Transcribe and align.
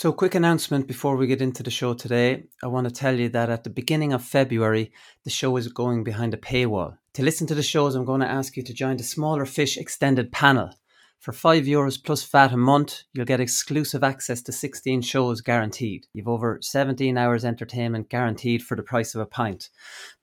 So, 0.00 0.12
quick 0.12 0.36
announcement 0.36 0.86
before 0.86 1.16
we 1.16 1.26
get 1.26 1.42
into 1.42 1.64
the 1.64 1.72
show 1.72 1.92
today. 1.92 2.44
I 2.62 2.68
want 2.68 2.86
to 2.86 2.94
tell 2.94 3.18
you 3.18 3.28
that 3.30 3.50
at 3.50 3.64
the 3.64 3.70
beginning 3.70 4.12
of 4.12 4.22
February, 4.22 4.92
the 5.24 5.30
show 5.30 5.56
is 5.56 5.66
going 5.66 6.04
behind 6.04 6.32
a 6.32 6.36
paywall. 6.36 6.98
To 7.14 7.24
listen 7.24 7.48
to 7.48 7.54
the 7.56 7.64
shows, 7.64 7.96
I'm 7.96 8.04
going 8.04 8.20
to 8.20 8.30
ask 8.30 8.56
you 8.56 8.62
to 8.62 8.72
join 8.72 8.96
the 8.96 9.02
Smaller 9.02 9.44
Fish 9.44 9.76
Extended 9.76 10.30
Panel. 10.30 10.70
For 11.18 11.32
5 11.32 11.64
euros 11.64 12.00
plus 12.00 12.22
VAT 12.22 12.52
a 12.52 12.56
month, 12.56 13.02
you'll 13.12 13.24
get 13.24 13.40
exclusive 13.40 14.04
access 14.04 14.40
to 14.42 14.52
16 14.52 15.02
shows 15.02 15.40
guaranteed. 15.40 16.06
You've 16.12 16.28
over 16.28 16.60
17 16.62 17.18
hours 17.18 17.44
entertainment 17.44 18.08
guaranteed 18.08 18.62
for 18.62 18.76
the 18.76 18.84
price 18.84 19.16
of 19.16 19.20
a 19.20 19.26
pint. 19.26 19.68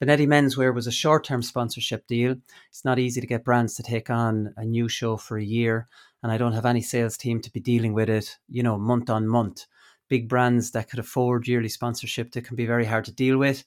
Bonetti 0.01 0.25
Menswear 0.25 0.73
was 0.73 0.87
a 0.87 0.91
short 0.91 1.25
term 1.25 1.41
sponsorship 1.41 2.07
deal. 2.07 2.37
It's 2.69 2.85
not 2.85 2.97
easy 2.97 3.19
to 3.19 3.27
get 3.27 3.43
brands 3.43 3.75
to 3.75 3.83
take 3.83 4.09
on 4.09 4.53
a 4.55 4.63
new 4.63 4.87
show 4.87 5.17
for 5.17 5.37
a 5.37 5.43
year, 5.43 5.89
and 6.25 6.31
I 6.31 6.37
don't 6.39 6.53
have 6.53 6.65
any 6.65 6.81
sales 6.81 7.17
team 7.17 7.39
to 7.41 7.51
be 7.51 7.59
dealing 7.59 7.93
with 7.93 8.09
it, 8.09 8.35
you 8.49 8.63
know, 8.63 8.79
month 8.79 9.11
on 9.11 9.27
month. 9.27 9.67
Big 10.09 10.27
brands 10.27 10.71
that 10.71 10.89
could 10.89 10.97
afford 10.97 11.47
yearly 11.47 11.69
sponsorship 11.69 12.31
that 12.31 12.45
can 12.45 12.55
be 12.55 12.65
very 12.65 12.85
hard 12.85 13.05
to 13.05 13.11
deal 13.11 13.37
with 13.37 13.63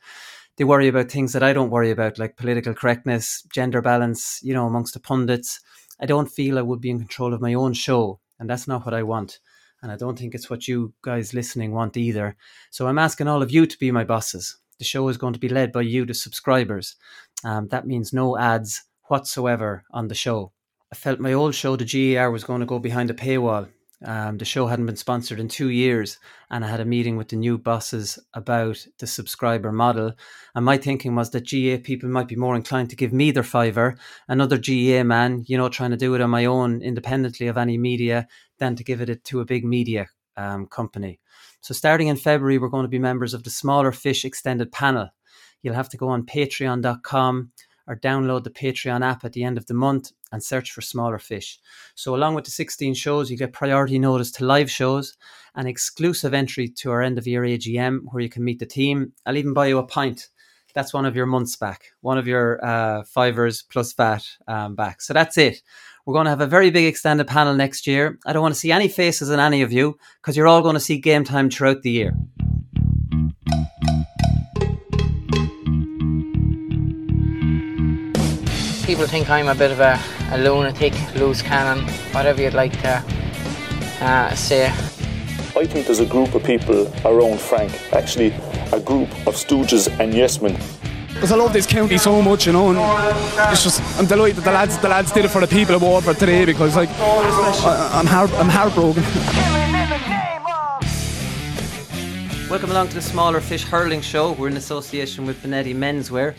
they 0.58 0.64
worry 0.64 0.88
about 0.88 1.08
things 1.08 1.32
that 1.32 1.42
I 1.44 1.52
don't 1.52 1.70
worry 1.70 1.92
about, 1.92 2.18
like 2.18 2.36
political 2.36 2.74
correctness, 2.74 3.44
gender 3.52 3.80
balance, 3.80 4.40
you 4.42 4.52
know, 4.52 4.66
amongst 4.66 4.92
the 4.92 5.00
pundits. 5.00 5.60
I 6.00 6.06
don't 6.06 6.26
feel 6.26 6.58
I 6.58 6.62
would 6.62 6.80
be 6.80 6.90
in 6.90 6.98
control 6.98 7.32
of 7.32 7.40
my 7.40 7.54
own 7.54 7.74
show, 7.74 8.18
and 8.40 8.50
that's 8.50 8.66
not 8.66 8.84
what 8.84 8.92
I 8.92 9.04
want. 9.04 9.38
And 9.82 9.92
I 9.92 9.96
don't 9.96 10.18
think 10.18 10.34
it's 10.34 10.50
what 10.50 10.66
you 10.66 10.94
guys 11.02 11.32
listening 11.32 11.72
want 11.72 11.96
either. 11.96 12.36
So 12.70 12.88
I'm 12.88 12.98
asking 12.98 13.28
all 13.28 13.40
of 13.40 13.52
you 13.52 13.66
to 13.66 13.78
be 13.78 13.92
my 13.92 14.02
bosses. 14.02 14.58
The 14.78 14.84
show 14.84 15.06
is 15.08 15.16
going 15.16 15.34
to 15.34 15.38
be 15.38 15.48
led 15.48 15.70
by 15.70 15.82
you, 15.82 16.04
the 16.04 16.14
subscribers. 16.14 16.96
Um, 17.44 17.68
that 17.68 17.86
means 17.86 18.12
no 18.12 18.36
ads 18.36 18.82
whatsoever 19.04 19.84
on 19.92 20.08
the 20.08 20.14
show. 20.16 20.52
I 20.90 20.96
felt 20.96 21.20
my 21.20 21.32
old 21.32 21.54
show, 21.54 21.76
the 21.76 21.84
GER, 21.84 22.30
was 22.30 22.44
going 22.44 22.60
to 22.60 22.66
go 22.66 22.78
behind 22.78 23.10
a 23.10 23.14
paywall 23.14 23.68
um, 24.04 24.38
the 24.38 24.44
show 24.44 24.68
hadn't 24.68 24.86
been 24.86 24.96
sponsored 24.96 25.40
in 25.40 25.48
two 25.48 25.70
years, 25.70 26.18
and 26.50 26.64
I 26.64 26.68
had 26.68 26.78
a 26.78 26.84
meeting 26.84 27.16
with 27.16 27.28
the 27.28 27.36
new 27.36 27.58
bosses 27.58 28.18
about 28.32 28.86
the 28.98 29.08
subscriber 29.08 29.72
model. 29.72 30.12
And 30.54 30.64
my 30.64 30.76
thinking 30.76 31.16
was 31.16 31.30
that 31.30 31.50
GAA 31.50 31.82
people 31.82 32.08
might 32.08 32.28
be 32.28 32.36
more 32.36 32.54
inclined 32.54 32.90
to 32.90 32.96
give 32.96 33.12
me 33.12 33.32
their 33.32 33.42
fiver, 33.42 33.96
another 34.28 34.56
GAA 34.56 35.02
man, 35.02 35.44
you 35.48 35.56
know, 35.56 35.68
trying 35.68 35.90
to 35.90 35.96
do 35.96 36.14
it 36.14 36.20
on 36.20 36.30
my 36.30 36.44
own 36.44 36.80
independently 36.80 37.48
of 37.48 37.58
any 37.58 37.76
media, 37.76 38.28
than 38.58 38.76
to 38.76 38.84
give 38.84 39.00
it 39.00 39.24
to 39.24 39.40
a 39.40 39.44
big 39.44 39.64
media 39.64 40.08
um, 40.36 40.66
company. 40.66 41.18
So, 41.60 41.74
starting 41.74 42.06
in 42.06 42.16
February, 42.16 42.58
we're 42.58 42.68
going 42.68 42.84
to 42.84 42.88
be 42.88 43.00
members 43.00 43.34
of 43.34 43.42
the 43.42 43.50
Smaller 43.50 43.90
Fish 43.90 44.24
Extended 44.24 44.70
Panel. 44.70 45.08
You'll 45.62 45.74
have 45.74 45.88
to 45.88 45.96
go 45.96 46.08
on 46.08 46.24
patreon.com 46.24 47.50
or 47.88 47.96
download 47.96 48.44
the 48.44 48.50
Patreon 48.50 49.04
app 49.04 49.24
at 49.24 49.32
the 49.32 49.42
end 49.42 49.56
of 49.58 49.66
the 49.66 49.74
month 49.74 50.12
and 50.30 50.44
search 50.44 50.70
for 50.70 50.82
smaller 50.82 51.18
fish. 51.18 51.58
So, 51.94 52.14
along 52.14 52.34
with 52.34 52.44
the 52.44 52.50
16 52.50 52.94
shows, 52.94 53.30
you 53.30 53.36
get 53.36 53.52
priority 53.52 53.98
notice 53.98 54.30
to 54.32 54.44
live 54.44 54.70
shows, 54.70 55.16
an 55.54 55.66
exclusive 55.66 56.34
entry 56.34 56.68
to 56.68 56.90
our 56.90 57.02
end 57.02 57.18
of 57.18 57.26
year 57.26 57.42
AGM 57.42 58.00
where 58.04 58.22
you 58.22 58.28
can 58.28 58.44
meet 58.44 58.58
the 58.58 58.66
team. 58.66 59.12
I'll 59.26 59.36
even 59.36 59.54
buy 59.54 59.66
you 59.66 59.78
a 59.78 59.86
pint. 59.86 60.28
That's 60.74 60.92
one 60.92 61.06
of 61.06 61.16
your 61.16 61.26
months 61.26 61.56
back, 61.56 61.86
one 62.02 62.18
of 62.18 62.28
your 62.28 62.64
uh, 62.64 63.02
fivers 63.04 63.62
plus 63.62 63.94
VAT 63.94 64.24
um, 64.46 64.74
back. 64.74 65.00
So 65.00 65.14
that's 65.14 65.38
it. 65.38 65.62
We're 66.04 66.14
going 66.14 66.26
to 66.26 66.30
have 66.30 66.40
a 66.40 66.46
very 66.46 66.70
big 66.70 66.86
extended 66.86 67.26
panel 67.26 67.54
next 67.54 67.86
year. 67.86 68.18
I 68.26 68.32
don't 68.32 68.42
want 68.42 68.54
to 68.54 68.60
see 68.60 68.70
any 68.70 68.88
faces 68.88 69.30
in 69.30 69.40
any 69.40 69.62
of 69.62 69.72
you 69.72 69.98
because 70.20 70.36
you're 70.36 70.46
all 70.46 70.62
going 70.62 70.74
to 70.74 70.80
see 70.80 70.98
game 70.98 71.24
time 71.24 71.50
throughout 71.50 71.82
the 71.82 71.90
year. 71.90 72.14
People 78.98 79.10
think 79.10 79.30
I'm 79.30 79.46
a 79.46 79.54
bit 79.54 79.70
of 79.70 79.78
a, 79.78 79.96
a 80.32 80.38
lunatic, 80.38 80.92
loose 81.14 81.40
cannon, 81.40 81.86
whatever 82.12 82.42
you'd 82.42 82.52
like 82.52 82.72
to 82.80 83.04
uh, 84.00 84.34
say. 84.34 84.66
I 84.66 85.66
think 85.66 85.86
there's 85.86 86.00
a 86.00 86.04
group 86.04 86.34
of 86.34 86.42
people 86.42 86.92
around 87.04 87.40
Frank, 87.40 87.70
actually 87.92 88.34
a 88.72 88.80
group 88.80 89.08
of 89.24 89.36
stooges 89.36 89.86
and 90.00 90.12
yes 90.12 90.42
men. 90.42 90.60
Because 91.14 91.30
I 91.30 91.36
love 91.36 91.52
this 91.52 91.64
county 91.64 91.96
so 91.96 92.20
much, 92.20 92.48
you 92.48 92.52
know, 92.52 92.70
and 92.70 93.52
it's 93.52 93.62
just 93.62 93.80
I'm 94.00 94.06
delighted 94.06 94.38
that 94.38 94.44
the 94.44 94.50
lads 94.50 94.76
the 94.78 94.88
lads 94.88 95.12
did 95.12 95.26
it 95.26 95.28
for 95.28 95.40
the 95.40 95.46
people 95.46 95.76
of 95.76 95.82
Waterford 95.82 96.18
today 96.18 96.44
because 96.44 96.74
like 96.74 96.90
I, 96.98 98.00
I'm 98.00 98.06
heart, 98.06 98.32
I'm 98.32 98.48
heartbroken. 98.48 99.04
Welcome 102.50 102.72
along 102.72 102.88
to 102.88 102.94
the 102.94 103.02
Smaller 103.02 103.40
Fish 103.40 103.62
Hurling 103.62 104.00
Show. 104.00 104.32
We're 104.32 104.48
in 104.48 104.56
association 104.56 105.24
with 105.24 105.40
Bonetti 105.40 105.72
Menswear 105.72 106.34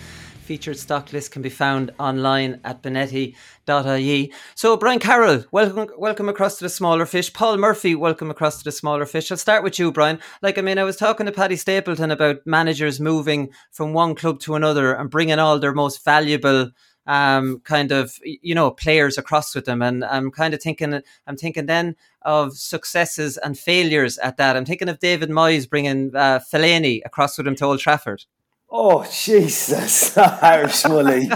featured 0.50 0.80
stock 0.80 1.14
list 1.14 1.30
can 1.32 1.44
be 1.44 1.50
found 1.50 1.92
online 2.00 2.60
at 2.64 2.82
bonetti.ie. 2.82 4.34
So, 4.56 4.78
Brian 4.78 4.98
Carroll, 4.98 5.46
welcome, 5.52 5.90
welcome 5.96 6.28
across 6.28 6.58
to 6.58 6.66
the 6.66 6.70
smaller 6.70 7.06
fish. 7.06 7.32
Paul 7.32 7.58
Murphy, 7.58 7.94
welcome 7.94 8.32
across 8.32 8.58
to 8.58 8.64
the 8.64 8.72
smaller 8.72 9.06
fish. 9.06 9.30
I'll 9.30 9.38
start 9.38 9.64
with 9.64 9.78
you, 9.78 9.92
Brian. 9.92 10.18
Like, 10.42 10.58
I 10.58 10.64
mean, 10.64 10.80
I 10.80 10.86
was 10.86 10.98
talking 10.98 11.28
to 11.28 11.32
Paddy 11.32 11.56
Stapleton 11.56 12.10
about 12.10 12.38
managers 12.48 13.00
moving 13.00 13.52
from 13.70 13.94
one 13.94 14.16
club 14.16 14.40
to 14.40 14.56
another 14.56 14.92
and 14.92 15.12
bringing 15.12 15.38
all 15.38 15.60
their 15.60 15.72
most 15.72 16.04
valuable 16.04 16.72
um, 17.06 17.60
kind 17.60 17.92
of 17.92 18.18
you 18.24 18.56
know 18.56 18.72
players 18.72 19.20
across 19.20 19.54
with 19.54 19.66
them, 19.66 19.84
and 19.84 20.04
I'm 20.04 20.32
kind 20.32 20.56
of 20.56 20.64
thinking 20.64 21.00
I'm 21.28 21.38
thinking 21.38 21.68
then 21.68 21.96
of 22.24 22.58
successes 22.58 23.38
and 23.38 23.58
failures 23.58 24.18
at 24.18 24.38
that. 24.38 24.58
I'm 24.58 24.66
thinking 24.66 24.90
of 24.90 24.98
David 24.98 25.30
Moyes 25.30 25.70
bringing 25.70 26.16
uh, 26.16 26.40
Fellaini 26.40 27.02
across 27.06 27.38
with 27.38 27.48
him 27.48 27.56
to 27.58 27.66
Old 27.66 27.80
Trafford. 27.80 28.26
Oh, 28.72 29.04
Jesus, 29.12 30.16
Irish 30.18 30.86
Wooly. 30.86 31.28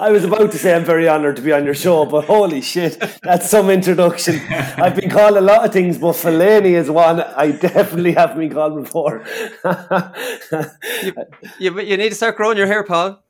I 0.00 0.10
was 0.10 0.24
about 0.24 0.52
to 0.52 0.58
say 0.58 0.74
I'm 0.74 0.86
very 0.86 1.06
honoured 1.06 1.36
to 1.36 1.42
be 1.42 1.52
on 1.52 1.66
your 1.66 1.74
show, 1.74 2.06
but 2.06 2.24
holy 2.24 2.62
shit, 2.62 2.98
that's 3.22 3.50
some 3.50 3.68
introduction. 3.68 4.40
I've 4.50 4.96
been 4.96 5.10
called 5.10 5.36
a 5.36 5.42
lot 5.42 5.66
of 5.66 5.72
things, 5.74 5.98
but 5.98 6.12
Fellaini 6.12 6.72
is 6.72 6.90
one 6.90 7.20
I 7.20 7.50
definitely 7.50 8.12
haven't 8.12 8.38
been 8.38 8.54
called 8.54 8.82
before. 8.82 9.22
you, 11.02 11.14
you, 11.58 11.80
you, 11.80 11.96
need 11.98 12.08
to 12.08 12.14
start 12.14 12.38
growing 12.38 12.56
your 12.56 12.68
hair, 12.68 12.84
Paul. 12.84 13.22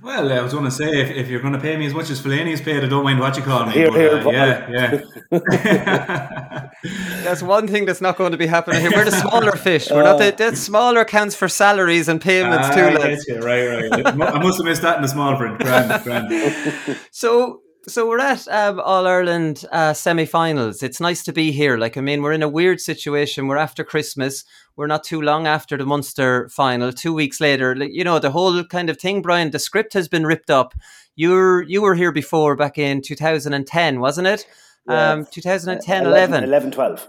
Well, 0.00 0.32
I 0.32 0.40
was 0.40 0.52
going 0.54 0.64
to 0.64 0.70
say, 0.70 1.02
if, 1.02 1.10
if 1.10 1.28
you're 1.28 1.42
going 1.42 1.52
to 1.52 1.60
pay 1.60 1.76
me 1.76 1.84
as 1.84 1.92
much 1.92 2.08
as 2.08 2.18
Fellaini's 2.18 2.62
paid, 2.62 2.82
I 2.82 2.88
don't 2.88 3.04
mind 3.04 3.20
what 3.20 3.36
you 3.36 3.42
call 3.42 3.66
me. 3.66 3.72
Here, 3.72 3.90
but, 3.90 4.00
here, 4.00 4.16
uh, 4.26 4.30
yeah, 4.30 5.02
yeah. 5.30 6.70
that's 7.22 7.42
one 7.42 7.68
thing 7.68 7.84
that's 7.84 8.00
not 8.00 8.16
going 8.16 8.32
to 8.32 8.38
be 8.38 8.46
happening 8.46 8.80
here. 8.80 8.90
We're 8.90 9.04
the 9.04 9.10
smaller 9.28 9.52
fish. 9.52 9.90
We're 9.90 10.02
not 10.02 10.18
the, 10.18 10.34
the 10.34 10.56
smaller 10.56 11.00
accounts 11.00 11.34
for 11.34 11.46
salaries 11.46 12.08
and 12.08 12.22
payments 12.22 12.68
uh, 12.68 12.74
too. 12.74 13.40
Right, 13.40 13.66
right. 13.66 14.06
I 14.06 14.42
must 14.42 14.58
have 14.58 14.64
missed 14.64 14.80
that 14.80 14.96
in 14.96 15.02
the 15.02 15.08
small 15.08 15.36
print. 15.36 15.58
Grand, 15.58 16.02
grand. 16.04 16.98
So 17.10 17.60
so 17.86 18.08
we're 18.08 18.20
at 18.20 18.46
um, 18.48 18.80
All 18.80 19.06
Ireland 19.06 19.64
uh, 19.72 19.92
semi-finals. 19.92 20.82
It's 20.82 21.00
nice 21.00 21.24
to 21.24 21.32
be 21.32 21.50
here. 21.50 21.76
Like 21.76 21.96
I 21.96 22.00
mean, 22.00 22.22
we're 22.22 22.32
in 22.32 22.42
a 22.42 22.48
weird 22.48 22.80
situation. 22.80 23.48
We're 23.48 23.56
after 23.56 23.82
Christmas. 23.82 24.44
We're 24.76 24.86
not 24.86 25.04
too 25.04 25.20
long 25.20 25.46
after 25.46 25.76
the 25.76 25.84
Munster 25.84 26.48
final. 26.48 26.92
Two 26.92 27.12
weeks 27.12 27.40
later, 27.40 27.74
you 27.74 28.04
know, 28.04 28.18
the 28.18 28.30
whole 28.30 28.64
kind 28.64 28.88
of 28.88 28.98
thing, 28.98 29.20
Brian. 29.20 29.50
The 29.50 29.58
script 29.58 29.94
has 29.94 30.08
been 30.08 30.26
ripped 30.26 30.50
up. 30.50 30.74
You're 31.16 31.62
you 31.62 31.82
were 31.82 31.94
here 31.94 32.12
before, 32.12 32.56
back 32.56 32.78
in 32.78 33.02
2010, 33.02 34.00
wasn't 34.00 34.28
it? 34.28 34.46
Yeah. 34.88 35.12
Um, 35.12 35.26
2010, 35.30 36.06
11, 36.06 36.44
11, 36.44 36.70
12 36.72 37.08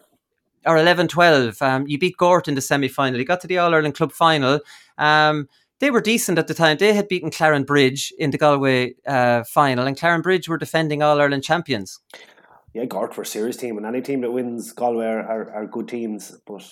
or 0.66 0.78
11 0.78 1.08
12. 1.08 1.62
Um, 1.62 1.88
you 1.88 1.98
beat 1.98 2.18
Gort 2.18 2.48
in 2.48 2.56
the 2.56 2.62
semi 2.62 2.88
final. 2.88 3.20
You 3.20 3.26
got 3.26 3.42
to 3.42 3.48
the 3.48 3.58
All 3.58 3.74
Ireland 3.74 3.96
Club 3.96 4.12
final. 4.12 4.60
Um, 4.98 5.48
they 5.80 5.92
were 5.92 6.02
decent 6.02 6.38
at 6.38 6.48
the 6.48 6.54
time. 6.54 6.78
They 6.78 6.94
had 6.94 7.08
beaten 7.08 7.32
Clarenbridge 7.32 8.12
in 8.18 8.32
the 8.32 8.38
Galway 8.38 8.96
uh, 9.06 9.44
final, 9.44 9.88
and 9.88 9.98
Clarenbridge 9.98 10.48
were 10.48 10.58
defending 10.58 11.02
All 11.02 11.20
Ireland 11.20 11.44
champions. 11.44 12.00
Yeah, 12.74 12.86
Gort 12.86 13.16
were 13.16 13.24
a 13.24 13.26
serious 13.26 13.58
team, 13.58 13.78
and 13.78 13.86
any 13.86 14.02
team 14.02 14.22
that 14.22 14.32
wins 14.32 14.72
Galway 14.72 15.06
are, 15.06 15.20
are, 15.20 15.52
are 15.54 15.68
good 15.68 15.88
teams. 15.88 16.36
But 16.48 16.68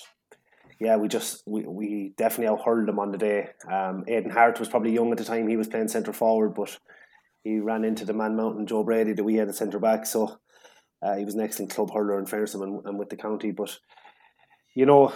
yeah, 0.79 0.95
we 0.95 1.07
just 1.07 1.43
we, 1.45 1.61
we 1.61 2.13
definitely 2.17 2.55
outhurled 2.55 2.87
them 2.87 2.99
on 2.99 3.11
the 3.11 3.17
day. 3.17 3.49
Um, 3.71 4.03
Aidan 4.07 4.31
Harte 4.31 4.59
was 4.59 4.69
probably 4.69 4.93
young 4.93 5.11
at 5.11 5.17
the 5.17 5.23
time; 5.23 5.47
he 5.47 5.57
was 5.57 5.67
playing 5.67 5.89
centre 5.89 6.13
forward, 6.13 6.55
but 6.55 6.77
he 7.43 7.59
ran 7.59 7.83
into 7.83 8.05
the 8.05 8.13
man 8.13 8.35
mountain 8.35 8.65
Joe 8.65 8.83
Brady 8.83 9.13
that 9.13 9.23
we 9.23 9.35
had 9.35 9.47
at 9.47 9.55
centre 9.55 9.79
back. 9.79 10.05
So 10.05 10.39
uh, 11.01 11.15
he 11.17 11.25
was 11.25 11.35
an 11.35 11.41
excellent 11.41 11.71
club 11.71 11.91
hurler 11.93 12.19
in 12.19 12.25
fairness 12.25 12.55
and, 12.55 12.85
and 12.85 12.97
with 12.97 13.09
the 13.09 13.17
county, 13.17 13.51
but 13.51 13.77
you 14.73 14.85
know, 14.85 15.13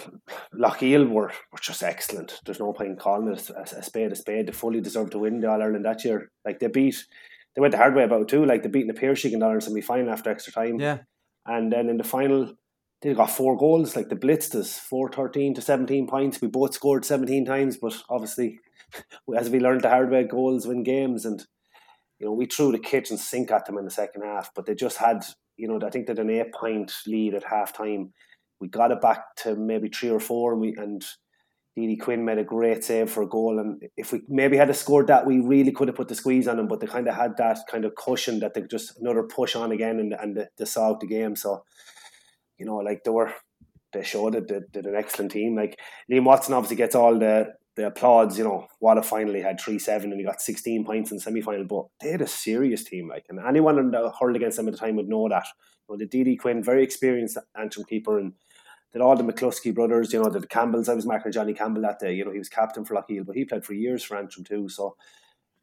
Loughgiel 0.53 1.09
were, 1.09 1.31
were 1.51 1.59
just 1.61 1.83
excellent. 1.83 2.39
There's 2.45 2.59
no 2.59 2.73
point 2.73 2.91
in 2.91 2.97
calling 2.97 3.31
it 3.31 3.49
a, 3.49 3.61
a, 3.77 3.83
spade 3.83 4.11
a 4.11 4.15
spade. 4.15 4.47
They 4.47 4.51
fully 4.51 4.81
deserved 4.81 5.13
to 5.13 5.19
win 5.19 5.39
the 5.39 5.49
All 5.49 5.61
Ireland 5.61 5.85
that 5.85 6.03
year. 6.03 6.29
Like 6.43 6.59
they 6.59 6.67
beat, 6.67 7.05
they 7.55 7.61
went 7.61 7.71
the 7.71 7.77
hard 7.77 7.95
way 7.95 8.03
about 8.03 8.23
it 8.23 8.27
too. 8.27 8.45
Like 8.45 8.63
they 8.63 8.69
beat 8.69 8.87
the 8.87 8.93
Piarsaigh 8.93 9.31
in 9.31 9.39
the 9.39 9.45
Ireland 9.45 9.63
semi 9.63 9.81
final 9.81 10.11
after 10.11 10.29
extra 10.29 10.51
time. 10.51 10.79
Yeah. 10.79 10.99
And 11.45 11.71
then 11.71 11.89
in 11.89 11.97
the 11.97 12.03
final, 12.03 12.53
they 13.01 13.13
got 13.13 13.29
four 13.29 13.57
goals. 13.57 13.95
Like 13.95 14.09
the 14.09 14.15
blitzed 14.15 14.55
us 14.55 14.77
4 14.77 15.11
13 15.11 15.53
to 15.53 15.61
17 15.61 16.07
points. 16.07 16.41
We 16.41 16.49
both 16.49 16.73
scored 16.73 17.05
17 17.05 17.45
times, 17.45 17.77
but 17.77 17.95
obviously, 18.09 18.59
as 19.37 19.49
we 19.49 19.59
learned 19.59 19.81
the 19.81 19.89
hard 19.89 20.11
way, 20.11 20.23
goals 20.25 20.67
win 20.67 20.83
games. 20.83 21.23
And, 21.23 21.45
you 22.19 22.25
know, 22.25 22.33
we 22.33 22.45
threw 22.45 22.73
the 22.73 22.79
kitchen 22.79 23.17
sink 23.17 23.51
at 23.51 23.65
them 23.65 23.77
in 23.77 23.85
the 23.85 23.91
second 23.91 24.23
half, 24.23 24.51
but 24.53 24.65
they 24.65 24.75
just 24.75 24.97
had, 24.97 25.23
you 25.55 25.69
know, 25.69 25.79
I 25.85 25.89
think 25.89 26.07
they 26.07 26.11
had 26.11 26.19
an 26.19 26.29
eight 26.29 26.53
point 26.53 26.91
lead 27.07 27.35
at 27.35 27.45
half 27.45 27.71
time 27.71 28.11
we 28.59 28.67
got 28.67 28.91
it 28.91 29.01
back 29.01 29.35
to 29.37 29.55
maybe 29.55 29.89
three 29.89 30.09
or 30.09 30.19
four, 30.19 30.53
and 30.53 30.61
we 30.61 30.75
and 30.75 31.05
DD 31.77 31.99
Quinn 31.99 32.23
made 32.23 32.37
a 32.37 32.43
great 32.43 32.83
save 32.83 33.09
for 33.09 33.23
a 33.23 33.27
goal. 33.27 33.59
And 33.59 33.83
if 33.97 34.13
we 34.13 34.21
maybe 34.29 34.55
had 34.55 34.73
scored 34.75 35.07
that, 35.07 35.25
we 35.25 35.39
really 35.39 35.71
could 35.71 35.89
have 35.89 35.97
put 35.97 36.07
the 36.07 36.15
squeeze 36.15 36.47
on 36.47 36.57
them. 36.57 36.67
But 36.67 36.79
they 36.79 36.87
kind 36.87 37.07
of 37.07 37.15
had 37.15 37.35
that 37.37 37.59
kind 37.69 37.83
of 37.83 37.95
cushion 37.95 38.39
that 38.39 38.53
they 38.53 38.61
just 38.61 38.99
another 38.99 39.23
push 39.23 39.55
on 39.55 39.71
again, 39.71 39.99
and 39.99 40.13
and 40.13 40.37
they, 40.37 40.45
they 40.57 40.65
solved 40.65 41.01
the 41.01 41.07
game. 41.07 41.35
So, 41.35 41.63
you 42.57 42.65
know, 42.65 42.77
like 42.77 43.03
they 43.03 43.11
were 43.11 43.33
they 43.91 44.03
showed 44.03 44.35
it. 44.35 44.47
They 44.47 44.61
did 44.71 44.85
an 44.85 44.95
excellent 44.95 45.31
team. 45.31 45.55
Like 45.55 45.79
Liam 46.11 46.23
Watson 46.23 46.53
obviously 46.53 46.77
gets 46.77 46.95
all 46.95 47.17
the 47.17 47.53
the 47.75 47.87
applauds. 47.87 48.37
You 48.37 48.43
know, 48.43 48.67
what 48.79 49.03
finally 49.05 49.41
had 49.41 49.59
three 49.59 49.79
seven 49.79 50.11
and 50.11 50.19
he 50.19 50.25
got 50.25 50.41
sixteen 50.41 50.85
points 50.85 51.11
in 51.11 51.19
semi 51.19 51.41
final. 51.41 51.65
But 51.65 51.85
they 52.01 52.11
had 52.11 52.21
a 52.21 52.27
serious 52.27 52.83
team. 52.83 53.07
Like, 53.07 53.25
and 53.29 53.39
anyone 53.39 53.91
that 53.91 54.13
hurled 54.19 54.35
against 54.35 54.57
them 54.57 54.67
at 54.67 54.73
the 54.73 54.79
time 54.79 54.95
would 54.95 55.09
know 55.09 55.27
that. 55.29 55.45
You 55.87 55.95
know, 55.95 56.05
the 56.05 56.07
DD 56.07 56.39
Quinn, 56.39 56.63
very 56.63 56.83
experienced 56.83 57.37
Antrim 57.59 57.85
keeper, 57.85 58.17
and 58.17 58.33
did 58.91 59.01
all 59.01 59.15
the 59.15 59.23
McCluskey 59.23 59.73
brothers. 59.73 60.13
You 60.13 60.23
know, 60.23 60.29
the 60.29 60.47
Campbells. 60.47 60.89
I 60.89 60.93
was 60.93 61.05
marking 61.05 61.31
Johnny 61.31 61.53
Campbell 61.53 61.81
that 61.83 61.99
day. 61.99 62.13
You 62.13 62.25
know, 62.25 62.31
he 62.31 62.39
was 62.39 62.49
captain 62.49 62.85
for 62.85 62.95
Loughgiel, 62.95 63.25
but 63.25 63.35
he 63.35 63.45
played 63.45 63.65
for 63.65 63.73
years 63.73 64.03
for 64.03 64.17
Antrim 64.17 64.45
too. 64.45 64.69
So 64.69 64.95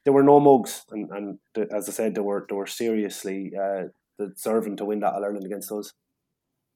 there 0.05 0.13
were 0.13 0.23
no 0.23 0.41
mugs, 0.41 0.85
and 0.91 1.11
and 1.11 1.39
as 1.73 1.89
I 1.89 1.93
said, 1.93 2.15
they 2.15 2.21
were 2.21 2.47
they 2.49 2.55
were 2.55 2.67
seriously 2.67 3.53
uh, 3.61 3.85
deserving 4.19 4.77
to 4.77 4.85
win 4.85 5.01
that 5.01 5.15
All 5.15 5.25
Ireland 5.25 5.47
against 5.47 5.73
us. 5.73 5.93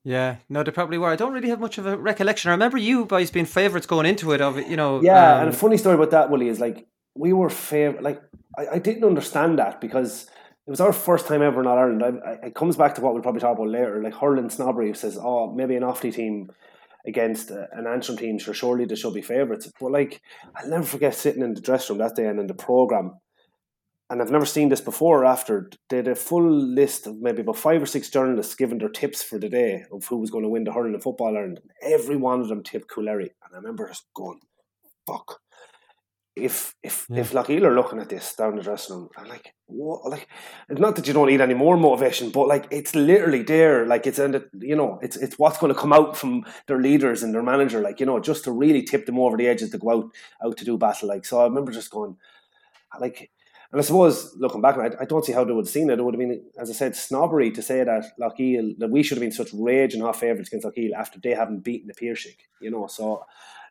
Yeah, 0.06 0.36
no, 0.48 0.62
they 0.62 0.70
probably 0.70 0.98
were. 0.98 1.10
I 1.10 1.16
don't 1.16 1.32
really 1.32 1.48
have 1.48 1.58
much 1.58 1.78
of 1.78 1.86
a 1.86 1.96
recollection. 1.96 2.48
I 2.48 2.54
remember 2.54 2.78
you 2.78 3.06
guys 3.06 3.32
being 3.32 3.44
favourites 3.44 3.88
going 3.88 4.06
into 4.06 4.30
it. 4.30 4.40
Of 4.40 4.56
it, 4.56 4.68
you 4.68 4.76
know. 4.76 5.02
Yeah, 5.02 5.34
um, 5.34 5.40
and 5.40 5.48
a 5.48 5.52
funny 5.52 5.76
story 5.76 5.96
about 5.96 6.12
that, 6.12 6.30
Willie, 6.30 6.46
is 6.46 6.60
like 6.60 6.86
we 7.16 7.32
were 7.32 7.48
fav- 7.48 8.00
Like 8.00 8.22
I, 8.56 8.74
I, 8.74 8.78
didn't 8.78 9.02
understand 9.02 9.58
that 9.58 9.80
because 9.80 10.30
it 10.64 10.70
was 10.70 10.80
our 10.80 10.92
first 10.92 11.26
time 11.26 11.42
ever 11.42 11.60
in 11.60 11.66
Ireland. 11.66 12.04
I, 12.04 12.30
I, 12.30 12.32
it 12.46 12.54
comes 12.54 12.76
back 12.76 12.94
to 12.94 13.00
what 13.00 13.14
we'll 13.14 13.22
probably 13.24 13.40
talk 13.40 13.56
about 13.56 13.66
later. 13.66 14.00
Like 14.00 14.14
Hurling 14.14 14.48
Snobbery 14.48 14.94
says, 14.94 15.18
"Oh, 15.20 15.52
maybe 15.52 15.74
an 15.74 15.82
Offaly 15.82 16.14
team." 16.14 16.52
Against 17.08 17.52
an 17.52 17.86
Antrim 17.86 18.18
team, 18.18 18.36
sure, 18.36 18.52
surely 18.52 18.84
they 18.84 18.96
should 18.96 19.14
be 19.14 19.22
favourites. 19.22 19.70
But 19.78 19.92
like, 19.92 20.20
I'll 20.56 20.68
never 20.68 20.82
forget 20.82 21.14
sitting 21.14 21.40
in 21.40 21.54
the 21.54 21.60
dressing 21.60 21.94
room 21.94 22.04
that 22.04 22.16
day 22.16 22.26
and 22.26 22.40
in 22.40 22.48
the 22.48 22.54
program, 22.54 23.20
and 24.08 24.22
I've 24.22 24.30
never 24.30 24.46
seen 24.46 24.68
this 24.68 24.80
before 24.80 25.22
or 25.22 25.24
after, 25.24 25.70
they 25.88 25.96
had 25.96 26.08
a 26.08 26.14
full 26.14 26.48
list 26.48 27.06
of 27.06 27.20
maybe 27.20 27.42
about 27.42 27.56
five 27.56 27.82
or 27.82 27.86
six 27.86 28.08
journalists 28.08 28.54
giving 28.54 28.78
their 28.78 28.88
tips 28.88 29.22
for 29.22 29.38
the 29.38 29.48
day 29.48 29.84
of 29.92 30.06
who 30.06 30.18
was 30.18 30.30
going 30.30 30.44
to 30.44 30.48
win 30.48 30.64
the 30.64 30.72
hurling 30.72 30.94
and 30.94 31.02
football 31.02 31.36
Ireland. 31.36 31.60
Every 31.82 32.16
one 32.16 32.40
of 32.40 32.48
them 32.48 32.62
tipped 32.62 32.88
Coolderry. 32.88 33.30
And 33.42 33.52
I 33.52 33.56
remember 33.56 33.88
just 33.88 34.06
going, 34.14 34.40
fuck. 35.06 35.40
If 36.36 36.74
if 36.82 37.06
yeah. 37.08 37.20
if 37.20 37.32
Loughgiel 37.32 37.64
are 37.64 37.74
looking 37.74 37.98
at 37.98 38.10
this 38.10 38.34
down 38.34 38.56
the 38.56 38.62
dressing 38.62 38.94
room, 38.94 39.08
I'm 39.16 39.26
like, 39.26 39.54
what? 39.64 40.04
Like, 40.10 40.28
it's 40.68 40.78
not 40.78 40.94
that 40.96 41.06
you 41.06 41.14
don't 41.14 41.28
need 41.28 41.40
any 41.40 41.54
more 41.54 41.78
motivation, 41.78 42.28
but 42.28 42.46
like 42.46 42.66
it's 42.70 42.94
literally 42.94 43.42
there. 43.42 43.86
Like 43.86 44.06
it's 44.06 44.18
in 44.18 44.32
the, 44.32 44.46
you 44.60 44.76
know, 44.76 44.98
it's 45.00 45.16
it's 45.16 45.38
what's 45.38 45.56
going 45.56 45.72
to 45.72 45.80
come 45.80 45.94
out 45.94 46.14
from 46.14 46.44
their 46.66 46.78
leaders 46.78 47.22
and 47.22 47.32
their 47.34 47.42
manager. 47.42 47.80
Like 47.80 48.00
you 48.00 48.06
know, 48.06 48.20
just 48.20 48.44
to 48.44 48.52
really 48.52 48.82
tip 48.82 49.06
them 49.06 49.18
over 49.18 49.38
the 49.38 49.48
edges 49.48 49.70
to 49.70 49.78
go 49.78 49.90
out 49.90 50.10
out 50.44 50.58
to 50.58 50.64
do 50.66 50.76
battle. 50.76 51.08
Like 51.08 51.24
so, 51.24 51.40
I 51.40 51.44
remember 51.44 51.72
just 51.72 51.90
going, 51.90 52.18
like 53.00 53.30
and 53.72 53.80
I 53.80 53.84
suppose 53.84 54.34
looking 54.36 54.60
back, 54.60 54.76
I, 54.78 54.90
I 55.00 55.04
don't 55.04 55.24
see 55.24 55.32
how 55.32 55.44
they 55.44 55.52
would 55.52 55.66
have 55.66 55.72
seen 55.72 55.90
it. 55.90 55.98
It 55.98 56.02
would 56.02 56.14
have 56.14 56.20
been, 56.20 56.44
as 56.58 56.70
I 56.70 56.72
said, 56.72 56.94
snobbery 56.94 57.50
to 57.50 57.62
say 57.62 57.82
that 57.82 58.12
Loughgiel 58.20 58.78
that 58.78 58.90
we 58.90 59.02
should 59.02 59.18
have 59.18 59.22
been 59.22 59.32
such 59.32 59.50
raging 59.52 60.02
hot 60.02 60.16
favourites 60.16 60.48
against 60.48 60.66
Loughgiel 60.66 60.92
after 60.96 61.18
they 61.18 61.34
haven't 61.34 61.64
beaten 61.64 61.88
the 61.88 61.94
Piarsaigh. 61.94 62.36
You 62.60 62.70
know, 62.70 62.86
so 62.86 63.24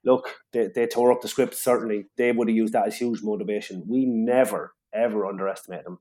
look, 0.03 0.35
they, 0.51 0.67
they 0.73 0.87
tore 0.87 1.11
up 1.11 1.21
the 1.21 1.27
script. 1.27 1.55
Certainly, 1.55 2.05
they 2.17 2.31
would 2.31 2.49
have 2.49 2.57
used 2.57 2.73
that 2.73 2.87
as 2.87 2.97
huge 2.97 3.23
motivation. 3.23 3.83
We 3.87 4.05
never 4.05 4.73
ever 4.93 5.25
underestimate 5.25 5.83
them. 5.83 5.99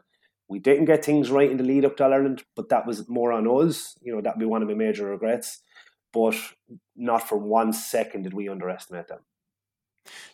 We 0.48 0.58
didn't 0.58 0.84
get 0.84 1.04
things 1.04 1.30
right 1.30 1.50
in 1.50 1.56
the 1.56 1.64
lead 1.64 1.84
up 1.84 1.96
to 1.96 2.04
Ireland, 2.04 2.44
but 2.54 2.68
that 2.68 2.86
was 2.86 3.08
more 3.08 3.32
on 3.32 3.46
us. 3.46 3.96
You 4.02 4.14
know, 4.14 4.20
that'd 4.20 4.38
be 4.38 4.46
one 4.46 4.62
of 4.62 4.68
my 4.68 4.74
major 4.74 5.06
regrets. 5.06 5.62
But 6.12 6.36
not 6.94 7.28
for 7.28 7.36
one 7.36 7.72
second 7.72 8.22
did 8.22 8.34
we 8.34 8.48
underestimate 8.48 9.08
them. 9.08 9.20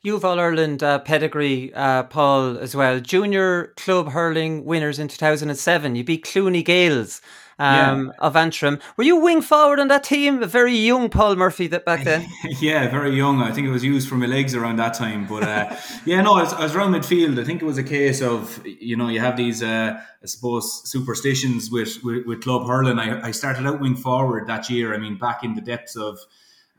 You've 0.02 0.24
All 0.24 0.40
Ireland 0.40 0.82
uh, 0.82 0.98
pedigree, 1.00 1.72
uh, 1.74 2.04
Paul, 2.04 2.58
as 2.58 2.74
well. 2.74 3.00
Junior 3.00 3.74
club 3.76 4.10
hurling 4.10 4.64
winners 4.64 4.98
in 4.98 5.08
2007. 5.08 5.94
You 5.94 6.04
beat 6.04 6.24
Clooney 6.24 6.64
Gaels 6.64 7.20
um, 7.60 8.06
yeah. 8.06 8.12
of 8.18 8.36
Antrim. 8.36 8.80
Were 8.96 9.04
you 9.04 9.16
wing 9.16 9.42
forward 9.42 9.78
on 9.78 9.88
that 9.88 10.02
team? 10.02 10.42
A 10.42 10.46
very 10.46 10.74
young 10.74 11.10
Paul 11.10 11.36
Murphy 11.36 11.66
that 11.68 11.84
back 11.84 12.04
then. 12.04 12.26
yeah, 12.60 12.88
very 12.88 13.14
young. 13.14 13.42
I 13.42 13.52
think 13.52 13.66
it 13.66 13.70
was 13.70 13.84
used 13.84 14.08
for 14.08 14.14
my 14.14 14.26
legs 14.26 14.54
around 14.54 14.76
that 14.76 14.94
time. 14.94 15.26
But 15.26 15.42
uh, 15.42 15.76
yeah, 16.06 16.22
no, 16.22 16.34
I 16.34 16.42
was, 16.42 16.52
I 16.54 16.62
was, 16.62 16.74
around 16.74 16.92
midfield. 16.92 17.38
I 17.38 17.44
think 17.44 17.60
it 17.60 17.66
was 17.66 17.78
a 17.78 17.84
case 17.84 18.22
of 18.22 18.62
you 18.64 18.96
know 18.96 19.08
you 19.08 19.20
have 19.20 19.36
these 19.36 19.62
uh, 19.62 20.00
I 20.22 20.26
suppose 20.26 20.88
superstitions 20.88 21.70
with, 21.70 22.02
with, 22.02 22.26
with 22.26 22.42
club 22.42 22.66
hurling. 22.66 22.98
I, 22.98 23.28
I 23.28 23.30
started 23.30 23.66
out 23.66 23.80
wing 23.80 23.96
forward 23.96 24.46
that 24.46 24.70
year. 24.70 24.94
I 24.94 24.98
mean, 24.98 25.18
back 25.18 25.44
in 25.44 25.54
the 25.54 25.60
depths 25.60 25.96
of 25.96 26.18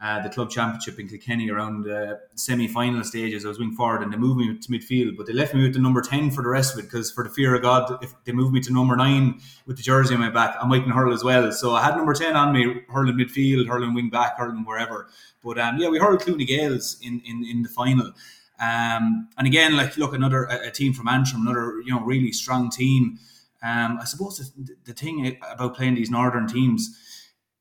uh, 0.02 0.20
the 0.24 0.30
club 0.30 0.50
championship 0.50 1.00
in 1.00 1.08
Kilkenny 1.08 1.52
around 1.52 1.84
the 1.84 2.20
semi-final 2.34 3.04
stages. 3.04 3.46
I 3.46 3.50
was 3.50 3.60
wing 3.60 3.74
forward 3.74 4.02
and 4.02 4.12
they 4.12 4.18
moved 4.18 4.40
me 4.40 4.58
to 4.58 4.70
midfield, 4.70 5.16
but 5.16 5.28
they 5.28 5.34
left 5.34 5.54
me 5.54 5.62
with 5.62 5.74
the 5.74 5.80
number 5.80 6.02
ten 6.02 6.32
for 6.32 6.42
the 6.42 6.50
rest 6.50 6.74
of 6.74 6.80
it 6.80 6.84
because 6.84 7.12
for 7.12 7.24
the 7.24 7.30
fear 7.30 7.54
of 7.54 7.62
God, 7.62 8.04
if 8.04 8.12
they 8.26 8.32
moved 8.32 8.52
me 8.52 8.62
to 8.62 8.74
number 8.74 8.96
nine 8.96 9.40
with 9.68 9.78
the 9.78 9.84
jersey 9.84 10.16
on 10.16 10.20
my 10.20 10.32
back, 10.32 10.58
I 10.60 10.66
might 10.66 10.82
hurl 10.82 11.14
as 11.14 11.24
well. 11.24 11.52
So 11.52 11.76
I 11.76 11.84
had 11.84 11.96
number 11.96 12.16
ten 12.16 12.36
on 12.36 12.52
me, 12.52 12.82
hurling 12.90 13.16
midfield, 13.16 13.68
hurling 13.68 13.94
wing 13.94 14.10
back, 14.10 14.40
hurling 14.40 14.66
wherever. 14.66 15.08
But 15.44 15.60
um, 15.60 15.78
yeah, 15.78 15.90
we 15.90 16.00
hurled 16.00 16.22
Clooney 16.22 16.48
Gaels 16.48 16.98
in, 17.04 17.22
in 17.24 17.46
in 17.46 17.62
the 17.62 17.70
final. 17.70 18.12
Um, 18.60 19.30
and 19.38 19.46
again, 19.46 19.78
like 19.78 19.98
look, 19.98 20.16
another 20.16 20.46
a, 20.46 20.70
a, 20.70 20.72
team 20.72 20.94
from 20.94 21.08
Antrim, 21.08 21.46
another 21.46 21.80
you 21.82 21.92
know 21.92 22.02
really 22.02 22.32
strong 22.32 22.72
team. 22.72 23.20
Um, 23.64 24.00
I 24.02 24.06
suppose 24.06 24.40
the, 24.40 24.76
the 24.86 24.94
thing 24.94 25.38
about 25.48 25.76
playing 25.76 25.94
these 25.94 26.10
northern 26.10 26.48
teams 26.48 26.98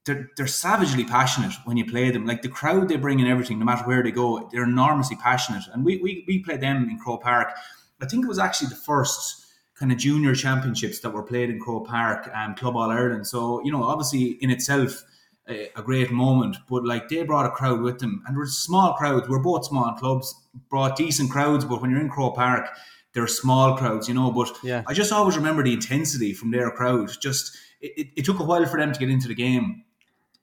they're, 0.07 0.31
they're 0.37 0.47
savagely 0.47 1.05
passionate 1.05 1.53
when 1.65 1.77
you 1.77 1.85
play 1.85 2.11
them. 2.11 2.27
Like 2.27 2.43
the 2.43 2.49
crowd 2.49 2.89
they 2.89 2.97
bring 2.97 3.21
and 3.21 3.29
everything, 3.29 3.59
no 3.59 3.65
matter 3.65 3.85
where 3.85 4.03
they 4.03 4.11
go, 4.11 4.49
they're 4.51 4.65
enormously 4.65 5.17
passionate. 5.17 5.65
And 5.73 5.85
we, 5.85 5.99
we, 5.99 6.25
we 6.27 6.43
played 6.43 6.61
them 6.61 6.89
in 6.89 6.99
Croke 6.99 7.23
Park. 7.23 7.53
I 8.01 8.07
think 8.07 8.25
it 8.25 8.29
was 8.29 8.39
actually 8.39 8.69
the 8.69 8.77
first 8.77 9.47
kind 9.79 9.93
of 9.93 9.99
junior 9.99 10.35
championships 10.35 11.01
that 11.01 11.11
were 11.11 11.23
played 11.23 11.51
in 11.51 11.61
Croke 11.61 11.87
Park 11.87 12.31
and 12.35 12.57
Club 12.57 12.77
All 12.77 12.91
Ireland. 12.91 13.27
So, 13.27 13.63
you 13.63 13.73
know, 13.73 13.83
obviously 13.83 14.39
in 14.41 14.51
itself, 14.51 15.05
a, 15.49 15.71
a, 15.75 15.83
great 15.83 16.13
moment, 16.13 16.57
but 16.69 16.85
like 16.85 17.09
they 17.09 17.23
brought 17.25 17.47
a 17.47 17.51
crowd 17.51 17.81
with 17.81 17.99
them 17.99 18.23
and 18.27 18.37
there 18.37 18.41
were 18.41 18.47
small 18.47 18.93
crowds. 18.95 19.29
We're 19.29 19.43
both 19.43 19.67
small 19.67 19.93
clubs, 19.95 20.35
brought 20.69 20.97
decent 20.97 21.31
crowds, 21.31 21.65
but 21.65 21.81
when 21.81 21.91
you're 21.91 22.01
in 22.01 22.11
Croke 22.11 22.37
Park, 22.37 22.69
they're 23.15 23.27
small 23.27 23.77
crowds, 23.77 24.07
you 24.07 24.15
know. 24.15 24.31
But 24.31 24.57
yeah. 24.63 24.85
I 24.87 24.95
just 24.95 25.13
always 25.13 25.37
remember 25.37 25.65
the 25.65 25.73
intensity 25.73 26.33
from 26.33 26.53
their 26.53 26.71
crowd. 26.71 27.11
Just 27.21 27.57
it, 27.81 27.93
it, 27.97 28.07
it 28.19 28.25
took 28.25 28.39
a 28.39 28.45
while 28.45 28.67
for 28.67 28.79
them 28.79 28.93
to 28.93 28.99
get 28.99 29.11
into 29.11 29.27
the 29.29 29.35
game 29.35 29.83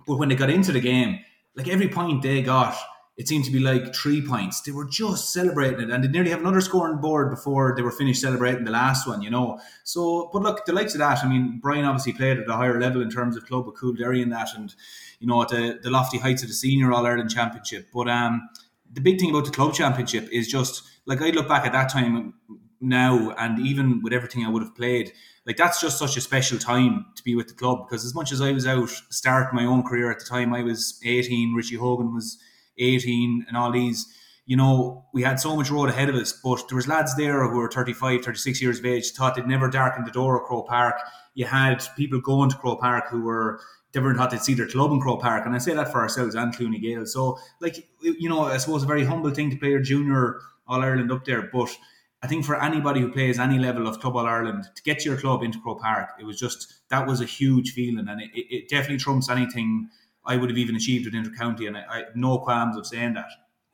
but 0.08 0.18
when 0.18 0.30
they 0.30 0.36
got 0.36 0.50
into 0.50 0.72
the 0.72 0.80
game, 0.80 1.20
like 1.56 1.68
every 1.68 1.90
point 1.90 2.24
they 2.24 2.42
got, 2.42 2.76
it 3.18 3.28
seemed 3.28 3.46
to 3.46 3.52
be 3.52 3.60
like 3.60 3.96
three 3.96 4.22
points. 4.22 4.62
They 4.62 4.72
were 4.72 4.86
just 4.86 5.34
celebrating 5.34 5.82
it, 5.82 5.90
and 5.90 6.04
they 6.04 6.08
nearly 6.08 6.30
have 6.30 6.40
another 6.40 6.62
score 6.62 6.88
on 6.88 7.02
board 7.02 7.32
before 7.32 7.74
they 7.76 7.82
were 7.82 7.92
finished 7.92 8.22
celebrating 8.22 8.64
the 8.64 8.72
last 8.72 9.08
one, 9.08 9.24
you 9.24 9.32
know. 9.32 9.60
So, 9.84 10.30
but 10.32 10.44
look, 10.44 10.66
the 10.66 10.74
likes 10.74 10.94
of 10.94 11.00
that. 11.00 11.24
I 11.24 11.28
mean, 11.28 11.60
Brian 11.62 11.84
obviously 11.84 12.14
played 12.14 12.38
at 12.38 12.48
a 12.48 12.54
higher 12.54 12.80
level 12.80 13.02
in 13.02 13.10
terms 13.10 13.36
of 13.36 13.46
club 13.48 13.66
with 13.66 13.76
Coolderry 13.76 14.22
in 14.22 14.30
that, 14.30 14.50
and 14.56 14.74
you 15.20 15.26
know, 15.26 15.42
at 15.42 15.50
the, 15.50 15.80
the 15.82 15.90
lofty 15.90 16.20
heights 16.20 16.44
of 16.44 16.50
the 16.50 16.54
senior 16.54 16.94
All 16.94 17.08
Ireland 17.08 17.32
Championship. 17.32 17.88
But 17.92 18.08
um, 18.08 18.48
the 18.94 19.02
big 19.02 19.20
thing 19.20 19.32
about 19.32 19.46
the 19.46 19.52
club 19.52 19.74
championship 19.74 20.30
is 20.32 20.48
just 20.48 20.84
like 21.08 21.22
I 21.22 21.32
look 21.32 21.48
back 21.48 21.66
at 21.66 21.74
that 21.74 21.90
time 21.90 22.36
now, 22.80 23.32
and 23.32 23.60
even 23.66 24.02
with 24.04 24.14
everything 24.14 24.46
I 24.46 24.50
would 24.50 24.62
have 24.62 24.76
played, 24.76 25.12
like 25.48 25.56
that's 25.56 25.80
just 25.80 25.98
such 25.98 26.18
a 26.18 26.22
special 26.22 26.60
time 26.60 27.06
to 27.16 27.24
be 27.24 27.34
with 27.34 27.48
the 27.48 27.54
club 27.54 27.88
because 27.88 28.04
as 28.04 28.14
much 28.14 28.34
as 28.34 28.42
I 28.42 28.52
was 28.52 28.68
out 28.68 28.90
starting 29.10 29.56
my 29.56 29.66
own 29.66 29.82
career 29.82 30.12
at 30.12 30.20
the 30.20 30.26
time, 30.26 30.54
I 30.54 30.62
was 30.62 31.00
18, 31.06 31.54
Richie 31.56 31.78
Hogan 31.78 32.14
was 32.14 32.38
18, 32.78 33.46
and 33.48 33.56
all 33.56 33.72
these, 33.72 34.14
you 34.46 34.58
know, 34.58 35.06
we 35.14 35.24
had 35.24 35.40
so 35.40 35.56
much 35.56 35.72
road 35.72 35.88
ahead 35.90 36.10
of 36.10 36.16
us. 36.16 36.34
But 36.34 36.68
there 36.68 36.76
was 36.76 36.90
lads 36.90 37.16
there 37.16 37.48
who 37.48 37.58
were 37.58 37.72
35, 37.72 38.26
36 38.26 38.62
years 38.62 38.80
of 38.80 38.86
age, 38.86 39.12
thought 39.12 39.36
they'd 39.36 39.48
never 39.48 39.70
darken 39.70 40.04
the 40.04 40.12
door 40.12 40.38
of 40.38 40.48
Croke 40.48 40.68
Park. 40.68 41.00
You 41.34 41.46
had 41.46 41.82
people 41.96 42.20
going 42.20 42.50
to 42.50 42.58
Croke 42.58 42.82
Park 42.82 43.06
who 43.10 43.24
were 43.24 43.62
never 43.96 44.14
thought 44.14 44.32
they'd 44.32 44.42
see 44.42 44.54
their 44.54 44.68
club 44.68 44.92
in 44.92 45.00
Croke 45.00 45.22
Park, 45.22 45.46
and 45.46 45.56
I 45.56 45.60
say 45.60 45.74
that 45.74 45.92
for 45.92 46.00
ourselves 46.00 46.36
and 46.36 46.54
Clooney 46.54 46.82
Gale. 46.82 47.06
So, 47.06 47.40
like, 47.62 47.88
you 48.02 48.30
know, 48.30 48.42
I 48.42 48.58
suppose 48.58 48.84
a 48.84 48.86
very 48.86 49.06
humble 49.06 49.32
thing 49.32 49.50
to 49.50 49.58
play 49.58 49.70
your 49.70 49.80
junior 49.80 50.42
All 50.68 50.84
Ireland 50.84 51.12
up 51.12 51.26
there, 51.26 51.50
but 51.54 51.76
I 52.24 52.28
think 52.28 52.46
for 52.46 52.62
anybody 52.62 53.00
who 53.00 53.12
plays 53.12 53.38
any 53.38 53.60
level 53.60 53.88
of 53.88 54.00
Club 54.00 54.16
All 54.16 54.26
Ireland 54.26 54.64
to 54.76 54.82
get 54.84 55.06
your 55.06 55.18
club 55.18 55.44
into 55.44 55.60
Croke 55.62 55.82
Park, 55.82 56.10
it 56.20 56.24
was 56.24 56.40
just 56.40 56.82
that 56.90 57.06
was 57.06 57.22
a 57.22 57.26
huge 57.26 57.74
feeling, 57.74 58.08
and 58.08 58.22
it, 58.22 58.32
it 58.34 58.70
definitely 58.70 58.98
trumps 58.98 59.30
anything 59.30 59.90
I 60.26 60.36
would 60.36 60.50
have 60.50 60.58
even 60.58 60.76
achieved 60.76 61.06
with 61.06 61.14
Intercounty, 61.14 61.68
and 61.68 61.78
I, 61.78 61.82
I 61.82 62.04
no 62.16 62.40
qualms 62.40 62.76
of 62.76 62.88
saying 62.88 63.14
that. 63.14 63.30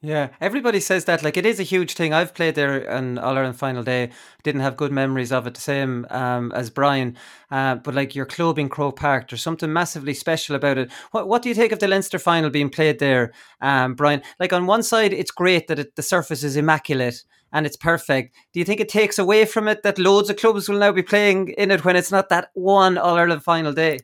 Yeah, 0.06 0.32
everybody 0.42 0.82
says 0.82 1.06
that. 1.06 1.24
Like, 1.24 1.38
it 1.38 1.46
is 1.46 1.62
a 1.62 1.64
huge 1.64 1.94
thing. 1.94 2.14
I've 2.14 2.34
played 2.34 2.56
there 2.56 2.92
on 2.92 3.18
All 3.18 3.38
Ireland 3.38 3.56
final 3.58 3.84
day. 3.84 4.10
Didn't 4.44 4.60
have 4.60 4.76
good 4.76 4.92
memories 4.92 5.32
of 5.32 5.48
it, 5.48 5.54
the 5.54 5.62
same 5.62 6.06
um, 6.10 6.52
as 6.52 6.70
Brian. 6.70 7.16
Uh, 7.50 7.76
but 7.76 7.96
like 7.96 8.14
your 8.14 8.26
club 8.26 8.60
in 8.60 8.68
Croke 8.68 8.98
Park, 9.00 9.30
there's 9.30 9.42
something 9.42 9.72
massively 9.72 10.14
special 10.14 10.58
about 10.58 10.78
it. 10.78 10.92
What 11.12 11.30
What 11.30 11.42
do 11.42 11.48
you 11.48 11.56
think 11.56 11.72
of 11.72 11.80
the 11.80 11.88
Leinster 11.88 12.20
final 12.20 12.50
being 12.50 12.70
played 12.70 13.00
there, 13.00 13.32
um, 13.62 13.96
Brian? 13.96 14.22
Like 14.42 14.52
on 14.52 14.66
one 14.66 14.84
side, 14.84 15.14
it's 15.14 15.32
great 15.32 15.68
that 15.68 15.80
it, 15.80 15.96
the 15.96 16.04
surface 16.04 16.44
is 16.44 16.58
immaculate 16.58 17.24
and 17.54 17.66
it's 17.66 17.78
perfect. 17.78 18.36
Do 18.52 18.60
you 18.60 18.66
think 18.66 18.82
it 18.82 18.90
takes 18.90 19.18
away 19.18 19.46
from 19.46 19.70
it 19.70 19.84
that 19.84 19.98
loads 19.98 20.30
of 20.30 20.36
clubs 20.36 20.68
will 20.68 20.80
now 20.80 20.92
be 20.92 21.04
playing 21.04 21.50
in 21.58 21.72
it 21.72 21.86
when 21.86 21.96
it's 21.96 22.12
not 22.12 22.28
that 22.28 22.50
one 22.56 22.98
All 22.98 23.16
Ireland 23.16 23.44
final 23.44 23.72
day? 23.72 24.00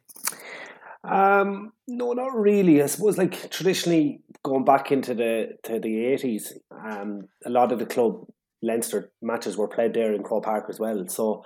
Um, 1.03 1.72
no, 1.88 2.13
not 2.13 2.36
really. 2.36 2.82
I 2.84 2.88
suppose 2.88 3.18
like 3.18 3.50
traditionally 3.50 4.22
going 4.44 4.65
back 4.65 4.91
into 4.91 5.13
the 5.13 5.58
to 5.63 5.79
the 5.79 6.06
eighties, 6.06 6.53
um, 6.72 7.27
a 7.46 7.50
lot 7.50 7.72
of 7.72 7.79
the 7.79 7.86
club 7.86 8.25
Leinster 8.62 9.12
matches 9.22 9.58
were 9.58 9.68
played 9.68 9.94
there 9.94 10.13
in 10.13 10.24
Croke 10.24 10.44
Park 10.44 10.65
as 10.70 10.79
well. 10.79 11.08
So, 11.08 11.44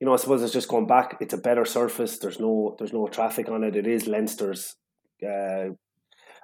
you 0.00 0.06
know, 0.06 0.14
I 0.14 0.16
suppose 0.16 0.42
it's 0.42 0.52
just 0.52 0.68
going 0.68 0.86
back. 0.86 1.18
It's 1.20 1.34
a 1.34 1.38
better 1.38 1.64
surface. 1.66 2.18
There's 2.18 2.40
no 2.40 2.74
there's 2.78 2.92
no 2.94 3.06
traffic 3.08 3.48
on 3.50 3.64
it. 3.64 3.76
It 3.76 3.86
is 3.86 4.06
Leinster's 4.06 4.76
uh, 5.26 5.68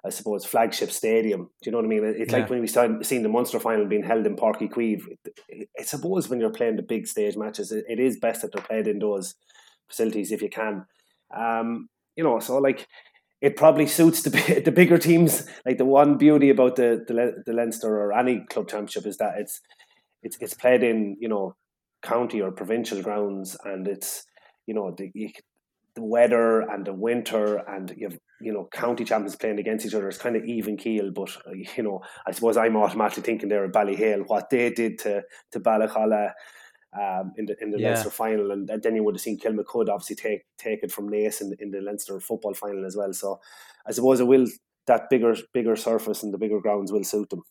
I 0.04 0.10
suppose, 0.10 0.44
flagship 0.44 0.90
stadium. 0.90 1.50
Do 1.62 1.70
you 1.70 1.72
know 1.72 1.78
what 1.78 1.84
I 1.84 1.88
mean? 1.88 2.04
It's 2.04 2.32
Yeah. 2.32 2.40
like 2.40 2.50
when 2.50 2.60
we 2.60 2.66
started 2.66 3.06
seeing 3.06 3.22
the 3.22 3.28
Munster 3.28 3.60
final 3.60 3.86
being 3.86 4.02
held 4.02 4.26
in 4.26 4.34
Páirc 4.36 4.58
Uí 4.60 4.68
Chaoimh. 4.68 5.02
I 5.78 5.82
suppose 5.82 6.28
when 6.28 6.40
you're 6.40 6.50
playing 6.50 6.76
the 6.76 6.82
big 6.82 7.06
stage 7.06 7.36
matches, 7.36 7.70
it, 7.70 7.84
it 7.88 8.00
is 8.00 8.18
best 8.18 8.42
that 8.42 8.52
they're 8.52 8.64
played 8.64 8.88
in 8.88 8.98
those 8.98 9.36
facilities 9.88 10.32
if 10.32 10.42
you 10.42 10.50
can. 10.50 10.86
Um, 11.34 11.88
you 12.16 12.24
know, 12.24 12.38
so 12.40 12.58
like 12.58 12.86
it 13.40 13.56
probably 13.56 13.86
suits 13.86 14.22
the 14.22 14.30
the 14.64 14.72
bigger 14.72 14.98
teams. 14.98 15.46
Like 15.66 15.78
the 15.78 15.84
one 15.84 16.16
beauty 16.16 16.50
about 16.50 16.76
the 16.76 17.04
the, 17.06 17.42
the 17.44 17.52
Leinster 17.52 17.94
or 17.94 18.12
any 18.12 18.44
club 18.48 18.68
championship 18.68 19.06
is 19.06 19.18
that 19.18 19.34
it's 19.38 19.60
it's 20.22 20.36
it's 20.40 20.54
played 20.54 20.82
in 20.82 21.16
you 21.20 21.28
know 21.28 21.56
county 22.02 22.40
or 22.40 22.52
provincial 22.52 23.02
grounds, 23.02 23.56
and 23.64 23.86
it's 23.86 24.24
you 24.66 24.74
know 24.74 24.94
the 24.96 25.10
the 25.94 26.02
weather 26.02 26.60
and 26.60 26.86
the 26.86 26.94
winter, 26.94 27.56
and 27.56 27.92
you 27.96 28.08
have 28.08 28.18
you 28.40 28.52
know 28.52 28.68
county 28.72 29.04
champions 29.04 29.36
playing 29.36 29.58
against 29.58 29.84
each 29.84 29.94
other. 29.94 30.08
It's 30.08 30.18
kind 30.18 30.36
of 30.36 30.44
even 30.44 30.76
keel, 30.76 31.10
but 31.10 31.36
uh, 31.46 31.52
you 31.76 31.82
know 31.82 32.00
I 32.26 32.32
suppose 32.32 32.56
I'm 32.56 32.76
automatically 32.76 33.24
thinking 33.24 33.48
there 33.48 33.64
at 33.64 33.72
Ballyhale 33.72 34.22
what 34.26 34.50
they 34.50 34.70
did 34.70 34.98
to 35.00 35.22
to 35.52 35.60
Ballacolla. 35.60 36.32
Um, 36.94 37.32
in 37.38 37.46
the 37.46 37.56
in 37.62 37.70
the 37.70 37.78
Yeah. 37.78 37.88
Leinster 37.88 38.10
final, 38.10 38.50
and 38.50 38.68
then 38.68 38.94
you 38.94 39.02
would 39.02 39.14
have 39.14 39.22
seen 39.22 39.38
Kilmacud 39.38 39.88
obviously 39.88 40.14
take 40.14 40.44
take 40.58 40.82
it 40.82 40.92
from 40.92 41.08
Naas 41.08 41.40
in, 41.40 41.54
in 41.58 41.70
the 41.70 41.80
Leinster 41.80 42.20
football 42.20 42.52
final 42.52 42.84
as 42.84 42.96
well. 42.96 43.14
So 43.14 43.40
I 43.86 43.92
suppose 43.92 44.20
it 44.20 44.26
will 44.26 44.46
that 44.86 45.08
bigger 45.08 45.34
bigger 45.54 45.74
surface 45.74 46.22
and 46.22 46.34
the 46.34 46.38
bigger 46.38 46.60
grounds 46.60 46.92
will 46.92 47.04
suit 47.04 47.30
them. 47.30 47.44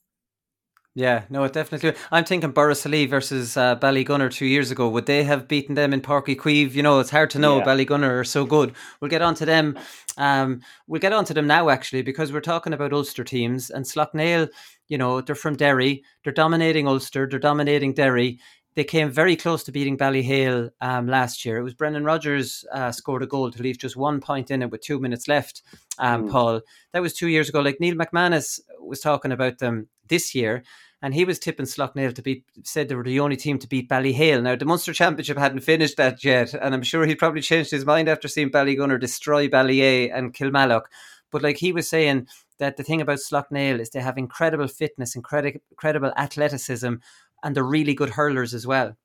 Yeah, 0.94 1.24
no, 1.30 1.44
it 1.46 1.54
definitely. 1.54 1.94
I'm 2.12 2.26
thinking 2.26 2.52
Borris-Ileigh 2.52 3.08
versus 3.08 3.56
uh, 3.56 3.78
Ballygunner 3.78 4.30
two 4.30 4.46
years 4.46 4.72
ago. 4.72 4.90
Would 4.90 5.06
they 5.06 5.24
have 5.24 5.48
beaten 5.48 5.76
them 5.76 5.94
in 5.94 6.02
Páirc 6.02 6.26
Uí 6.26 6.36
Chaoimh? 6.36 6.74
You 6.74 6.84
know, 6.84 7.00
it's 7.00 7.10
hard 7.10 7.30
to 7.30 7.40
know. 7.40 7.60
Yeah. 7.60 7.64
Ballygunner 7.64 8.20
are 8.20 8.26
so 8.26 8.46
good. 8.46 8.74
We'll 9.00 9.10
get 9.10 9.22
on 9.22 9.34
to 9.36 9.46
them. 9.46 9.80
Um, 10.18 10.60
we'll 10.88 11.00
get 11.00 11.14
on 11.14 11.24
to 11.26 11.34
them 11.34 11.48
now, 11.48 11.70
actually, 11.70 12.02
because 12.02 12.34
we're 12.34 12.42
talking 12.42 12.74
about 12.74 12.92
Ulster 12.92 13.24
teams 13.24 13.70
and 13.70 13.86
Slaughtneil. 13.86 14.50
You 14.90 14.98
know, 14.98 15.22
they're 15.22 15.34
from 15.34 15.56
Derry. 15.56 16.04
They're 16.26 16.34
dominating 16.34 16.90
Ulster. 16.90 17.26
They're 17.26 17.40
dominating 17.40 17.94
Derry. 17.94 18.40
They 18.76 18.84
came 18.86 19.10
very 19.10 19.36
close 19.36 19.64
to 19.66 19.72
beating 19.72 19.98
Ballyhale 19.98 20.72
um, 20.80 21.08
last 21.08 21.46
year. 21.46 21.58
It 21.58 21.64
was 21.64 21.74
Brendan 21.74 22.06
Rodgers 22.06 22.64
uh, 22.72 22.92
scored 22.92 23.22
a 23.22 23.28
goal 23.28 23.52
to 23.52 23.62
leave 23.62 23.78
just 23.78 23.98
one 23.98 24.22
point 24.22 24.50
in 24.50 24.62
it 24.62 24.72
with 24.72 24.82
two 24.82 25.00
minutes 25.00 25.28
left. 25.28 25.62
Um, 26.00 26.24
Mm. 26.24 26.32
Paul, 26.32 26.62
that 26.94 27.02
was 27.02 27.14
two 27.14 27.28
years 27.28 27.50
ago. 27.50 27.60
Like 27.60 27.80
Neil 27.80 27.96
McManus 27.96 28.60
was 28.80 29.02
talking 29.02 29.32
about 29.32 29.60
them 29.60 29.88
this 30.08 30.34
year, 30.34 30.64
and 31.02 31.14
he 31.14 31.26
was 31.26 31.40
tipping 31.40 31.66
Slaughtneil 31.66 32.14
to 32.16 32.22
beat. 32.22 32.46
Said 32.64 32.88
they 32.88 32.96
were 32.96 33.04
the 33.04 33.20
only 33.20 33.36
team 33.38 33.60
to 33.60 33.68
beat 33.68 33.90
Ballyhale. 33.90 34.42
Now 34.42 34.56
the 34.56 34.66
Munster 34.66 34.94
Championship 34.94 35.38
hadn't 35.38 35.62
finished 35.62 35.98
that 35.98 36.24
yet, 36.24 36.54
and 36.54 36.74
I'm 36.74 36.84
sure 36.84 37.06
he 37.06 37.16
probably 37.16 37.42
changed 37.42 37.72
his 37.72 37.86
mind 37.86 38.08
after 38.08 38.28
seeing 38.28 38.52
Ballygunner 38.52 39.00
destroy 39.00 39.48
Ballyea 39.48 40.12
and 40.14 40.34
Kilmallock. 40.34 40.84
But 41.32 41.42
like 41.42 41.58
he 41.58 41.72
was 41.72 41.90
saying 41.90 42.28
that 42.60 42.78
the 42.78 42.84
thing 42.84 43.02
about 43.02 43.20
Slaughtneil 43.20 43.80
is 43.80 43.90
they 43.90 44.02
have 44.02 44.18
incredible 44.18 44.68
fitness, 44.68 45.16
incredible 45.16 45.60
incredible 45.72 46.14
athleticism, 46.18 46.96
and 47.44 47.56
they're 47.56 47.64
really 47.64 47.94
good 47.94 48.12
hurlers 48.12 48.54
as 48.54 48.66
well. 48.68 48.96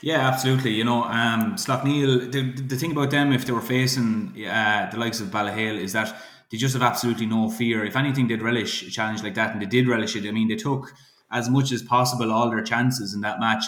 Yeah, 0.00 0.26
absolutely. 0.28 0.72
You 0.72 0.84
know, 0.84 1.04
um, 1.04 1.54
Slaughtneil, 1.54 2.32
the, 2.32 2.52
the 2.62 2.76
thing 2.76 2.90
about 2.90 3.10
them, 3.10 3.32
if 3.32 3.46
they 3.46 3.52
were 3.52 3.60
facing 3.60 4.34
uh, 4.44 4.90
the 4.90 4.98
likes 4.98 5.20
of 5.20 5.28
Ballyhale, 5.28 5.78
is 5.78 5.92
that 5.92 6.20
they 6.50 6.58
just 6.58 6.74
have 6.74 6.82
absolutely 6.82 7.26
no 7.26 7.48
fear. 7.48 7.84
If 7.84 7.96
anything, 7.96 8.26
they'd 8.26 8.42
relish 8.42 8.82
a 8.82 8.90
challenge 8.90 9.22
like 9.22 9.34
that, 9.34 9.52
and 9.52 9.62
they 9.62 9.66
did 9.66 9.86
relish 9.86 10.16
it. 10.16 10.26
I 10.26 10.32
mean, 10.32 10.48
they 10.48 10.56
took 10.56 10.92
as 11.30 11.48
much 11.48 11.70
as 11.70 11.82
possible 11.82 12.32
all 12.32 12.50
their 12.50 12.62
chances 12.62 13.14
in 13.14 13.20
that 13.20 13.38
match. 13.38 13.64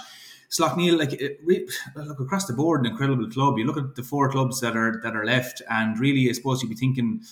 Slaughtneil, 0.50 0.98
like 0.98 1.12
it, 1.12 1.40
look 1.96 2.20
across 2.20 2.46
the 2.46 2.52
board, 2.52 2.80
an 2.80 2.92
incredible 2.92 3.30
club. 3.30 3.56
You 3.56 3.64
look 3.64 3.78
at 3.78 3.94
the 3.94 4.02
four 4.02 4.28
clubs 4.28 4.60
that 4.60 4.76
are 4.76 5.00
that 5.02 5.16
are 5.16 5.24
left, 5.24 5.62
and 5.70 5.98
really, 5.98 6.28
I 6.28 6.32
suppose 6.32 6.62
you'd 6.62 6.68
be 6.68 6.74
thinking 6.74 7.22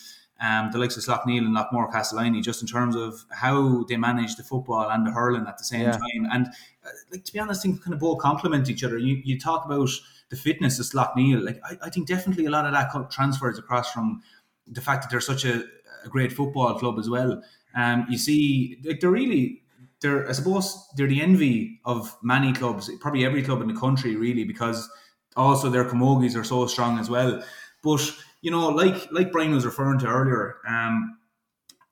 um, 0.42 0.70
the 0.72 0.78
likes 0.78 0.96
of 0.96 1.04
Slaughtneil 1.04 1.46
and 1.46 1.54
Loughmore-Castleiney, 1.56 2.42
just 2.42 2.60
in 2.62 2.68
terms 2.68 2.96
of 2.96 3.24
how 3.30 3.84
they 3.84 3.96
manage 3.96 4.36
the 4.36 4.42
football 4.42 4.90
and 4.90 5.06
the 5.06 5.12
hurling 5.12 5.46
at 5.46 5.56
the 5.56 5.64
same 5.64 5.82
Yeah. 5.82 5.92
time. 5.92 6.26
And 6.32 6.46
uh, 6.84 6.88
like 7.12 7.24
to 7.24 7.32
be 7.32 7.38
honest, 7.38 7.60
I 7.60 7.62
think 7.62 7.82
kind 7.82 7.94
of 7.94 8.00
both 8.00 8.18
complement 8.18 8.68
each 8.68 8.82
other. 8.84 8.98
You 8.98 9.20
you 9.24 9.38
talk 9.38 9.64
about 9.64 9.88
the 10.30 10.36
fitness 10.36 10.78
of 10.80 10.86
Slaughtneil. 10.86 11.44
Like 11.44 11.60
I, 11.64 11.86
I 11.86 11.90
think 11.90 12.08
definitely 12.08 12.46
a 12.46 12.50
lot 12.50 12.66
of 12.66 12.72
that 12.72 13.10
transfers 13.10 13.58
across 13.58 13.92
from 13.92 14.22
the 14.66 14.80
fact 14.80 15.02
that 15.02 15.10
they're 15.10 15.20
such 15.20 15.44
a, 15.44 15.64
a 16.04 16.08
great 16.08 16.32
football 16.32 16.74
club 16.78 16.98
as 16.98 17.08
well. 17.08 17.42
Um, 17.74 18.06
you 18.10 18.18
see, 18.18 18.78
like 18.84 19.00
they're 19.00 19.10
really 19.10 19.62
they're 20.00 20.28
I 20.28 20.32
suppose 20.32 20.88
they're 20.96 21.06
the 21.06 21.22
envy 21.22 21.80
of 21.84 22.16
many 22.22 22.52
clubs, 22.52 22.90
probably 23.00 23.24
every 23.24 23.42
club 23.42 23.62
in 23.62 23.68
the 23.68 23.78
country, 23.78 24.16
really, 24.16 24.44
because 24.44 24.90
also 25.36 25.70
their 25.70 25.84
camogies 25.84 26.36
are 26.36 26.44
so 26.44 26.66
strong 26.66 26.98
as 26.98 27.08
well. 27.08 27.42
But 27.82 28.12
you 28.42 28.50
know, 28.50 28.68
like 28.68 29.10
like 29.10 29.32
Brian 29.32 29.52
was 29.54 29.64
referring 29.64 29.98
to 30.00 30.06
earlier, 30.08 30.56
um, 30.68 31.18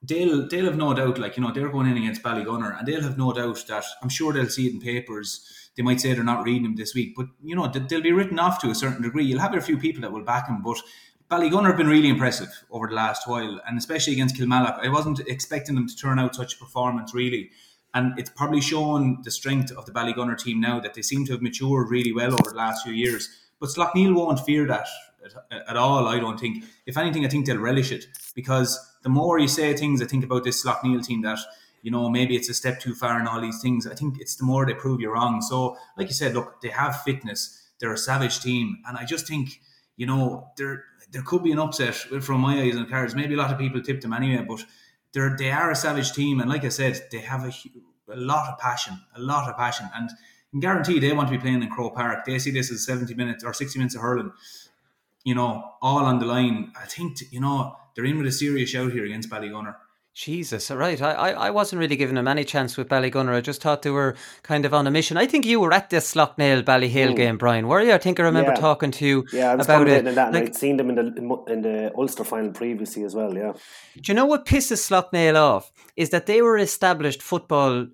they'll 0.03 0.47
they'll 0.49 0.67
have 0.67 0.77
no 0.77 0.93
doubt, 0.95 1.19
like 1.19 1.37
you 1.37 1.43
know, 1.43 1.53
they're 1.53 1.69
going 1.71 1.87
in 1.87 1.97
against 1.97 2.23
Ballygunner, 2.23 2.77
and 2.79 2.87
they'll 2.87 3.03
have 3.03 3.19
no 3.19 3.33
doubt 3.33 3.65
that 3.69 3.85
I'm 4.03 4.09
sure 4.09 4.33
they'll 4.33 4.49
see 4.49 4.67
it 4.67 4.75
in 4.75 4.81
papers. 4.81 5.47
They 5.77 5.83
might 5.83 6.01
say 6.01 6.13
they're 6.13 6.25
not 6.25 6.45
reading 6.45 6.65
them 6.65 6.77
this 6.77 6.95
week, 6.95 7.15
but 7.17 7.27
you 7.43 7.55
know, 7.57 7.69
they- 7.69 7.79
they'll 7.81 8.03
be 8.03 8.13
written 8.13 8.39
off 8.39 8.61
to 8.61 8.71
a 8.71 8.75
certain 8.75 9.03
degree. 9.03 9.25
You'll 9.25 9.41
have 9.41 9.55
a 9.55 9.61
few 9.61 9.79
people 9.79 10.03
that 10.03 10.13
will 10.13 10.25
back 10.25 10.47
them, 10.49 10.63
but 10.63 10.79
Ballygunner 11.31 11.69
have 11.69 11.77
been 11.77 11.87
really 11.87 12.09
impressive 12.09 12.49
over 12.73 12.89
the 12.89 12.95
last 12.95 13.29
while, 13.29 13.61
and 13.67 13.79
especially 13.79 14.13
against 14.15 14.37
Kilmallock. 14.37 14.81
I 14.85 14.89
wasn't 14.89 15.21
expecting 15.21 15.77
them 15.77 15.87
to 15.87 15.97
turn 15.97 16.19
out 16.19 16.35
such 16.35 16.55
a 16.55 16.59
performance, 16.59 17.15
really. 17.15 17.51
And 17.95 18.19
it's 18.19 18.31
probably 18.31 18.61
shown 18.61 19.21
the 19.23 19.31
strength 19.31 19.71
of 19.73 19.87
the 19.87 19.93
Ballygunner 19.93 20.37
team 20.37 20.61
now 20.61 20.81
that 20.81 20.95
they 20.95 21.03
seem 21.03 21.25
to 21.27 21.33
have 21.33 21.43
matured 21.43 21.89
really 21.89 22.13
well 22.13 22.33
over 22.35 22.51
the 22.51 22.57
last 22.57 22.83
few 22.85 22.93
years. 22.93 23.29
But 23.61 23.69
Slaughtneil 23.71 24.15
won't 24.15 24.41
fear 24.41 24.67
that 24.67 24.87
at, 25.51 25.69
at 25.69 25.77
all, 25.77 26.07
I 26.09 26.19
don't 26.19 26.39
think. 26.39 26.65
If 26.87 26.97
anything, 26.97 27.25
I 27.25 27.29
think 27.29 27.47
they'll 27.47 27.59
relish 27.59 27.93
it 27.93 28.07
because 28.35 28.79
the 29.03 29.09
more 29.09 29.39
you 29.39 29.49
say 29.49 29.75
things, 29.75 30.03
I 30.03 30.07
think 30.07 30.25
about 30.25 30.45
this 30.45 30.65
Slaughtneil 30.65 31.05
team 31.05 31.23
that, 31.23 31.39
you 31.83 31.91
know, 31.91 32.09
maybe 32.09 32.37
it's 32.37 32.49
a 32.49 32.55
step 32.55 32.81
too 32.81 32.95
far 32.95 33.19
and 33.19 33.29
all 33.29 33.41
these 33.41 33.61
things, 33.61 33.87
I 33.87 33.95
think 33.95 34.21
it's 34.21 34.37
the 34.37 34.45
more 34.45 34.67
they 34.67 34.75
prove 34.75 35.01
you 35.01 35.13
wrong. 35.13 35.41
So, 35.43 35.77
like 35.97 36.09
you 36.09 36.15
said, 36.15 36.35
look, 36.35 36.61
they 36.61 36.69
have 36.69 37.03
fitness, 37.03 37.71
they're 37.79 37.93
a 37.93 37.99
savage 37.99 38.41
team. 38.41 38.79
And 38.87 38.97
I 38.99 39.05
just 39.05 39.27
think, 39.27 39.61
you 39.97 40.07
know, 40.07 40.49
there 40.57 40.85
there 41.13 41.23
could 41.23 41.43
be 41.43 41.53
an 41.53 41.59
upset 41.59 41.95
from 41.95 42.41
my 42.41 42.61
eyes 42.61 42.77
and 42.77 42.89
cards. 42.89 43.15
Maybe 43.15 43.35
a 43.35 43.37
lot 43.37 43.53
of 43.53 43.59
people 43.59 43.83
tipped 43.83 44.03
them 44.03 44.13
anyway, 44.13 44.45
but 44.49 44.65
they're 45.13 45.37
they 45.37 45.51
are 45.51 45.71
a 45.71 45.77
savage 45.77 46.13
team, 46.13 46.41
and 46.41 46.49
like 46.49 46.65
I 46.65 46.69
said, 46.69 47.03
they 47.11 47.19
have 47.19 47.45
a, 47.45 47.53
a 48.13 48.17
lot 48.17 48.49
of 48.53 48.59
passion, 48.59 49.01
a 49.17 49.21
lot 49.21 49.49
of 49.49 49.57
passion, 49.57 49.89
and 49.95 50.11
I 50.55 50.59
guarantee 50.61 51.01
they 51.01 51.13
want 51.13 51.29
to 51.29 51.37
be 51.37 51.41
playing 51.41 51.63
in 51.63 51.71
Croke 51.71 51.95
Park. 51.95 52.25
They 52.25 52.39
see 52.39 52.51
this 52.51 52.71
as 52.71 52.87
seventy 52.87 53.15
minutes 53.15 53.43
or 53.45 53.53
sixty 53.53 53.79
minutes 53.79 53.97
of 53.97 54.03
hurling, 54.03 54.33
you 55.25 55.35
know, 55.35 55.65
all 55.83 56.05
on 56.05 56.19
the 56.19 56.27
line. 56.27 56.73
I 56.81 56.87
think 56.87 57.19
you 57.31 57.41
know 57.41 57.77
they're 57.95 58.05
in 58.05 58.19
with 58.19 58.27
a 58.27 58.33
serious 58.33 58.71
shout 58.71 58.93
here 58.93 59.05
against 59.05 59.31
Ballygunner. 59.31 59.75
Jesus, 60.13 60.71
right. 60.73 61.01
I, 61.01 61.13
I, 61.13 61.31
I 61.31 61.51
wasn't 61.51 61.79
really 61.79 61.97
giving 61.97 62.17
them 62.17 62.27
any 62.27 62.45
chance 62.45 62.77
with 62.77 62.89
Ballygunner. 62.89 63.33
I 63.33 63.41
just 63.41 63.63
thought 63.63 63.83
they 63.83 63.91
were 63.91 64.17
kind 64.43 64.65
of 64.65 64.75
on 64.75 64.87
a 64.87 64.91
mission. 64.91 65.17
I 65.17 65.27
think 65.27 65.47
you 65.47 65.61
were 65.61 65.73
at 65.73 65.89
this 65.89 66.13
Slaughtneil 66.13 66.65
Ballyhale 66.65 67.11
hmm. 67.11 67.15
game, 67.15 67.39
Brian, 67.39 67.69
were 67.69 67.81
you? 67.81 67.93
I 67.93 67.99
think 67.99 68.19
I 68.19 68.25
remember. 68.25 68.51
Yeah. 68.51 68.57
talking 68.57 68.91
to 68.91 69.07
you 69.07 69.27
Yeah, 69.33 69.53
I 69.53 69.55
was 69.55 69.67
about 69.67 69.89
it. 69.89 70.05
commentating 70.05 70.09
on 70.09 70.15
that, 70.17 70.27
and 70.27 70.35
Like, 70.35 70.45
I'd 70.49 70.57
seen 70.57 70.77
them 70.77 70.91
in 70.91 70.97
the 70.97 71.07
in 71.17 71.53
in 71.53 71.63
the 71.63 71.93
Ulster 71.97 72.25
final 72.25 72.53
previously 72.53 73.05
as 73.05 73.15
well. 73.15 73.35
Yeah, 73.35 73.53
Do 73.95 74.11
you 74.11 74.15
know 74.15 74.27
what 74.27 74.47
pisses 74.47 74.83
Slaughtneil 74.83 75.37
off? 75.37 75.73
Is 75.97 76.11
that 76.11 76.27
they 76.27 76.43
were 76.43 76.57
an 76.57 76.63
established 76.63 77.23
football 77.23 77.87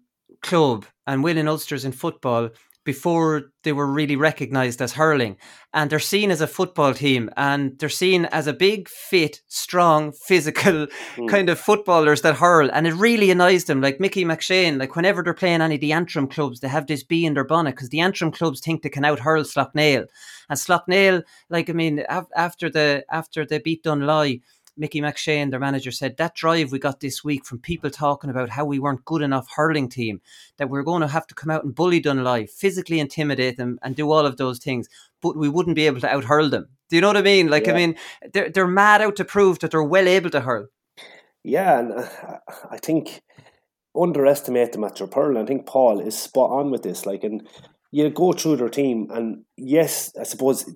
club 0.43 0.87
and 1.07 1.23
winning 1.23 1.49
Ulsters 1.49 1.85
in 1.85 1.93
football 1.93 2.51
before 2.87 3.51
they 3.65 3.73
were 3.73 3.87
really 3.87 4.17
recognised 4.17 4.81
as 4.81 4.93
hurling. 4.93 5.37
And 5.75 5.91
they're 5.91 5.99
seen 5.99 6.31
as 6.31 6.41
a 6.41 6.47
football 6.47 6.95
team 6.95 7.29
and 7.37 7.77
they're 7.79 7.89
seen 7.89 8.25
as 8.27 8.47
a 8.47 8.53
big, 8.55 8.89
fit, 8.89 9.43
strong, 9.49 10.13
physical 10.27 10.87
hmm. 11.17 11.27
kind 11.27 11.51
of 11.51 11.59
footballers 11.59 12.23
that 12.23 12.37
hurl. 12.37 12.71
And 12.73 12.87
it 12.87 12.95
really 12.95 13.31
annoys 13.31 13.65
them. 13.65 13.83
Like 13.83 14.01
Mickey 14.01 14.25
McShane, 14.25 14.79
like 14.79 14.97
whenever 14.97 15.23
they're 15.23 15.35
playing 15.35 15.61
any 15.61 15.75
of 15.75 15.81
the 15.81 15.93
Antrim 15.93 16.29
clubs, 16.29 16.61
they 16.61 16.69
have 16.69 16.87
this 16.87 17.03
bee 17.03 17.27
in 17.27 17.35
their 17.35 17.45
bonnet 17.45 17.73
because 17.73 17.91
the 17.91 18.01
Antrim 18.01 18.31
clubs 18.31 18.61
think 18.61 18.83
they 18.83 18.89
can 18.89 19.05
out 19.05 19.19
hurl 19.19 19.43
Slaughtneil. 19.43 20.07
And 20.49 20.59
Slaughtneil, 20.59 21.25
like 21.51 21.69
I 21.69 21.73
mean, 21.73 22.05
af- 22.09 22.31
after 22.37 22.71
the 22.71 23.05
after 23.11 23.45
they 23.45 23.59
beat 23.59 23.83
Dunloy, 23.83 24.41
Mickey 24.77 25.01
McShane, 25.01 25.51
their 25.51 25.61
manager, 25.61 25.91
said 25.91 26.17
that 26.17 26.35
drive 26.35 26.73
we 26.73 26.79
got 26.79 27.01
this 27.01 27.25
week 27.25 27.45
from 27.45 27.59
people 27.59 27.91
talking 27.91 28.31
about 28.31 28.51
how 28.51 28.65
we 28.65 28.79
weren't 28.79 29.05
good 29.05 29.23
enough 29.23 29.49
hurling 29.55 29.89
team, 29.89 30.21
that 30.59 30.69
we're 30.69 30.83
going 30.83 31.03
to 31.03 31.09
have 31.09 31.27
to 31.29 31.35
come 31.35 31.51
out 31.51 31.65
and 31.65 31.75
bully 31.75 32.01
Dunloy, 32.01 32.49
physically 32.51 33.01
intimidate 33.01 33.57
them, 33.57 33.79
and 33.83 33.97
do 33.97 34.11
all 34.11 34.27
of 34.27 34.37
those 34.37 34.59
things, 34.59 34.89
but 35.23 35.37
we 35.37 35.49
wouldn't 35.49 35.77
be 35.77 35.87
able 35.87 36.01
to 36.01 36.09
out 36.09 36.25
hurl 36.25 36.49
them. 36.49 36.69
Do 36.89 36.97
you 36.97 37.03
know 37.03 37.09
what 37.09 37.17
I 37.17 37.23
mean? 37.23 37.49
Like, 37.49 37.69
I 37.69 37.73
mean, 37.73 37.97
they're 38.33 38.51
they're 38.51 38.67
mad 38.69 39.03
out 39.03 39.17
to 39.17 39.25
prove 39.25 39.59
that 39.59 39.71
they're 39.73 39.83
well 39.83 40.07
able 40.07 40.31
to 40.31 40.41
hurl. 40.41 40.69
yeah, 41.43 41.79
and 41.79 41.93
uh, 41.93 42.39
I 42.71 42.79
think 42.79 43.23
underestimate 43.95 44.73
them 44.73 44.85
at 44.85 44.97
their 44.97 45.07
pearl. 45.07 45.39
I 45.39 45.47
think 45.47 45.67
Paul 45.67 46.01
is 46.01 46.19
spot 46.19 46.51
on 46.51 46.71
with 46.71 46.83
this. 46.83 47.07
Like, 47.07 47.25
and 47.25 47.49
you 47.91 48.11
go 48.11 48.33
through 48.33 48.57
their 48.57 48.69
team, 48.69 49.09
and 49.11 49.45
yes, 49.57 50.13
I 50.21 50.25
suppose 50.25 50.69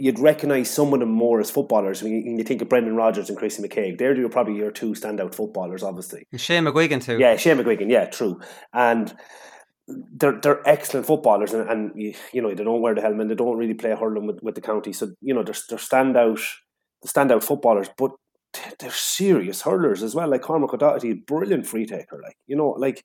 you'd 0.00 0.18
recognise 0.18 0.70
some 0.70 0.92
of 0.94 1.00
them 1.00 1.10
more 1.10 1.40
as 1.40 1.50
footballers 1.50 2.02
when 2.02 2.12
you, 2.12 2.22
when 2.24 2.38
you 2.38 2.44
think 2.44 2.62
of 2.62 2.68
Brendan 2.68 2.96
Rodgers 2.96 3.28
and 3.28 3.36
Chrissy 3.36 3.62
McKaigue. 3.62 3.98
They're 3.98 4.16
your- 4.16 4.30
probably 4.30 4.56
your 4.56 4.70
two 4.70 4.92
standout 4.92 5.34
footballers, 5.34 5.82
obviously. 5.82 6.26
And 6.32 6.40
Shane 6.40 6.64
McGuigan 6.64 7.02
too. 7.02 7.18
Yeah, 7.18 7.36
Shane 7.36 7.58
McGuigan. 7.58 7.90
Yeah, 7.90 8.06
true. 8.06 8.40
And 8.72 9.14
they're 9.88 10.40
they're 10.40 10.66
excellent 10.68 11.06
footballers, 11.06 11.52
and, 11.52 11.68
and 11.68 11.92
you, 11.96 12.14
you 12.32 12.40
know 12.40 12.54
they 12.54 12.64
don't 12.64 12.80
wear 12.80 12.94
the 12.94 13.00
helmet. 13.02 13.28
They 13.28 13.34
don't 13.34 13.56
really 13.58 13.74
play 13.74 13.90
hurling 13.94 14.26
with, 14.26 14.42
with 14.42 14.54
the 14.54 14.60
county, 14.60 14.92
so 14.92 15.12
you 15.20 15.34
know 15.34 15.42
they're 15.42 15.54
they're 15.68 15.78
standout, 15.78 16.40
the 17.02 17.08
standout 17.08 17.42
footballers. 17.42 17.88
But 17.96 18.12
they're 18.78 18.90
serious 18.92 19.62
hurlers 19.62 20.02
as 20.02 20.14
well. 20.14 20.28
Like 20.28 20.42
Cormac 20.42 20.72
O'Doherty, 20.72 21.12
brilliant 21.14 21.66
free 21.66 21.86
taker. 21.86 22.20
Like 22.22 22.36
you 22.46 22.56
know, 22.56 22.70
like 22.78 23.04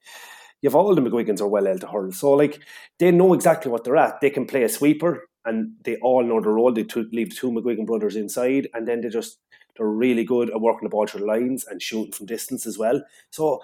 you've 0.62 0.75
all 0.75 0.94
the 0.94 1.02
McGuigans 1.02 1.42
are 1.42 1.48
well 1.48 1.68
able 1.68 1.80
to 1.80 1.88
hurl, 1.88 2.12
so 2.12 2.32
like 2.34 2.62
they 3.00 3.12
know 3.12 3.34
exactly 3.34 3.72
what 3.72 3.84
they're 3.84 3.98
at. 3.98 4.22
They 4.22 4.30
can 4.30 4.46
play 4.46 4.64
a 4.64 4.70
sweeper, 4.70 5.24
and 5.46 5.74
they 5.84 5.98
all 5.98 6.24
know 6.24 6.42
their 6.42 6.52
role. 6.52 6.74
They 6.74 6.86
leave 7.12 7.30
the 7.30 7.36
two 7.36 7.52
McGuigan 7.52 7.86
brothers 7.86 8.16
inside, 8.16 8.68
and 8.74 8.88
then 8.88 9.02
they 9.02 9.10
just 9.10 9.40
they're 9.78 9.88
really 9.88 10.24
good 10.24 10.50
at 10.50 10.62
working 10.62 10.86
the 10.86 10.90
ball 10.90 11.08
through 11.08 11.22
the 11.22 11.28
lines 11.28 11.66
and 11.66 11.82
shooting 11.82 12.12
from 12.12 12.25
distance 12.25 12.66
as 12.66 12.78
well. 12.78 13.02
So 13.32 13.62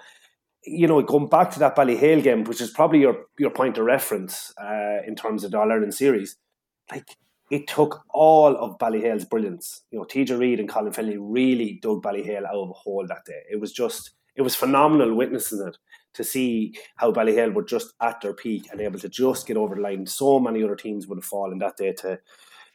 you 0.64 0.86
know, 0.86 1.02
going 1.02 1.28
back 1.28 1.50
to 1.50 1.58
that 1.58 1.74
Ballyhale 1.74 2.22
game, 2.22 2.44
which 2.44 2.60
is 2.60 2.70
probably 2.70 3.00
your 3.00 3.24
your 3.38 3.50
point 3.50 3.78
of 3.78 3.84
reference 3.84 4.52
uh, 4.62 4.98
in 5.06 5.16
terms 5.16 5.44
of 5.44 5.50
the 5.50 5.58
All 5.58 5.72
Ireland 5.72 5.94
series, 5.94 6.36
like 6.90 7.16
it 7.50 7.66
took 7.66 8.02
all 8.08 8.56
of 8.56 8.78
Ballyhale's 8.78 9.26
brilliance. 9.26 9.82
You 9.90 9.98
know, 9.98 10.04
TJ 10.06 10.38
Reid 10.38 10.58
and 10.58 10.68
Colin 10.68 10.92
Fennelly 10.92 11.18
really 11.20 11.78
dug 11.82 12.02
Ballyhale 12.02 12.46
out 12.46 12.54
of 12.54 12.70
a 12.70 12.72
hole 12.72 13.06
that 13.06 13.26
day. 13.26 13.42
It 13.50 13.60
was 13.60 13.72
just, 13.72 14.12
it 14.36 14.40
was 14.40 14.54
phenomenal 14.54 15.14
witnessing 15.14 15.60
it 15.66 15.76
to 16.14 16.24
see 16.24 16.74
how 16.96 17.12
Ballyhale 17.12 17.54
were 17.54 17.64
just 17.64 17.94
at 18.00 18.20
their 18.20 18.34
peak 18.34 18.68
and 18.70 18.80
able 18.80 18.98
to 18.98 19.08
just 19.08 19.46
get 19.46 19.56
over 19.56 19.74
the 19.74 19.80
line. 19.80 20.06
So 20.06 20.38
many 20.38 20.62
other 20.62 20.76
teams 20.76 21.06
would 21.06 21.18
have 21.18 21.24
fallen 21.24 21.58
that 21.58 21.76
day 21.76 21.92
to 21.94 22.18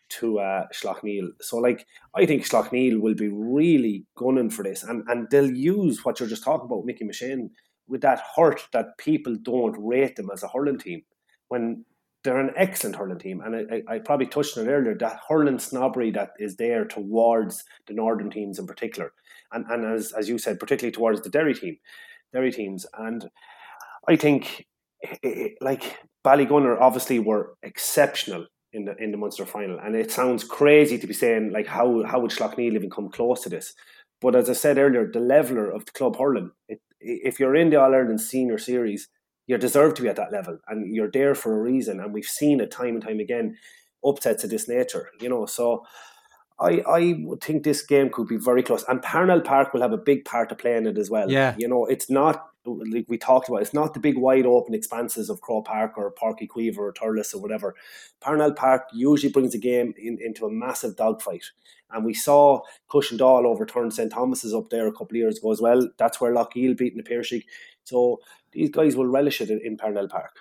to 0.10 0.40
uh, 0.40 0.66
Slaughtneil. 0.74 1.30
So, 1.42 1.58
like, 1.58 1.86
I 2.16 2.26
think 2.26 2.44
Slaughtneil 2.44 3.02
will 3.02 3.16
be 3.16 3.28
really 3.28 4.06
gunning 4.16 4.50
for 4.50 4.64
this, 4.64 4.84
and 4.84 5.04
and 5.08 5.28
they'll 5.30 5.52
use 5.52 6.06
what 6.06 6.20
you're 6.20 6.30
just 6.30 6.44
talking 6.44 6.66
about, 6.66 6.86
Mickey 6.86 7.06
McShane 7.06 7.50
with 7.88 8.02
that 8.02 8.22
hurt 8.36 8.68
that 8.74 8.98
people 8.98 9.36
don't 9.42 9.76
rate 9.80 10.16
them 10.16 10.30
as 10.32 10.44
a 10.44 10.48
hurling 10.50 10.78
team 10.78 11.02
when 11.48 11.86
they're 12.24 12.40
an 12.40 12.52
excellent 12.58 12.96
hurling 12.96 13.20
team. 13.20 13.42
And 13.42 13.56
I, 13.72 13.82
I, 13.88 14.00
probably 14.00 14.26
touched 14.26 14.58
on 14.58 14.68
it 14.68 14.70
earlier 14.72 14.98
that 14.98 15.22
hurling 15.30 15.60
snobbery 15.60 16.12
that 16.12 16.32
is 16.40 16.58
there 16.58 16.84
towards 16.84 17.64
the 17.86 17.94
northern 17.94 18.30
teams 18.30 18.60
in 18.60 18.68
particular, 18.68 19.14
and 19.52 19.66
and 19.70 19.86
as 19.86 20.12
as 20.14 20.28
you 20.28 20.38
said, 20.38 20.60
particularly 20.60 20.92
towards 20.92 21.22
the 21.22 21.30
Derry 21.30 21.54
team, 21.54 21.78
Derry 22.38 22.52
teams. 22.52 22.86
And 22.98 23.30
I 24.08 24.16
think 24.16 24.68
like 25.60 25.98
Ballygunner 26.26 26.80
obviously 26.80 27.20
were 27.20 27.56
exceptional 27.64 28.46
in 28.74 28.86
the 28.86 28.96
in 28.98 29.12
the 29.12 29.18
Munster 29.18 29.46
final, 29.46 29.80
and 29.80 29.96
it 29.96 30.12
sounds 30.12 30.44
crazy 30.44 30.98
to 31.00 31.08
be 31.08 31.14
saying 31.14 31.52
like 31.52 31.68
how 31.68 32.04
how 32.04 32.20
would 32.20 32.32
Slaughtneil 32.32 32.76
even 32.76 32.90
come 32.90 33.10
close 33.10 33.42
to 33.42 33.50
this? 33.50 33.74
But 34.22 34.36
as 34.36 34.50
I 34.50 34.54
said 34.54 34.78
earlier, 34.78 35.10
the 35.12 35.20
leveler 35.20 35.72
of 35.72 35.86
the 35.86 35.92
club 35.92 36.18
hurling, 36.18 36.52
it, 36.68 36.80
if 37.00 37.40
you're 37.40 37.56
in 37.56 37.70
the 37.70 37.80
All 37.80 37.94
Ireland 37.94 38.22
Senior 38.22 38.58
Series, 38.58 39.10
you 39.48 39.58
deserve 39.58 39.94
to 39.96 40.02
be 40.04 40.10
at 40.10 40.16
that 40.18 40.32
level, 40.32 40.60
and 40.68 40.94
you're 40.94 41.12
there 41.12 41.36
for 41.36 41.58
a 41.58 41.62
reason. 41.62 42.00
And 42.00 42.14
we've 42.14 42.26
seen 42.26 42.60
it 42.60 42.72
time 42.72 42.96
and 42.96 43.04
time 43.04 43.20
again, 43.20 43.58
upsets 44.04 44.44
of 44.44 44.50
this 44.50 44.68
nature, 44.68 45.10
you 45.22 45.30
know. 45.30 45.46
So 45.46 45.86
I 46.60 46.82
I 46.82 47.16
would 47.24 47.42
think 47.42 47.64
this 47.64 47.82
game 47.82 48.10
could 48.10 48.28
be 48.28 48.38
very 48.38 48.64
close, 48.64 48.84
and 48.88 49.02
Parnell 49.02 49.42
Park 49.42 49.74
will 49.74 49.82
have 49.82 49.94
a 49.94 49.98
big 49.98 50.26
part 50.26 50.50
to 50.50 50.56
play 50.56 50.76
in 50.76 50.88
it 50.88 50.98
as 50.98 51.10
well. 51.10 51.30
Yeah, 51.30 51.56
you 51.58 51.68
know, 51.68 51.86
it's 51.86 52.10
not 52.10 52.50
like 52.66 53.06
we 53.08 53.18
talked 53.18 53.48
about. 53.48 53.62
It's 53.62 53.74
not 53.74 53.94
the 53.94 54.00
big 54.00 54.18
wide 54.18 54.46
open 54.46 54.74
expanses 54.74 55.30
of 55.30 55.42
Croke 55.42 55.66
Park 55.66 55.98
or 55.98 56.14
Páirc 56.14 56.40
Uí 56.42 56.50
Chaoimh 56.50 56.78
or 56.78 56.94
Thurles 56.94 57.34
or 57.34 57.42
whatever. 57.42 57.76
Parnell 58.20 58.54
Park 58.54 58.84
usually 58.94 59.32
brings 59.32 59.56
a 59.56 59.60
game 59.60 59.94
in, 59.98 60.18
into 60.22 60.46
a 60.46 60.52
massive 60.52 60.96
dogfight. 60.96 61.46
And 61.92 62.04
we 62.04 62.14
saw 62.14 62.62
Cushendall 62.90 63.46
overturn 63.46 63.92
St 63.92 64.12
Thomas's 64.12 64.54
up 64.54 64.70
there 64.70 64.88
a 64.88 64.92
couple 64.92 65.12
of 65.12 65.16
years 65.16 65.38
ago 65.38 65.52
as 65.52 65.62
well. 65.62 65.90
That's 65.98 66.20
where 66.20 66.34
Loughgiel 66.34 66.78
beating 66.78 66.98
the 66.98 67.04
Piarsaigh. 67.04 67.46
So 67.86 68.20
these 68.52 68.70
guys 68.70 68.98
will 68.98 69.08
relish 69.08 69.40
it 69.40 69.50
in, 69.50 69.62
in 69.64 69.78
Parnell 69.78 70.10
Park. 70.10 70.40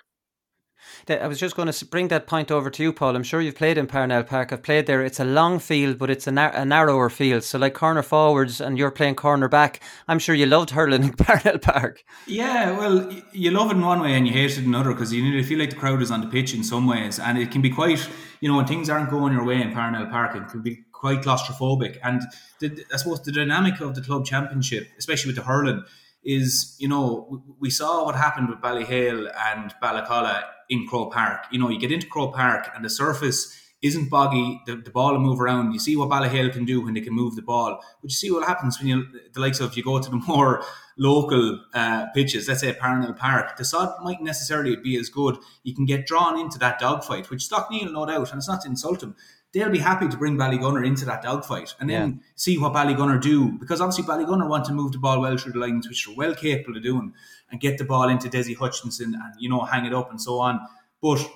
I 1.09 1.27
was 1.27 1.39
just 1.39 1.55
going 1.55 1.71
to 1.71 1.85
bring 1.85 2.09
that 2.09 2.27
point 2.27 2.51
over 2.51 2.69
to 2.69 2.83
you, 2.83 2.93
Paul. 2.93 3.15
I'm 3.15 3.23
sure 3.23 3.41
you've 3.41 3.55
played 3.55 3.77
in 3.77 3.87
Parnell 3.87 4.23
Park. 4.23 4.51
I've 4.51 4.63
played 4.63 4.85
there. 4.87 5.03
It's 5.03 5.19
a 5.19 5.25
long 5.25 5.59
field, 5.59 5.97
but 5.97 6.09
it's 6.09 6.27
a, 6.27 6.31
nar- 6.31 6.55
a 6.55 6.65
narrower 6.65 7.09
field. 7.09 7.43
So, 7.43 7.57
like 7.57 7.73
corner 7.73 8.03
forwards, 8.03 8.61
and 8.61 8.77
you're 8.77 8.91
playing 8.91 9.15
corner 9.15 9.47
back. 9.47 9.81
I'm 10.07 10.19
sure 10.19 10.35
you 10.35 10.45
loved 10.45 10.71
hurling 10.71 11.03
in 11.03 11.13
Parnell 11.17 11.59
Park. 11.59 12.03
Yeah, 12.25 12.77
well, 12.77 13.11
you 13.31 13.51
love 13.51 13.71
it 13.71 13.75
in 13.75 13.81
one 13.81 14.01
way 14.01 14.13
and 14.13 14.27
you 14.27 14.33
hate 14.33 14.51
it 14.51 14.59
in 14.59 14.65
another 14.65 14.93
because 14.93 15.13
you 15.13 15.23
nearly 15.23 15.43
feel 15.43 15.59
like 15.59 15.69
the 15.69 15.75
crowd 15.75 16.01
is 16.01 16.11
on 16.11 16.21
the 16.21 16.27
pitch 16.27 16.53
in 16.53 16.63
some 16.63 16.87
ways, 16.87 17.19
and 17.19 17.37
it 17.37 17.51
can 17.51 17.61
be 17.61 17.69
quite, 17.69 18.07
you 18.41 18.49
know, 18.49 18.57
when 18.57 18.67
things 18.67 18.89
aren't 18.89 19.09
going 19.09 19.33
your 19.33 19.45
way 19.45 19.61
in 19.61 19.73
Parnell 19.73 20.07
Park, 20.07 20.35
it 20.35 20.47
can 20.49 20.61
be 20.61 20.83
quite 20.91 21.21
claustrophobic. 21.21 21.97
And 22.03 22.21
the, 22.59 22.83
I 22.93 22.97
suppose 22.97 23.21
the 23.21 23.31
dynamic 23.31 23.79
of 23.81 23.95
the 23.95 24.01
club 24.01 24.25
championship, 24.25 24.87
especially 24.97 25.29
with 25.29 25.37
the 25.37 25.43
hurling, 25.43 25.83
is 26.23 26.75
you 26.79 26.87
know 26.87 27.43
we 27.59 27.69
saw 27.69 28.03
what 28.03 28.15
happened 28.15 28.49
with 28.49 28.59
Ballyhale 28.59 29.31
and 29.49 29.73
Balacolla 29.81 30.43
in 30.69 30.87
Croke 30.87 31.13
Park. 31.13 31.45
You 31.51 31.59
know, 31.59 31.69
you 31.69 31.79
get 31.79 31.91
into 31.91 32.07
Croke 32.07 32.35
Park 32.35 32.69
and 32.75 32.83
the 32.83 32.89
surface 32.89 33.63
isn't 33.81 34.09
boggy. 34.09 34.61
The, 34.65 34.77
the 34.77 34.89
ball 34.89 35.13
will 35.13 35.19
move 35.19 35.39
around. 35.39 35.71
You 35.71 35.79
see 35.79 35.95
what 35.95 36.09
Ballyhale 36.09 36.51
can 36.51 36.65
do 36.65 36.81
when 36.81 36.93
they 36.93 37.01
can 37.01 37.13
move 37.13 37.35
the 37.35 37.41
ball. 37.41 37.79
But 38.01 38.11
you 38.11 38.15
see 38.15 38.31
what 38.31 38.47
happens 38.47 38.79
when 38.79 38.87
you 38.87 39.05
the 39.33 39.39
likes 39.39 39.59
of 39.59 39.77
you 39.77 39.83
go 39.83 39.99
to 39.99 40.09
the 40.09 40.15
more 40.27 40.63
local 40.97 41.59
uh, 41.73 42.07
pitches. 42.13 42.47
Let's 42.47 42.61
say 42.61 42.73
Parnell 42.73 43.13
Park. 43.13 43.57
The 43.57 43.65
sod 43.65 44.03
might 44.03 44.21
necessarily 44.21 44.75
be 44.75 44.97
as 44.97 45.09
good. 45.09 45.37
You 45.63 45.75
can 45.75 45.85
get 45.85 46.07
drawn 46.07 46.39
into 46.39 46.57
that 46.59 46.79
dogfight, 46.79 47.29
which 47.29 47.47
Slaughtneil 47.47 47.91
no 47.93 48.05
doubt, 48.05 48.31
and 48.31 48.39
it's 48.39 48.47
not 48.47 48.61
to 48.61 48.69
insult 48.69 49.03
him 49.03 49.15
they'll 49.57 49.69
be 49.69 49.79
happy 49.79 50.07
to 50.07 50.17
bring 50.17 50.37
Ballygunner 50.37 50.85
into 50.85 51.03
that 51.05 51.23
dogfight 51.23 51.73
and 51.79 51.89
then 51.89 52.09
yeah. 52.09 52.27
see 52.35 52.57
what 52.57 52.73
Ballygunner 52.73 53.19
do. 53.19 53.51
Because 53.53 53.81
obviously 53.81 54.03
Ballygunner 54.03 54.47
want 54.47 54.65
to 54.65 54.73
move 54.73 54.91
the 54.91 54.99
ball 54.99 55.19
well 55.19 55.35
through 55.37 55.53
the 55.53 55.59
lines, 55.59 55.87
which 55.87 56.05
they're 56.05 56.15
well 56.15 56.35
capable 56.35 56.77
of 56.77 56.83
doing, 56.83 57.13
and 57.49 57.59
get 57.59 57.77
the 57.77 57.83
ball 57.83 58.09
into 58.09 58.29
Dessie 58.29 58.55
Hutchinson 58.55 59.15
and, 59.15 59.33
you 59.39 59.49
know, 59.49 59.61
hang 59.61 59.85
it 59.85 59.93
up 59.93 60.11
and 60.11 60.21
so 60.21 60.39
on. 60.39 60.59
But 61.01 61.27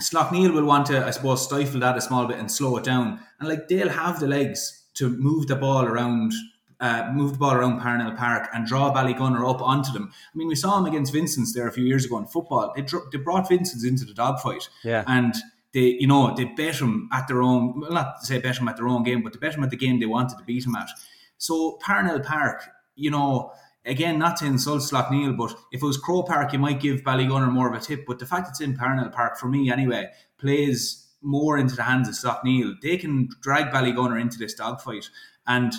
Slaughtneil 0.00 0.54
will 0.54 0.64
want 0.64 0.86
to, 0.86 1.04
I 1.04 1.10
suppose, 1.10 1.44
stifle 1.44 1.80
that 1.80 1.98
a 1.98 2.00
small 2.00 2.26
bit 2.26 2.38
and 2.38 2.50
slow 2.50 2.76
it 2.78 2.84
down. 2.84 3.20
And 3.38 3.48
like 3.48 3.68
they'll 3.68 3.90
have 3.90 4.20
the 4.20 4.26
legs 4.26 4.86
to 4.94 5.10
move 5.10 5.46
the 5.46 5.56
ball 5.56 5.84
around 5.84 6.32
uh, 6.80 7.10
move 7.12 7.32
the 7.32 7.38
ball 7.38 7.54
around 7.54 7.80
Parnell 7.80 8.12
Park 8.12 8.48
and 8.52 8.66
draw 8.66 8.92
Ballygunner 8.92 9.48
up 9.48 9.62
onto 9.62 9.92
them. 9.92 10.10
I 10.12 10.36
mean, 10.36 10.48
we 10.48 10.54
saw 10.54 10.76
him 10.78 10.86
against 10.86 11.12
Vincent's 11.12 11.54
there 11.54 11.68
a 11.68 11.72
few 11.72 11.84
years 11.84 12.04
ago 12.04 12.18
in 12.18 12.26
football. 12.26 12.72
They, 12.74 12.82
dro- 12.82 13.06
they 13.10 13.18
brought 13.18 13.48
Vincent's 13.48 13.84
into 13.84 14.04
the 14.04 14.12
dogfight. 14.12 14.68
Yeah. 14.82 15.04
And 15.06 15.34
they, 15.74 15.96
you 16.00 16.06
know, 16.06 16.34
they 16.34 16.44
bet 16.44 16.80
him 16.80 17.08
at 17.12 17.28
their 17.28 17.42
own, 17.42 17.80
well, 17.80 17.92
not 17.92 18.20
to 18.20 18.26
say 18.26 18.38
bet 18.38 18.56
him 18.56 18.68
at 18.68 18.76
their 18.76 18.88
own 18.88 19.02
game, 19.02 19.22
but 19.22 19.32
they 19.32 19.38
bet 19.38 19.56
him 19.56 19.64
at 19.64 19.70
the 19.70 19.76
game 19.76 20.00
they 20.00 20.06
wanted 20.06 20.38
to 20.38 20.44
beat 20.44 20.64
him 20.64 20.76
at. 20.76 20.88
So 21.36 21.78
Parnell 21.82 22.20
Park, 22.20 22.62
you 22.94 23.10
know, 23.10 23.52
again, 23.84 24.18
not 24.18 24.36
to 24.36 24.46
insult 24.46 24.82
Slaughtneil, 24.82 25.36
but 25.36 25.54
if 25.72 25.82
it 25.82 25.86
was 25.86 25.98
Croke 25.98 26.28
Park, 26.28 26.52
you 26.52 26.60
might 26.60 26.80
give 26.80 27.02
Ballygunner 27.02 27.50
more 27.50 27.68
of 27.68 27.74
a 27.74 27.84
tip. 27.84 28.06
But 28.06 28.20
the 28.20 28.26
fact 28.26 28.48
it's 28.48 28.60
in 28.60 28.76
Parnell 28.76 29.10
Park, 29.10 29.36
for 29.36 29.48
me 29.48 29.70
anyway, 29.70 30.10
plays 30.38 31.10
more 31.20 31.58
into 31.58 31.74
the 31.74 31.82
hands 31.82 32.08
of 32.08 32.14
Slaughtneil. 32.14 32.80
They 32.80 32.96
can 32.96 33.28
drag 33.42 33.72
Ballygunner 33.72 34.20
into 34.20 34.38
this 34.38 34.54
dogfight. 34.54 35.10
And 35.46 35.72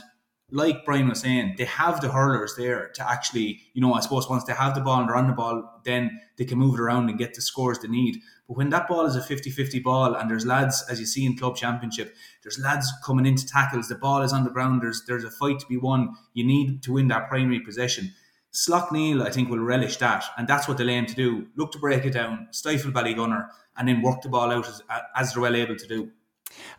like 0.51 0.85
Brian 0.85 1.07
was 1.07 1.21
saying, 1.21 1.55
they 1.57 1.65
have 1.65 2.01
the 2.01 2.11
hurlers 2.11 2.55
there 2.55 2.89
to 2.95 3.09
actually, 3.09 3.61
you 3.73 3.81
know, 3.81 3.93
I 3.93 4.01
suppose 4.01 4.29
once 4.29 4.43
they 4.43 4.53
have 4.53 4.75
the 4.75 4.81
ball 4.81 4.99
and 4.99 5.09
they're 5.09 5.15
on 5.15 5.27
the 5.27 5.33
ball, 5.33 5.81
then 5.85 6.19
they 6.37 6.45
can 6.45 6.59
move 6.59 6.75
it 6.75 6.81
around 6.81 7.09
and 7.09 7.17
get 7.17 7.33
the 7.33 7.41
scores 7.41 7.79
they 7.79 7.87
need. 7.87 8.17
But 8.47 8.57
when 8.57 8.69
that 8.69 8.87
ball 8.87 9.05
is 9.05 9.15
a 9.15 9.21
50 9.21 9.49
50 9.49 9.79
ball 9.79 10.15
and 10.15 10.29
there's 10.29 10.45
lads, 10.45 10.83
as 10.89 10.99
you 10.99 11.05
see 11.05 11.25
in 11.25 11.37
club 11.37 11.55
championship, 11.55 12.15
there's 12.43 12.59
lads 12.59 12.91
coming 13.03 13.25
into 13.25 13.47
tackles, 13.47 13.87
the 13.87 13.95
ball 13.95 14.21
is 14.21 14.33
on 14.33 14.43
the 14.43 14.51
ground, 14.51 14.81
there's, 14.81 15.03
there's 15.07 15.23
a 15.23 15.31
fight 15.31 15.59
to 15.59 15.65
be 15.67 15.77
won, 15.77 16.15
you 16.33 16.45
need 16.45 16.83
to 16.83 16.93
win 16.93 17.07
that 17.07 17.27
primary 17.27 17.59
possession. 17.59 18.13
Slaughtneil, 18.53 19.21
I 19.21 19.31
think, 19.31 19.49
will 19.49 19.59
relish 19.59 19.97
that, 19.97 20.23
and 20.37 20.47
that's 20.47 20.67
what 20.67 20.77
they'll 20.77 20.89
aim 20.89 21.07
to 21.07 21.15
do. 21.15 21.47
Look 21.57 21.73
to 21.73 21.79
break 21.79 22.05
it 22.05 22.11
down, 22.11 22.47
stifle 22.51 22.91
Ballygunner, 22.91 23.49
and 23.75 23.87
then 23.87 24.01
work 24.01 24.21
the 24.21 24.29
ball 24.29 24.51
out 24.51 24.67
as, 24.67 24.81
as 25.15 25.33
they're 25.33 25.41
well 25.41 25.55
able 25.55 25.75
to 25.75 25.87
do. 25.87 26.11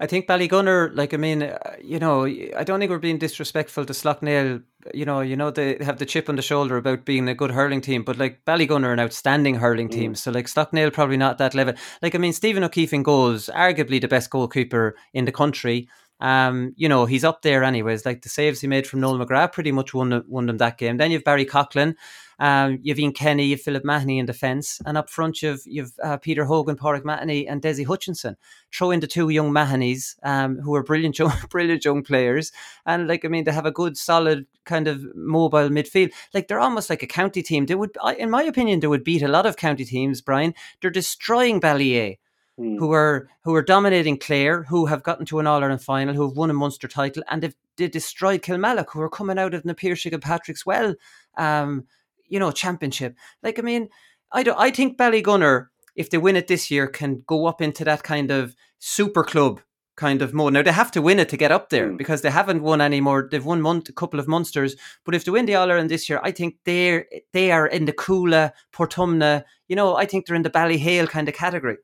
I 0.00 0.06
think 0.06 0.26
Ballygunner, 0.26 0.94
like 0.94 1.14
I 1.14 1.16
mean, 1.16 1.42
uh, 1.42 1.76
you 1.82 1.98
know, 1.98 2.24
I 2.24 2.64
don't 2.64 2.78
think 2.78 2.90
we're 2.90 2.98
being 2.98 3.18
disrespectful 3.18 3.84
to 3.86 3.92
Slaughtneil. 3.92 4.62
You 4.94 5.04
know, 5.04 5.20
you 5.20 5.36
know 5.36 5.50
they 5.50 5.78
have 5.80 5.98
the 5.98 6.06
chip 6.06 6.28
on 6.28 6.36
the 6.36 6.42
shoulder 6.42 6.76
about 6.76 7.04
being 7.04 7.28
a 7.28 7.34
good 7.34 7.50
hurling 7.50 7.80
team, 7.80 8.04
but 8.04 8.18
like 8.18 8.44
Ballygunner, 8.44 8.92
an 8.92 9.00
outstanding 9.00 9.56
hurling 9.56 9.88
team. 9.88 10.12
Mm. 10.12 10.16
So 10.16 10.30
like 10.30 10.46
Slaughtneil, 10.46 10.92
probably 10.92 11.16
not 11.16 11.38
that 11.38 11.54
level. 11.54 11.74
Like 12.02 12.14
I 12.14 12.18
mean, 12.18 12.32
Stephen 12.32 12.64
O'Keeffe 12.64 12.92
in 12.92 13.02
goals, 13.02 13.50
arguably 13.54 14.00
the 14.00 14.08
best 14.08 14.30
goalkeeper 14.30 14.96
in 15.12 15.24
the 15.24 15.32
country. 15.32 15.88
Um, 16.20 16.72
you 16.76 16.88
know, 16.88 17.04
he's 17.06 17.24
up 17.24 17.42
there 17.42 17.62
anyways. 17.62 18.06
Like 18.06 18.22
the 18.22 18.28
saves 18.28 18.60
he 18.60 18.66
made 18.66 18.86
from 18.86 19.00
Noel 19.00 19.18
McGrath 19.18 19.52
pretty 19.52 19.72
much 19.72 19.92
won 19.92 20.24
won 20.28 20.46
them 20.46 20.58
that 20.58 20.78
game. 20.78 20.96
Then 20.96 21.10
you've 21.10 21.24
Barry 21.24 21.44
Coughlin. 21.44 21.94
Um, 22.38 22.78
you've 22.82 22.98
Ian 22.98 23.12
Kenny, 23.12 23.46
you've 23.46 23.62
Philip 23.62 23.84
Mahony 23.84 24.18
in 24.18 24.26
defence, 24.26 24.80
and 24.84 24.98
up 24.98 25.08
front 25.08 25.42
you've 25.42 25.62
you've 25.64 25.92
uh, 26.02 26.18
Peter 26.18 26.44
Hogan, 26.44 26.76
Pádraig 26.76 27.04
Mahony, 27.04 27.48
and 27.48 27.62
Desi 27.62 27.86
Hutchinson. 27.86 28.36
Throw 28.72 28.90
in 28.90 29.00
the 29.00 29.06
two 29.06 29.30
young 29.30 29.52
Mahonys, 29.52 30.16
um, 30.22 30.58
who 30.58 30.74
are 30.74 30.82
brilliant, 30.82 31.18
young, 31.18 31.32
brilliant 31.50 31.84
young 31.84 32.02
players, 32.02 32.52
and 32.84 33.08
like 33.08 33.24
I 33.24 33.28
mean, 33.28 33.44
they 33.44 33.52
have 33.52 33.66
a 33.66 33.72
good, 33.72 33.96
solid 33.96 34.46
kind 34.64 34.86
of 34.88 35.04
mobile 35.14 35.70
midfield. 35.70 36.12
Like 36.34 36.48
they're 36.48 36.60
almost 36.60 36.90
like 36.90 37.02
a 37.02 37.06
county 37.06 37.42
team. 37.42 37.66
They 37.66 37.74
would, 37.74 37.96
in 38.18 38.30
my 38.30 38.42
opinion, 38.42 38.80
they 38.80 38.86
would 38.86 39.04
beat 39.04 39.22
a 39.22 39.28
lot 39.28 39.46
of 39.46 39.56
county 39.56 39.84
teams. 39.84 40.20
Brian, 40.20 40.54
they're 40.80 40.90
destroying 40.90 41.60
Ballyea. 41.60 42.18
Mm. 42.58 42.78
Who 42.78 42.92
are 42.92 43.28
who 43.44 43.54
are 43.54 43.62
dominating 43.62 44.18
Clare, 44.18 44.62
who 44.62 44.86
have 44.86 45.02
gotten 45.02 45.26
to 45.26 45.38
an 45.40 45.46
All 45.46 45.62
Ireland 45.62 45.82
final, 45.82 46.14
who 46.14 46.26
have 46.26 46.36
won 46.36 46.48
a 46.50 46.54
Munster 46.54 46.88
title, 46.88 47.22
and 47.28 47.42
they've 47.42 47.54
they 47.76 47.88
destroyed 47.88 48.40
Kilmallock, 48.42 48.86
who 48.92 49.02
are 49.02 49.10
coming 49.10 49.38
out 49.38 49.52
of 49.52 49.62
the 49.62 49.74
Piarsaigh 49.74 50.12
and 50.12 50.22
Patrickswell 50.22 50.94
um, 51.36 51.84
you 52.28 52.38
know, 52.40 52.50
championship. 52.50 53.14
Like, 53.42 53.58
I 53.58 53.62
mean, 53.62 53.88
I 54.32 54.42
don't, 54.42 54.58
I 54.58 54.70
think 54.70 54.96
Ballygunner, 54.96 55.66
if 55.94 56.08
they 56.10 56.18
win 56.18 56.36
it 56.36 56.48
this 56.48 56.70
year, 56.70 56.86
can 56.86 57.22
go 57.26 57.46
up 57.46 57.60
into 57.60 57.84
that 57.84 58.02
kind 58.02 58.30
of 58.30 58.56
super 58.78 59.22
club 59.22 59.60
kind 59.96 60.20
of 60.22 60.34
mode. 60.34 60.52
Now 60.52 60.62
they 60.62 60.72
have 60.72 60.90
to 60.92 61.02
win 61.02 61.18
it 61.18 61.28
to 61.30 61.36
get 61.36 61.52
up 61.52 61.70
there 61.70 61.88
Mm. 61.90 61.96
because 61.98 62.22
they 62.22 62.30
haven't 62.30 62.62
won 62.62 62.80
any 62.80 63.00
more. 63.00 63.28
They've 63.30 63.44
won 63.44 63.62
month, 63.62 63.88
a 63.88 63.92
couple 63.92 64.20
of 64.20 64.28
monsters, 64.28 64.76
but 65.04 65.14
if 65.14 65.24
they 65.24 65.30
win 65.30 65.46
the 65.46 65.54
All 65.54 65.70
Ireland 65.70 65.90
this 65.90 66.08
year, 66.08 66.20
I 66.22 66.32
think 66.32 66.56
they're 66.64 67.06
they 67.32 67.50
are 67.50 67.66
in 67.66 67.84
the 67.84 67.92
Cuala, 67.92 68.52
Portumna. 68.72 69.44
You 69.68 69.76
know, 69.76 69.96
I 69.96 70.06
think 70.06 70.26
they're 70.26 70.36
in 70.36 70.42
the 70.42 70.50
Ballyhale 70.50 71.08
kind 71.08 71.28
of 71.28 71.34
category. 71.34 71.76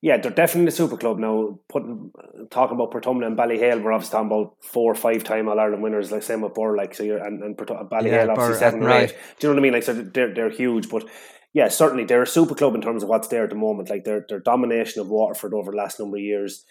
Yeah, 0.00 0.16
they're 0.18 0.30
definitely 0.30 0.68
a 0.68 0.72
super 0.72 0.96
club 0.96 1.18
now. 1.18 1.58
Putting 1.68 2.12
talking 2.50 2.76
about 2.76 2.92
Portumna 2.92 3.26
and 3.26 3.36
Ballyhale, 3.36 3.82
we're 3.82 3.92
obviously 3.92 4.12
talking 4.12 4.28
about 4.28 4.54
four 4.60 4.92
or 4.92 4.94
five 4.94 5.24
time 5.24 5.48
All 5.48 5.58
Ireland 5.58 5.82
winners, 5.82 6.12
like 6.12 6.22
same 6.22 6.40
with 6.42 6.54
Birr, 6.54 6.76
like 6.76 6.94
so 6.94 7.02
you're 7.02 7.18
and, 7.18 7.42
and 7.42 7.56
Portum- 7.56 7.80
uh, 7.80 7.84
Ballyhale 7.84 8.26
Yeah, 8.26 8.26
obviously 8.30 8.52
Birr, 8.54 8.58
seven 8.58 8.82
or 8.84 8.86
right. 8.86 9.10
eight. 9.10 9.16
Do 9.40 9.46
you 9.48 9.52
know 9.52 9.54
what 9.56 9.60
I 9.60 9.62
mean? 9.62 9.72
Like 9.72 9.82
so 9.82 9.94
they're 9.94 10.32
they're 10.32 10.50
huge, 10.50 10.88
but 10.88 11.04
yeah, 11.52 11.66
certainly 11.68 12.04
they're 12.04 12.22
a 12.22 12.26
super 12.28 12.54
club 12.54 12.76
in 12.76 12.80
terms 12.80 13.02
of 13.02 13.08
what's 13.08 13.28
there 13.28 13.42
at 13.44 13.50
the 13.50 13.56
moment. 13.56 13.90
Like 13.90 14.04
their 14.04 14.24
their 14.28 14.38
domination 14.38 15.00
of 15.00 15.08
Waterford 15.08 15.52
over 15.52 15.72
the 15.72 15.76
last 15.76 15.98
number 15.98 16.16
of 16.16 16.22
years, 16.22 16.64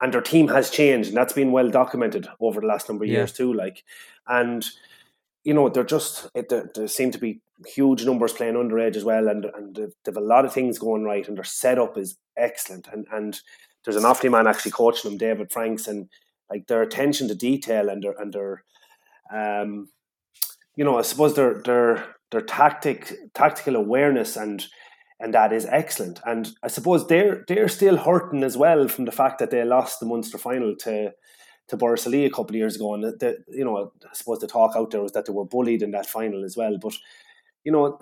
and 0.00 0.12
their 0.12 0.20
team 0.20 0.48
has 0.48 0.68
changed, 0.68 1.10
and 1.10 1.16
that's 1.16 1.34
been 1.34 1.52
well 1.52 1.70
documented 1.70 2.26
over 2.40 2.60
the 2.60 2.66
last 2.66 2.88
number 2.88 3.04
of 3.04 3.10
Yeah. 3.10 3.18
years 3.18 3.32
too. 3.32 3.52
Like, 3.54 3.84
and 4.26 4.66
you 5.44 5.54
know 5.54 5.68
they're 5.68 5.84
just 5.84 6.28
it, 6.34 6.48
there, 6.48 6.68
there 6.74 6.88
seem 6.88 7.12
to 7.12 7.18
be 7.18 7.40
huge 7.66 8.04
numbers 8.04 8.32
playing 8.32 8.54
underage 8.54 8.96
as 8.96 9.04
well, 9.04 9.28
and 9.28 9.46
and 9.56 9.76
they've, 10.04 10.16
a 10.16 10.20
lot 10.20 10.44
of 10.44 10.52
things 10.52 10.78
going 10.78 11.04
right, 11.04 11.26
and 11.26 11.36
their 11.36 11.44
setup 11.44 11.98
is 11.98 12.18
excellent, 12.36 12.88
and 12.92 13.06
and 13.12 13.40
there's 13.84 13.96
an 13.96 14.04
Offaly 14.04 14.30
man 14.30 14.46
actually 14.46 14.72
coaching 14.72 15.10
them, 15.10 15.18
David 15.18 15.52
Franks, 15.52 15.86
and 15.86 16.08
like 16.50 16.66
their 16.66 16.82
attention 16.82 17.28
to 17.28 17.34
detail 17.34 17.88
and 17.88 18.02
their 18.02 18.14
and 18.18 18.32
their 18.32 18.64
um, 19.32 19.88
you 20.76 20.84
know, 20.84 20.98
I 20.98 21.02
suppose 21.02 21.34
their 21.34 21.60
their 21.64 22.16
their 22.30 22.40
tactic 22.40 23.12
tactical 23.34 23.76
awareness 23.76 24.36
and 24.36 24.64
and 25.20 25.34
that 25.34 25.52
is 25.52 25.66
excellent. 25.66 26.20
And 26.26 26.50
I 26.62 26.68
suppose 26.68 27.06
they're 27.06 27.44
they're 27.48 27.68
still 27.68 27.96
hurting 27.96 28.42
as 28.42 28.56
well 28.56 28.88
from 28.88 29.04
the 29.04 29.12
fact 29.12 29.38
that 29.38 29.50
they 29.50 29.64
lost 29.64 30.00
the 30.00 30.06
Munster 30.06 30.38
final 30.38 30.74
to 30.76 31.12
to 31.68 31.76
Borris-Ileigh 31.76 32.26
a 32.26 32.30
couple 32.30 32.50
of 32.50 32.56
years 32.56 32.76
ago. 32.76 32.94
And 32.94 33.04
the, 33.04 33.38
you 33.48 33.64
know, 33.64 33.92
I 34.04 34.14
suppose 34.14 34.40
the 34.40 34.48
talk 34.48 34.74
out 34.74 34.90
there 34.90 35.00
was 35.00 35.12
that 35.12 35.26
they 35.26 35.32
were 35.32 35.44
bullied 35.44 35.82
in 35.82 35.92
that 35.92 36.06
final 36.06 36.44
as 36.44 36.56
well. 36.56 36.76
But 36.80 36.94
you 37.64 37.72
know, 37.72 37.98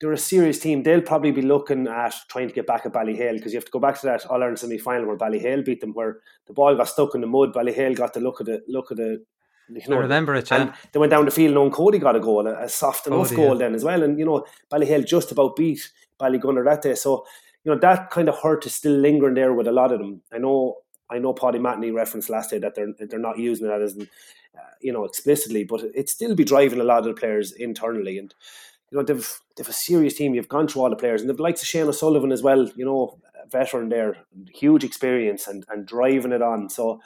they're 0.00 0.12
a 0.12 0.18
serious 0.18 0.58
team. 0.60 0.82
They'll 0.82 1.02
probably 1.02 1.32
be 1.32 1.42
looking 1.42 1.88
at 1.88 2.14
trying 2.28 2.48
to 2.48 2.54
get 2.54 2.66
back 2.66 2.86
at 2.86 2.92
Ballyhale 2.92 3.34
because 3.34 3.52
you 3.52 3.56
have 3.56 3.64
to 3.64 3.70
go 3.70 3.80
back 3.80 3.98
to 4.00 4.06
that 4.06 4.26
All 4.26 4.42
Ireland 4.42 4.58
semi 4.58 4.78
final 4.78 5.06
where 5.06 5.16
Ballyhale 5.16 5.64
beat 5.64 5.80
them, 5.80 5.92
where 5.92 6.18
the 6.46 6.52
ball 6.52 6.76
got 6.76 6.88
stuck 6.88 7.14
in 7.14 7.20
the 7.20 7.26
mud. 7.26 7.52
Ballyhale 7.52 7.96
got 7.96 8.14
the 8.14 8.20
look 8.20 8.40
of 8.40 8.46
the 8.46 8.62
look 8.68 8.90
of 8.90 8.96
the. 8.96 9.24
You 9.70 9.94
I 9.94 9.98
remember 9.98 10.34
it, 10.34 10.50
and 10.50 10.70
yeah. 10.70 10.76
they 10.92 10.98
went 10.98 11.10
down 11.10 11.26
the 11.26 11.30
field, 11.30 11.56
and 11.56 11.70
Cody 11.70 11.98
got 11.98 12.16
a 12.16 12.20
goal, 12.20 12.46
a, 12.46 12.64
a 12.64 12.68
soft 12.70 13.06
enough 13.06 13.28
Cody, 13.28 13.36
goal 13.36 13.52
yeah. 13.52 13.58
then 13.66 13.74
as 13.74 13.84
well. 13.84 14.02
And 14.02 14.18
you 14.18 14.24
know, 14.24 14.46
Ballyhale 14.72 15.06
just 15.06 15.30
about 15.30 15.56
beat 15.56 15.90
Ballygunner 16.18 16.64
that 16.64 16.82
day. 16.82 16.94
So 16.94 17.26
you 17.64 17.72
know 17.72 17.78
that 17.80 18.10
kind 18.10 18.28
of 18.28 18.38
hurt 18.38 18.64
is 18.64 18.74
still 18.74 18.92
lingering 18.92 19.34
there 19.34 19.52
with 19.52 19.66
a 19.66 19.72
lot 19.72 19.92
of 19.92 19.98
them. 19.98 20.22
I 20.32 20.38
know, 20.38 20.76
I 21.10 21.18
know. 21.18 21.34
Paddy 21.34 21.58
Mahony 21.58 21.90
referenced 21.90 22.30
last 22.30 22.50
day 22.50 22.58
that 22.58 22.76
they're 22.76 22.94
they're 22.98 23.18
not 23.18 23.38
using 23.38 23.66
that 23.66 23.82
as 23.82 23.94
uh, 23.98 24.60
you 24.80 24.92
know 24.92 25.04
explicitly, 25.04 25.64
but 25.64 25.82
it 25.94 26.08
still 26.08 26.34
be 26.34 26.44
driving 26.44 26.80
a 26.80 26.84
lot 26.84 27.00
of 27.00 27.04
the 27.04 27.20
players 27.20 27.52
internally. 27.52 28.16
And 28.16 28.32
you 28.90 28.98
know 28.98 29.04
they've 29.04 29.40
they've 29.56 29.68
a 29.68 29.72
serious 29.72 30.14
team. 30.14 30.34
You've 30.34 30.48
gone 30.48 30.68
through 30.68 30.82
all 30.82 30.90
the 30.90 30.96
players, 30.96 31.20
and 31.20 31.28
they've 31.28 31.40
likes 31.40 31.62
of 31.62 31.68
Shane 31.68 31.88
O'Sullivan 31.88 32.32
as 32.32 32.42
well. 32.42 32.68
You 32.76 32.84
know, 32.84 33.18
a 33.44 33.48
veteran 33.48 33.88
there, 33.88 34.16
huge 34.52 34.84
experience 34.84 35.46
and 35.46 35.64
and 35.68 35.86
driving 35.86 36.32
it 36.32 36.42
on. 36.42 36.68
So 36.68 37.00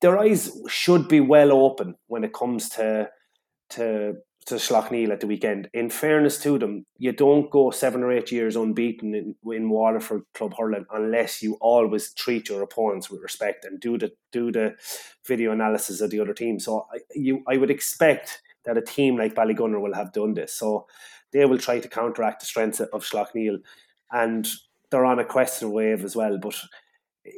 their 0.00 0.18
eyes 0.18 0.50
should 0.68 1.08
be 1.08 1.20
well 1.20 1.52
open 1.52 1.96
when 2.06 2.24
it 2.24 2.32
comes 2.32 2.68
to 2.70 3.10
to 3.70 4.14
to 4.46 4.56
Slaughtneil 4.56 5.10
at 5.10 5.20
the 5.20 5.26
weekend. 5.26 5.70
In 5.72 5.88
fairness 5.88 6.40
to 6.42 6.58
them, 6.58 6.84
you 6.98 7.12
don't 7.12 7.50
go 7.50 7.70
seven 7.70 8.02
or 8.02 8.10
eight 8.10 8.32
years 8.32 8.56
unbeaten 8.56 9.14
in, 9.14 9.36
in 9.52 9.70
Waterford 9.70 10.22
Club 10.34 10.54
hurling 10.58 10.84
unless 10.92 11.42
you 11.42 11.56
always 11.60 12.12
treat 12.12 12.48
your 12.48 12.62
opponents 12.62 13.08
with 13.08 13.22
respect 13.22 13.64
and 13.64 13.80
do 13.80 13.96
the 13.96 14.10
do 14.32 14.50
the 14.50 14.74
video 15.26 15.52
analysis 15.52 16.00
of 16.00 16.10
the 16.10 16.18
other 16.18 16.34
team. 16.34 16.58
So 16.58 16.86
I, 16.92 16.98
you, 17.14 17.44
I 17.48 17.56
would 17.56 17.70
expect 17.70 18.42
that 18.64 18.78
a 18.78 18.82
team 18.82 19.16
like 19.16 19.34
Ballygunner 19.34 19.80
will 19.80 19.94
have 19.94 20.12
done 20.12 20.34
this. 20.34 20.54
So 20.54 20.86
they 21.32 21.44
will 21.44 21.58
try 21.58 21.80
to 21.80 21.88
counteract 21.88 22.40
the 22.40 22.46
strengths 22.46 22.80
of 22.80 23.02
Slaughtneil, 23.04 23.58
and 24.10 24.48
they're 24.90 25.04
on 25.04 25.18
a 25.18 25.24
question 25.24 25.72
wave 25.72 26.04
as 26.04 26.14
well. 26.16 26.38
But 26.38 26.56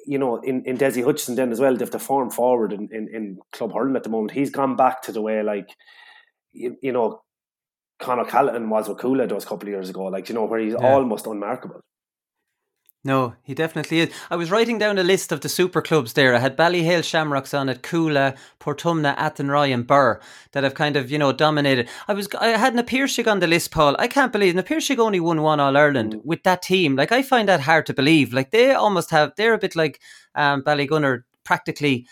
you 0.07 0.19
know, 0.19 0.37
in, 0.37 0.65
in 0.65 0.79
Desi 0.79 1.05
Hutchinson 1.05 1.35
then 1.37 1.53
as 1.53 1.61
well, 1.61 1.77
they've 1.77 1.91
the 1.91 1.99
form 1.99 2.31
forward 2.31 2.73
in, 2.73 2.89
in, 2.91 3.09
in 3.15 3.39
club 3.53 3.73
hurling 3.73 3.97
at 3.97 4.03
the 4.03 4.09
moment. 4.09 4.33
He's 4.33 4.51
gone 4.51 4.77
back 4.77 5.03
to 5.03 5.13
the 5.13 5.21
way 5.23 5.43
like 5.43 5.71
you, 6.53 6.77
you 6.83 6.93
know 6.93 7.21
Con 7.99 8.19
O'Callaghan 8.19 8.69
was 8.71 8.89
with 8.89 8.99
Cuala 8.99 9.29
those 9.29 9.45
couple 9.45 9.69
of 9.69 9.73
years 9.73 9.91
ago, 9.91 10.05
like 10.05 10.29
you 10.29 10.35
know, 10.35 10.45
where 10.45 10.61
he's 10.61 10.73
Yeah. 10.73 10.95
almost 10.95 11.27
unmarkable. 11.27 11.81
No, 13.07 13.35
he 13.43 13.53
definitely 13.53 14.01
is. 14.01 14.11
I 14.31 14.37
was 14.37 14.51
writing 14.51 14.79
down 14.79 14.97
a 14.97 15.03
list 15.03 15.31
of 15.31 15.43
the 15.43 15.49
super 15.51 15.83
clubs 15.83 16.15
there. 16.15 16.35
I 16.35 16.39
had 16.39 16.57
Ballyhale 16.57 17.05
Shamrocks 17.05 17.53
on 17.53 17.69
it, 17.69 17.83
Cuala, 17.83 18.35
Portumna, 18.61 19.15
Athenry, 19.19 19.75
and 19.75 19.87
Birr 19.87 20.23
that 20.53 20.65
have 20.65 20.73
kind 20.75 20.97
of, 20.97 21.11
you 21.11 21.19
know, 21.19 21.31
dominated. 21.31 21.91
I 22.09 22.15
was 22.15 22.29
I 22.41 22.49
had 22.49 22.75
Na 22.75 22.81
Piarsaigh 22.83 23.27
on 23.31 23.41
the 23.41 23.47
list, 23.47 23.73
Paul. 23.73 23.95
I 23.99 24.09
can't 24.09 24.33
believe 24.33 24.55
Na 24.55 24.63
Piarsaigh 24.63 24.97
only 24.99 25.21
won 25.21 25.43
one 25.43 25.61
All 25.61 25.77
Ireland 25.77 26.23
with 26.25 26.45
that 26.45 26.63
team. 26.63 26.97
Like 26.97 27.13
I 27.13 27.21
find 27.21 27.47
that 27.49 27.61
hard 27.61 27.85
to 27.87 27.95
believe. 27.95 28.33
Like 28.33 28.53
they 28.53 28.73
almost 28.73 29.11
have 29.11 29.33
they're 29.37 29.53
a 29.53 29.59
bit 29.59 29.77
like 29.77 30.01
um 30.35 30.63
Ballygunner 30.63 31.25
practically 31.45 32.07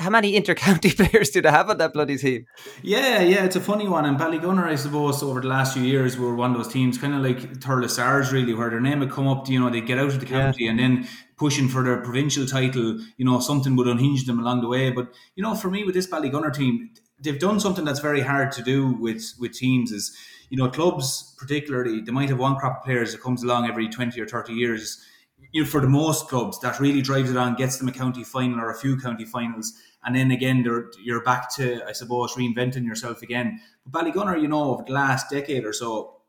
how 0.00 0.10
many 0.10 0.34
inter-county 0.34 0.92
players 0.98 1.30
do 1.30 1.42
they 1.42 1.50
have 1.50 1.68
on 1.68 1.78
that 1.78 1.92
bloody 1.92 2.16
team? 2.16 2.46
Yeah, 2.82 3.20
yeah, 3.20 3.44
it's 3.44 3.56
a 3.56 3.60
funny 3.60 3.86
one. 3.86 4.06
And 4.06 4.18
Ballygunner, 4.18 4.64
I 4.64 4.74
suppose, 4.74 5.22
over 5.22 5.40
the 5.40 5.48
last 5.48 5.74
few 5.74 5.82
years, 5.82 6.16
were 6.16 6.34
one 6.34 6.52
of 6.52 6.56
those 6.56 6.72
teams, 6.72 6.96
kind 6.96 7.14
of 7.14 7.20
like 7.20 7.38
Thurles 7.60 7.90
Stars, 7.90 8.32
really, 8.32 8.54
where 8.54 8.70
their 8.70 8.80
name 8.80 9.00
would 9.00 9.10
come 9.10 9.28
up. 9.28 9.48
You 9.48 9.60
know, 9.60 9.68
they'd 9.68 9.86
get 9.86 9.98
out 9.98 10.08
of 10.08 10.18
the 10.18 10.26
county 10.26 10.66
and 10.66 10.78
then 10.78 11.06
pushing 11.36 11.68
for 11.68 11.84
their 11.84 11.98
provincial 11.98 12.46
title. 12.46 12.98
You 13.18 13.24
know, 13.24 13.40
something 13.40 13.76
would 13.76 13.86
unhinge 13.86 14.26
them 14.26 14.40
along 14.40 14.62
the 14.62 14.68
way. 14.68 14.90
But 14.90 15.12
you 15.36 15.42
know, 15.42 15.54
for 15.54 15.70
me, 15.70 15.84
with 15.84 15.94
this 15.94 16.06
Ballygunner 16.06 16.54
team, 16.54 16.90
they've 17.22 17.38
done 17.38 17.60
something 17.60 17.84
that's 17.84 18.00
very 18.00 18.22
hard 18.22 18.52
to 18.52 18.62
do 18.62 18.92
with 18.92 19.34
with 19.38 19.52
teams. 19.52 19.92
Is 19.92 20.16
you 20.48 20.56
know, 20.56 20.70
clubs 20.70 21.34
particularly, 21.38 22.00
they 22.00 22.12
might 22.12 22.30
have 22.30 22.38
one 22.38 22.56
crop 22.56 22.78
of 22.78 22.84
players 22.84 23.12
that 23.12 23.22
comes 23.22 23.42
along 23.42 23.68
every 23.68 23.88
twenty 23.88 24.20
or 24.20 24.26
thirty 24.26 24.54
years. 24.54 25.04
You 25.52 25.62
know, 25.62 25.68
for 25.68 25.80
the 25.80 25.88
most 25.88 26.28
clubs, 26.28 26.60
that 26.60 26.78
really 26.80 27.02
drives 27.02 27.30
it 27.30 27.36
on, 27.36 27.54
gets 27.54 27.78
them 27.78 27.88
a 27.88 27.92
county 27.92 28.24
final 28.24 28.60
or 28.60 28.70
a 28.70 28.78
few 28.78 28.98
county 28.98 29.24
finals, 29.24 29.72
and 30.04 30.16
then 30.16 30.30
again, 30.30 30.64
you're 31.02 31.22
back 31.22 31.54
to, 31.56 31.86
I 31.86 31.92
suppose, 31.92 32.34
reinventing 32.34 32.86
yourself 32.86 33.22
again. 33.22 33.60
But 33.84 34.04
Ballygunner, 34.04 34.40
you 34.40 34.48
know, 34.48 34.70
over 34.70 34.84
the 34.86 34.92
last 34.92 35.30
decade 35.30 35.64
or 35.64 35.72
so, 35.72 36.20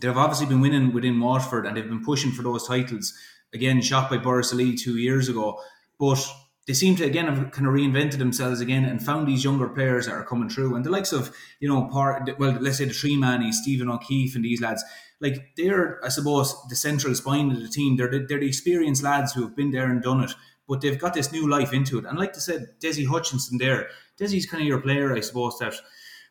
they've 0.00 0.16
obviously 0.16 0.46
been 0.46 0.60
winning 0.60 0.92
within 0.92 1.20
Watford 1.20 1.66
and 1.66 1.76
they've 1.76 1.88
been 1.88 2.04
pushing 2.04 2.32
for 2.32 2.42
those 2.42 2.66
titles. 2.66 3.14
Again, 3.52 3.80
shot 3.80 4.10
by 4.10 4.18
Borris-Ileigh 4.18 4.76
two 4.76 4.96
years 4.96 5.28
ago, 5.28 5.60
but 5.98 6.18
they 6.66 6.72
seem 6.72 6.96
to 6.96 7.04
again 7.04 7.26
have 7.26 7.50
kind 7.52 7.66
of 7.66 7.74
reinvented 7.74 8.18
themselves 8.18 8.60
again 8.60 8.84
and 8.84 9.04
found 9.04 9.28
these 9.28 9.44
younger 9.44 9.68
players 9.68 10.06
that 10.06 10.12
are 10.14 10.24
coming 10.24 10.48
through. 10.48 10.74
And 10.74 10.84
the 10.84 10.90
likes 10.90 11.12
of 11.12 11.34
you 11.60 11.68
know, 11.68 11.84
part 11.84 12.28
well, 12.38 12.56
let's 12.60 12.78
say 12.78 12.86
the 12.86 12.94
Tree 12.94 13.16
Manny, 13.16 13.52
Stephen 13.52 13.90
O'Keeffe, 13.90 14.34
and 14.34 14.44
these 14.44 14.60
lads, 14.60 14.82
like 15.20 15.54
they're 15.56 16.04
I 16.04 16.08
suppose 16.08 16.56
the 16.68 16.76
central 16.76 17.14
spine 17.14 17.50
of 17.50 17.60
the 17.60 17.68
team. 17.68 17.96
They're 17.96 18.10
the, 18.10 18.26
they're 18.26 18.40
the 18.40 18.48
experienced 18.48 19.02
lads 19.02 19.32
who 19.32 19.42
have 19.42 19.54
been 19.54 19.70
there 19.70 19.90
and 19.90 20.02
done 20.02 20.24
it. 20.24 20.32
But 20.66 20.80
they've 20.80 20.98
got 20.98 21.14
this 21.14 21.30
new 21.30 21.48
life 21.48 21.72
into 21.72 21.98
it. 21.98 22.04
And 22.06 22.18
like 22.18 22.34
I 22.34 22.38
said, 22.38 22.68
Desi 22.80 23.06
Hutchinson 23.06 23.58
there, 23.58 23.88
Desi's 24.18 24.46
kind 24.46 24.62
of 24.62 24.66
your 24.66 24.80
player, 24.80 25.14
I 25.14 25.20
suppose, 25.20 25.58
that 25.58 25.74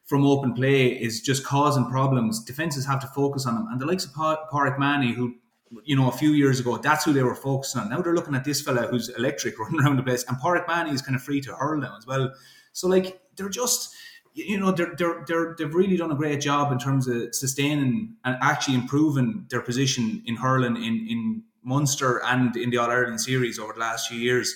from 0.06 0.26
open 0.26 0.54
play 0.54 0.88
is 0.88 1.22
just 1.22 1.46
causing 1.46 1.90
problems. 1.90 2.44
Defenses 2.44 2.86
have 2.86 3.00
to 3.02 3.08
focus 3.08 3.46
on 3.46 3.56
him. 3.56 3.68
And 3.72 3.80
the 3.80 3.86
likes 3.86 4.06
of 4.06 4.14
Pa- 4.14 4.76
Manny, 4.78 5.14
who, 5.14 5.36
you 5.84 5.96
know, 5.96 6.10
a 6.10 6.12
few 6.12 6.32
years 6.32 6.60
ago, 6.60 6.78
that's 6.78 7.06
who 7.06 7.14
they 7.14 7.24
were 7.24 7.36
focusing 7.36 7.82
on. 7.82 7.90
Now 7.90 8.02
they're 8.02 8.14
looking 8.14 8.36
at 8.36 8.44
this 8.44 8.62
fella 8.62 8.88
who's 8.88 9.10
electric 9.10 9.58
running 9.60 9.80
around 9.82 9.98
the 9.98 10.04
place. 10.04 10.26
And 10.28 10.38
Pauric 10.38 10.68
Mahony 10.68 10.92
is 10.92 11.02
kind 11.02 11.16
of 11.16 11.24
free 11.24 11.42
to 11.42 11.56
hurl 11.56 11.80
now 11.80 11.96
as 11.98 12.06
well. 12.06 12.34
So, 12.74 12.88
like, 12.88 13.22
they're 13.36 13.50
just, 13.50 13.94
you 14.34 14.60
know, 14.60 14.72
they're, 14.72 14.94
they're, 14.98 15.24
they're, 15.28 15.56
they've 15.58 15.74
really 15.74 15.96
done 15.96 16.12
a 16.12 16.16
great 16.16 16.42
job 16.42 16.72
in 16.72 16.80
terms 16.80 17.08
of 17.08 17.34
sustaining 17.34 18.16
and 18.26 18.38
actually 18.42 18.76
improving 18.76 19.46
their 19.50 19.62
position 19.62 20.24
in 20.26 20.36
hurling 20.36 20.76
in, 20.76 21.08
in 21.08 21.44
Munster 21.64 22.22
and 22.24 22.56
in 22.56 22.70
the 22.70 22.78
All 22.78 22.90
Ireland 22.90 23.22
series 23.22 23.60
over 23.60 23.74
the 23.74 23.80
last 23.80 24.08
few 24.08 24.20
years. 24.20 24.56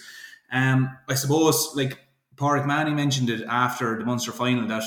Um, 0.51 0.97
I 1.09 1.15
suppose, 1.15 1.73
like, 1.75 1.99
Pauric 2.37 2.65
Mahony 2.65 2.93
mentioned 2.93 3.29
it 3.29 3.43
after 3.47 3.97
the 3.97 4.05
Munster 4.05 4.31
final 4.31 4.67
that 4.67 4.83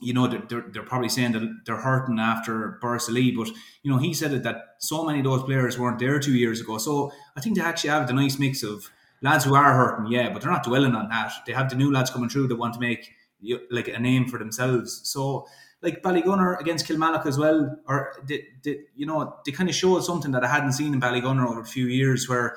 you 0.00 0.12
know 0.12 0.26
they're, 0.26 0.64
they're, 0.72 0.82
probably 0.82 1.08
saying 1.08 1.32
that 1.32 1.60
they're 1.64 1.76
hurting 1.76 2.18
after 2.18 2.78
Borris-Ileigh, 2.82 3.34
but 3.36 3.48
you 3.82 3.90
know 3.90 3.98
he 3.98 4.12
said 4.12 4.32
it 4.32 4.42
that 4.42 4.74
so 4.78 5.04
many 5.04 5.20
of 5.20 5.24
those 5.24 5.44
players 5.44 5.78
weren't 5.78 5.98
there 5.98 6.18
two 6.18 6.34
years 6.34 6.60
ago. 6.60 6.76
So 6.78 7.12
I 7.36 7.40
think 7.40 7.56
they 7.56 7.62
actually 7.62 7.90
have 7.90 8.06
the 8.06 8.12
nice 8.12 8.38
mix 8.38 8.62
of 8.62 8.90
lads 9.22 9.44
who 9.44 9.54
are 9.54 9.72
hurting, 9.72 10.12
yeah, 10.12 10.28
but 10.30 10.42
they're 10.42 10.50
not 10.50 10.64
dwelling 10.64 10.94
on 10.94 11.08
that. 11.08 11.32
They 11.46 11.52
have 11.52 11.70
the 11.70 11.76
new 11.76 11.92
lads 11.92 12.10
coming 12.10 12.28
through 12.28 12.48
that 12.48 12.56
want 12.56 12.74
to 12.74 12.80
make 12.80 13.10
like 13.70 13.88
a 13.88 13.98
name 13.98 14.26
for 14.26 14.38
themselves. 14.38 15.00
So 15.04 15.46
like 15.86 16.02
Ballygunner 16.02 16.60
against 16.60 16.86
Kilmallock 16.86 17.24
as 17.26 17.38
well, 17.38 17.78
or 17.86 18.12
they, 18.28 18.44
you 18.94 19.06
know 19.06 19.36
they 19.46 19.52
kind 19.52 19.68
of 19.68 19.74
showed 19.74 20.00
something 20.00 20.32
that 20.32 20.44
I 20.44 20.48
hadn't 20.48 20.72
seen 20.72 20.92
in 20.92 21.00
Ballygunner 21.00 21.48
over 21.48 21.60
a 21.60 21.64
few 21.64 21.86
years 21.86 22.28
where 22.28 22.56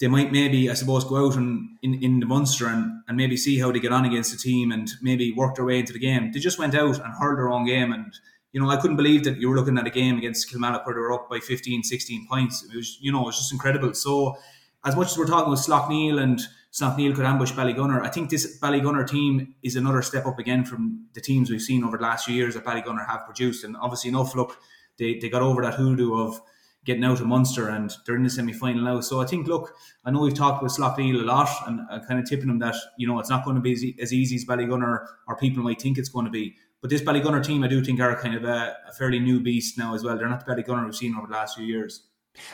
they 0.00 0.08
might 0.08 0.30
maybe, 0.30 0.70
I 0.70 0.74
suppose, 0.74 1.04
go 1.04 1.26
out 1.26 1.36
and 1.36 1.76
in, 1.82 1.94
in 2.02 2.20
the 2.20 2.26
Munster 2.26 2.68
and, 2.68 3.02
and 3.08 3.16
maybe 3.16 3.36
see 3.36 3.58
how 3.58 3.72
they 3.72 3.80
get 3.80 3.92
on 3.92 4.04
against 4.04 4.30
the 4.30 4.38
team 4.38 4.70
and 4.70 4.88
maybe 5.02 5.32
work 5.32 5.56
their 5.56 5.64
way 5.64 5.80
into 5.80 5.92
the 5.92 5.98
game. 5.98 6.30
They 6.32 6.38
just 6.38 6.58
went 6.58 6.74
out 6.74 7.00
and 7.00 7.14
hurled 7.18 7.38
their 7.38 7.48
own 7.48 7.66
game. 7.66 7.92
And, 7.92 8.12
you 8.52 8.60
know, 8.60 8.70
I 8.70 8.76
couldn't 8.76 8.96
believe 8.96 9.24
that 9.24 9.38
you 9.38 9.48
were 9.48 9.56
looking 9.56 9.76
at 9.76 9.88
a 9.88 9.90
game 9.90 10.18
against 10.18 10.52
Kilmallock 10.52 10.86
where 10.86 10.94
they 10.94 11.00
were 11.00 11.12
up 11.12 11.28
by 11.28 11.40
15, 11.40 11.82
16 11.82 12.28
points. 12.28 12.62
It 12.62 12.76
was, 12.76 12.98
you 13.00 13.10
know, 13.10 13.22
it 13.22 13.26
was 13.26 13.38
just 13.38 13.52
incredible. 13.52 13.92
So 13.92 14.36
as 14.84 14.96
much 14.96 15.10
as 15.10 15.18
we're 15.18 15.26
talking 15.26 15.50
with 15.50 15.60
Slaughtneil 15.60 16.20
and 16.20 16.40
Slaughtneil 16.72 17.14
could 17.14 17.24
ambush 17.24 17.52
Ballygunner, 17.52 18.02
I 18.02 18.08
think 18.08 18.30
this 18.30 18.58
Ballygunner 18.60 19.08
team 19.08 19.54
is 19.62 19.76
another 19.76 20.02
step 20.02 20.26
up 20.26 20.38
again 20.38 20.64
from 20.64 21.06
the 21.14 21.20
teams 21.20 21.50
we've 21.50 21.62
seen 21.62 21.82
over 21.82 21.96
the 21.96 22.02
last 22.02 22.26
few 22.26 22.34
years 22.34 22.54
that 22.54 22.64
Ballygunner 22.64 23.06
have 23.06 23.24
produced. 23.24 23.64
And 23.64 23.76
obviously, 23.76 24.10
enough 24.10 24.34
look, 24.34 24.58
they, 24.98 25.18
they 25.18 25.28
got 25.28 25.42
over 25.42 25.62
that 25.62 25.74
hoodoo 25.74 26.14
of 26.14 26.40
getting 26.84 27.04
out 27.04 27.20
of 27.20 27.26
Munster 27.26 27.68
and 27.68 27.92
they're 28.06 28.16
in 28.16 28.22
the 28.22 28.30
semi 28.30 28.52
final 28.52 28.82
now. 28.82 29.00
So 29.00 29.20
I 29.20 29.26
think, 29.26 29.46
look, 29.46 29.74
I 30.04 30.10
know 30.10 30.20
we've 30.20 30.34
talked 30.34 30.62
with 30.62 30.72
Slaughtneil 30.72 31.20
a 31.20 31.24
lot 31.24 31.48
and 31.66 31.80
I'm 31.90 32.02
kind 32.04 32.20
of 32.20 32.28
tipping 32.28 32.46
them 32.46 32.58
that, 32.60 32.76
you 32.96 33.06
know, 33.06 33.18
it's 33.18 33.30
not 33.30 33.44
going 33.44 33.56
to 33.56 33.62
be 33.62 33.72
as, 33.72 33.84
as 34.02 34.12
easy 34.12 34.36
as 34.36 34.44
Ballygunner 34.44 35.06
or 35.26 35.36
people 35.36 35.62
might 35.62 35.80
think 35.82 35.98
it's 35.98 36.08
going 36.08 36.24
to 36.24 36.30
be. 36.30 36.56
But 36.80 36.90
this 36.90 37.02
Ballygunner 37.02 37.44
team, 37.44 37.64
I 37.64 37.68
do 37.68 37.84
think, 37.84 38.00
are 38.00 38.14
kind 38.20 38.36
of 38.36 38.44
a, 38.44 38.76
a 38.88 38.92
fairly 38.92 39.18
new 39.18 39.40
beast 39.40 39.76
now 39.76 39.94
as 39.94 40.04
well. 40.04 40.16
They're 40.16 40.28
not 40.28 40.46
the 40.46 40.52
Ballygunner 40.52 40.84
we've 40.84 40.94
seen 40.94 41.16
over 41.16 41.26
the 41.26 41.32
last 41.32 41.56
few 41.56 41.66
years. 41.66 42.07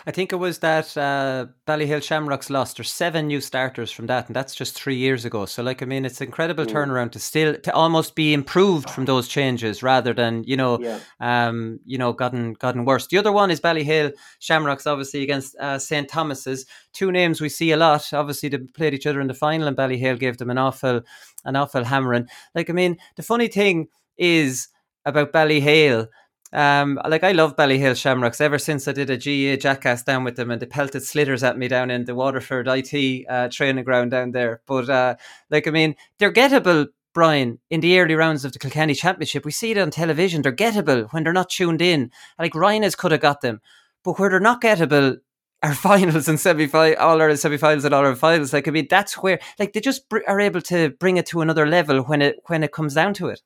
I 0.06 0.10
think 0.10 0.32
it 0.32 0.36
was 0.36 0.58
that 0.58 0.96
uh, 0.96 1.46
Ballyhale 1.66 2.02
Shamrocks 2.02 2.50
lost. 2.50 2.76
There's 2.76 2.92
seven 2.92 3.26
new 3.26 3.40
starters 3.40 3.90
from 3.90 4.06
that, 4.06 4.26
and 4.26 4.36
that's 4.36 4.54
just 4.54 4.74
three 4.74 4.96
years 4.96 5.24
ago. 5.24 5.46
So, 5.46 5.62
like, 5.62 5.82
I 5.82 5.86
mean, 5.86 6.04
it's 6.04 6.20
incredible 6.20 6.64
mm. 6.64 6.72
turnaround 6.72 7.12
to 7.12 7.18
still 7.18 7.54
to 7.54 7.72
almost 7.72 8.14
be 8.14 8.32
improved 8.32 8.90
from 8.90 9.04
those 9.04 9.28
changes 9.28 9.82
rather 9.82 10.12
than 10.12 10.44
you 10.44 10.56
know, 10.56 10.78
yeah. 10.80 11.00
um, 11.20 11.80
you 11.84 11.98
know, 11.98 12.12
gotten 12.12 12.54
gotten 12.54 12.84
worse. 12.84 13.06
The 13.06 13.18
other 13.18 13.32
one 13.32 13.50
is 13.50 13.60
Ballyhale 13.60 14.12
Shamrocks, 14.38 14.86
obviously 14.86 15.22
against 15.22 15.56
uh, 15.56 15.78
St 15.78 16.08
Thomas's. 16.08 16.66
Two 16.92 17.10
names 17.10 17.40
we 17.40 17.48
see 17.48 17.72
a 17.72 17.76
lot. 17.76 18.12
Obviously, 18.12 18.48
they 18.48 18.58
played 18.58 18.94
each 18.94 19.06
other 19.06 19.20
in 19.20 19.26
the 19.26 19.34
final, 19.34 19.68
and 19.68 19.76
Ballyhale 19.76 20.18
gave 20.18 20.38
them 20.38 20.50
an 20.50 20.58
awful, 20.58 21.02
an 21.44 21.56
awful 21.56 21.84
hammering. 21.84 22.28
Like, 22.54 22.70
I 22.70 22.72
mean, 22.72 22.98
the 23.16 23.22
funny 23.22 23.48
thing 23.48 23.88
is 24.16 24.68
about 25.04 25.32
Ballyhale 25.32 26.08
um, 26.54 27.00
like 27.08 27.24
I 27.24 27.32
love 27.32 27.56
Ballyhale 27.56 27.96
Shamrocks 27.96 28.40
ever 28.40 28.58
since 28.58 28.86
I 28.86 28.92
did 28.92 29.10
a 29.10 29.16
GAA 29.16 29.60
jackass 29.60 30.04
down 30.04 30.22
with 30.22 30.36
them 30.36 30.52
and 30.52 30.62
they 30.62 30.66
pelted 30.66 31.02
sliotars 31.02 31.42
at 31.42 31.58
me 31.58 31.66
down 31.66 31.90
in 31.90 32.04
the 32.04 32.14
Waterford 32.14 32.68
IT 32.68 33.26
uh, 33.28 33.48
training 33.48 33.84
ground 33.84 34.12
down 34.12 34.30
there. 34.30 34.62
But 34.66 34.88
uh, 34.88 35.16
like 35.50 35.66
I 35.66 35.70
mean, 35.70 35.96
they're 36.18 36.32
gettable. 36.32 36.88
Brian, 37.12 37.60
in 37.70 37.80
the 37.80 37.98
early 38.00 38.14
rounds 38.16 38.44
of 38.44 38.52
the 38.52 38.58
Kilkenny 38.58 38.94
Championship, 38.94 39.44
we 39.44 39.52
see 39.52 39.70
it 39.70 39.78
on 39.78 39.90
television. 39.90 40.42
They're 40.42 40.52
gettable 40.52 41.12
when 41.12 41.22
they're 41.22 41.32
not 41.32 41.48
tuned 41.48 41.80
in. 41.80 42.10
Like 42.40 42.56
Rhinos 42.56 42.96
could 42.96 43.12
have 43.12 43.20
got 43.20 43.40
them, 43.40 43.60
but 44.02 44.18
where 44.18 44.30
they're 44.30 44.40
not 44.40 44.60
gettable 44.60 45.18
are 45.64 45.74
finals 45.90 46.28
and 46.28 46.38
semi 46.38 46.68
all 46.72 47.20
our 47.20 47.34
semi 47.36 47.56
finals 47.56 47.84
and 47.84 47.94
all 47.94 48.04
our 48.04 48.14
finals. 48.14 48.52
Like 48.52 48.68
I 48.68 48.70
mean, 48.70 48.86
that's 48.88 49.14
where 49.14 49.40
like 49.58 49.72
they 49.72 49.80
just 49.80 50.08
br- 50.08 50.26
are 50.28 50.40
able 50.40 50.60
to 50.62 50.90
bring 50.90 51.16
it 51.16 51.26
to 51.26 51.40
another 51.40 51.66
level 51.66 52.02
when 52.02 52.22
it 52.22 52.36
when 52.46 52.62
it 52.62 52.72
comes 52.72 52.94
down 52.94 53.14
to 53.14 53.28
it. 53.28 53.42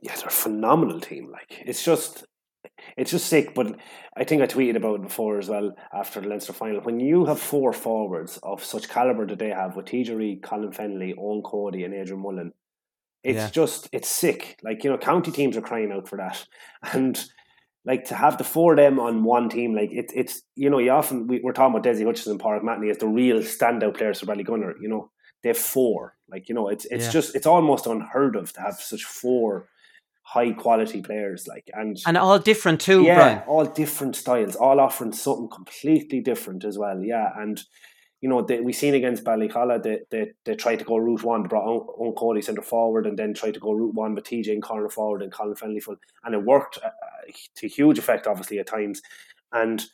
Yeah, 0.00 0.14
they're 0.16 0.28
a 0.28 0.30
phenomenal 0.30 1.00
team. 1.00 1.30
Like 1.30 1.62
it's 1.66 1.84
just 1.84 2.24
it's 2.96 3.10
just 3.10 3.26
sick. 3.26 3.54
But 3.54 3.76
I 4.16 4.24
think 4.24 4.42
I 4.42 4.46
tweeted 4.46 4.76
about 4.76 4.96
it 4.96 5.02
before 5.02 5.38
as 5.38 5.48
well 5.48 5.74
after 5.92 6.20
the 6.20 6.28
Leinster 6.28 6.52
final. 6.52 6.80
When 6.80 7.00
you 7.00 7.24
have 7.26 7.40
four 7.40 7.72
forwards 7.72 8.38
of 8.42 8.64
such 8.64 8.88
caliber 8.88 9.26
that 9.26 9.38
they 9.38 9.50
have 9.50 9.76
with 9.76 9.86
TJ 9.86 10.16
Reid, 10.16 10.42
Colin 10.42 10.72
Fennelly, 10.72 11.16
Eoin 11.16 11.42
Cody, 11.42 11.84
and 11.84 11.94
Adrian 11.94 12.22
Mullen, 12.22 12.52
it's 13.22 13.36
yeah. 13.36 13.50
just 13.50 13.88
it's 13.92 14.08
sick. 14.08 14.58
Like 14.62 14.84
you 14.84 14.90
know, 14.90 14.98
county 14.98 15.30
teams 15.30 15.56
are 15.56 15.62
crying 15.62 15.92
out 15.92 16.08
for 16.08 16.16
that, 16.16 16.46
and 16.92 17.22
like 17.84 18.04
to 18.06 18.14
have 18.14 18.38
the 18.38 18.44
four 18.44 18.72
of 18.72 18.76
them 18.76 19.00
on 19.00 19.24
one 19.24 19.48
team, 19.48 19.74
like 19.74 19.90
it's 19.92 20.12
it's 20.14 20.42
you 20.54 20.70
know, 20.70 20.78
you 20.78 20.90
often 20.90 21.26
we, 21.26 21.42
are 21.44 21.52
talking 21.52 21.74
about 21.74 21.84
Desi 21.84 22.04
Hutchinson 22.04 22.32
and 22.32 22.40
Pádraig 22.40 22.62
Mahony 22.62 22.90
as 22.90 22.98
the 22.98 23.08
real 23.08 23.38
standout 23.38 23.96
players 23.96 24.20
for 24.20 24.26
Ballygunner. 24.26 24.74
You 24.80 24.88
know, 24.88 25.10
they 25.42 25.48
have 25.48 25.58
four. 25.58 26.14
Like 26.28 26.48
you 26.48 26.54
know, 26.54 26.68
it's 26.68 26.84
it's 26.86 27.06
yeah. 27.06 27.12
just 27.12 27.34
it's 27.34 27.46
almost 27.46 27.86
unheard 27.86 28.36
of 28.36 28.52
to 28.52 28.60
have 28.60 28.74
such 28.74 29.04
four 29.04 29.68
high 30.28 30.52
quality 30.52 31.00
players 31.00 31.48
like 31.48 31.70
and 31.72 31.96
and 32.06 32.18
all 32.18 32.38
different 32.38 32.80
too 32.82 33.02
yeah 33.02 33.14
Brian. 33.14 33.38
all 33.46 33.64
different 33.64 34.14
styles 34.14 34.56
all 34.56 34.78
offering 34.78 35.12
something 35.12 35.48
completely 35.48 36.20
different 36.20 36.64
as 36.64 36.76
well 36.76 37.02
yeah 37.02 37.30
and 37.38 37.62
you 38.20 38.28
know 38.28 38.42
they, 38.42 38.60
we 38.60 38.74
seen 38.74 38.94
against 38.94 39.24
Ballacolla 39.24 39.82
they, 39.82 40.00
they 40.10 40.32
they 40.44 40.54
tried 40.54 40.80
to 40.80 40.84
go 40.84 40.98
route 40.98 41.22
one 41.22 41.42
they 41.42 41.48
brought 41.48 41.86
Eoin 41.98 42.14
Cody 42.14 42.42
centre 42.42 42.60
forward 42.60 43.06
and 43.06 43.18
then 43.18 43.32
tried 43.32 43.54
to 43.54 43.60
go 43.60 43.72
route 43.72 43.94
one 43.94 44.14
with 44.14 44.24
TJ 44.24 44.52
and 44.52 44.62
corner 44.62 44.90
forward 44.90 45.22
and 45.22 45.32
Colin 45.32 45.54
Fennelly 45.54 45.82
full 45.82 45.96
and 46.24 46.34
it 46.34 46.44
worked 46.44 46.78
uh, 46.84 46.90
to 47.56 47.66
huge 47.66 47.98
effect 47.98 48.26
obviously 48.26 48.58
at 48.58 48.66
times 48.66 49.00
and 49.52 49.86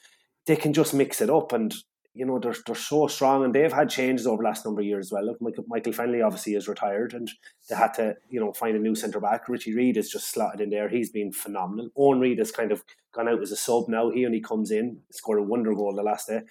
they 0.46 0.56
can 0.56 0.72
just 0.72 0.94
mix 0.94 1.20
it 1.20 1.30
up 1.30 1.52
and 1.52 1.74
you 2.14 2.24
know, 2.24 2.38
they're, 2.38 2.54
they're 2.64 2.76
so 2.76 3.08
strong 3.08 3.44
and 3.44 3.52
they've 3.52 3.72
had 3.72 3.90
changes 3.90 4.26
over 4.26 4.42
the 4.42 4.48
last 4.48 4.64
number 4.64 4.80
of 4.80 4.86
years 4.86 5.06
as 5.06 5.12
well. 5.12 5.26
Look, 5.26 5.42
Michael, 5.42 5.64
Michael 5.66 6.24
obviously 6.24 6.54
is 6.54 6.68
retired 6.68 7.12
and 7.12 7.28
they 7.68 7.74
had 7.74 7.92
to, 7.94 8.14
you 8.30 8.38
know, 8.38 8.52
find 8.52 8.76
a 8.76 8.80
new 8.80 8.94
centre 8.94 9.18
back. 9.18 9.48
Richie 9.48 9.74
Reid 9.74 9.96
is 9.96 10.10
just 10.10 10.30
slotted 10.30 10.60
in 10.60 10.70
there. 10.70 10.88
He's 10.88 11.10
been 11.10 11.32
phenomenal. 11.32 11.90
Owen 11.96 12.20
Reid 12.20 12.38
has 12.38 12.52
kind 12.52 12.70
of 12.70 12.84
gone 13.12 13.28
out 13.28 13.42
as 13.42 13.50
a 13.50 13.56
sub 13.56 13.88
now. 13.88 14.10
He 14.10 14.24
only 14.24 14.40
comes 14.40 14.70
in, 14.70 15.00
scored 15.10 15.40
a 15.40 15.42
wonder 15.42 15.74
goal 15.74 15.92
the 15.94 16.04
last 16.04 16.28
day. 16.28 16.42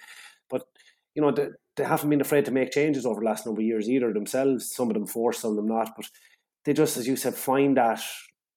But, 0.50 0.66
you 1.14 1.22
know, 1.22 1.30
they, 1.30 1.48
they 1.76 1.84
haven't 1.84 2.10
been 2.10 2.20
afraid 2.20 2.44
to 2.44 2.50
make 2.50 2.70
changes 2.70 3.06
over 3.06 3.20
the 3.20 3.26
last 3.26 3.46
number 3.46 3.62
of 3.62 3.66
years 3.66 3.88
either 3.88 4.12
themselves. 4.12 4.70
Some 4.70 4.88
of 4.88 4.94
them 4.94 5.06
forced, 5.06 5.40
some 5.40 5.52
of 5.52 5.56
them 5.56 5.68
not. 5.68 5.96
But 5.96 6.10
they 6.66 6.74
just, 6.74 6.98
as 6.98 7.08
you 7.08 7.16
said, 7.16 7.34
find 7.34 7.78
that 7.78 8.02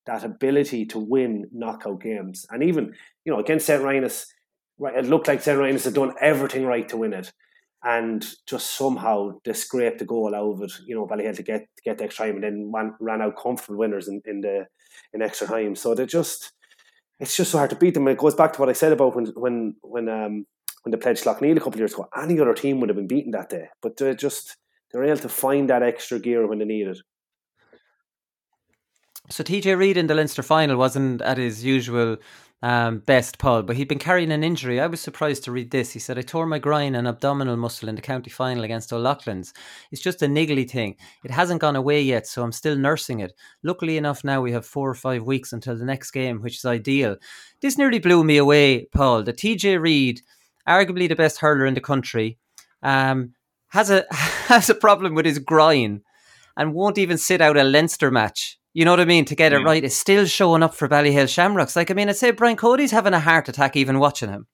that 0.07 0.23
ability 0.23 0.85
to 0.87 0.99
win 0.99 1.47
knockout 1.51 2.01
games. 2.01 2.45
And 2.49 2.63
even, 2.63 2.93
you 3.23 3.31
know, 3.31 3.39
against 3.39 3.67
St. 3.67 3.83
Rynagh's, 3.83 4.33
right, 4.79 4.97
it 4.97 5.05
looked 5.05 5.27
like 5.27 5.41
St. 5.41 5.57
Rynagh's 5.57 5.85
had 5.85 5.93
done 5.93 6.13
everything 6.19 6.65
right 6.65 6.87
to 6.89 6.97
win 6.97 7.13
it. 7.13 7.31
And 7.83 8.25
just 8.47 8.75
somehow 8.75 9.39
they 9.45 9.53
scraped 9.53 9.99
the 9.99 10.05
goal 10.05 10.33
out 10.33 10.53
of 10.53 10.61
it, 10.63 10.71
you 10.85 10.95
know, 10.95 11.05
Ballyhale 11.05 11.35
to 11.35 11.43
get 11.43 11.61
to 11.61 11.83
get 11.83 11.97
the 11.97 12.05
extra 12.05 12.25
time 12.25 12.35
and 12.35 12.43
then 12.43 12.71
ran, 12.73 12.95
ran 12.99 13.21
out 13.21 13.37
comfortable 13.37 13.77
winners 13.77 14.07
in, 14.07 14.21
in 14.25 14.41
the 14.41 14.67
in 15.13 15.21
extra 15.21 15.47
time. 15.47 15.75
So 15.75 15.93
they 15.93 16.05
just 16.05 16.53
it's 17.19 17.37
just 17.37 17.51
so 17.51 17.59
hard 17.59 17.69
to 17.69 17.75
beat 17.75 17.93
them. 17.93 18.07
It 18.07 18.17
goes 18.17 18.35
back 18.35 18.53
to 18.53 18.59
what 18.59 18.69
I 18.69 18.73
said 18.73 18.93
about 18.93 19.15
when 19.15 19.27
when 19.35 19.75
when 19.81 20.09
um 20.09 20.47
when 20.83 20.91
they 20.91 20.97
played 20.97 21.17
Slaughtneil 21.17 21.57
a 21.57 21.59
couple 21.59 21.73
of 21.73 21.79
years 21.79 21.93
ago. 21.93 22.09
Any 22.15 22.39
other 22.39 22.53
team 22.53 22.79
would 22.79 22.89
have 22.89 22.95
been 22.95 23.07
beaten 23.07 23.31
that 23.31 23.49
day. 23.49 23.67
But 23.81 23.97
they 23.97 24.15
just 24.15 24.57
they're 24.91 25.03
able 25.03 25.17
to 25.17 25.29
find 25.29 25.69
that 25.69 25.83
extra 25.83 26.19
gear 26.19 26.47
when 26.47 26.59
they 26.59 26.65
need 26.65 26.87
it. 26.87 26.97
So 29.29 29.43
TJ 29.43 29.77
Reid 29.77 29.97
in 29.97 30.07
the 30.07 30.15
Leinster 30.15 30.43
final 30.43 30.77
wasn't 30.77 31.21
at 31.21 31.37
his 31.37 31.63
usual 31.63 32.17
um, 32.63 32.99
best 32.99 33.37
Paul, 33.37 33.63
but 33.63 33.75
he'd 33.75 33.87
been 33.87 33.99
carrying 33.99 34.31
an 34.31 34.43
injury. 34.43 34.79
I 34.79 34.87
was 34.87 34.99
surprised 34.99 35.43
to 35.43 35.51
read 35.51 35.69
this. 35.69 35.91
He 35.91 35.99
said, 35.99 36.17
I 36.17 36.21
tore 36.21 36.47
my 36.47 36.57
groin 36.57 36.95
and 36.95 37.07
abdominal 37.07 37.55
muscle 37.55 37.87
in 37.87 37.95
the 37.95 38.01
county 38.01 38.31
final 38.31 38.63
against 38.63 38.91
O'Loughlin's. 38.91 39.53
It's 39.91 40.01
just 40.01 40.23
a 40.23 40.25
niggly 40.27 40.69
thing. 40.69 40.95
It 41.23 41.31
hasn't 41.31 41.61
gone 41.61 41.75
away 41.75 42.01
yet, 42.01 42.25
so 42.25 42.43
I'm 42.43 42.51
still 42.51 42.75
nursing 42.75 43.19
it. 43.19 43.33
Luckily 43.63 43.97
enough, 43.97 44.23
now 44.23 44.41
we 44.41 44.51
have 44.53 44.65
four 44.65 44.89
or 44.89 44.95
five 44.95 45.23
weeks 45.23 45.53
until 45.53 45.77
the 45.77 45.85
next 45.85 46.11
game, 46.11 46.41
which 46.41 46.57
is 46.57 46.65
ideal. 46.65 47.17
This 47.61 47.77
nearly 47.77 47.99
blew 47.99 48.23
me 48.23 48.37
away, 48.37 48.85
Paul. 48.85 49.23
The 49.23 49.33
TJ 49.33 49.79
Reid, 49.79 50.21
arguably 50.67 51.07
the 51.07 51.15
best 51.15 51.39
hurler 51.39 51.65
in 51.65 51.75
the 51.75 51.81
country, 51.81 52.39
um, 52.81 53.33
has 53.69 53.91
a 53.91 54.05
has 54.11 54.69
a 54.69 54.75
problem 54.75 55.13
with 55.13 55.25
his 55.25 55.39
groin 55.39 56.01
and 56.55 56.73
won't 56.73 56.97
even 56.97 57.17
sit 57.17 57.39
out 57.39 57.57
a 57.57 57.63
Leinster 57.63 58.09
match 58.09 58.57
you 58.77 58.85
know 58.85 58.91
what 58.91 58.99
I 58.99 59.05
mean, 59.05 59.25
to 59.25 59.35
get 59.35 59.53
it 59.53 59.63
right, 59.63 59.83
is 59.83 59.97
still 59.97 60.27
showing 60.27 60.61
up 60.61 60.75
for 60.75 60.87
Ballyhale 60.87 61.27
Shamrocks. 61.27 61.75
Like, 61.75 61.89
I 61.89 61.95
mean, 61.95 62.09
I'd 62.09 62.15
say 62.15 62.29
Brian 62.29 62.55
Cody's 62.55 62.91
having 62.91 63.15
a 63.15 63.19
heart 63.19 63.49
attack 63.49 63.75
even 63.75 63.97
watching 63.97 64.29
him. 64.29 64.45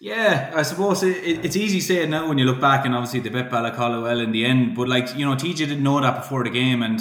Yeah, 0.00 0.50
I 0.56 0.62
suppose 0.62 1.02
it, 1.02 1.18
it, 1.18 1.44
it's 1.44 1.56
easy 1.56 1.78
saying 1.78 2.08
now 2.08 2.26
when 2.26 2.38
you 2.38 2.46
look 2.46 2.58
back, 2.58 2.86
and 2.86 2.94
obviously 2.94 3.20
they 3.20 3.28
bet 3.28 3.50
Ballacolla 3.50 4.02
well 4.02 4.18
in 4.18 4.32
the 4.32 4.46
end. 4.46 4.74
But 4.74 4.88
like 4.88 5.14
you 5.14 5.26
know, 5.26 5.34
TJ 5.34 5.56
didn't 5.58 5.82
know 5.82 6.00
that 6.00 6.16
before 6.22 6.42
the 6.42 6.48
game, 6.48 6.82
and 6.82 7.00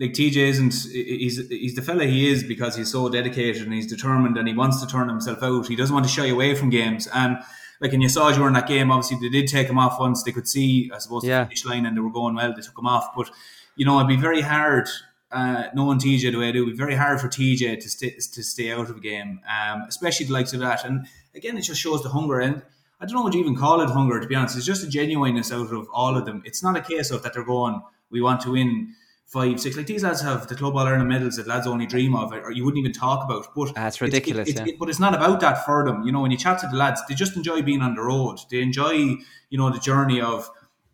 like 0.00 0.10
TJ 0.10 0.36
isn't 0.36 0.74
he's 0.92 1.48
he's 1.48 1.76
the 1.76 1.82
fella 1.82 2.04
he 2.06 2.28
is 2.28 2.42
because 2.42 2.74
he's 2.74 2.90
so 2.90 3.08
dedicated 3.08 3.62
and 3.62 3.72
he's 3.72 3.86
determined 3.86 4.36
and 4.36 4.48
he 4.48 4.54
wants 4.54 4.80
to 4.80 4.88
turn 4.88 5.08
himself 5.08 5.44
out. 5.44 5.68
He 5.68 5.76
doesn't 5.76 5.94
want 5.94 6.06
to 6.06 6.12
shy 6.12 6.26
away 6.26 6.56
from 6.56 6.70
games, 6.70 7.06
and 7.14 7.38
like 7.80 7.92
and 7.92 8.02
you 8.02 8.08
saw 8.08 8.32
during 8.32 8.54
that 8.54 8.66
game, 8.66 8.90
obviously 8.90 9.18
they 9.20 9.28
did 9.28 9.46
take 9.46 9.68
him 9.68 9.78
off 9.78 10.00
once 10.00 10.24
they 10.24 10.32
could 10.32 10.48
see, 10.48 10.90
I 10.92 10.98
suppose, 10.98 11.22
yeah. 11.22 11.44
the 11.44 11.50
finish 11.50 11.64
line 11.64 11.86
and 11.86 11.96
they 11.96 12.00
were 12.00 12.10
going 12.10 12.34
well. 12.34 12.52
They 12.52 12.62
took 12.62 12.76
him 12.76 12.88
off, 12.88 13.10
but 13.16 13.30
you 13.76 13.86
know, 13.86 13.96
it'd 13.98 14.08
be 14.08 14.16
very 14.16 14.40
hard 14.40 14.88
uh, 15.32 15.64
knowing 15.74 15.98
TJ 15.98 16.32
the 16.32 16.38
way 16.38 16.48
I 16.48 16.52
do, 16.52 16.66
be 16.66 16.72
very 16.72 16.96
hard 16.96 17.20
for 17.20 17.28
TJ 17.28 17.80
to 17.80 17.88
stay 17.88 18.10
to 18.10 18.42
stay 18.42 18.72
out 18.72 18.90
of 18.90 18.96
a 18.96 19.00
game, 19.00 19.40
um, 19.48 19.82
especially 19.88 20.26
the 20.26 20.32
likes 20.32 20.52
of 20.52 20.60
that. 20.60 20.84
And 20.84 21.06
again, 21.34 21.56
it 21.56 21.62
just 21.62 21.80
shows 21.80 22.02
the 22.02 22.08
hunger. 22.08 22.40
And 22.40 22.62
I 23.00 23.06
don't 23.06 23.14
know 23.14 23.22
what 23.22 23.34
you 23.34 23.40
even 23.40 23.56
call 23.56 23.80
it 23.80 23.90
hunger. 23.90 24.20
To 24.20 24.26
be 24.26 24.34
honest, 24.34 24.56
it's 24.56 24.66
just 24.66 24.84
a 24.84 24.88
genuineness 24.88 25.52
out 25.52 25.72
of 25.72 25.88
all 25.92 26.16
of 26.16 26.26
them. 26.26 26.42
It's 26.44 26.62
not 26.62 26.76
a 26.76 26.80
case 26.80 27.10
of 27.10 27.22
that 27.22 27.34
they're 27.34 27.44
going, 27.44 27.80
we 28.10 28.20
want 28.20 28.40
to 28.42 28.52
win 28.52 28.94
five, 29.30 29.60
six. 29.60 29.76
Like 29.76 29.86
these 29.86 30.02
lads 30.02 30.20
have 30.22 30.48
the 30.48 30.56
Club 30.56 30.74
All 30.76 30.86
Ireland 30.86 31.08
medals 31.08 31.36
that 31.36 31.46
lads 31.46 31.66
only 31.66 31.86
dream 31.86 32.16
of, 32.16 32.32
or 32.32 32.50
you 32.50 32.64
wouldn't 32.64 32.80
even 32.80 32.92
talk 32.92 33.24
about. 33.24 33.46
But 33.54 33.74
that's 33.74 34.00
ridiculous. 34.00 34.48
It's, 34.48 34.58
it's, 34.58 34.66
yeah. 34.66 34.74
it, 34.74 34.78
but 34.78 34.88
it's 34.88 34.98
not 34.98 35.14
about 35.14 35.40
that 35.40 35.64
for 35.64 35.84
them. 35.84 36.02
You 36.02 36.10
know, 36.10 36.20
when 36.20 36.32
you 36.32 36.36
chat 36.36 36.58
to 36.60 36.66
the 36.66 36.76
lads, 36.76 37.00
they 37.08 37.14
just 37.14 37.36
enjoy 37.36 37.62
being 37.62 37.82
on 37.82 37.94
the 37.94 38.02
road. 38.02 38.40
They 38.50 38.60
enjoy, 38.60 38.92
you 38.92 39.58
know, 39.58 39.70
the 39.70 39.78
journey 39.78 40.20
of 40.20 40.50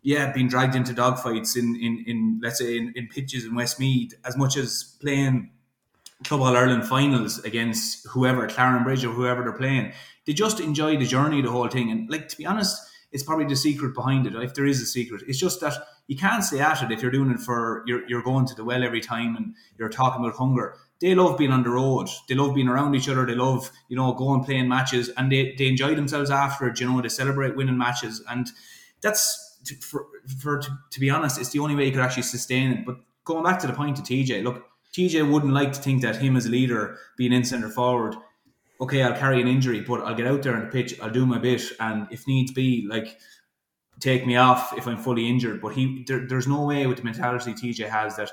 yeah, 0.07 0.31
being 0.31 0.47
dragged 0.47 0.73
into 0.73 0.93
dogfights 0.93 1.57
in, 1.57 1.75
in, 1.75 2.01
in 2.07 2.39
let's 2.41 2.59
say 2.59 2.77
in, 2.77 2.93
in 2.95 3.09
pitches 3.09 3.43
in 3.43 3.53
Westmeath 3.53 4.13
as 4.23 4.37
much 4.37 4.55
as 4.55 4.95
playing 5.01 5.51
Club 6.23 6.39
All 6.39 6.55
Ireland 6.55 6.85
finals 6.87 7.39
against 7.39 8.07
whoever, 8.07 8.47
Clarenbridge 8.47 9.03
or 9.03 9.09
whoever 9.11 9.43
they're 9.43 9.51
playing. 9.51 9.91
They 10.25 10.31
just 10.31 10.61
enjoy 10.61 10.95
the 10.95 11.05
journey, 11.05 11.41
the 11.41 11.51
whole 11.51 11.67
thing. 11.67 11.91
And 11.91 12.09
like 12.09 12.29
to 12.29 12.37
be 12.37 12.45
honest, 12.45 12.81
it's 13.11 13.23
probably 13.23 13.47
the 13.47 13.57
secret 13.57 13.93
behind 13.93 14.25
it. 14.25 14.33
If 14.35 14.53
there 14.53 14.65
is 14.65 14.81
a 14.81 14.85
secret, 14.85 15.23
it's 15.27 15.39
just 15.39 15.59
that 15.59 15.73
you 16.07 16.15
can't 16.15 16.41
stay 16.41 16.61
at 16.61 16.81
it 16.81 16.89
if 16.93 17.01
you're 17.01 17.11
doing 17.11 17.31
it 17.31 17.41
for 17.41 17.83
you're 17.85 18.07
you're 18.07 18.23
going 18.23 18.45
to 18.45 18.55
the 18.55 18.63
well 18.63 18.85
every 18.85 19.01
time 19.01 19.35
and 19.35 19.55
you're 19.77 19.89
talking 19.89 20.23
about 20.23 20.37
hunger. 20.37 20.75
They 21.01 21.15
love 21.15 21.37
being 21.37 21.51
on 21.51 21.63
the 21.63 21.69
road. 21.71 22.07
They 22.29 22.35
love 22.35 22.55
being 22.55 22.69
around 22.69 22.95
each 22.95 23.09
other. 23.09 23.25
They 23.25 23.35
love, 23.35 23.69
you 23.89 23.97
know, 23.97 24.13
going 24.13 24.45
playing 24.45 24.69
matches 24.69 25.09
and 25.17 25.29
they, 25.29 25.53
they 25.57 25.67
enjoy 25.67 25.95
themselves 25.95 26.31
after 26.31 26.69
it, 26.69 26.79
you 26.79 26.89
know, 26.89 27.01
they 27.01 27.09
celebrate 27.09 27.57
winning 27.57 27.77
matches. 27.77 28.23
And 28.29 28.47
that's 29.01 29.46
to, 29.67 29.75
for, 29.75 30.07
for 30.39 30.59
to, 30.59 30.69
to 30.91 30.99
be 30.99 31.09
honest, 31.09 31.39
it's 31.39 31.49
the 31.49 31.59
only 31.59 31.75
way 31.75 31.85
he 31.85 31.91
could 31.91 32.01
actually 32.01 32.23
sustain 32.23 32.71
it. 32.71 32.85
But 32.85 32.97
going 33.23 33.43
back 33.43 33.59
to 33.59 33.67
the 33.67 33.73
point 33.73 33.99
of 33.99 34.05
TJ, 34.05 34.43
look, 34.43 34.65
TJ 34.93 35.31
wouldn't 35.31 35.53
like 35.53 35.73
to 35.73 35.81
think 35.81 36.01
that 36.01 36.17
him 36.17 36.35
as 36.35 36.45
a 36.45 36.49
leader, 36.49 36.97
being 37.17 37.33
in 37.33 37.43
centre 37.43 37.69
forward, 37.69 38.15
okay, 38.79 39.03
I'll 39.03 39.17
carry 39.17 39.41
an 39.41 39.47
injury, 39.47 39.81
but 39.81 40.01
I'll 40.01 40.15
get 40.15 40.27
out 40.27 40.43
there 40.43 40.55
on 40.55 40.65
the 40.65 40.71
pitch, 40.71 40.99
I'll 41.01 41.09
do 41.09 41.25
my 41.25 41.37
bit, 41.37 41.61
and 41.79 42.07
if 42.11 42.27
needs 42.27 42.51
be, 42.51 42.87
like 42.89 43.17
take 43.99 44.27
me 44.27 44.35
off 44.35 44.77
if 44.77 44.87
I'm 44.87 44.97
fully 44.97 45.27
injured. 45.27 45.61
But 45.61 45.73
he, 45.73 46.03
there, 46.07 46.25
there's 46.27 46.47
no 46.47 46.63
way 46.65 46.87
with 46.87 46.97
the 46.97 47.03
mentality 47.03 47.53
TJ 47.53 47.89
has 47.89 48.15
that 48.17 48.31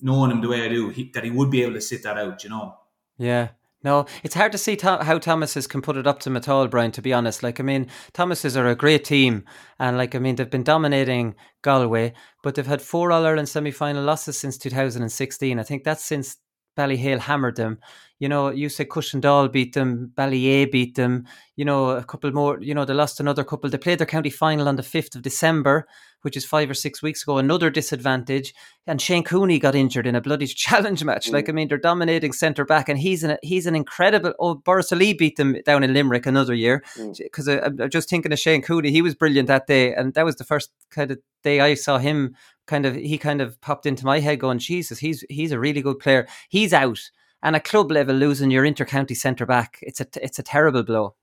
knowing 0.00 0.30
him 0.30 0.40
the 0.40 0.48
way 0.48 0.64
I 0.64 0.68
do, 0.68 0.88
he, 0.88 1.10
that 1.14 1.24
he 1.24 1.30
would 1.30 1.50
be 1.50 1.62
able 1.62 1.74
to 1.74 1.80
sit 1.80 2.02
that 2.02 2.18
out. 2.18 2.44
You 2.44 2.50
know. 2.50 2.76
Yeah, 3.18 3.48
no, 3.84 4.06
it's 4.22 4.34
hard 4.34 4.52
to 4.52 4.58
see 4.58 4.76
to- 4.76 5.02
how 5.02 5.18
Thomases 5.18 5.66
can 5.66 5.82
put 5.82 5.96
it 5.96 6.06
up 6.06 6.20
to 6.20 6.24
them 6.24 6.36
at 6.36 6.48
all, 6.48 6.68
Brian, 6.68 6.92
to 6.92 7.02
be 7.02 7.12
honest. 7.12 7.42
Like, 7.42 7.58
I 7.58 7.62
mean, 7.62 7.88
Thomases 8.12 8.56
are 8.56 8.68
a 8.68 8.76
great 8.76 9.04
team. 9.04 9.44
And, 9.78 9.96
like, 9.96 10.14
I 10.14 10.18
mean, 10.18 10.36
they've 10.36 10.48
been 10.50 10.62
dominating 10.62 11.34
Galway, 11.62 12.12
but 12.42 12.54
they've 12.54 12.66
had 12.66 12.82
four 12.82 13.12
All 13.12 13.26
Ireland 13.26 13.48
semi 13.48 13.70
final 13.70 14.04
losses 14.04 14.38
since 14.38 14.56
2016. 14.58 15.58
I 15.58 15.62
think 15.62 15.84
that's 15.84 16.04
since 16.04 16.36
Ballyhale 16.76 17.20
hammered 17.20 17.56
them. 17.56 17.78
You 18.22 18.28
know, 18.28 18.50
you 18.50 18.68
say 18.68 18.84
Cushendall 18.84 19.50
beat 19.50 19.74
them, 19.74 20.12
Ballyea 20.14 20.70
beat 20.70 20.94
them. 20.94 21.26
You 21.56 21.64
know, 21.64 21.90
a 21.90 22.04
couple 22.04 22.30
more. 22.30 22.62
You 22.62 22.72
know, 22.72 22.84
they 22.84 22.94
lost 22.94 23.18
another 23.18 23.42
couple. 23.42 23.68
They 23.68 23.78
played 23.78 23.98
their 23.98 24.06
county 24.06 24.30
final 24.30 24.68
on 24.68 24.76
the 24.76 24.84
fifth 24.84 25.16
of 25.16 25.22
December, 25.22 25.88
which 26.20 26.36
is 26.36 26.44
five 26.44 26.70
or 26.70 26.74
six 26.74 27.02
weeks 27.02 27.24
ago. 27.24 27.38
Another 27.38 27.68
disadvantage. 27.68 28.54
And 28.86 29.02
Shane 29.02 29.24
Cooney 29.24 29.58
got 29.58 29.74
injured 29.74 30.06
in 30.06 30.14
a 30.14 30.20
bloody 30.20 30.46
challenge 30.66 31.02
match. 31.02 31.30
Mm. 31.30 31.32
Like 31.32 31.48
I 31.48 31.52
mean, 31.52 31.66
they're 31.66 31.78
dominating 31.78 32.32
centre 32.32 32.64
back, 32.64 32.88
and 32.88 32.96
he's 32.96 33.24
an 33.24 33.38
he's 33.42 33.66
an 33.66 33.74
incredible. 33.74 34.34
Oh, 34.38 34.54
Borris-Ileigh 34.54 35.18
beat 35.18 35.34
them 35.34 35.56
down 35.66 35.82
in 35.82 35.92
Limerick 35.92 36.24
another 36.24 36.54
year 36.54 36.84
because 37.18 37.48
mm. 37.48 37.80
I'm 37.80 37.90
just 37.90 38.08
thinking 38.08 38.32
of 38.32 38.38
Shane 38.38 38.62
Cooney. 38.62 38.92
He 38.92 39.02
was 39.02 39.16
brilliant 39.16 39.48
that 39.48 39.66
day, 39.66 39.96
and 39.96 40.14
that 40.14 40.24
was 40.24 40.36
the 40.36 40.44
first 40.44 40.70
kind 40.90 41.10
of 41.10 41.18
day 41.42 41.58
I 41.58 41.74
saw 41.74 41.98
him. 41.98 42.36
Kind 42.66 42.86
of, 42.86 42.94
he 42.94 43.18
kind 43.18 43.40
of 43.40 43.60
popped 43.60 43.84
into 43.84 44.06
my 44.06 44.20
head, 44.20 44.38
going, 44.38 44.60
"Jesus, 44.60 45.00
he's 45.00 45.24
he's 45.28 45.50
a 45.50 45.58
really 45.58 45.82
good 45.82 45.98
player. 45.98 46.28
He's 46.48 46.72
out." 46.72 47.00
And 47.42 47.56
at 47.56 47.64
club 47.64 47.90
level 47.90 48.14
losing 48.14 48.50
your 48.50 48.64
intercounty 48.64 49.16
centre 49.16 49.46
back 49.46 49.78
it's 49.82 50.00
a 50.00 50.06
it's 50.22 50.38
a 50.38 50.42
terrible 50.42 50.82
blow. 50.82 51.14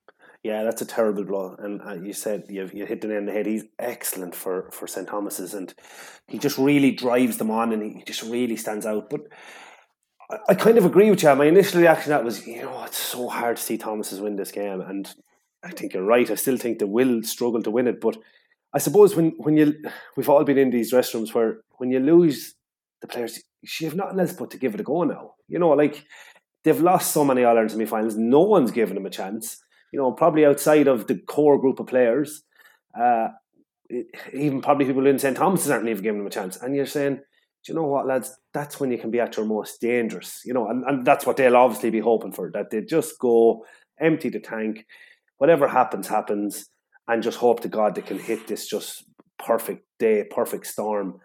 Yeah 0.43 0.63
that's 0.63 0.81
a 0.81 0.85
terrible 0.85 1.25
blow. 1.25 1.55
And 1.59 1.81
uh, 1.81 1.95
you 1.95 2.13
said 2.13 2.45
you, 2.49 2.69
you 2.73 2.85
hit 2.85 3.01
the 3.01 3.07
nail 3.07 3.17
on 3.17 3.25
the 3.25 3.33
head. 3.33 3.45
He's 3.45 3.65
excellent 3.77 4.35
for 4.35 4.69
for 4.71 4.87
St 4.87 5.07
Thomas's 5.07 5.53
and 5.53 5.73
he 6.27 6.37
just 6.37 6.57
really 6.57 6.91
drives 6.91 7.37
them 7.37 7.51
on 7.51 7.73
and 7.73 7.97
he 7.97 8.03
just 8.03 8.23
really 8.23 8.55
stands 8.55 8.85
out. 8.85 9.09
But 9.09 9.21
I, 10.29 10.37
I 10.49 10.55
kind 10.55 10.77
of 10.77 10.85
agree 10.85 11.09
with 11.09 11.23
you. 11.23 11.35
My 11.35 11.45
initial 11.45 11.81
reaction 11.81 12.11
that 12.11 12.23
was 12.23 12.45
you 12.47 12.61
know 12.61 12.83
it's 12.83 12.97
so 12.97 13.27
hard 13.27 13.57
to 13.57 13.63
see 13.63 13.77
Thomas's 13.77 14.21
win 14.21 14.35
this 14.35 14.51
game. 14.51 14.81
And 14.81 15.13
I 15.63 15.71
think 15.71 15.93
you're 15.93 16.03
right. 16.03 16.29
I 16.29 16.35
still 16.35 16.57
think 16.57 16.79
they 16.79 16.85
will 16.85 17.23
struggle 17.23 17.61
to 17.63 17.71
win 17.71 17.87
it. 17.87 17.99
But 17.99 18.17
I 18.73 18.77
suppose 18.79 19.15
when 19.15 19.31
when 19.37 19.57
you 19.57 19.73
we've 20.15 20.29
all 20.29 20.43
been 20.43 20.57
in 20.57 20.69
these 20.69 20.93
restrooms 20.93 21.33
where 21.33 21.61
when 21.77 21.91
you 21.91 21.99
lose 21.99 22.55
the 23.01 23.07
players 23.07 23.41
she 23.65 23.85
have 23.85 23.95
nothing 23.95 24.19
else 24.19 24.33
but 24.33 24.51
to 24.51 24.57
give 24.57 24.73
it 24.73 24.79
a 24.79 24.83
go 24.83 25.03
now. 25.03 25.33
You 25.47 25.59
know, 25.59 25.69
like 25.69 26.05
they've 26.63 26.79
lost 26.79 27.11
so 27.11 27.23
many 27.23 27.43
All 27.43 27.51
Ireland 27.51 27.71
semi 27.71 27.85
finals, 27.85 28.17
no 28.17 28.41
one's 28.41 28.71
given 28.71 28.95
them 28.95 29.05
a 29.05 29.09
chance. 29.09 29.57
You 29.91 29.99
know, 29.99 30.11
probably 30.11 30.45
outside 30.45 30.87
of 30.87 31.07
the 31.07 31.17
core 31.17 31.59
group 31.59 31.79
of 31.79 31.87
players, 31.87 32.43
uh, 32.99 33.29
even 34.33 34.61
probably 34.61 34.85
people 34.85 35.07
in 35.07 35.19
St 35.19 35.35
Thomas's 35.35 35.71
aren't 35.71 35.87
even 35.87 36.03
giving 36.03 36.19
them 36.19 36.27
a 36.27 36.31
chance. 36.31 36.57
And 36.57 36.75
you're 36.75 36.85
saying, 36.85 37.15
do 37.15 37.71
you 37.71 37.75
know 37.75 37.87
what, 37.87 38.05
lads? 38.05 38.37
That's 38.53 38.79
when 38.79 38.91
you 38.91 38.97
can 38.97 39.11
be 39.11 39.19
at 39.19 39.35
your 39.35 39.45
most 39.45 39.81
dangerous. 39.81 40.41
You 40.45 40.53
know, 40.53 40.67
and, 40.69 40.83
and 40.85 41.05
that's 41.05 41.25
what 41.25 41.37
they'll 41.37 41.57
obviously 41.57 41.89
be 41.89 41.99
hoping 41.99 42.31
for 42.31 42.51
that 42.53 42.69
they 42.69 42.81
just 42.81 43.19
go 43.19 43.65
empty 43.99 44.29
the 44.29 44.39
tank, 44.39 44.85
whatever 45.37 45.67
happens, 45.67 46.07
happens, 46.07 46.69
and 47.07 47.23
just 47.23 47.39
hope 47.39 47.61
to 47.61 47.67
God 47.67 47.95
they 47.95 48.01
can 48.01 48.19
hit 48.19 48.47
this 48.47 48.67
just 48.67 49.03
perfect 49.39 49.85
day, 49.97 50.23
perfect 50.29 50.67
storm, 50.67 51.19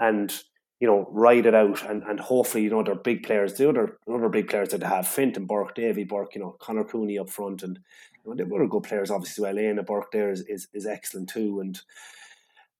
and 0.00 0.42
you 0.80 0.86
know, 0.86 1.08
ride 1.10 1.46
it 1.46 1.54
out 1.54 1.84
and, 1.88 2.02
and 2.04 2.20
hopefully, 2.20 2.62
you 2.62 2.70
know, 2.70 2.82
they're 2.82 2.94
big 2.94 3.24
players. 3.24 3.54
The 3.54 3.68
other 3.68 3.98
other 4.08 4.28
big 4.28 4.48
players 4.48 4.68
that 4.70 4.80
they 4.80 4.86
have, 4.86 5.08
Fintan 5.08 5.46
Burke, 5.46 5.74
Davy 5.74 6.04
Burke, 6.04 6.34
you 6.34 6.40
know, 6.40 6.56
Conor 6.60 6.84
Cooney 6.84 7.18
up 7.18 7.30
front 7.30 7.62
and 7.62 7.78
you 8.24 8.30
know, 8.30 8.36
they're 8.36 8.54
other 8.54 8.68
good 8.68 8.84
players 8.84 9.10
obviously 9.10 9.42
well. 9.42 9.58
Eanna 9.58 9.82
Burke 9.82 10.12
there 10.12 10.30
is, 10.30 10.42
is, 10.42 10.68
is 10.72 10.86
excellent 10.86 11.30
too. 11.30 11.60
And 11.60 11.80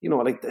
you 0.00 0.08
know, 0.08 0.18
like 0.18 0.44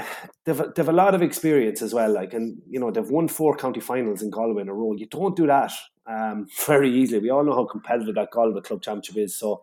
they've 0.44 0.62
they've 0.76 0.90
a 0.90 0.94
lot 0.94 1.16
of 1.16 1.22
experience 1.22 1.82
as 1.82 1.94
well. 1.94 2.12
Like 2.12 2.34
and 2.34 2.62
you 2.70 2.80
know, 2.80 2.92
they've 2.92 3.10
won 3.10 3.30
four 3.30 3.56
county 3.56 3.80
finals 3.80 4.22
in 4.22 4.30
Galway 4.30 4.62
in 4.62 4.70
a 4.70 4.74
row. 4.74 4.94
You 4.94 5.08
don't 5.08 5.36
do 5.36 5.48
that 5.48 5.72
um, 6.06 6.48
very 6.66 6.94
easily. 6.94 7.22
We 7.22 7.30
all 7.30 7.46
know 7.46 7.56
how 7.56 7.66
competitive 7.66 8.16
that 8.16 8.32
Galway 8.32 8.62
Club 8.62 8.82
Championship 8.82 9.18
is. 9.18 9.38
So, 9.38 9.62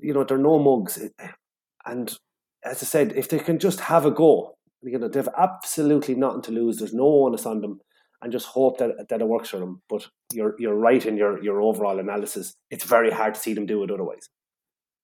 you 0.00 0.14
know, 0.14 0.24
they're 0.24 0.38
no 0.38 0.58
mugs. 0.58 0.98
And 1.84 2.08
as 2.64 2.82
I 2.82 2.86
said, 2.86 3.12
if 3.16 3.28
they 3.28 3.38
can 3.38 3.58
just 3.58 3.80
have 3.80 4.06
a 4.06 4.10
go, 4.10 4.56
you 4.82 4.98
know, 4.98 5.08
they've 5.08 5.28
absolutely 5.36 6.14
nothing 6.14 6.42
to 6.42 6.52
lose. 6.52 6.78
There's 6.78 6.94
no 6.94 7.04
onus 7.04 7.46
on 7.46 7.60
them, 7.60 7.80
and 8.22 8.32
just 8.32 8.46
hope 8.46 8.78
that 8.78 9.08
that 9.08 9.20
it 9.20 9.28
works 9.28 9.50
for 9.50 9.58
them. 9.58 9.82
But 9.88 10.06
you're 10.32 10.54
you're 10.58 10.74
right 10.74 11.04
in 11.04 11.16
your 11.16 11.42
your 11.42 11.60
overall 11.62 11.98
analysis. 11.98 12.54
It's 12.70 12.84
very 12.84 13.10
hard 13.10 13.34
to 13.34 13.40
see 13.40 13.54
them 13.54 13.66
do 13.66 13.82
it 13.82 13.90
otherwise. 13.90 14.28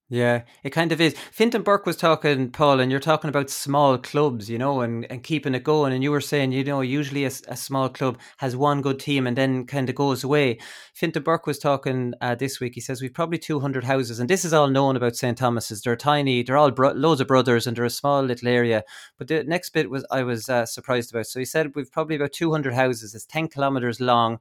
Yeah, 0.08 0.42
it 0.62 0.70
kind 0.70 0.92
of 0.92 1.00
is. 1.00 1.16
Fintan 1.32 1.62
Burke 1.62 1.84
was 1.84 1.96
talking, 1.96 2.52
Paul, 2.52 2.78
and 2.78 2.92
you're 2.92 3.00
talking 3.00 3.28
about 3.28 3.50
small 3.50 3.98
clubs, 3.98 4.48
you 4.48 4.56
know, 4.56 4.80
and, 4.80 5.04
and 5.10 5.24
keeping 5.24 5.52
it 5.52 5.64
going. 5.64 5.92
And 5.92 6.00
you 6.00 6.12
were 6.12 6.20
saying, 6.20 6.52
you 6.52 6.62
know, 6.62 6.80
usually 6.80 7.24
a, 7.24 7.32
a 7.48 7.56
small 7.56 7.88
club 7.88 8.16
has 8.36 8.54
one 8.54 8.82
good 8.82 9.00
team 9.00 9.26
and 9.26 9.36
then 9.36 9.66
kind 9.66 9.88
of 9.88 9.96
goes 9.96 10.22
away. 10.22 10.58
Fintan 10.94 11.24
Burke 11.24 11.48
was 11.48 11.58
talking 11.58 12.14
uh, 12.20 12.36
this 12.36 12.60
week. 12.60 12.74
He 12.76 12.80
says, 12.80 13.02
We've 13.02 13.12
probably 13.12 13.38
200 13.38 13.82
houses, 13.82 14.20
and 14.20 14.30
this 14.30 14.44
is 14.44 14.52
all 14.52 14.68
known 14.68 14.94
about 14.94 15.16
St. 15.16 15.36
Thomas's. 15.36 15.82
They're 15.82 15.96
tiny, 15.96 16.44
they're 16.44 16.56
all 16.56 16.70
bro- 16.70 16.92
loads 16.92 17.20
of 17.20 17.26
brothers, 17.26 17.66
and 17.66 17.76
they're 17.76 17.84
a 17.84 17.90
small 17.90 18.22
little 18.22 18.46
area. 18.46 18.84
But 19.18 19.26
the 19.26 19.42
next 19.42 19.70
bit 19.70 19.90
was 19.90 20.06
I 20.12 20.22
was 20.22 20.48
uh, 20.48 20.66
surprised 20.66 21.10
about. 21.10 21.26
So 21.26 21.40
he 21.40 21.44
said, 21.44 21.72
We've 21.74 21.90
probably 21.90 22.14
about 22.14 22.32
200 22.32 22.74
houses. 22.74 23.12
It's 23.12 23.26
10 23.26 23.48
kilometres 23.48 24.00
long 24.00 24.38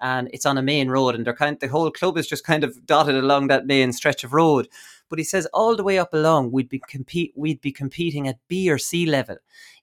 and 0.00 0.28
it's 0.32 0.46
on 0.46 0.56
a 0.56 0.62
main 0.62 0.88
road 0.88 1.14
and 1.16 1.26
they're 1.26 1.34
kind 1.34 1.58
the 1.58 1.66
whole 1.66 1.90
club 1.90 2.16
is 2.16 2.28
just 2.28 2.44
kind 2.44 2.62
of 2.62 2.86
dotted 2.86 3.16
along 3.16 3.48
that 3.48 3.66
main 3.66 3.92
stretch 3.92 4.22
of 4.22 4.32
road 4.32 4.68
but 5.08 5.18
he 5.18 5.24
says 5.24 5.46
all 5.52 5.76
the 5.76 5.84
way 5.84 5.98
up 5.98 6.12
along 6.12 6.50
we'd 6.50 6.68
be 6.68 6.80
compete 6.88 7.32
we'd 7.36 7.60
be 7.60 7.72
competing 7.72 8.28
at 8.28 8.38
B 8.48 8.70
or 8.70 8.78
C 8.78 9.06
level 9.06 9.36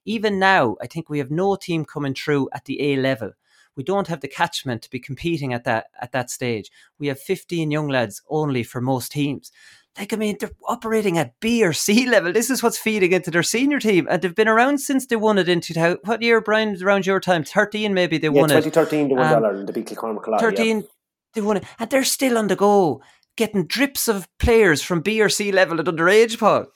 even 0.04 0.38
now 0.38 0.76
I 0.80 0.86
think 0.86 1.08
we 1.08 1.18
have 1.18 1.30
no 1.30 1.56
team 1.56 1.84
coming 1.84 2.14
through 2.14 2.48
at 2.52 2.64
the 2.64 2.80
A 2.80 2.96
level 2.96 3.32
we 3.76 3.84
don't 3.84 4.08
have 4.08 4.20
the 4.20 4.28
catchment 4.28 4.82
to 4.82 4.90
be 4.90 5.00
competing 5.00 5.52
at 5.52 5.64
that 5.64 5.86
at 6.00 6.12
that 6.12 6.30
stage 6.30 6.70
we 6.98 7.08
have 7.08 7.20
15 7.20 7.70
young 7.70 7.88
lads 7.88 8.22
only 8.28 8.62
for 8.62 8.80
most 8.80 9.12
teams 9.12 9.52
like 9.98 10.12
I 10.12 10.16
mean, 10.16 10.36
they're 10.38 10.50
operating 10.68 11.16
at 11.18 11.38
B 11.40 11.64
or 11.64 11.72
C 11.72 12.06
level. 12.10 12.32
This 12.32 12.50
is 12.50 12.62
what's 12.62 12.78
feeding 12.78 13.12
into 13.12 13.30
their 13.30 13.42
senior 13.42 13.78
team, 13.78 14.06
and 14.10 14.20
they've 14.20 14.34
been 14.34 14.48
around 14.48 14.78
since 14.78 15.06
they 15.06 15.16
won 15.16 15.38
it 15.38 15.48
in 15.48 15.60
2000. 15.60 15.98
What 16.04 16.22
year, 16.22 16.40
Brian? 16.40 16.76
Around 16.82 17.06
your 17.06 17.20
time, 17.20 17.44
thirteen 17.44 17.94
maybe 17.94 18.18
they 18.18 18.28
yeah, 18.28 18.40
won 18.40 18.48
2013 18.48 19.06
it. 19.06 19.08
2013 19.08 19.08
they 19.08 19.14
won 19.14 19.26
um, 19.26 19.44
Ireland, 19.44 19.68
the 19.68 19.72
beat 19.72 19.86
Kilcormac 19.86 20.40
Thirteen, 20.40 20.80
yeah. 20.80 20.86
they 21.34 21.40
won 21.40 21.56
it, 21.58 21.64
and 21.78 21.90
they're 21.90 22.04
still 22.04 22.36
on 22.38 22.48
the 22.48 22.56
go, 22.56 23.02
getting 23.36 23.66
drips 23.66 24.08
of 24.08 24.28
players 24.38 24.82
from 24.82 25.00
B 25.00 25.20
or 25.20 25.28
C 25.28 25.52
level 25.52 25.80
at 25.80 25.86
underage, 25.86 26.38
Paul. 26.38 26.66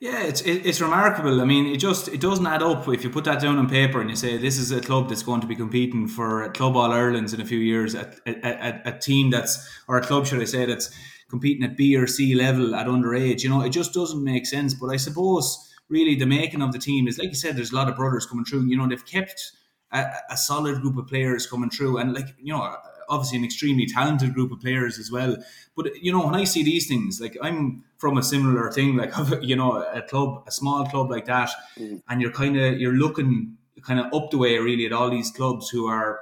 Yeah, 0.00 0.22
it's 0.22 0.40
it's 0.40 0.80
remarkable. 0.80 1.42
I 1.42 1.44
mean, 1.44 1.66
it 1.66 1.76
just 1.76 2.08
it 2.08 2.22
doesn't 2.22 2.46
add 2.46 2.62
up 2.62 2.88
if 2.88 3.04
you 3.04 3.10
put 3.10 3.24
that 3.24 3.42
down 3.42 3.58
on 3.58 3.68
paper 3.68 4.00
and 4.00 4.08
you 4.08 4.16
say 4.16 4.38
this 4.38 4.56
is 4.56 4.70
a 4.70 4.80
club 4.80 5.10
that's 5.10 5.22
going 5.22 5.42
to 5.42 5.46
be 5.46 5.54
competing 5.54 6.08
for 6.08 6.48
Club 6.52 6.74
All 6.74 6.90
Ireland's 6.90 7.34
in 7.34 7.40
a 7.42 7.44
few 7.44 7.58
years, 7.58 7.94
a, 7.94 8.10
a, 8.26 8.32
a, 8.32 8.82
a 8.86 8.98
team 8.98 9.28
that's 9.28 9.68
or 9.88 9.98
a 9.98 10.02
club, 10.02 10.26
should 10.26 10.40
I 10.40 10.44
say, 10.44 10.64
that's 10.64 10.90
competing 11.28 11.64
at 11.64 11.76
B 11.76 11.96
or 11.96 12.06
C 12.06 12.34
level 12.34 12.74
at 12.74 12.86
underage. 12.86 13.42
You 13.42 13.50
know, 13.50 13.60
it 13.60 13.70
just 13.70 13.92
doesn't 13.92 14.24
make 14.24 14.46
sense. 14.46 14.72
But 14.72 14.88
I 14.88 14.96
suppose 14.96 15.70
really 15.90 16.14
the 16.14 16.24
making 16.24 16.62
of 16.62 16.72
the 16.72 16.78
team 16.78 17.06
is 17.06 17.18
like 17.18 17.28
you 17.28 17.34
said. 17.34 17.56
There's 17.56 17.72
a 17.72 17.76
lot 17.76 17.90
of 17.90 17.96
brothers 17.96 18.24
coming 18.24 18.46
through. 18.46 18.64
You 18.68 18.78
know, 18.78 18.88
they've 18.88 19.04
kept 19.04 19.52
a, 19.92 20.06
a 20.30 20.36
solid 20.38 20.80
group 20.80 20.96
of 20.96 21.08
players 21.08 21.46
coming 21.46 21.68
through, 21.68 21.98
and 21.98 22.14
like 22.14 22.28
you 22.38 22.54
know, 22.54 22.74
obviously 23.10 23.38
an 23.38 23.44
extremely 23.44 23.86
talented 23.86 24.32
group 24.32 24.52
of 24.52 24.60
players 24.60 24.98
as 24.98 25.10
well. 25.10 25.36
But 25.76 26.02
you 26.02 26.12
know, 26.12 26.24
when 26.24 26.34
I 26.34 26.44
see 26.44 26.62
these 26.62 26.86
things, 26.86 27.20
like 27.20 27.36
I'm 27.42 27.84
from 27.98 28.16
a 28.16 28.22
similar 28.22 28.70
thing, 28.70 28.96
like 28.96 29.12
you 29.42 29.56
know, 29.56 29.82
a 29.82 30.00
club, 30.00 30.44
a 30.46 30.52
small 30.52 30.86
club 30.86 31.10
like 31.10 31.26
that, 31.26 31.50
mm. 31.76 32.00
and 32.08 32.22
you're 32.22 32.32
kind 32.32 32.56
of 32.56 32.80
you're 32.80 32.94
looking 32.94 33.56
kind 33.82 34.00
of 34.00 34.06
up 34.14 34.30
the 34.30 34.38
way 34.38 34.58
really 34.58 34.86
at 34.86 34.92
all 34.92 35.10
these 35.10 35.30
clubs 35.30 35.68
who 35.68 35.86
are 35.86 36.20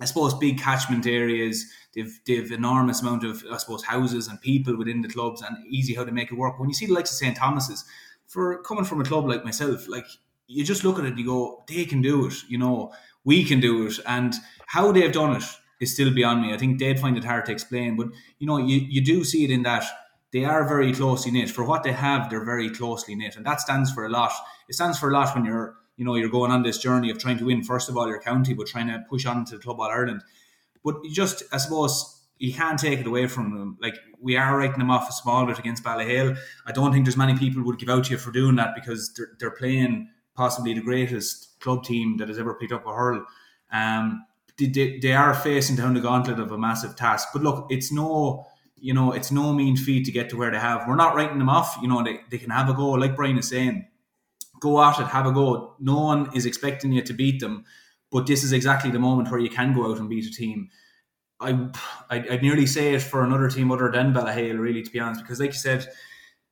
I 0.00 0.04
suppose 0.04 0.34
big 0.34 0.58
catchment 0.60 1.06
areas. 1.06 1.64
They've 1.94 2.20
they've 2.26 2.52
enormous 2.52 3.02
amount 3.02 3.24
of 3.24 3.44
I 3.50 3.56
suppose 3.56 3.84
houses 3.84 4.28
and 4.28 4.40
people 4.40 4.76
within 4.76 5.02
the 5.02 5.08
clubs, 5.08 5.42
and 5.42 5.56
easy 5.66 5.94
how 5.94 6.04
to 6.04 6.12
make 6.12 6.30
it 6.30 6.38
work. 6.38 6.58
When 6.58 6.68
you 6.68 6.74
see 6.74 6.86
the 6.86 6.94
likes 6.94 7.10
of 7.10 7.16
St 7.16 7.36
Thomas's, 7.36 7.84
for 8.26 8.62
coming 8.62 8.84
from 8.84 9.00
a 9.00 9.04
club 9.04 9.26
like 9.26 9.44
myself, 9.44 9.88
like 9.88 10.06
you 10.46 10.64
just 10.64 10.84
look 10.84 10.98
at 10.98 11.04
it 11.04 11.08
and 11.08 11.18
you 11.18 11.26
go, 11.26 11.64
they 11.68 11.84
can 11.84 12.02
do 12.02 12.26
it. 12.26 12.34
You 12.48 12.58
know, 12.58 12.92
we 13.24 13.44
can 13.44 13.60
do 13.60 13.86
it, 13.86 13.98
and 14.06 14.34
how 14.66 14.92
they've 14.92 15.12
done 15.12 15.36
it 15.36 15.44
is 15.82 15.92
still 15.92 16.14
beyond 16.14 16.40
me. 16.40 16.54
I 16.54 16.58
think 16.58 16.78
they'd 16.78 17.00
find 17.00 17.18
it 17.18 17.24
hard 17.24 17.44
to 17.46 17.52
explain, 17.52 17.96
but 17.96 18.08
you 18.38 18.46
know, 18.46 18.56
you 18.56 18.76
you 18.76 19.04
do 19.04 19.24
see 19.24 19.44
it 19.44 19.50
in 19.50 19.64
that 19.64 19.84
they 20.32 20.44
are 20.44 20.66
very 20.66 20.92
closely 20.94 21.30
knit. 21.30 21.50
For 21.50 21.64
what 21.64 21.82
they 21.82 21.92
have, 21.92 22.30
they're 22.30 22.44
very 22.44 22.70
closely 22.70 23.14
knit, 23.14 23.36
and 23.36 23.44
that 23.44 23.60
stands 23.60 23.92
for 23.92 24.06
a 24.06 24.08
lot. 24.08 24.32
It 24.68 24.74
stands 24.74 24.98
for 24.98 25.10
a 25.10 25.12
lot 25.12 25.34
when 25.34 25.44
you're 25.44 25.74
you 25.96 26.04
know 26.04 26.14
you're 26.14 26.30
going 26.30 26.52
on 26.52 26.62
this 26.62 26.78
journey 26.78 27.10
of 27.10 27.18
trying 27.18 27.38
to 27.38 27.46
win 27.46 27.62
first 27.62 27.88
of 27.88 27.96
all 27.96 28.08
your 28.08 28.20
county, 28.20 28.54
but 28.54 28.68
trying 28.68 28.88
to 28.88 29.02
push 29.10 29.26
on 29.26 29.44
to 29.46 29.56
the 29.56 29.62
Club 29.62 29.80
All 29.80 29.90
Ireland. 29.90 30.22
But 30.84 30.96
you 31.02 31.12
just 31.12 31.42
I 31.52 31.58
suppose 31.58 32.20
you 32.38 32.52
can't 32.52 32.78
take 32.78 33.00
it 33.00 33.06
away 33.06 33.26
from 33.26 33.56
them. 33.56 33.78
Like 33.80 33.96
we 34.20 34.36
are 34.36 34.56
writing 34.56 34.78
them 34.78 34.90
off 34.90 35.08
a 35.08 35.12
small 35.12 35.46
bit 35.46 35.58
against 35.58 35.84
Ballyhale. 35.84 36.36
I 36.66 36.72
don't 36.72 36.92
think 36.92 37.04
there's 37.04 37.16
many 37.16 37.36
people 37.36 37.62
would 37.64 37.78
give 37.78 37.88
out 37.88 38.04
to 38.04 38.10
you 38.12 38.18
for 38.18 38.32
doing 38.32 38.56
that 38.56 38.74
because 38.74 39.12
they're, 39.14 39.30
they're 39.38 39.50
playing 39.50 40.08
possibly 40.34 40.74
the 40.74 40.80
greatest 40.80 41.60
club 41.60 41.84
team 41.84 42.16
that 42.16 42.28
has 42.28 42.38
ever 42.38 42.54
picked 42.54 42.72
up 42.72 42.86
a 42.86 42.92
hurl. 42.92 43.24
Um, 43.72 44.24
they, 44.58 44.98
they 44.98 45.12
are 45.12 45.34
facing 45.34 45.76
down 45.76 45.94
the 45.94 46.00
gauntlet 46.00 46.38
of 46.38 46.52
a 46.52 46.58
massive 46.58 46.96
task. 46.96 47.28
But 47.32 47.42
look, 47.42 47.66
it's 47.70 47.92
no, 47.92 48.46
you 48.76 48.94
know, 48.94 49.12
it's 49.12 49.30
no 49.30 49.52
mean 49.52 49.76
feat 49.76 50.06
to 50.06 50.12
get 50.12 50.30
to 50.30 50.36
where 50.36 50.50
they 50.50 50.58
have. 50.58 50.86
We're 50.86 50.96
not 50.96 51.14
writing 51.14 51.38
them 51.38 51.48
off. 51.48 51.76
You 51.80 51.88
know, 51.88 52.02
they, 52.02 52.20
they 52.30 52.38
can 52.38 52.50
have 52.50 52.68
a 52.68 52.74
go. 52.74 52.90
Like 52.90 53.16
Brian 53.16 53.38
is 53.38 53.48
saying, 53.48 53.86
go 54.60 54.82
at 54.82 55.00
it, 55.00 55.06
have 55.06 55.26
a 55.26 55.32
go. 55.32 55.74
No 55.80 56.00
one 56.00 56.30
is 56.34 56.46
expecting 56.46 56.92
you 56.92 57.02
to 57.02 57.12
beat 57.12 57.40
them, 57.40 57.64
but 58.10 58.26
this 58.26 58.44
is 58.44 58.52
exactly 58.52 58.90
the 58.90 58.98
moment 58.98 59.30
where 59.30 59.40
you 59.40 59.50
can 59.50 59.74
go 59.74 59.90
out 59.90 59.98
and 59.98 60.08
beat 60.08 60.26
a 60.26 60.30
team. 60.30 60.70
I, 61.40 61.70
I'd 62.08 62.42
nearly 62.42 62.66
say 62.66 62.94
it 62.94 63.02
for 63.02 63.24
another 63.24 63.48
team 63.48 63.72
other 63.72 63.90
than 63.90 64.14
Ballyhale, 64.14 64.60
really, 64.60 64.82
to 64.82 64.90
be 64.90 65.00
honest, 65.00 65.22
because 65.22 65.40
like 65.40 65.50
you 65.50 65.58
said, 65.58 65.86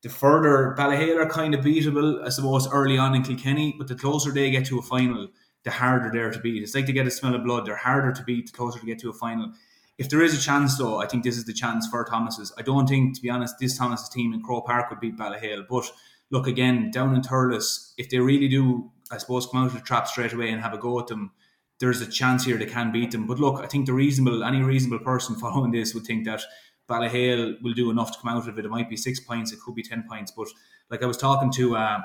the 0.03 0.09
further 0.09 0.75
Ballyhale 0.77 1.25
are 1.25 1.29
kind 1.29 1.55
of 1.55 1.65
beatable, 1.65 2.25
I 2.25 2.31
suppose, 2.31 2.69
early 2.69 2.99
on 2.99 3.15
in 3.15 3.23
Kilkenny, 3.23 3.77
but 3.79 3.87
the 3.87 3.95
closer 3.95 4.33
they 4.33 4.51
get 4.51 4.67
to 4.67 4.79
a 4.79 4.83
final, 4.83 5.29
the 5.65 5.71
harder 5.71 6.11
they're 6.11 6.31
to 6.31 6.39
beat. 6.39 6.63
It's 6.63 6.75
like 6.75 6.87
to 6.87 6.93
get 6.93 7.07
a 7.07 7.11
smell 7.11 7.35
of 7.35 7.45
blood. 7.45 7.67
They're 7.67 7.77
harder 7.77 8.13
to 8.13 8.23
beat 8.23 8.47
the 8.47 8.53
closer 8.53 8.81
to 8.81 8.87
get 8.87 8.99
to 9.01 9.11
a 9.11 9.13
final. 9.13 9.53
If 9.99 10.09
there 10.09 10.23
is 10.23 10.37
a 10.37 10.41
chance, 10.41 10.79
though, 10.79 10.99
I 10.99 11.07
think 11.07 11.25
this 11.25 11.37
is 11.37 11.45
the 11.45 11.53
chance 11.53 11.87
for 11.87 12.03
Thomas's. 12.05 12.53
I 12.57 12.63
don't 12.63 12.89
think, 12.89 13.15
to 13.17 13.23
be 13.23 13.29
honest, 13.29 13.57
this 13.61 13.77
Thomas's 13.77 14.09
team 14.09 14.33
in 14.33 14.43
Croke 14.43 14.67
Park 14.67 14.89
would 14.89 15.01
beat 15.01 15.19
Ballyhale. 15.19 15.67
But 15.69 15.91
look, 16.31 16.47
again, 16.47 16.91
down 16.91 17.15
in 17.15 17.21
Thurles, 17.21 17.93
if 17.99 18.09
they 18.09 18.19
really 18.19 18.49
do, 18.49 18.91
I 19.11 19.19
suppose, 19.19 19.47
come 19.47 19.63
out 19.63 19.67
of 19.67 19.75
the 19.75 19.81
trap 19.81 20.09
straight 20.09 20.33
away 20.33 20.51
and 20.51 20.63
have 20.63 20.73
a 20.73 20.79
go 20.79 20.99
at 20.99 21.09
them, 21.09 21.33
there's 21.81 22.01
a 22.01 22.07
chance 22.07 22.45
here 22.45 22.57
they 22.57 22.67
can 22.67 22.93
beat 22.93 23.11
them. 23.11 23.27
But 23.27 23.39
look, 23.39 23.61
I 23.61 23.67
think 23.67 23.87
the 23.87 23.93
reasonable, 23.93 24.43
any 24.43 24.63
reasonable 24.63 25.05
person 25.05 25.35
following 25.41 25.73
this 25.73 25.93
would 25.93 26.07
think 26.07 26.25
that 26.25 26.41
Ballyhale 26.89 27.61
will 27.63 27.75
do 27.75 27.91
enough 27.91 28.13
to 28.13 28.19
come 28.19 28.35
out 28.35 28.49
of 28.49 28.59
it. 28.59 28.65
It 28.65 28.71
might 28.71 28.89
be 28.89 28.97
six 28.97 29.21
points, 29.21 29.53
it 29.53 29.61
could 29.61 29.75
be 29.75 29.83
ten 29.83 30.05
points. 30.09 30.33
But 30.33 30.49
like 30.91 31.03
I 31.03 31.07
was 31.07 31.19
talking 31.19 31.53
to, 31.53 31.77
uh, 31.77 32.01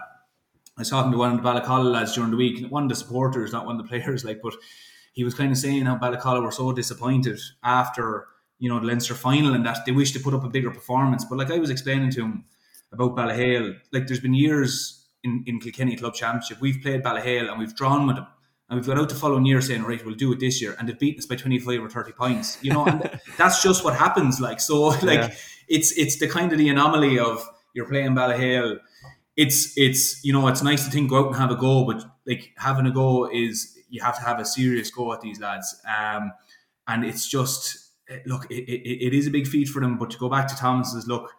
I 0.78 0.82
was 0.82 0.90
talking 0.90 1.12
to 1.12 1.18
one 1.18 1.32
of 1.32 1.42
the 1.42 1.48
Ballacolla 1.48 1.92
lads 1.92 2.14
during 2.14 2.32
the 2.32 2.38
week, 2.38 2.66
one 2.70 2.84
of 2.84 2.90
the 2.90 2.96
supporters, 2.96 3.54
not 3.54 3.66
one 3.66 3.80
of 3.80 3.84
the 3.84 3.90
players. 3.90 4.26
Like, 4.26 4.42
but 4.42 4.54
he 5.14 5.24
was 5.24 5.34
kind 5.34 5.52
of 5.52 5.58
saying 5.58 5.86
how 5.86 5.98
Ballacolla 5.98 6.44
were 6.44 6.52
so 6.52 6.74
disappointed 6.74 7.40
after 7.64 8.28
you 8.60 8.70
know 8.70 8.80
the 8.80 8.86
Leinster 8.86 9.14
final 9.14 9.54
and 9.54 9.66
that 9.66 9.86
they 9.86 9.92
wish 9.92 10.12
to 10.14 10.20
put 10.20 10.34
up 10.34 10.44
a 10.44 10.50
bigger 10.50 10.72
performance. 10.72 11.26
But 11.26 11.38
like 11.38 11.52
I 11.52 11.60
was 11.60 11.70
explaining 11.70 12.12
to 12.12 12.22
him 12.22 12.46
about 12.92 13.16
Ballyhale, 13.16 13.78
like 13.92 14.08
there's 14.08 14.20
been 14.20 14.34
years 14.34 15.06
in, 15.24 15.44
in 15.48 15.60
Kilkenny 15.60 15.96
Club 15.96 16.14
Championship, 16.14 16.60
we've 16.62 16.82
played 16.82 17.04
Ballyhale 17.04 17.50
and 17.50 17.60
we've 17.60 17.76
drawn 17.76 18.08
with 18.08 18.18
them 18.18 18.28
and 18.70 18.80
we've 18.80 18.88
got 18.88 18.98
out 18.98 19.10
the 19.10 19.16
following 19.16 19.46
year 19.46 19.62
saying, 19.62 19.84
right, 19.84 20.04
we'll 20.04 20.16
do 20.16 20.32
it 20.34 20.40
this 20.40 20.62
year, 20.62 20.76
and 20.80 20.90
they've 20.90 20.98
beaten 20.98 21.20
us 21.20 21.26
by 21.26 21.36
twenty 21.36 21.60
five 21.60 21.84
or 21.84 21.90
thirty 21.90 22.12
points. 22.12 22.58
You 22.62 22.74
know, 22.74 22.86
and 22.86 23.10
that's 23.38 23.62
just 23.62 23.84
what 23.84 23.96
happens. 23.96 24.40
Like 24.40 24.60
so, 24.60 24.84
like 25.04 25.20
yeah. 25.20 25.36
it's 25.68 25.92
it's 25.98 26.18
the 26.18 26.28
kind 26.28 26.52
of 26.52 26.58
the 26.58 26.70
anomaly 26.70 27.20
of 27.20 27.48
you're 27.74 27.88
playing 27.88 28.16
Ballyhale. 28.16 28.80
It's 29.38 29.78
it's 29.78 30.24
you 30.24 30.32
know 30.32 30.48
it's 30.48 30.64
nice 30.64 30.86
to 30.86 30.92
think 30.92 31.10
go 31.10 31.20
out 31.20 31.28
and 31.28 31.36
have 31.36 31.52
a 31.52 31.56
go, 31.56 31.86
but 31.86 32.04
like 32.26 32.54
having 32.58 32.86
a 32.86 32.92
go 32.92 33.30
is 33.30 33.78
you 33.90 34.02
have 34.02 34.18
to 34.18 34.24
have 34.24 34.40
a 34.40 34.46
serious 34.46 34.90
go 34.90 35.14
at 35.14 35.22
these 35.22 35.40
lads, 35.40 35.76
um, 35.86 36.32
and 36.88 37.04
it's 37.04 37.28
just 37.28 37.92
look 38.26 38.50
it, 38.50 38.64
it, 38.64 39.08
it 39.08 39.14
is 39.14 39.28
a 39.28 39.32
big 39.32 39.48
feat 39.48 39.68
for 39.68 39.82
them. 39.82 39.98
But 39.98 40.12
to 40.12 40.18
go 40.18 40.30
back 40.30 40.48
to 40.48 40.56
Thomas's 40.56 41.08
look, 41.08 41.32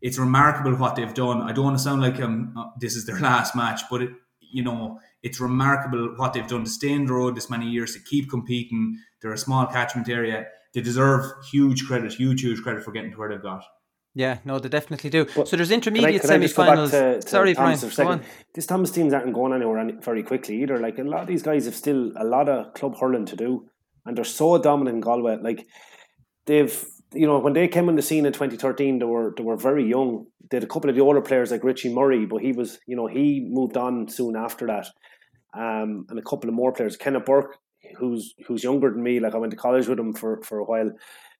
it's 0.00 0.18
remarkable 0.18 0.74
what 0.76 0.96
they've 0.96 1.14
done. 1.14 1.42
I 1.42 1.52
don't 1.52 1.64
want 1.64 1.78
to 1.78 1.82
sound 1.82 2.02
like 2.02 2.20
um, 2.20 2.72
this 2.80 2.96
is 2.96 3.06
their 3.06 3.20
last 3.30 3.54
match, 3.54 3.82
but 3.90 4.02
it, 4.02 4.10
you 4.40 4.64
know 4.64 5.00
it's 5.24 5.40
remarkable 5.40 6.14
what 6.16 6.34
they've 6.34 6.46
done 6.46 6.64
to 6.64 6.70
stay 6.70 6.92
in 6.92 7.06
the 7.06 7.12
road 7.12 7.34
this 7.34 7.48
many 7.48 7.68
years 7.68 7.94
to 7.94 8.00
keep 8.00 8.28
competing. 8.28 8.98
They're 9.20 9.32
a 9.32 9.38
small 9.38 9.66
catchment 9.66 10.08
area. 10.08 10.46
They 10.74 10.82
deserve 10.82 11.32
huge 11.50 11.86
credit, 11.86 12.12
huge, 12.12 12.42
huge 12.42 12.62
credit 12.62 12.84
for 12.84 12.92
getting 12.92 13.10
to 13.12 13.16
where 13.16 13.30
they've 13.30 13.42
got. 13.42 13.64
Yeah, 14.14 14.38
no, 14.44 14.60
they 14.60 14.68
definitely 14.68 15.10
do. 15.10 15.26
But 15.34 15.48
so 15.48 15.56
there's 15.56 15.72
intermediate 15.72 16.20
can 16.20 16.30
I, 16.30 16.38
can 16.38 16.48
semi-finals. 16.48 16.92
To, 16.92 17.20
to 17.20 17.28
Sorry, 17.28 17.54
Brian. 17.54 18.22
This 18.54 18.66
Thomas 18.66 18.92
teams 18.92 19.12
aren't 19.12 19.34
going 19.34 19.52
anywhere 19.52 19.90
very 20.00 20.22
quickly 20.22 20.62
either. 20.62 20.78
Like 20.78 20.98
a 20.98 21.02
lot 21.02 21.22
of 21.22 21.26
these 21.26 21.42
guys 21.42 21.64
have 21.64 21.74
still 21.74 22.12
a 22.16 22.24
lot 22.24 22.48
of 22.48 22.74
club 22.74 22.96
hurling 22.98 23.26
to 23.26 23.36
do, 23.36 23.68
and 24.06 24.16
they're 24.16 24.24
so 24.24 24.56
dominant 24.58 24.96
in 24.96 25.00
Galway. 25.00 25.38
Like 25.42 25.66
they've 26.46 26.86
you 27.14 27.26
know, 27.26 27.38
when 27.38 27.52
they 27.52 27.68
came 27.68 27.88
on 27.88 27.96
the 27.96 28.02
scene 28.02 28.26
in 28.26 28.32
2013, 28.32 28.98
they 28.98 29.04
were 29.04 29.34
they 29.36 29.42
were 29.42 29.56
very 29.56 29.88
young. 29.88 30.26
They 30.50 30.58
had 30.58 30.64
a 30.64 30.68
couple 30.68 30.90
of 30.90 30.96
the 30.96 31.02
older 31.02 31.22
players 31.22 31.50
like 31.50 31.64
Richie 31.64 31.92
Murray, 31.92 32.26
but 32.26 32.42
he 32.42 32.52
was, 32.52 32.78
you 32.86 32.96
know, 32.96 33.06
he 33.06 33.46
moved 33.48 33.76
on 33.76 34.08
soon 34.08 34.36
after 34.36 34.66
that. 34.66 34.86
Um, 35.56 36.06
and 36.08 36.18
a 36.18 36.22
couple 36.22 36.48
of 36.48 36.54
more 36.54 36.72
players. 36.72 36.96
Kenneth 36.96 37.24
Burke, 37.24 37.56
who's 37.98 38.34
who's 38.46 38.64
younger 38.64 38.90
than 38.90 39.02
me, 39.02 39.20
like 39.20 39.34
I 39.34 39.38
went 39.38 39.52
to 39.52 39.56
college 39.56 39.86
with 39.88 39.98
him 39.98 40.12
for, 40.12 40.42
for 40.42 40.58
a 40.58 40.64
while. 40.64 40.90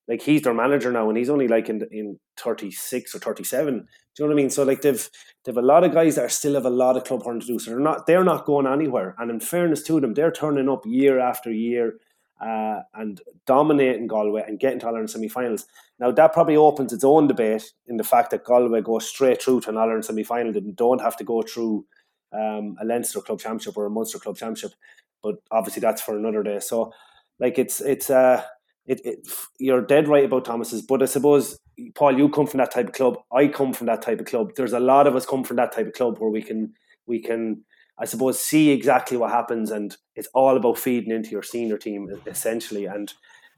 Like 0.06 0.22
he's 0.22 0.42
their 0.42 0.54
manager 0.54 0.92
now, 0.92 1.08
and 1.08 1.16
he's 1.16 1.30
only 1.30 1.48
like 1.48 1.68
in 1.68 1.86
in 1.90 2.18
thirty 2.36 2.70
six 2.70 3.14
or 3.14 3.18
thirty 3.18 3.44
seven. 3.44 3.78
Do 3.78 4.22
you 4.22 4.24
know 4.24 4.34
what 4.34 4.40
I 4.40 4.42
mean? 4.42 4.50
So 4.50 4.62
like 4.62 4.82
they've 4.82 5.08
they've 5.44 5.56
a 5.56 5.62
lot 5.62 5.84
of 5.84 5.92
guys 5.92 6.16
that 6.16 6.24
are 6.24 6.28
still 6.28 6.54
have 6.54 6.66
a 6.66 6.70
lot 6.70 6.96
of 6.96 7.04
club 7.04 7.24
hurling 7.24 7.40
to 7.40 7.46
do. 7.46 7.58
So 7.58 7.70
they're 7.70 7.80
not 7.80 8.06
they're 8.06 8.24
not 8.24 8.44
going 8.44 8.66
anywhere. 8.66 9.14
And 9.18 9.30
in 9.30 9.40
fairness 9.40 9.82
to 9.84 10.00
them, 10.00 10.14
they're 10.14 10.30
turning 10.30 10.68
up 10.68 10.84
year 10.84 11.18
after 11.18 11.50
year 11.50 11.94
uh, 12.40 12.80
and 12.94 13.20
dominating 13.46 14.06
Galway 14.06 14.44
and 14.46 14.58
getting 14.60 14.78
to 14.80 14.86
All 14.86 14.92
Ireland 14.92 15.10
semi 15.10 15.28
finals. 15.28 15.66
Now, 15.98 16.10
that 16.10 16.32
probably 16.32 16.56
opens 16.56 16.92
its 16.92 17.04
own 17.04 17.26
debate 17.26 17.72
in 17.86 17.96
the 17.96 18.04
fact 18.04 18.30
that 18.30 18.44
Galway 18.44 18.82
go 18.82 18.98
straight 18.98 19.40
through 19.40 19.60
to 19.62 19.70
an 19.70 19.78
Ireland 19.78 20.04
semi 20.04 20.24
final 20.24 20.56
and 20.56 20.76
don't 20.76 21.00
have 21.00 21.16
to 21.18 21.24
go 21.24 21.42
through 21.42 21.86
um, 22.32 22.76
a 22.80 22.84
Leinster 22.84 23.20
Club 23.20 23.38
Championship 23.38 23.76
or 23.76 23.86
a 23.86 23.90
Munster 23.90 24.18
Club 24.18 24.36
Championship. 24.36 24.72
But 25.22 25.36
obviously, 25.50 25.80
that's 25.80 26.02
for 26.02 26.18
another 26.18 26.42
day. 26.42 26.60
So, 26.60 26.92
like, 27.38 27.58
it's, 27.58 27.80
it's, 27.80 28.10
uh, 28.10 28.42
it, 28.86 29.00
it, 29.04 29.28
you're 29.58 29.80
dead 29.80 30.08
right 30.08 30.24
about 30.24 30.44
Thomas's, 30.44 30.82
but 30.82 31.02
I 31.02 31.06
suppose 31.06 31.58
Paul, 31.94 32.18
you 32.18 32.28
come 32.28 32.46
from 32.46 32.58
that 32.58 32.70
type 32.70 32.88
of 32.88 32.92
club. 32.94 33.18
I 33.32 33.48
come 33.48 33.72
from 33.72 33.86
that 33.86 34.02
type 34.02 34.20
of 34.20 34.26
club. 34.26 34.52
There's 34.56 34.72
a 34.72 34.80
lot 34.80 35.06
of 35.06 35.16
us 35.16 35.26
come 35.26 35.44
from 35.44 35.56
that 35.56 35.72
type 35.72 35.86
of 35.86 35.92
club 35.94 36.18
where 36.18 36.30
we 36.30 36.42
can 36.42 36.74
we 37.06 37.20
can 37.20 37.64
I 37.98 38.06
suppose, 38.06 38.40
see 38.40 38.70
exactly 38.70 39.16
what 39.16 39.30
happens. 39.30 39.70
And 39.70 39.96
it's 40.16 40.28
all 40.34 40.56
about 40.56 40.78
feeding 40.78 41.12
into 41.12 41.30
your 41.30 41.42
senior 41.42 41.78
team, 41.78 42.08
essentially. 42.26 42.86
And 42.86 43.12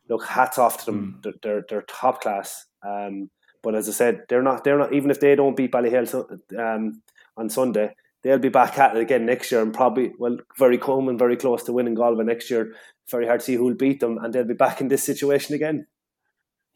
look, 0.08 0.24
hats 0.24 0.58
off 0.58 0.78
to 0.80 0.86
them. 0.86 1.18
Mm. 1.18 1.22
They're, 1.22 1.32
they're, 1.42 1.64
they're, 1.68 1.82
top 1.82 2.20
class. 2.20 2.66
Um, 2.82 3.30
but 3.62 3.74
as 3.74 3.88
I 3.88 3.92
said, 3.92 4.22
they're 4.28 4.42
not, 4.42 4.62
they're 4.62 4.78
not, 4.78 4.92
even 4.92 5.10
if 5.10 5.20
they 5.20 5.34
don't 5.34 5.56
beat 5.56 5.72
Ballyhale 5.72 6.38
um, 6.58 7.02
on 7.36 7.48
Sunday, 7.48 7.94
they'll 8.26 8.38
be 8.38 8.48
back 8.48 8.76
at 8.76 8.96
it 8.96 9.00
again 9.00 9.24
next 9.24 9.52
year 9.52 9.62
and 9.62 9.72
probably, 9.72 10.12
well, 10.18 10.36
very 10.58 10.78
coming 10.78 11.16
very 11.16 11.36
close 11.36 11.62
to 11.62 11.72
winning 11.72 11.94
Galway 11.94 12.24
next 12.24 12.50
year. 12.50 12.74
Very 13.08 13.26
hard 13.26 13.38
to 13.38 13.46
see 13.46 13.54
who 13.54 13.64
will 13.64 13.74
beat 13.74 14.00
them. 14.00 14.18
And 14.18 14.34
they'll 14.34 14.44
be 14.44 14.54
back 14.54 14.80
in 14.80 14.88
this 14.88 15.04
situation 15.04 15.54
again. 15.54 15.86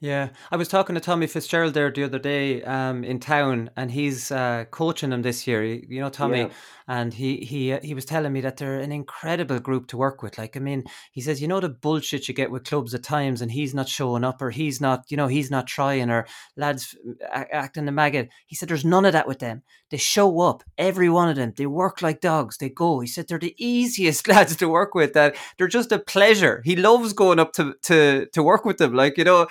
Yeah, 0.03 0.31
I 0.51 0.57
was 0.57 0.69
talking 0.69 0.95
to 0.95 1.01
Tommy 1.01 1.27
Fitzgerald 1.27 1.75
there 1.75 1.91
the 1.91 2.05
other 2.05 2.19
day 2.19 2.63
um, 2.63 3.05
in 3.05 3.21
town, 3.21 3.69
and 3.77 3.91
he's 3.91 4.31
uh, 4.31 4.65
coaching 4.71 5.11
them 5.11 5.21
this 5.21 5.47
year. 5.47 5.63
You 5.63 6.01
know, 6.01 6.09
Tommy, 6.09 6.39
yeah 6.41 6.49
and 6.91 7.15
he 7.15 7.37
he 7.37 7.73
uh, 7.73 7.79
he 7.85 7.95
was 7.95 8.05
telling 8.05 8.33
me 8.33 8.41
that 8.41 8.57
they're 8.57 8.81
an 8.81 8.91
incredible 8.91 9.61
group 9.61 9.87
to 9.87 9.97
work 9.97 10.25
with. 10.25 10.37
Like, 10.37 10.57
I 10.57 10.61
mean, 10.61 10.83
he 11.13 11.21
says, 11.21 11.41
you 11.41 11.47
know, 11.47 11.61
the 11.61 11.69
bullshit 11.69 12.27
you 12.27 12.35
get 12.35 12.51
with 12.51 12.65
clubs 12.65 12.93
at 12.95 13.05
times, 13.05 13.41
and 13.41 13.53
he's 13.53 13.73
not 13.73 13.89
showing 13.89 14.25
up, 14.25 14.43
or 14.43 14.51
he's 14.51 14.81
not, 14.81 15.05
you 15.09 15.17
know, 15.17 15.29
he's 15.29 15.53
not 15.53 15.69
trying, 15.69 16.11
or 16.11 16.27
lads 16.57 16.97
acting 17.33 17.85
the 17.85 17.93
maggot. 17.93 18.29
He 18.47 18.57
said, 18.57 18.69
there's 18.69 18.85
none 18.85 19.05
of 19.05 19.13
that 19.13 19.29
with 19.29 19.39
them. 19.39 19.63
They 19.91 19.99
show 19.99 20.41
up, 20.41 20.65
every 20.77 21.09
one 21.09 21.29
of 21.29 21.37
them. 21.37 21.53
They 21.57 21.67
work 21.67 22.03
like 22.03 22.21
dogs. 22.21 22.57
They 22.57 22.71
go. 22.71 22.99
He 22.99 23.07
said 23.07 23.29
they're 23.29 23.39
the 23.39 23.55
easiest 23.57 24.27
lads 24.33 24.57
to 24.57 24.69
work 24.69 24.93
with. 24.93 25.13
That 25.13 25.37
they're 25.59 25.69
just 25.69 25.93
a 25.93 25.99
pleasure. 26.01 26.61
He 26.65 26.75
loves 26.75 27.13
going 27.13 27.39
up 27.39 27.53
to 27.53 27.75
to 27.83 28.27
to 28.33 28.43
work 28.43 28.65
with 28.65 28.79
them, 28.79 28.95
like 28.95 29.17
you 29.17 29.25
know, 29.25 29.47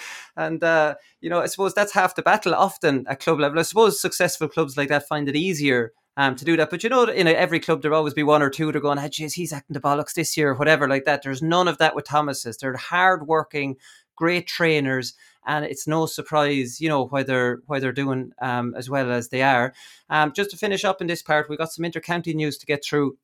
and. 0.46 0.64
uh 0.64 0.96
you 1.22 1.30
know, 1.30 1.42
I 1.42 1.48
suppose 1.48 1.74
that's 1.74 1.94
half 1.94 2.16
the 2.16 2.22
battle 2.22 2.56
often 2.56 3.06
at 3.08 3.20
club 3.20 3.40
level. 3.40 3.60
I 3.60 3.64
suppose 3.64 4.00
successful 4.00 4.48
clubs 4.48 4.78
like 4.78 4.90
that 4.90 5.08
find 5.08 5.28
it 5.28 5.36
easier 5.36 5.92
um, 6.16 6.36
to 6.36 6.46
do 6.46 6.56
that. 6.58 6.70
But 6.70 6.84
you 6.84 6.90
know, 6.90 7.04
in 7.04 7.28
every 7.28 7.60
club, 7.60 7.82
there'll 7.82 7.98
always 7.98 8.14
be 8.14 8.24
one 8.24 8.42
or 8.42 8.50
two 8.50 8.68
that 8.68 8.78
are 8.78 8.82
going, 8.82 9.00
oh, 9.00 9.08
geez, 9.10 9.34
he's 9.34 9.54
acting 9.54 9.74
the 9.74 9.82
bollocks 9.82 10.14
this 10.14 10.38
year, 10.38 10.52
or 10.52 10.56
whatever 10.56 10.88
like 10.88 11.06
that. 11.06 11.24
There's 11.24 11.42
none 11.42 11.68
of 11.68 11.78
that 11.80 11.96
with 11.96 12.06
Thomas's. 12.06 12.58
They're 12.58 12.76
hard 12.78 13.28
working, 13.28 13.76
great 14.16 14.48
trainers, 14.48 15.14
and 15.46 15.66
it's 15.66 15.88
no 15.88 16.06
surprise, 16.06 16.80
you 16.80 16.88
know, 16.88 17.06
why 17.08 17.24
they're 17.24 17.60
why 17.68 17.80
they're 17.80 17.92
doing 17.92 18.32
um, 18.42 18.74
as 18.78 18.90
well 18.90 19.12
as 19.12 19.30
they 19.30 19.42
are. 19.42 19.74
Um, 20.10 20.32
just 20.34 20.52
to 20.52 20.58
finish 20.58 20.86
up 20.86 21.02
in 21.02 21.08
this 21.08 21.22
part, 21.22 21.50
we 21.50 21.58
got 21.58 21.74
some 21.74 21.86
intercounty 21.86 22.34
news 22.34 22.58
to 22.60 22.66
get 22.66 22.84
through 22.84 23.18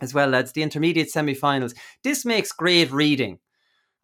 as 0.00 0.12
well, 0.12 0.28
lads. 0.28 0.52
The 0.52 0.62
intermediate 0.62 1.10
semi-finals. 1.10 1.74
This 2.04 2.24
makes 2.26 2.52
great 2.52 2.90
reading. 2.92 3.38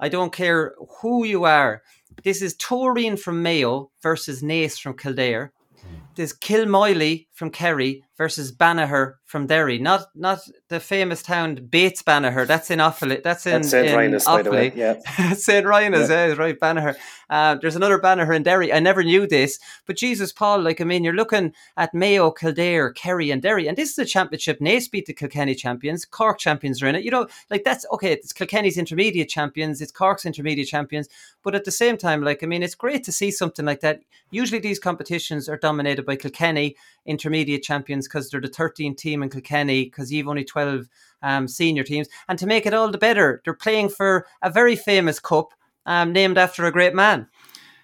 I 0.00 0.08
don't 0.08 0.32
care 0.32 0.74
who 1.02 1.24
you 1.24 1.44
are. 1.44 1.82
This 2.24 2.42
is 2.42 2.56
Tooreen 2.56 3.18
from 3.18 3.42
Mayo 3.42 3.90
versus 4.02 4.42
Naas 4.42 4.80
from 4.80 4.96
Kildare. 4.96 5.52
Hmm. 5.80 5.94
There's 6.16 6.32
Kilmoyley 6.32 7.27
from 7.38 7.50
Kerry 7.50 8.02
versus 8.16 8.50
Banagher 8.50 9.14
from 9.24 9.46
Derry, 9.46 9.78
not 9.78 10.06
not 10.16 10.40
the 10.70 10.80
famous 10.80 11.22
town 11.22 11.54
Bates 11.70 12.02
Banagher. 12.02 12.44
That's 12.48 12.68
in 12.68 12.80
Offaly. 12.80 13.22
That's 13.22 13.46
in 13.46 13.62
That's 13.62 13.70
St. 13.70 13.86
in 13.86 13.94
Rynagh's, 13.94 14.24
by 14.24 14.42
the 14.42 14.50
way, 14.50 14.72
yeah. 14.74 14.94
St. 15.34 15.64
Rynagh's, 15.64 16.10
Yeah. 16.10 16.26
yeah. 16.26 16.32
right, 16.34 16.58
Banagher. 16.58 16.96
Uh, 17.30 17.54
there's 17.60 17.76
another 17.76 18.00
Banagher 18.00 18.34
in 18.34 18.42
Derry. 18.42 18.72
I 18.72 18.80
never 18.80 19.04
knew 19.04 19.24
this, 19.28 19.60
but 19.86 19.96
Jesus, 19.96 20.32
Paul, 20.32 20.62
like 20.62 20.80
I 20.80 20.84
mean, 20.84 21.04
you're 21.04 21.14
looking 21.14 21.54
at 21.76 21.94
Mayo, 21.94 22.32
Kildare, 22.32 22.90
Kerry, 22.92 23.30
and 23.30 23.40
Derry, 23.40 23.68
and 23.68 23.76
this 23.78 23.90
is 23.90 23.98
a 24.00 24.04
championship. 24.04 24.58
Naas 24.58 24.90
beat 24.90 25.06
the 25.06 25.14
Kilkenny 25.14 25.54
champions. 25.54 26.04
Cork 26.04 26.40
champions 26.40 26.82
are 26.82 26.88
in 26.88 26.96
it. 26.96 27.04
You 27.04 27.12
know, 27.12 27.28
like 27.50 27.62
that's 27.62 27.86
okay. 27.92 28.10
It's 28.14 28.32
Kilkenny's 28.32 28.76
intermediate 28.76 29.28
champions. 29.28 29.80
It's 29.80 29.92
Cork's 29.92 30.26
intermediate 30.26 30.66
champions. 30.66 31.08
But 31.44 31.54
at 31.54 31.64
the 31.64 31.70
same 31.70 31.96
time, 31.96 32.22
like 32.24 32.42
I 32.42 32.46
mean, 32.46 32.64
it's 32.64 32.74
great 32.74 33.04
to 33.04 33.12
see 33.12 33.30
something 33.30 33.64
like 33.64 33.80
that. 33.82 34.00
Usually, 34.32 34.58
these 34.58 34.80
competitions 34.80 35.48
are 35.48 35.56
dominated 35.56 36.04
by 36.04 36.16
Kilkenny 36.16 36.74
intermediate 37.08 37.62
champions 37.62 38.06
because 38.06 38.30
they're 38.30 38.40
the 38.40 38.48
13th 38.48 38.96
team 38.98 39.22
in 39.22 39.30
Kilkenny 39.30 39.84
because 39.84 40.12
you've 40.12 40.28
only 40.28 40.44
12 40.44 40.88
um, 41.22 41.48
senior 41.48 41.82
teams. 41.82 42.08
And 42.28 42.38
to 42.38 42.46
make 42.46 42.66
it 42.66 42.74
all 42.74 42.90
the 42.90 42.98
better, 42.98 43.40
they're 43.44 43.54
playing 43.54 43.88
for 43.88 44.26
a 44.42 44.50
very 44.50 44.76
famous 44.76 45.18
cup 45.18 45.52
um, 45.86 46.12
named 46.12 46.38
after 46.38 46.64
a 46.64 46.72
great 46.72 46.94
man. 46.94 47.28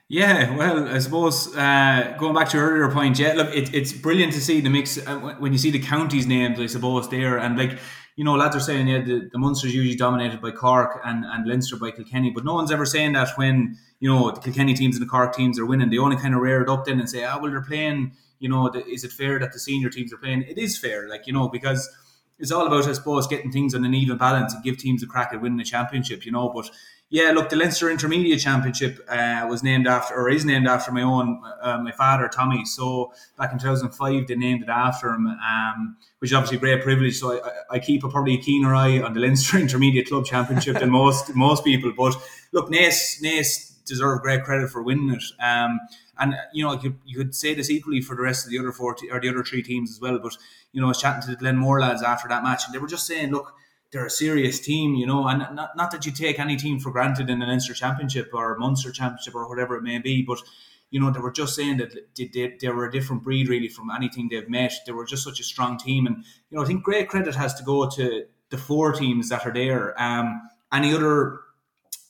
Yeah, 0.08 0.54
well, 0.54 0.86
I 0.86 0.98
suppose 0.98 1.56
uh, 1.56 2.14
going 2.18 2.34
back 2.34 2.50
to 2.50 2.58
your 2.58 2.70
earlier 2.70 2.90
point, 2.90 3.18
yeah, 3.18 3.32
look, 3.32 3.48
it, 3.54 3.74
it's 3.74 3.92
brilliant 3.92 4.34
to 4.34 4.40
see 4.40 4.60
the 4.60 4.68
mix 4.68 4.98
uh, 4.98 5.34
when- 5.38 5.52
you 5.52 5.58
see 5.58 5.70
the 5.70 5.78
counties 5.80 6.26
named, 6.26 6.60
I 6.60 6.66
suppose, 6.66 7.08
there. 7.08 7.38
And 7.38 7.56
like, 7.56 7.78
you 8.16 8.24
know, 8.24 8.34
lads 8.34 8.54
are 8.54 8.60
saying, 8.60 8.86
yeah, 8.86 9.00
the, 9.00 9.28
the 9.32 9.38
Munster's 9.38 9.74
usually 9.74 9.96
dominated 9.96 10.40
by 10.40 10.52
Cork 10.52 11.00
and, 11.04 11.24
and 11.24 11.48
Leinster 11.48 11.76
by 11.76 11.90
Kilkenny, 11.90 12.30
but 12.30 12.44
no 12.44 12.54
one's 12.54 12.70
ever 12.70 12.86
saying 12.86 13.12
that 13.14 13.36
when, 13.36 13.76
you 13.98 14.08
know, 14.08 14.30
the 14.30 14.40
Kilkenny 14.40 14.74
teams 14.74 14.96
and 14.96 15.04
the 15.04 15.10
Cork 15.10 15.34
teams 15.34 15.58
are 15.58 15.66
winning. 15.66 15.90
They 15.90 15.98
only 15.98 16.16
kind 16.16 16.34
of 16.34 16.40
rear 16.40 16.62
it 16.62 16.68
up 16.68 16.84
then 16.84 17.00
and 17.00 17.10
say, 17.10 17.24
ah, 17.24 17.38
well, 17.40 17.50
they're 17.50 17.62
playing, 17.62 18.12
you 18.38 18.48
know, 18.48 18.70
the, 18.70 18.86
is 18.86 19.02
it 19.02 19.10
fair 19.10 19.38
that 19.40 19.52
the 19.52 19.58
senior 19.58 19.90
teams 19.90 20.12
are 20.12 20.18
playing? 20.18 20.42
It 20.42 20.58
is 20.58 20.78
fair, 20.78 21.08
like, 21.08 21.26
you 21.26 21.32
know, 21.32 21.48
because 21.48 21.90
it's 22.38 22.50
all 22.50 22.66
about, 22.66 22.88
I 22.88 22.92
suppose, 22.92 23.26
getting 23.26 23.52
things 23.52 23.74
on 23.74 23.84
an 23.84 23.94
even 23.94 24.18
balance 24.18 24.52
and 24.54 24.62
give 24.64 24.78
teams 24.78 25.02
a 25.02 25.06
crack 25.06 25.32
at 25.32 25.40
winning 25.40 25.58
the 25.58 25.64
championship, 25.64 26.26
you 26.26 26.32
know. 26.32 26.48
But 26.54 26.68
yeah, 27.10 27.30
look, 27.30 27.48
the 27.48 27.56
Leinster 27.56 27.90
Intermediate 27.90 28.40
Championship 28.40 28.98
uh, 29.08 29.46
was 29.48 29.62
named 29.62 29.86
after, 29.86 30.14
or 30.14 30.28
is 30.28 30.44
named 30.44 30.66
after 30.66 30.90
my 30.90 31.02
own, 31.02 31.40
uh, 31.62 31.78
my 31.78 31.92
father, 31.92 32.28
Tommy. 32.28 32.64
So 32.64 33.12
back 33.38 33.52
in 33.52 33.58
2005, 33.58 34.26
they 34.26 34.34
named 34.34 34.62
it 34.62 34.68
after 34.68 35.10
him, 35.10 35.26
um, 35.28 35.96
which 36.18 36.30
is 36.30 36.34
obviously 36.34 36.56
a 36.56 36.60
great 36.60 36.82
privilege. 36.82 37.18
So 37.18 37.40
I, 37.44 37.76
I- 37.76 37.78
keep 37.78 38.02
a, 38.02 38.08
probably 38.08 38.34
a 38.34 38.38
keener 38.40 38.74
eye 38.74 39.00
on 39.00 39.12
the 39.12 39.20
Leinster 39.20 39.58
Intermediate 39.64 40.08
Club 40.08 40.24
Championship 40.24 40.78
than 40.80 40.90
most 40.90 41.34
most 41.36 41.64
people. 41.64 41.92
But 41.96 42.16
look, 42.52 42.68
Naas, 42.70 43.22
Naas 43.22 43.84
deserve 43.84 44.22
great 44.22 44.42
credit 44.42 44.70
for 44.70 44.82
winning 44.82 45.10
it. 45.10 45.22
Um, 45.40 45.78
and 46.18 46.34
you 46.52 46.64
know, 46.64 46.72
you 46.72 46.78
could, 46.78 46.98
you 47.04 47.18
could 47.18 47.34
say 47.34 47.54
this 47.54 47.70
equally 47.70 48.00
for 48.00 48.14
the 48.14 48.22
rest 48.22 48.44
of 48.44 48.50
the 48.50 48.58
other 48.58 48.72
four 48.72 48.94
te- 48.94 49.10
or 49.10 49.20
the 49.20 49.28
other 49.28 49.44
three 49.44 49.62
teams 49.62 49.90
as 49.90 50.00
well. 50.00 50.18
But 50.18 50.36
you 50.72 50.80
know, 50.80 50.86
I 50.86 50.88
was 50.88 51.00
chatting 51.00 51.22
to 51.22 51.30
the 51.30 51.36
Glenmore 51.36 51.80
lads 51.80 52.02
after 52.02 52.28
that 52.28 52.42
match, 52.42 52.62
and 52.66 52.74
they 52.74 52.78
were 52.78 52.86
just 52.88 53.06
saying, 53.06 53.30
look, 53.30 53.54
they're 53.92 54.06
a 54.06 54.10
serious 54.10 54.58
team, 54.60 54.94
you 54.94 55.06
know, 55.06 55.26
and 55.28 55.38
not, 55.54 55.76
not 55.76 55.90
that 55.92 56.04
you 56.04 56.12
take 56.12 56.38
any 56.38 56.56
team 56.56 56.80
for 56.80 56.90
granted 56.90 57.30
in 57.30 57.40
an 57.40 57.48
Leinster 57.48 57.74
Championship 57.74 58.30
or 58.32 58.56
Munster 58.58 58.90
Championship 58.90 59.34
or 59.34 59.48
whatever 59.48 59.76
it 59.76 59.82
may 59.82 59.98
be, 59.98 60.22
but 60.22 60.40
you 60.90 61.00
know, 61.00 61.10
they 61.10 61.20
were 61.20 61.32
just 61.32 61.56
saying 61.56 61.78
that 61.78 61.92
they, 62.16 62.26
they, 62.26 62.56
they 62.60 62.68
were 62.68 62.86
a 62.86 62.92
different 62.92 63.22
breed 63.22 63.48
really 63.48 63.68
from 63.68 63.90
anything 63.90 64.28
they've 64.28 64.48
met. 64.48 64.72
They 64.86 64.92
were 64.92 65.04
just 65.04 65.24
such 65.24 65.40
a 65.40 65.44
strong 65.44 65.78
team, 65.78 66.06
and 66.06 66.24
you 66.50 66.56
know, 66.56 66.62
I 66.62 66.66
think 66.66 66.82
great 66.84 67.08
credit 67.08 67.34
has 67.34 67.54
to 67.54 67.64
go 67.64 67.88
to 67.90 68.26
the 68.50 68.58
four 68.58 68.92
teams 68.92 69.28
that 69.28 69.46
are 69.46 69.52
there. 69.52 70.00
Um, 70.00 70.42
any 70.72 70.94
other 70.94 71.40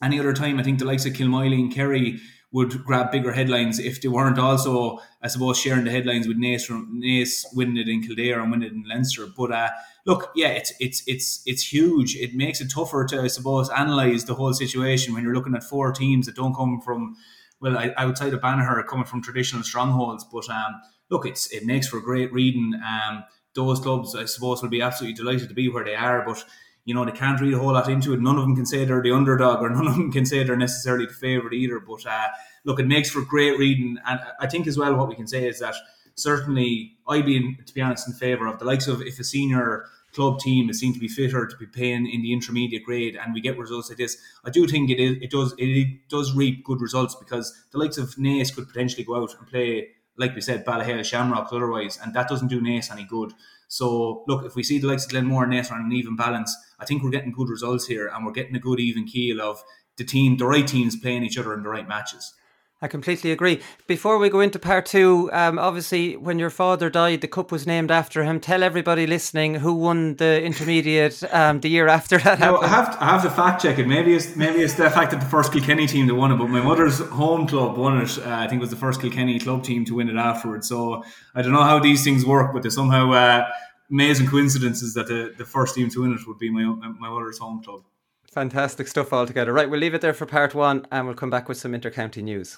any 0.03 0.19
other 0.19 0.33
time, 0.33 0.59
I 0.59 0.63
think 0.63 0.79
the 0.79 0.85
likes 0.85 1.05
of 1.05 1.13
Kilmoyley 1.13 1.59
and 1.59 1.73
Kerry 1.73 2.19
would 2.51 2.83
grab 2.85 3.11
bigger 3.11 3.33
headlines 3.33 3.79
if 3.79 4.01
they 4.01 4.07
weren't 4.07 4.39
also, 4.39 4.99
I 5.21 5.27
suppose, 5.27 5.59
sharing 5.59 5.83
the 5.83 5.91
headlines 5.91 6.27
with 6.27 6.37
from 6.63 7.01
Naas 7.03 7.43
winning 7.53 7.77
it 7.77 7.89
in 7.89 8.01
Kildare 8.01 8.39
and 8.39 8.51
winning 8.51 8.67
it 8.69 8.73
in 8.73 8.85
Leinster. 8.87 9.27
But 9.35 9.51
uh, 9.51 9.69
look, 10.05 10.31
yeah, 10.35 10.49
it's 10.49 10.73
it's 10.79 11.03
it's 11.05 11.41
it's 11.45 11.73
huge. 11.73 12.15
It 12.15 12.33
makes 12.33 12.61
it 12.61 12.71
tougher 12.71 13.05
to, 13.05 13.21
I 13.21 13.27
suppose, 13.27 13.69
analyze 13.69 14.25
the 14.25 14.35
whole 14.35 14.53
situation 14.53 15.13
when 15.13 15.23
you're 15.23 15.35
looking 15.35 15.55
at 15.55 15.63
four 15.63 15.91
teams 15.91 16.27
that 16.27 16.35
don't 16.35 16.55
come 16.55 16.79
from, 16.81 17.15
well, 17.59 17.77
I- 17.77 17.93
outside 17.97 18.33
of 18.33 18.41
Banagher, 18.41 18.85
coming 18.87 19.05
from 19.05 19.21
traditional 19.21 19.63
strongholds. 19.63 20.23
But 20.23 20.49
um, 20.49 20.81
look, 21.09 21.25
it's 21.25 21.51
it 21.51 21.65
makes 21.65 21.87
for 21.87 21.99
great 21.99 22.31
reading. 22.31 22.73
Um, 22.85 23.23
those 23.55 23.79
clubs, 23.79 24.15
I 24.15 24.25
suppose, 24.25 24.61
will 24.61 24.69
be 24.69 24.81
absolutely 24.81 25.15
delighted 25.15 25.47
to 25.49 25.55
be 25.55 25.69
where 25.69 25.85
they 25.85 25.95
are, 25.95 26.23
but 26.25 26.43
you 26.85 26.93
know, 26.93 27.03
they 27.03 27.11
can't 27.11 27.41
read 27.41 27.53
a 27.53 27.57
whole 27.57 27.73
lot 27.73 27.89
into 27.89 28.13
it. 28.13 28.21
None 28.21 28.37
of 28.37 28.43
them 28.43 28.55
can 28.55 28.65
say 28.65 28.85
they're 28.85 29.01
the 29.01 29.11
underdog, 29.11 29.61
or 29.61 29.69
none 29.71 29.87
of 29.87 29.95
them 29.95 30.11
can 30.11 30.25
say 30.25 30.43
they're 30.43 30.55
necessarily 30.55 31.07
the 31.07 31.13
favourite 31.13 31.53
either. 31.53 31.79
But 31.79 32.05
uh, 32.05 32.27
look, 32.63 32.79
it 32.79 32.87
makes 32.87 33.09
for 33.09 33.21
great 33.21 33.57
reading, 33.57 33.97
and 34.05 34.19
I 34.39 34.47
think 34.47 34.67
as 34.67 34.77
well 34.77 34.95
what 34.95 35.09
we 35.09 35.15
can 35.15 35.27
say 35.27 35.47
is 35.47 35.59
that 35.59 35.75
certainly 36.15 36.97
I'd 37.07 37.25
be, 37.25 37.55
to 37.55 37.73
be 37.73 37.81
honest, 37.81 38.07
in 38.07 38.13
favour 38.13 38.47
of 38.47 38.59
the 38.59 38.65
likes 38.65 38.87
of 38.87 39.01
if 39.01 39.19
a 39.19 39.23
senior 39.23 39.85
club 40.13 40.39
team 40.39 40.69
is 40.69 40.79
seen 40.79 40.93
to 40.93 40.99
be 40.99 41.09
fitter 41.09 41.45
to 41.45 41.57
be 41.57 41.65
playing 41.65 42.07
in 42.07 42.21
the 42.21 42.31
intermediate 42.31 42.83
grade, 42.85 43.17
and 43.21 43.33
we 43.33 43.41
get 43.41 43.57
results 43.57 43.89
like 43.89 43.97
this. 43.97 44.17
I 44.45 44.49
do 44.49 44.65
think 44.67 44.89
it 44.89 44.99
is, 44.99 45.17
it 45.21 45.31
does 45.31 45.53
it 45.57 46.07
does 46.09 46.33
reap 46.33 46.63
good 46.63 46.81
results 46.81 47.15
because 47.15 47.53
the 47.71 47.77
likes 47.77 47.97
of 47.97 48.15
Naas 48.15 48.53
could 48.55 48.67
potentially 48.67 49.03
go 49.03 49.21
out 49.21 49.35
and 49.37 49.47
play, 49.47 49.89
like 50.17 50.33
we 50.33 50.41
said, 50.41 50.65
Ballyhale, 50.65 51.03
Shamrocks 51.03 51.51
otherwise, 51.51 51.99
and 52.01 52.13
that 52.13 52.29
doesn't 52.29 52.47
do 52.47 52.61
Naas 52.61 52.91
any 52.91 53.03
good. 53.03 53.33
So 53.67 54.23
look, 54.27 54.45
if 54.45 54.55
we 54.55 54.63
see 54.63 54.79
the 54.79 54.87
likes 54.87 55.05
of 55.05 55.11
Glenmore 55.11 55.43
and 55.43 55.53
Naas 55.53 55.71
on 55.71 55.81
an 55.81 55.91
even 55.91 56.15
balance, 56.15 56.55
I 56.85 56.87
think 56.87 57.01
we're 57.03 57.09
getting 57.09 57.31
good 57.31 57.49
results 57.49 57.87
here, 57.87 58.07
and 58.13 58.23
we're 58.23 58.31
getting 58.31 58.55
a 58.55 58.59
good 58.59 58.79
even 58.79 59.05
keel 59.05 59.41
of 59.41 59.63
the 59.97 60.03
team, 60.03 60.37
the 60.37 60.45
right 60.45 60.67
teams 60.67 60.95
playing 60.95 61.23
each 61.23 61.37
other 61.39 61.51
in 61.55 61.63
the 61.63 61.69
right 61.69 61.87
matches. 61.87 62.33
I 62.81 62.87
completely 62.87 63.31
agree. 63.31 63.61
Before 63.87 64.19
we 64.19 64.29
go 64.29 64.41
into 64.41 64.59
part 64.59 64.85
two, 64.85 65.31
um, 65.33 65.57
obviously, 65.57 66.15
when 66.17 66.37
your 66.37 66.51
father 66.51 66.89
died, 66.89 67.21
the 67.21 67.27
cup 67.27 67.51
was 67.51 67.65
named 67.65 67.89
after 67.89 68.23
him. 68.23 68.39
Tell 68.39 68.61
everybody 68.61 69.07
listening 69.07 69.55
who 69.55 69.73
won 69.73 70.17
the 70.17 70.43
intermediate 70.43 71.23
um, 71.33 71.61
the 71.61 71.69
year 71.69 71.87
after 71.87 72.19
that 72.19 72.37
No, 72.39 72.57
I 72.57 72.67
happened. 72.67 72.73
have 72.75 72.91
to, 72.99 73.03
I 73.03 73.07
have 73.07 73.23
to 73.23 73.29
fact 73.31 73.61
check 73.63 73.79
it. 73.79 73.87
Maybe 73.87 74.13
it's 74.13 74.35
maybe 74.35 74.59
it's 74.59 74.75
the 74.75 74.89
fact 74.91 75.09
that 75.11 75.21
the 75.21 75.25
first 75.25 75.53
Kilkenny 75.53 75.87
team 75.87 76.05
that 76.07 76.15
won 76.15 76.31
it, 76.33 76.37
but 76.37 76.49
my 76.49 76.61
mother's 76.61 76.99
home 76.99 77.47
club 77.47 77.77
won 77.77 78.01
it. 78.01 78.19
Uh, 78.19 78.23
I 78.43 78.47
think 78.47 78.59
it 78.59 78.65
was 78.67 78.69
the 78.71 78.75
first 78.75 79.01
Kilkenny 79.01 79.39
club 79.39 79.63
team 79.63 79.85
to 79.85 79.95
win 79.95 80.09
it 80.09 80.17
afterwards. 80.17 80.67
So 80.67 81.03
I 81.33 81.41
don't 81.41 81.53
know 81.53 81.63
how 81.63 81.79
these 81.79 82.03
things 82.03 82.25
work, 82.25 82.53
but 82.53 82.61
they 82.61 82.69
somehow 82.69 83.11
uh, 83.13 83.47
amazing 83.89 84.27
coincidences 84.27 84.93
that 84.93 85.07
the, 85.07 85.33
the 85.37 85.45
first 85.45 85.75
team 85.75 85.89
to 85.89 86.01
win 86.01 86.13
it 86.13 86.27
would 86.27 86.39
be 86.39 86.49
my 86.49 86.63
my 86.99 87.09
mother's 87.09 87.37
home 87.37 87.61
club. 87.63 87.83
Fantastic 88.31 88.87
stuff 88.87 89.13
altogether. 89.13 89.53
Right, 89.53 89.69
we'll 89.69 89.79
leave 89.79 89.93
it 89.93 90.01
there 90.01 90.13
for 90.13 90.25
part 90.25 90.53
one 90.53 90.85
and 90.91 91.05
we'll 91.05 91.15
come 91.15 91.29
back 91.29 91.47
with 91.47 91.57
some 91.57 91.71
intercounty 91.71 92.21
news. 92.21 92.57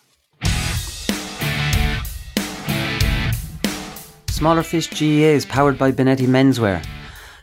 Smaller 4.29 4.63
Fish 4.63 4.87
GAA 4.87 5.33
is 5.33 5.45
powered 5.45 5.77
by 5.79 5.91
Bonetti 5.91 6.27
Menswear, 6.27 6.85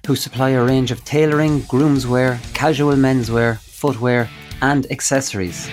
who 0.06 0.14
supply 0.14 0.50
a 0.50 0.62
range 0.62 0.92
of 0.92 1.04
tailoring, 1.04 1.60
groomswear, 1.62 2.38
casual 2.54 2.94
menswear, 2.94 3.58
footwear, 3.58 4.28
and 4.62 4.90
accessories. 4.92 5.68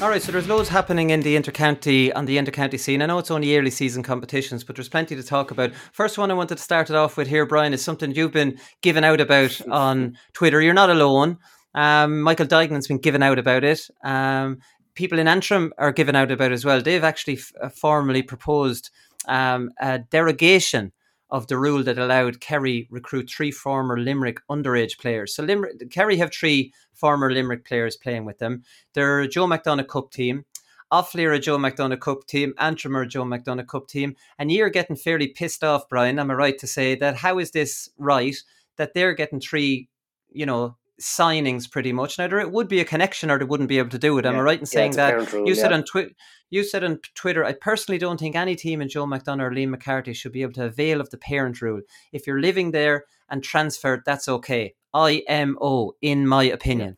All 0.00 0.08
right, 0.08 0.22
so 0.22 0.32
there's 0.32 0.48
loads 0.48 0.70
happening 0.70 1.10
in 1.10 1.20
the 1.20 1.36
intercounty 1.36 2.10
on 2.16 2.24
the 2.24 2.38
intercounty 2.38 2.80
scene. 2.80 3.02
I 3.02 3.06
know 3.06 3.18
it's 3.18 3.30
only 3.30 3.54
early 3.54 3.68
season 3.68 4.02
competitions, 4.02 4.64
but 4.64 4.74
there's 4.74 4.88
plenty 4.88 5.14
to 5.14 5.22
talk 5.22 5.50
about. 5.50 5.74
First 5.92 6.16
one 6.16 6.30
I 6.30 6.34
wanted 6.34 6.56
to 6.56 6.62
start 6.62 6.88
it 6.88 6.96
off 6.96 7.18
with 7.18 7.28
here, 7.28 7.44
Brian, 7.44 7.74
is 7.74 7.84
something 7.84 8.14
you've 8.14 8.32
been 8.32 8.58
giving 8.80 9.04
out 9.04 9.20
about 9.20 9.60
on 9.68 10.16
Twitter. 10.32 10.62
You're 10.62 10.72
not 10.72 10.88
alone. 10.88 11.36
Um, 11.74 12.22
Michael 12.22 12.46
Duignan's 12.46 12.88
been 12.88 12.96
giving 12.96 13.22
out 13.22 13.38
about 13.38 13.62
it. 13.62 13.90
Um, 14.02 14.60
people 14.94 15.18
in 15.18 15.28
Antrim 15.28 15.74
are 15.76 15.92
giving 15.92 16.16
out 16.16 16.32
about 16.32 16.50
it 16.50 16.54
as 16.54 16.64
well. 16.64 16.80
They've 16.80 17.04
actually 17.04 17.36
f- 17.36 17.52
uh, 17.60 17.68
formally 17.68 18.22
proposed 18.22 18.88
um, 19.28 19.70
a 19.78 19.98
derogation 19.98 20.92
of 21.30 21.46
the 21.46 21.58
rule 21.58 21.82
that 21.84 21.98
allowed 21.98 22.40
Kerry 22.40 22.88
recruit 22.90 23.30
three 23.30 23.50
former 23.50 23.98
Limerick 23.98 24.40
underage 24.50 24.98
players. 24.98 25.34
So 25.34 25.42
Limerick, 25.42 25.90
Kerry 25.90 26.16
have 26.16 26.32
three 26.32 26.72
former 26.92 27.32
Limerick 27.32 27.64
players 27.64 27.96
playing 27.96 28.24
with 28.24 28.38
them. 28.38 28.64
They're 28.94 29.20
a 29.20 29.28
Joe 29.28 29.46
McDonagh 29.46 29.88
Cup 29.88 30.10
team. 30.10 30.44
Offaly 30.92 31.24
are 31.24 31.32
a 31.32 31.38
Joe 31.38 31.56
McDonagh 31.56 32.00
Cup 32.00 32.26
team, 32.26 32.52
Antrim 32.58 32.96
are 32.96 33.02
a 33.02 33.06
Joe 33.06 33.22
McDonagh 33.24 33.68
Cup 33.68 33.86
team, 33.86 34.16
and 34.40 34.50
you're 34.50 34.70
getting 34.70 34.96
fairly 34.96 35.28
pissed 35.28 35.62
off, 35.62 35.88
Brian. 35.88 36.18
Am 36.18 36.32
I 36.32 36.34
right 36.34 36.58
to 36.58 36.66
say 36.66 36.96
that? 36.96 37.14
How 37.14 37.38
is 37.38 37.52
this 37.52 37.88
right 37.96 38.36
that 38.76 38.92
they're 38.92 39.14
getting 39.14 39.38
three, 39.38 39.88
you 40.32 40.46
know, 40.46 40.76
signings 41.00 41.70
pretty 41.70 41.92
much? 41.92 42.18
Now 42.18 42.26
there 42.26 42.40
it 42.40 42.50
would 42.50 42.66
be 42.66 42.80
a 42.80 42.84
connection, 42.84 43.30
or 43.30 43.38
they 43.38 43.44
wouldn't 43.44 43.68
be 43.68 43.78
able 43.78 43.90
to 43.90 44.00
do 44.00 44.18
it. 44.18 44.26
Am 44.26 44.34
I 44.34 44.40
right 44.40 44.58
in 44.58 44.66
saying 44.66 44.94
a 44.94 44.96
that? 44.96 45.32
rule, 45.32 45.46
you 45.46 45.54
said 45.54 45.72
on 45.72 45.84
Twitter. 45.84 46.10
You 46.50 46.64
said 46.64 46.82
on 46.82 46.98
Twitter, 47.14 47.44
I 47.44 47.52
personally 47.52 47.98
don't 47.98 48.18
think 48.18 48.34
any 48.34 48.56
team 48.56 48.80
in 48.80 48.88
Joe 48.88 49.06
McDonagh 49.06 49.42
or 49.42 49.50
Liam 49.50 49.68
McCarthy 49.70 50.12
should 50.12 50.32
be 50.32 50.42
able 50.42 50.54
to 50.54 50.64
avail 50.64 51.00
of 51.00 51.10
the 51.10 51.18
parent 51.18 51.62
rule. 51.62 51.80
If 52.12 52.26
you're 52.26 52.40
living 52.40 52.72
there 52.72 53.04
and 53.28 53.42
transferred, 53.42 54.02
that's 54.04 54.28
okay. 54.28 54.74
IMO, 54.92 55.92
in 56.02 56.26
my 56.26 56.44
opinion. 56.44 56.96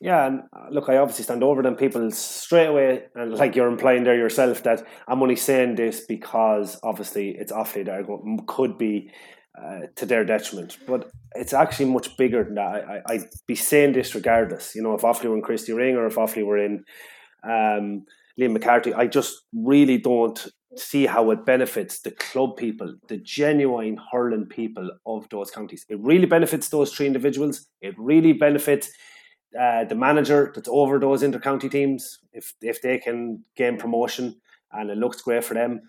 Yeah, 0.00 0.26
and 0.26 0.42
uh, 0.52 0.66
look, 0.70 0.88
I 0.88 0.98
obviously 0.98 1.24
stand 1.24 1.42
over 1.42 1.62
them 1.62 1.76
people 1.76 2.10
straight 2.10 2.66
away, 2.66 3.04
and 3.14 3.32
like 3.32 3.56
you're 3.56 3.68
implying 3.68 4.04
there 4.04 4.16
yourself 4.16 4.62
that 4.64 4.86
I'm 5.08 5.22
only 5.22 5.36
saying 5.36 5.76
this 5.76 6.00
because 6.06 6.78
obviously 6.82 7.30
it's 7.30 7.50
Offaly 7.50 7.86
that 7.86 8.44
could 8.46 8.76
be 8.76 9.10
uh, 9.58 9.86
to 9.96 10.04
their 10.04 10.24
detriment, 10.24 10.76
but 10.86 11.10
it's 11.34 11.52
actually 11.52 11.86
much 11.86 12.16
bigger 12.16 12.44
than 12.44 12.56
that. 12.56 12.66
I, 12.66 12.96
I, 12.96 13.02
I'd 13.14 13.22
be 13.46 13.54
saying 13.54 13.92
this 13.92 14.14
regardless. 14.14 14.74
You 14.74 14.82
know, 14.82 14.94
if 14.94 15.02
Offaly 15.02 15.30
were 15.30 15.36
in 15.36 15.42
Christy 15.42 15.72
Ring 15.72 15.96
or 15.96 16.06
if 16.06 16.16
Offaly 16.16 16.44
were 16.44 16.58
in 16.58 16.84
um, 17.42 18.04
Liam 18.40 18.52
McCarthy, 18.52 18.92
I 18.92 19.06
just 19.06 19.42
really 19.52 19.98
don't 19.98 20.46
see 20.76 21.06
how 21.06 21.30
it 21.30 21.46
benefits 21.46 22.00
the 22.00 22.10
club 22.10 22.56
people, 22.56 22.94
the 23.08 23.18
genuine 23.18 23.98
hurling 24.10 24.46
people 24.46 24.90
of 25.06 25.28
those 25.28 25.50
counties. 25.50 25.86
It 25.88 26.00
really 26.00 26.26
benefits 26.26 26.68
those 26.68 26.92
three 26.92 27.06
individuals. 27.06 27.66
It 27.80 27.94
really 27.96 28.32
benefits 28.32 28.90
uh, 29.58 29.84
the 29.84 29.94
manager 29.94 30.50
that's 30.54 30.68
over 30.68 30.98
those 30.98 31.22
intercounty 31.22 31.70
teams 31.70 32.18
if 32.32 32.54
if 32.60 32.82
they 32.82 32.98
can 32.98 33.44
gain 33.56 33.76
promotion, 33.76 34.40
and 34.72 34.90
it 34.90 34.98
looks 34.98 35.22
great 35.22 35.44
for 35.44 35.54
them. 35.54 35.82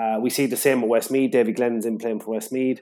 Uh, 0.00 0.18
we 0.20 0.30
see 0.30 0.46
the 0.46 0.56
same 0.56 0.82
with 0.82 0.90
Westmeath. 0.90 1.32
David 1.32 1.56
Glenn's 1.56 1.86
in 1.86 1.98
playing 1.98 2.20
for 2.20 2.34
Westmeath. 2.34 2.80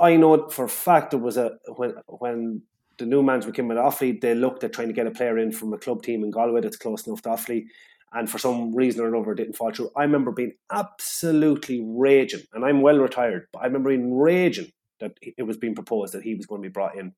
I 0.00 0.16
know 0.16 0.48
for 0.48 0.64
a 0.64 0.68
fact 0.68 1.12
there 1.12 1.20
was 1.20 1.36
a 1.36 1.52
when 1.76 1.94
when 2.06 2.62
the 2.98 3.06
new 3.06 3.22
management 3.22 3.56
came 3.56 3.68
with 3.68 3.78
Offaly, 3.78 4.20
they 4.20 4.34
looked 4.34 4.64
at 4.64 4.72
trying 4.72 4.88
to 4.88 4.94
get 4.94 5.06
a 5.06 5.10
player 5.10 5.38
in 5.38 5.52
from 5.52 5.72
a 5.72 5.78
club 5.78 6.02
team 6.02 6.22
in 6.22 6.30
Galway 6.30 6.60
that's 6.60 6.76
close 6.76 7.06
enough 7.06 7.22
to 7.22 7.30
Offaly, 7.30 7.66
and 8.12 8.28
for 8.28 8.38
some 8.38 8.74
reason 8.74 9.02
or 9.02 9.08
another, 9.08 9.32
it 9.32 9.36
didn't 9.36 9.56
fall 9.56 9.72
through. 9.72 9.90
I 9.96 10.02
remember 10.02 10.32
being 10.32 10.54
absolutely 10.72 11.82
raging, 11.84 12.42
and 12.52 12.64
I'm 12.64 12.82
well 12.82 12.98
retired, 12.98 13.46
but 13.52 13.60
I 13.60 13.66
remember 13.66 13.90
being 13.90 14.16
raging 14.16 14.72
that 15.00 15.12
it 15.22 15.44
was 15.44 15.56
being 15.56 15.74
proposed 15.74 16.14
that 16.14 16.22
he 16.22 16.34
was 16.34 16.46
going 16.46 16.62
to 16.62 16.68
be 16.68 16.72
brought 16.72 16.96
in. 16.96 17.14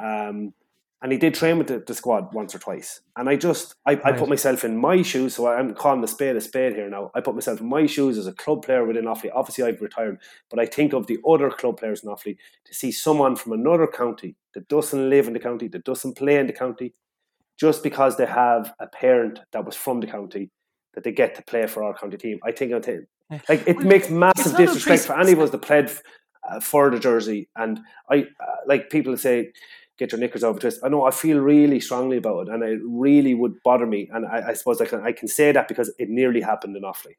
Um, 0.00 0.54
and 1.00 1.12
he 1.12 1.18
did 1.18 1.34
train 1.34 1.58
with 1.58 1.68
the, 1.68 1.78
the, 1.86 1.94
squad 1.94 2.34
once 2.34 2.54
or 2.54 2.58
twice. 2.58 3.00
And 3.16 3.28
I 3.28 3.36
just, 3.36 3.76
I, 3.86 3.94
right. 3.94 4.06
I, 4.06 4.12
put 4.12 4.28
myself 4.28 4.64
in 4.64 4.76
my 4.76 5.02
shoes. 5.02 5.36
So 5.36 5.46
I'm 5.46 5.72
calling 5.74 6.00
the 6.00 6.08
spade 6.08 6.34
a 6.34 6.40
spade 6.40 6.74
here 6.74 6.90
now. 6.90 7.12
I 7.14 7.20
put 7.20 7.36
myself 7.36 7.60
in 7.60 7.68
my 7.68 7.86
shoes 7.86 8.18
as 8.18 8.26
a 8.26 8.32
club 8.32 8.64
player 8.64 8.84
within 8.84 9.04
Offaly. 9.04 9.30
Obviously, 9.32 9.64
I've 9.64 9.80
retired, 9.80 10.18
but 10.50 10.58
I 10.58 10.66
think 10.66 10.92
of 10.92 11.06
the 11.06 11.18
other 11.28 11.50
club 11.50 11.78
players 11.78 12.02
in 12.02 12.10
Offaly 12.10 12.36
to 12.64 12.74
see 12.74 12.90
someone 12.90 13.36
from 13.36 13.52
another 13.52 13.86
county 13.86 14.34
that 14.54 14.68
doesn't 14.68 15.08
live 15.08 15.28
in 15.28 15.34
the 15.34 15.38
county, 15.38 15.68
that 15.68 15.84
doesn't 15.84 16.16
play 16.16 16.36
in 16.36 16.48
the 16.48 16.52
county, 16.52 16.94
just 17.58 17.82
because 17.82 18.16
they 18.16 18.26
have 18.26 18.74
a 18.80 18.86
parent 18.86 19.40
that 19.52 19.64
was 19.64 19.76
from 19.76 20.00
the 20.00 20.06
county, 20.06 20.50
that 20.94 21.04
they 21.04 21.12
get 21.12 21.34
to 21.34 21.42
play 21.42 21.66
for 21.66 21.82
our 21.82 21.94
county 21.94 22.16
team. 22.16 22.38
I 22.44 22.52
think, 22.52 22.72
like, 23.48 23.66
it 23.66 23.78
makes 23.80 24.08
massive 24.10 24.56
disrespect 24.56 25.02
for 25.02 25.18
any 25.18 25.32
of 25.32 25.40
us 25.40 25.50
that 25.50 25.62
played 25.62 25.90
uh, 26.48 26.60
for 26.60 26.90
the 26.90 26.98
jersey. 26.98 27.48
And 27.56 27.80
I, 28.10 28.20
uh, 28.40 28.56
like, 28.66 28.90
people 28.90 29.16
say, 29.16 29.52
get 29.98 30.12
your 30.12 30.20
knickers 30.20 30.44
over 30.44 30.58
twist. 30.60 30.80
I 30.84 30.88
know 30.88 31.04
I 31.04 31.10
feel 31.10 31.38
really 31.38 31.80
strongly 31.80 32.16
about 32.16 32.46
it, 32.46 32.54
and 32.54 32.62
it 32.62 32.80
really 32.84 33.34
would 33.34 33.62
bother 33.64 33.86
me. 33.86 34.08
And 34.12 34.24
I, 34.26 34.50
I 34.50 34.52
suppose 34.54 34.80
I 34.80 34.86
can 34.86 35.02
I 35.02 35.12
can 35.12 35.28
say 35.28 35.52
that 35.52 35.66
because 35.66 35.92
it 35.98 36.08
nearly 36.08 36.40
happened 36.40 36.76
in 36.76 36.84
Offaly. 36.84 37.16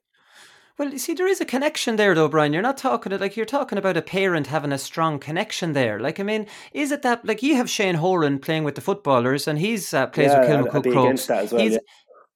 Well, 0.79 0.93
you 0.93 0.97
see, 0.97 1.13
there 1.13 1.27
is 1.27 1.41
a 1.41 1.45
connection 1.45 1.97
there, 1.97 2.15
though, 2.15 2.29
Brian. 2.29 2.53
You're 2.53 2.61
not 2.61 2.77
talking 2.77 3.11
like 3.19 3.35
you're 3.35 3.45
talking 3.45 3.77
about 3.77 3.97
a 3.97 4.01
parent 4.01 4.47
having 4.47 4.71
a 4.71 4.77
strong 4.77 5.19
connection 5.19 5.73
there. 5.73 5.99
Like, 5.99 6.21
I 6.21 6.23
mean, 6.23 6.47
is 6.71 6.93
it 6.93 7.01
that 7.01 7.25
like 7.25 7.43
you 7.43 7.57
have 7.57 7.69
Shane 7.69 7.95
Horan 7.95 8.39
playing 8.39 8.63
with 8.63 8.75
the 8.75 8.81
footballers, 8.81 9.45
and 9.45 9.59
he's 9.59 9.93
uh, 9.93 10.07
plays 10.07 10.31
yeah, 10.31 10.39
with 10.39 10.49
Kilmacud 10.71 10.93
Crokes. 10.93 11.27
Well, 11.51 11.61
he's, 11.61 11.73
yeah. 11.73 11.79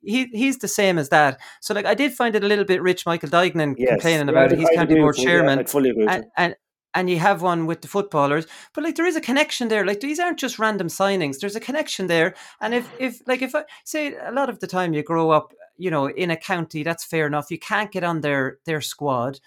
he 0.01 0.25
he's 0.33 0.57
the 0.57 0.67
same 0.67 0.97
as 0.97 1.07
that. 1.07 1.39
So 1.61 1.73
like 1.73 1.85
I 1.85 1.93
did 1.93 2.11
find 2.11 2.35
it 2.35 2.43
a 2.43 2.47
little 2.47 2.65
bit 2.65 2.81
rich 2.81 3.05
Michael 3.05 3.29
Duignan 3.29 3.75
yes, 3.77 3.91
complaining 3.91 4.27
about 4.27 4.51
it. 4.51 4.59
He's 4.59 4.69
county 4.75 4.95
board 4.95 5.15
chairman. 5.15 5.59
Yeah, 5.59 5.63
I 5.63 5.67
fully 5.67 5.91
agree 5.91 6.07
and, 6.07 6.25
and, 6.35 6.55
and 6.93 7.09
you 7.09 7.19
have 7.19 7.41
one 7.41 7.65
with 7.65 7.81
the 7.81 7.87
footballers 7.87 8.45
but 8.73 8.83
like 8.83 8.95
there 8.95 9.07
is 9.07 9.15
a 9.15 9.21
connection 9.21 9.67
there 9.67 9.83
like 9.83 9.99
these 9.99 10.19
aren't 10.19 10.37
just 10.37 10.59
random 10.59 10.89
signings 10.89 11.39
there's 11.39 11.55
a 11.55 11.59
connection 11.59 12.05
there 12.05 12.35
and 12.61 12.75
if 12.75 12.87
if 12.99 13.19
like 13.25 13.41
if 13.41 13.55
i 13.55 13.63
say 13.83 14.13
a 14.15 14.31
lot 14.31 14.47
of 14.47 14.59
the 14.59 14.67
time 14.67 14.93
you 14.93 15.01
grow 15.01 15.31
up 15.31 15.53
you 15.83 15.91
know 15.91 16.05
in 16.09 16.31
a 16.31 16.37
county 16.37 16.81
that's 16.83 17.03
fair 17.03 17.27
enough 17.27 17.51
you 17.51 17.59
can't 17.59 17.91
get 17.91 18.03
on 18.03 18.21
their 18.21 18.57
their 18.65 18.81
squad 18.81 19.39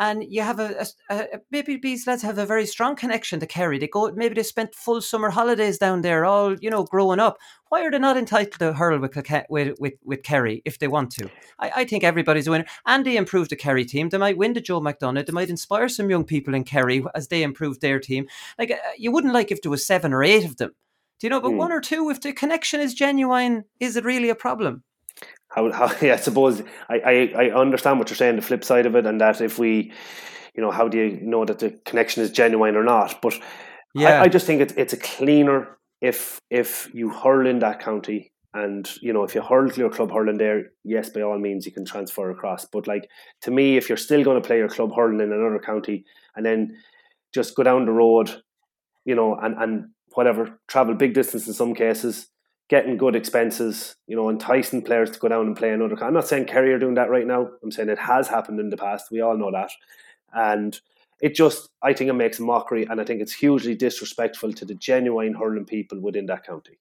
and 0.00 0.24
you 0.32 0.40
have 0.40 0.58
a, 0.58 0.86
a, 1.10 1.14
a, 1.14 1.26
maybe 1.50 1.76
these 1.76 2.06
lads 2.06 2.22
have 2.22 2.38
a 2.38 2.46
very 2.46 2.64
strong 2.64 2.96
connection 2.96 3.38
to 3.38 3.46
Kerry. 3.46 3.78
They 3.78 3.86
go 3.86 4.10
maybe 4.10 4.34
they 4.34 4.42
spent 4.42 4.74
full 4.74 5.02
summer 5.02 5.28
holidays 5.28 5.76
down 5.76 6.00
there, 6.00 6.24
all 6.24 6.56
you 6.58 6.70
know, 6.70 6.84
growing 6.84 7.20
up. 7.20 7.36
Why 7.68 7.84
are 7.84 7.90
they 7.90 7.98
not 7.98 8.16
entitled 8.16 8.58
to 8.60 8.72
hurl 8.72 8.98
with 8.98 9.14
with 9.50 9.74
with, 9.78 9.94
with 10.02 10.22
Kerry 10.22 10.62
if 10.64 10.78
they 10.78 10.88
want 10.88 11.10
to? 11.12 11.28
I, 11.58 11.72
I 11.76 11.84
think 11.84 12.02
everybody's 12.02 12.46
a 12.46 12.50
winner. 12.50 12.64
And 12.86 13.04
they 13.04 13.18
improved 13.18 13.50
the 13.50 13.56
Kerry 13.56 13.84
team. 13.84 14.08
They 14.08 14.16
might 14.16 14.38
win 14.38 14.54
the 14.54 14.62
Joe 14.62 14.80
McDonagh. 14.80 15.26
They 15.26 15.32
might 15.32 15.50
inspire 15.50 15.90
some 15.90 16.08
young 16.08 16.24
people 16.24 16.54
in 16.54 16.64
Kerry 16.64 17.04
as 17.14 17.28
they 17.28 17.42
improve 17.42 17.80
their 17.80 18.00
team. 18.00 18.26
Like 18.58 18.70
uh, 18.70 18.76
you 18.96 19.12
wouldn't 19.12 19.34
like 19.34 19.50
if 19.50 19.60
there 19.60 19.70
was 19.70 19.86
seven 19.86 20.14
or 20.14 20.24
eight 20.24 20.46
of 20.46 20.56
them. 20.56 20.70
Do 21.18 21.26
you 21.26 21.30
know? 21.30 21.42
But 21.42 21.52
mm. 21.52 21.58
one 21.58 21.72
or 21.72 21.82
two, 21.82 22.08
if 22.08 22.22
the 22.22 22.32
connection 22.32 22.80
is 22.80 22.94
genuine, 22.94 23.64
is 23.80 23.96
it 23.96 24.06
really 24.06 24.30
a 24.30 24.34
problem? 24.34 24.82
How, 25.50 25.70
how 25.72 25.92
yeah, 26.02 26.14
I 26.14 26.16
suppose 26.16 26.62
I, 26.88 26.98
I, 26.98 27.32
I 27.36 27.50
understand 27.50 27.98
what 27.98 28.08
you're 28.08 28.16
saying, 28.16 28.36
the 28.36 28.42
flip 28.42 28.64
side 28.64 28.86
of 28.86 28.94
it, 28.94 29.06
and 29.06 29.20
that 29.20 29.40
if 29.40 29.58
we, 29.58 29.92
you 30.54 30.62
know, 30.62 30.70
how 30.70 30.88
do 30.88 30.98
you 30.98 31.20
know 31.20 31.44
that 31.44 31.58
the 31.58 31.70
connection 31.84 32.22
is 32.22 32.30
genuine 32.30 32.76
or 32.76 32.84
not? 32.84 33.20
But 33.20 33.38
yeah. 33.94 34.20
I, 34.20 34.22
I 34.22 34.28
just 34.28 34.46
think 34.46 34.60
it's 34.60 34.72
it's 34.76 34.92
a 34.92 34.96
cleaner 34.96 35.76
if 36.00 36.40
if 36.50 36.88
you 36.94 37.10
hurl 37.10 37.46
in 37.46 37.58
that 37.58 37.80
county 37.80 38.32
and 38.54 38.90
you 39.00 39.12
know 39.12 39.22
if 39.22 39.34
you 39.34 39.42
hurl 39.42 39.68
to 39.68 39.80
your 39.80 39.90
club 39.90 40.10
hurling 40.10 40.38
there, 40.38 40.70
yes, 40.84 41.10
by 41.10 41.22
all 41.22 41.38
means 41.38 41.66
you 41.66 41.72
can 41.72 41.84
transfer 41.84 42.30
across. 42.30 42.64
But 42.64 42.86
like 42.86 43.08
to 43.42 43.50
me, 43.50 43.76
if 43.76 43.88
you're 43.88 43.98
still 43.98 44.24
going 44.24 44.40
to 44.40 44.46
play 44.46 44.58
your 44.58 44.68
club 44.68 44.94
hurling 44.94 45.20
in 45.20 45.32
another 45.32 45.58
county 45.58 46.04
and 46.36 46.46
then 46.46 46.76
just 47.34 47.54
go 47.54 47.62
down 47.62 47.84
the 47.84 47.92
road, 47.92 48.42
you 49.04 49.14
know, 49.14 49.34
and 49.34 49.56
and 49.58 49.88
whatever 50.14 50.58
travel 50.68 50.94
big 50.94 51.14
distance 51.14 51.46
in 51.46 51.52
some 51.52 51.74
cases 51.74 52.28
getting 52.70 52.96
good 52.96 53.16
expenses, 53.16 53.96
you 54.06 54.14
know, 54.14 54.30
enticing 54.30 54.80
players 54.80 55.10
to 55.10 55.18
go 55.18 55.26
down 55.26 55.46
and 55.46 55.56
play 55.56 55.72
another. 55.72 56.02
I'm 56.02 56.14
not 56.14 56.28
saying 56.28 56.46
Kerry 56.46 56.72
are 56.72 56.78
doing 56.78 56.94
that 56.94 57.10
right 57.10 57.26
now. 57.26 57.50
I'm 57.64 57.72
saying 57.72 57.88
it 57.88 57.98
has 57.98 58.28
happened 58.28 58.60
in 58.60 58.70
the 58.70 58.76
past. 58.76 59.10
We 59.10 59.20
all 59.20 59.36
know 59.36 59.50
that, 59.50 59.72
and 60.32 60.78
it 61.20 61.34
just 61.34 61.68
I 61.82 61.92
think 61.92 62.08
it 62.08 62.14
makes 62.14 62.38
a 62.38 62.42
mockery, 62.42 62.86
and 62.88 63.00
I 63.00 63.04
think 63.04 63.20
it's 63.20 63.34
hugely 63.34 63.74
disrespectful 63.74 64.52
to 64.52 64.64
the 64.64 64.76
genuine 64.76 65.34
hurling 65.34 65.66
people 65.66 65.98
within 65.98 66.26
that 66.26 66.46
county. 66.46 66.78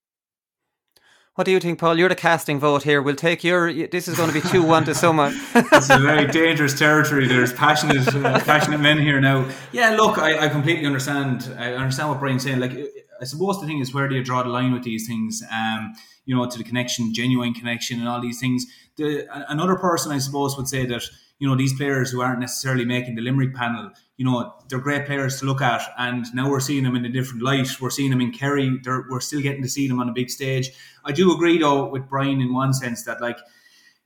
What 1.33 1.45
do 1.45 1.51
you 1.51 1.59
think, 1.59 1.79
Paul? 1.79 1.97
You're 1.97 2.09
the 2.09 2.15
casting 2.15 2.59
vote 2.59 2.83
here. 2.83 3.01
We'll 3.01 3.15
take 3.15 3.43
your. 3.43 3.73
This 3.87 4.07
is 4.07 4.15
going 4.15 4.29
to 4.29 4.33
be 4.33 4.47
two 4.47 4.61
one 4.61 4.83
to 4.85 4.93
someone. 4.93 5.33
it's 5.55 5.89
a 5.89 5.97
very 5.97 6.27
dangerous 6.27 6.77
territory. 6.77 7.27
There's 7.27 7.53
passionate, 7.53 8.07
uh, 8.13 8.39
passionate 8.41 8.79
men 8.79 8.99
here 8.99 9.19
now. 9.19 9.49
Yeah, 9.71 9.95
look, 9.95 10.19
I, 10.19 10.45
I 10.45 10.49
completely 10.49 10.85
understand. 10.85 11.51
I 11.57 11.73
understand 11.73 12.09
what 12.09 12.19
Brian's 12.19 12.43
saying. 12.43 12.59
Like 12.59 12.73
I 13.21 13.25
suppose 13.25 13.59
the 13.59 13.67
thing 13.67 13.79
is 13.79 13.93
where 13.93 14.07
do 14.07 14.15
you 14.15 14.23
draw 14.23 14.43
the 14.43 14.49
line 14.49 14.73
with 14.73 14.83
these 14.83 15.07
things? 15.07 15.43
Um, 15.51 15.93
you 16.25 16.35
know, 16.35 16.45
to 16.49 16.57
the 16.57 16.63
connection, 16.63 17.13
genuine 17.13 17.53
connection, 17.53 17.99
and 17.99 18.07
all 18.07 18.21
these 18.21 18.39
things. 18.39 18.65
The, 18.97 19.27
another 19.49 19.75
person, 19.75 20.11
I 20.11 20.19
suppose, 20.19 20.55
would 20.57 20.67
say 20.67 20.85
that 20.85 21.03
you 21.39 21.47
know 21.47 21.55
these 21.55 21.73
players 21.73 22.11
who 22.11 22.21
aren't 22.21 22.39
necessarily 22.39 22.85
making 22.85 23.15
the 23.15 23.21
Limerick 23.21 23.55
panel, 23.55 23.91
you 24.17 24.25
know, 24.25 24.53
they're 24.67 24.79
great 24.79 25.05
players 25.05 25.39
to 25.39 25.45
look 25.45 25.61
at, 25.61 25.81
and 25.97 26.25
now 26.33 26.49
we're 26.49 26.59
seeing 26.59 26.83
them 26.83 26.95
in 26.95 27.05
a 27.05 27.09
different 27.09 27.41
light. 27.41 27.69
We're 27.79 27.89
seeing 27.89 28.09
them 28.09 28.21
in 28.21 28.31
Kerry. 28.31 28.77
They're, 28.83 29.05
we're 29.09 29.21
still 29.21 29.41
getting 29.41 29.63
to 29.63 29.69
see 29.69 29.87
them 29.87 29.99
on 29.99 30.09
a 30.09 30.13
big 30.13 30.29
stage. 30.29 30.71
I 31.05 31.11
do 31.11 31.33
agree 31.33 31.57
though 31.57 31.87
with 31.89 32.09
Brian 32.09 32.41
in 32.41 32.53
one 32.53 32.73
sense 32.73 33.03
that 33.03 33.21
like 33.21 33.37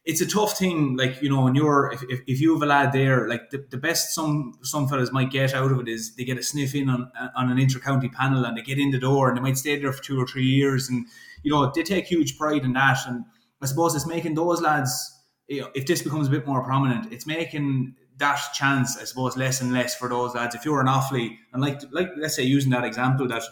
it's 0.05 0.19
a 0.19 0.27
tough 0.27 0.57
thing. 0.57 0.97
Like 0.97 1.21
you 1.21 1.29
know, 1.29 1.43
when 1.43 1.55
you're 1.55 1.91
if, 1.93 2.03
if, 2.03 2.21
if 2.27 2.41
you 2.41 2.53
have 2.53 2.61
a 2.61 2.65
lad 2.65 2.91
there, 2.91 3.27
like 3.27 3.49
the, 3.51 3.65
the 3.69 3.77
best 3.77 4.13
some 4.13 4.53
some 4.61 4.87
fellas 4.87 5.11
might 5.11 5.31
get 5.31 5.53
out 5.53 5.71
of 5.71 5.79
it 5.79 5.87
is 5.87 6.15
they 6.15 6.25
get 6.25 6.37
a 6.37 6.43
sniff 6.43 6.75
in 6.75 6.89
on 6.89 7.11
on 7.35 7.51
an 7.51 7.57
inter-county 7.57 8.09
panel 8.09 8.45
and 8.45 8.57
they 8.57 8.61
get 8.61 8.77
in 8.77 8.91
the 8.91 8.99
door 8.99 9.29
and 9.29 9.37
they 9.37 9.41
might 9.41 9.57
stay 9.57 9.79
there 9.79 9.93
for 9.93 10.03
two 10.03 10.19
or 10.19 10.27
three 10.27 10.45
years 10.45 10.89
and 10.89 11.05
you 11.43 11.51
know 11.51 11.71
they 11.73 11.83
take 11.83 12.05
huge 12.05 12.37
pride 12.37 12.63
in 12.63 12.73
that. 12.73 12.99
And 13.07 13.23
I 13.61 13.65
suppose 13.65 13.95
it's 13.95 14.07
making 14.07 14.35
those 14.35 14.61
lads. 14.61 15.09
You 15.47 15.61
know, 15.61 15.69
if 15.75 15.85
this 15.85 16.01
becomes 16.01 16.27
a 16.27 16.31
bit 16.31 16.47
more 16.47 16.63
prominent, 16.63 17.11
it's 17.11 17.25
making 17.25 17.95
that 18.17 18.39
chance, 18.53 18.97
I 18.97 19.03
suppose, 19.05 19.35
less 19.35 19.61
and 19.61 19.73
less 19.73 19.95
for 19.95 20.07
those 20.07 20.35
lads. 20.35 20.55
If 20.55 20.65
you're 20.65 20.81
an 20.81 20.87
Offaly, 20.87 21.37
and 21.53 21.61
like 21.61 21.81
like 21.91 22.09
let's 22.17 22.35
say 22.35 22.43
using 22.43 22.71
that 22.71 22.83
example 22.83 23.27
that 23.29 23.43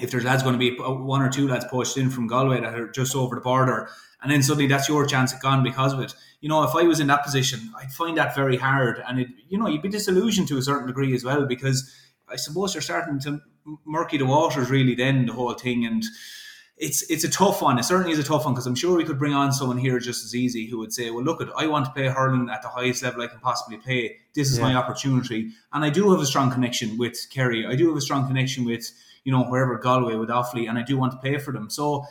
if 0.00 0.10
there's 0.10 0.24
lads 0.24 0.42
going 0.42 0.54
to 0.54 0.58
be 0.58 0.78
uh, 0.78 0.92
one 0.92 1.20
or 1.20 1.28
two 1.28 1.48
lads 1.48 1.66
pushed 1.68 1.98
in 1.98 2.08
from 2.08 2.26
Galway 2.26 2.60
that 2.60 2.74
are 2.74 2.90
just 2.90 3.14
over 3.14 3.34
the 3.34 3.40
border 3.42 3.90
and 4.22 4.30
then 4.30 4.42
suddenly 4.42 4.66
that's 4.66 4.88
your 4.88 5.06
chance 5.06 5.32
gone 5.34 5.62
because 5.62 5.92
of 5.92 6.00
it. 6.00 6.14
You 6.40 6.48
know, 6.48 6.62
if 6.64 6.74
I 6.74 6.82
was 6.82 7.00
in 7.00 7.06
that 7.08 7.24
position, 7.24 7.72
I'd 7.78 7.92
find 7.92 8.16
that 8.16 8.34
very 8.34 8.56
hard, 8.56 9.02
and 9.06 9.20
it, 9.20 9.28
you 9.48 9.58
know, 9.58 9.68
you'd 9.68 9.82
be 9.82 9.88
disillusioned 9.88 10.48
to 10.48 10.58
a 10.58 10.62
certain 10.62 10.86
degree 10.86 11.14
as 11.14 11.24
well 11.24 11.46
because 11.46 11.92
I 12.28 12.36
suppose 12.36 12.74
you're 12.74 12.82
starting 12.82 13.20
to 13.20 13.40
murky 13.84 14.18
the 14.18 14.26
waters 14.26 14.70
really. 14.70 14.94
Then 14.94 15.26
the 15.26 15.32
whole 15.32 15.54
thing, 15.54 15.84
and 15.84 16.04
it's 16.76 17.08
it's 17.10 17.24
a 17.24 17.28
tough 17.28 17.62
one. 17.62 17.78
It 17.78 17.84
certainly 17.84 18.12
is 18.12 18.18
a 18.18 18.24
tough 18.24 18.44
one 18.44 18.54
because 18.54 18.66
I'm 18.66 18.74
sure 18.74 18.96
we 18.96 19.04
could 19.04 19.18
bring 19.18 19.34
on 19.34 19.52
someone 19.52 19.78
here 19.78 19.98
just 19.98 20.24
as 20.24 20.34
easy 20.34 20.66
who 20.66 20.78
would 20.78 20.92
say, 20.92 21.10
"Well, 21.10 21.24
look, 21.24 21.40
at 21.40 21.48
I 21.56 21.66
want 21.66 21.86
to 21.86 21.90
play 21.90 22.06
hurling 22.06 22.48
at 22.50 22.62
the 22.62 22.68
highest 22.68 23.02
level 23.02 23.22
I 23.22 23.26
can 23.26 23.40
possibly 23.40 23.78
play. 23.78 24.16
This 24.34 24.50
is 24.50 24.58
yeah. 24.58 24.64
my 24.64 24.74
opportunity." 24.74 25.50
And 25.72 25.84
I 25.84 25.90
do 25.90 26.10
have 26.10 26.20
a 26.20 26.26
strong 26.26 26.50
connection 26.50 26.98
with 26.98 27.18
Kerry. 27.30 27.66
I 27.66 27.74
do 27.74 27.88
have 27.88 27.96
a 27.96 28.00
strong 28.00 28.26
connection 28.26 28.64
with 28.64 28.90
you 29.24 29.32
know 29.32 29.44
wherever 29.44 29.76
Galway 29.78 30.14
with 30.14 30.28
Offaly, 30.28 30.68
and 30.68 30.78
I 30.78 30.82
do 30.82 30.96
want 30.96 31.12
to 31.12 31.18
play 31.18 31.38
for 31.38 31.52
them. 31.52 31.70
So 31.70 32.04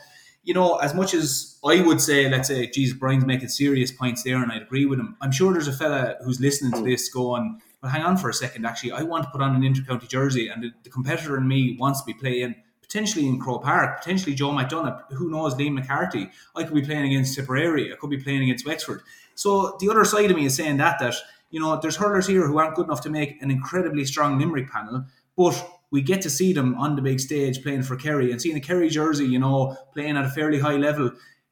you 0.48 0.54
know, 0.54 0.76
as 0.76 0.94
much 0.94 1.12
as 1.12 1.58
I 1.62 1.82
would 1.82 2.00
say, 2.00 2.26
let's 2.26 2.48
say, 2.48 2.66
geez, 2.68 2.94
Brian's 2.94 3.26
making 3.26 3.48
serious 3.48 3.92
points 3.92 4.22
there, 4.22 4.42
and 4.42 4.50
I'd 4.50 4.62
agree 4.62 4.86
with 4.86 4.98
him. 4.98 5.14
I'm 5.20 5.30
sure 5.30 5.52
there's 5.52 5.68
a 5.68 5.74
fella 5.74 6.16
who's 6.24 6.40
listening 6.40 6.72
to 6.72 6.78
hmm. 6.78 6.86
this 6.86 7.10
going, 7.10 7.60
well, 7.82 7.92
hang 7.92 8.00
on 8.00 8.16
for 8.16 8.30
a 8.30 8.34
second. 8.34 8.64
Actually, 8.64 8.92
I 8.92 9.02
want 9.02 9.24
to 9.24 9.30
put 9.30 9.42
on 9.42 9.54
an 9.54 9.60
intercounty 9.60 10.08
jersey, 10.08 10.48
and 10.48 10.62
the, 10.62 10.70
the 10.84 10.88
competitor 10.88 11.36
in 11.36 11.46
me 11.46 11.76
wants 11.78 12.00
to 12.00 12.06
be 12.06 12.14
playing 12.14 12.54
potentially 12.80 13.28
in 13.28 13.38
Croke 13.38 13.62
Park, 13.62 13.98
potentially 13.98 14.34
Joe 14.34 14.52
McDonagh, 14.52 15.12
who 15.12 15.30
knows, 15.30 15.54
Liam 15.54 15.74
McCarthy. 15.74 16.30
I 16.56 16.64
could 16.64 16.74
be 16.74 16.80
playing 16.80 17.04
against 17.04 17.36
Tipperary, 17.36 17.92
I 17.92 17.96
could 17.96 18.08
be 18.08 18.16
playing 18.16 18.42
against 18.44 18.64
Wexford. 18.64 19.02
So 19.34 19.76
the 19.80 19.90
other 19.90 20.04
side 20.06 20.30
of 20.30 20.36
me 20.38 20.46
is 20.46 20.56
saying 20.56 20.78
that 20.78 20.98
that 21.00 21.14
you 21.50 21.60
know 21.60 21.78
there's 21.78 21.96
hurlers 21.96 22.26
here 22.26 22.46
who 22.46 22.56
aren't 22.56 22.74
good 22.74 22.86
enough 22.86 23.02
to 23.02 23.10
make 23.10 23.42
an 23.42 23.50
incredibly 23.50 24.06
strong 24.06 24.38
Limerick 24.38 24.70
panel, 24.70 25.04
but 25.36 25.62
we 25.90 26.02
get 26.02 26.22
to 26.22 26.30
see 26.30 26.52
them 26.52 26.74
on 26.76 26.96
the 26.96 27.02
big 27.02 27.20
stage 27.20 27.62
playing 27.62 27.82
for 27.82 27.96
Kerry 27.96 28.30
and 28.30 28.40
seeing 28.40 28.56
a 28.56 28.60
Kerry 28.60 28.88
jersey, 28.88 29.26
you 29.26 29.38
know, 29.38 29.76
playing 29.94 30.16
at 30.16 30.24
a 30.24 30.28
fairly 30.28 30.58
high 30.58 30.76
level. 30.76 31.10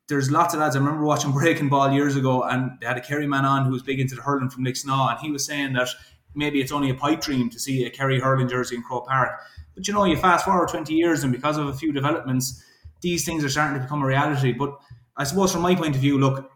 there's 0.09 0.31
lots 0.31 0.55
of 0.55 0.61
lads. 0.61 0.77
I 0.77 0.79
remember 0.79 1.05
watching 1.05 1.33
Breaking 1.41 1.69
Ball 1.69 1.93
years 1.93 2.17
ago, 2.17 2.43
and 2.43 2.73
they 2.81 2.87
had 2.87 2.97
a 2.97 3.01
Kerry 3.01 3.27
man 3.27 3.45
on 3.45 3.65
who 3.65 3.73
was 3.73 3.83
big 3.83 3.99
into 3.99 4.15
the 4.15 4.23
hurling 4.23 4.51
from 4.51 4.65
Lixnaw, 4.65 5.13
and 5.13 5.21
he 5.21 5.31
was 5.31 5.45
saying 5.45 5.73
that 5.73 5.89
maybe 6.35 6.61
it's 6.61 6.73
only 6.73 6.91
a 6.91 6.95
pipe 6.95 7.21
dream 7.21 7.49
to 7.51 7.59
see 7.59 7.85
a 7.85 7.91
Kerry 7.91 8.21
hurling 8.21 8.49
jersey 8.49 8.77
in 8.77 8.83
Croke 8.83 9.07
Park. 9.07 9.41
But 9.75 9.89
you 9.89 9.95
know, 9.95 10.05
you 10.05 10.17
fast 10.17 10.45
forward 10.45 10.69
20 10.69 10.95
years, 10.95 11.25
and 11.25 11.33
because 11.33 11.57
of 11.57 11.69
a 11.69 11.73
few 11.73 11.93
developments, 11.93 12.63
these 13.01 13.25
things 13.25 13.45
are 13.45 13.49
starting 13.49 13.79
to 13.79 13.83
become 13.83 14.03
a 14.03 14.07
reality. 14.07 14.53
But 14.53 14.79
I 15.17 15.25
suppose, 15.25 15.53
from 15.53 15.63
my 15.63 15.75
point 15.75 15.95
of 15.95 16.01
view, 16.01 16.19
look, 16.19 16.51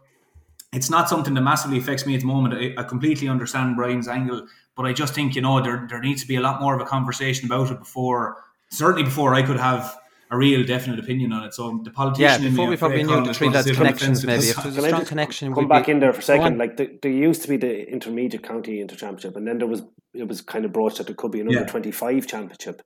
it's 0.73 0.89
not 0.89 1.09
something 1.09 1.33
that 1.33 1.41
massively 1.41 1.77
affects 1.77 2.05
me 2.05 2.15
at 2.15 2.21
the 2.21 2.27
moment. 2.27 2.53
I, 2.53 2.81
I 2.81 2.83
completely 2.83 3.27
understand 3.27 3.75
Brian's 3.75 4.07
angle, 4.07 4.47
but 4.75 4.85
I 4.85 4.93
just 4.93 5.13
think 5.13 5.35
you 5.35 5.41
know 5.41 5.61
there 5.61 5.85
there 5.89 6.01
needs 6.01 6.21
to 6.21 6.27
be 6.27 6.35
a 6.35 6.41
lot 6.41 6.61
more 6.61 6.75
of 6.75 6.81
a 6.81 6.85
conversation 6.85 7.45
about 7.45 7.71
it 7.71 7.79
before, 7.79 8.43
certainly 8.69 9.03
before 9.03 9.33
I 9.35 9.43
could 9.43 9.59
have 9.59 9.97
a 10.31 10.37
real 10.37 10.63
definite 10.65 10.97
opinion 10.97 11.33
on 11.33 11.43
it. 11.43 11.53
So 11.53 11.81
the 11.83 11.91
politician 11.91 12.37
in 12.37 12.43
yeah, 12.43 12.49
before 12.49 12.67
we 12.67 12.77
probably 12.77 13.03
knew 13.03 13.25
the 13.25 13.33
three 13.33 13.49
lads 13.49 13.69
connections, 13.69 14.25
maybe 14.25 14.45
if 14.45 14.55
there's 14.55 14.77
a 14.77 14.81
strong 14.81 15.05
connection, 15.05 15.53
come 15.53 15.67
back 15.67 15.87
be... 15.87 15.91
in 15.91 15.99
there 15.99 16.13
for 16.13 16.19
a 16.19 16.23
second. 16.23 16.57
Like 16.57 16.77
the, 16.77 16.97
there 17.01 17.11
used 17.11 17.41
to 17.41 17.49
be 17.49 17.57
the 17.57 17.89
intermediate 17.89 18.43
county 18.43 18.79
inter 18.79 18.95
championship, 18.95 19.35
and 19.35 19.45
then 19.45 19.57
there 19.57 19.67
was 19.67 19.83
it 20.13 20.27
was 20.27 20.41
kind 20.41 20.63
of 20.63 20.71
broached 20.71 20.97
that 20.97 21.07
there 21.07 21.15
could 21.15 21.31
be 21.31 21.41
another 21.41 21.59
yeah. 21.59 21.65
twenty 21.65 21.91
five 21.91 22.27
championship, 22.27 22.81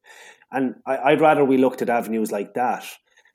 and 0.51 0.75
I, 0.87 1.11
would 1.11 1.21
rather 1.21 1.45
we 1.45 1.57
looked 1.57 1.83
at 1.83 1.89
avenues 1.89 2.31
like 2.31 2.55
that 2.55 2.83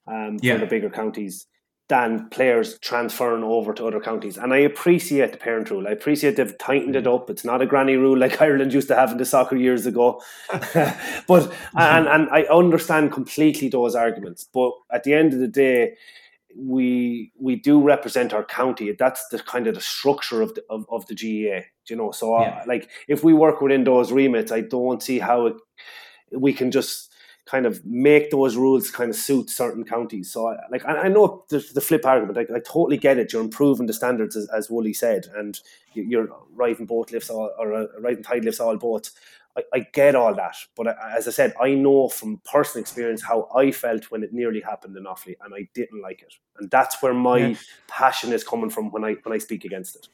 um, 0.09 0.41
for 0.41 0.47
yeah. 0.47 0.57
the 0.57 0.67
bigger 0.67 0.91
counties 0.91 1.47
than 1.91 2.29
players 2.29 2.79
transferring 2.79 3.43
over 3.43 3.75
to 3.75 3.85
other 3.85 4.01
counties. 4.01 4.39
And 4.39 4.55
I 4.55 4.59
appreciate 4.59 5.33
the 5.33 5.39
parent 5.39 5.71
rule. 5.71 5.89
I 5.89 5.91
appreciate 5.91 6.37
they've 6.37 6.57
tightened 6.57 6.95
it 6.95 7.05
up. 7.05 7.29
It's 7.29 7.45
not 7.45 7.61
a 7.61 7.67
granny 7.67 7.97
rule 7.97 8.17
like 8.17 8.41
Ireland 8.49 8.73
used 8.73 8.87
to 8.89 8.95
have 8.95 9.11
in 9.11 9.19
the 9.19 9.25
soccer 9.25 9.57
years 9.57 9.87
ago. 9.87 10.23
but 11.27 11.53
and 11.77 12.07
and 12.07 12.31
I 12.31 12.43
understand 12.45 13.11
completely 13.11 13.69
those 13.69 13.97
arguments. 13.97 14.49
But 14.55 14.71
at 14.93 15.03
the 15.03 15.15
end 15.15 15.33
of 15.33 15.41
the 15.41 15.49
day, 15.49 15.97
we 16.57 17.33
we 17.41 17.57
do 17.57 17.83
represent 17.83 18.33
our 18.33 18.45
county. 18.45 18.93
That's 18.93 19.27
the 19.29 19.41
kind 19.41 19.67
of 19.67 19.75
the 19.75 19.81
structure 19.81 20.43
of 20.43 20.55
the 20.55 20.63
of, 20.71 20.87
of 20.91 21.07
the 21.07 21.17
GAA. 21.17 21.67
You 21.89 21.97
know, 21.97 22.13
so 22.13 22.37
uh, 22.37 22.43
yeah. 22.43 22.49
uh, 22.49 22.65
like 22.69 22.89
if 23.09 23.25
we 23.25 23.35
work 23.35 23.61
within 23.61 23.83
those 23.83 24.13
remits, 24.13 24.53
I 24.53 24.61
don't 24.61 25.03
see 25.03 25.19
how 25.19 25.47
it, 25.47 25.57
we 26.31 26.53
can 26.53 26.71
just 26.71 27.10
kind 27.51 27.67
of 27.67 27.85
make 27.85 28.31
those 28.31 28.57
rules 28.57 28.91
kind 28.91 29.11
of 29.11 29.17
suit 29.17 29.51
certain 29.51 29.85
counties. 29.85 30.31
So, 30.33 30.47
I, 30.47 30.57
like, 30.71 30.85
I, 30.85 31.03
I 31.03 31.09
know 31.09 31.45
the, 31.49 31.59
the, 31.75 31.81
flip 31.81 32.07
argument. 32.07 32.39
I, 32.39 32.55
I, 32.55 32.61
totally 32.61 32.97
get 32.97 33.19
it. 33.19 33.33
You're 33.33 33.43
improving 33.43 33.87
the 33.87 33.93
standards, 33.93 34.37
as, 34.37 34.49
as 34.51 34.71
Wooly 34.71 34.93
said, 34.93 35.27
and 35.35 35.59
you're 35.93 36.29
rising 36.55 36.87
both 36.87 37.11
lifts 37.11 37.29
all, 37.29 37.51
or 37.59 37.75
uh, 37.75 37.87
rising 37.99 38.23
tide 38.23 38.45
lifts 38.45 38.61
all 38.61 38.77
boats. 38.77 39.13
I, 39.57 39.63
I, 39.75 39.81
get 39.93 40.15
all 40.15 40.33
that, 40.37 40.55
but 40.77 40.97
as 41.17 41.27
I 41.27 41.33
said, 41.33 41.55
I 41.61 41.75
know 41.75 42.09
from 42.09 42.41
personal 42.45 42.83
experience 42.83 43.21
how 43.21 43.49
I 43.53 43.73
felt 43.73 44.09
when 44.13 44.23
it 44.23 44.33
nearly 44.33 44.61
happened 44.61 44.97
in 44.97 45.05
Offaly, 45.05 45.35
and 45.45 45.53
I 45.53 45.69
didn't 45.75 46.01
like 46.01 46.23
it, 46.23 46.35
and 46.59 46.71
that's 46.71 47.03
where 47.03 47.15
my 47.15 47.39
yeah. 47.39 47.57
passion 47.89 48.33
is 48.33 48.45
coming 48.45 48.71
from 48.71 48.93
when 48.93 49.03
I 49.03 49.15
when 49.25 49.35
I 49.35 49.39
speak 49.39 49.65
against 49.65 49.97
it. 49.97 50.07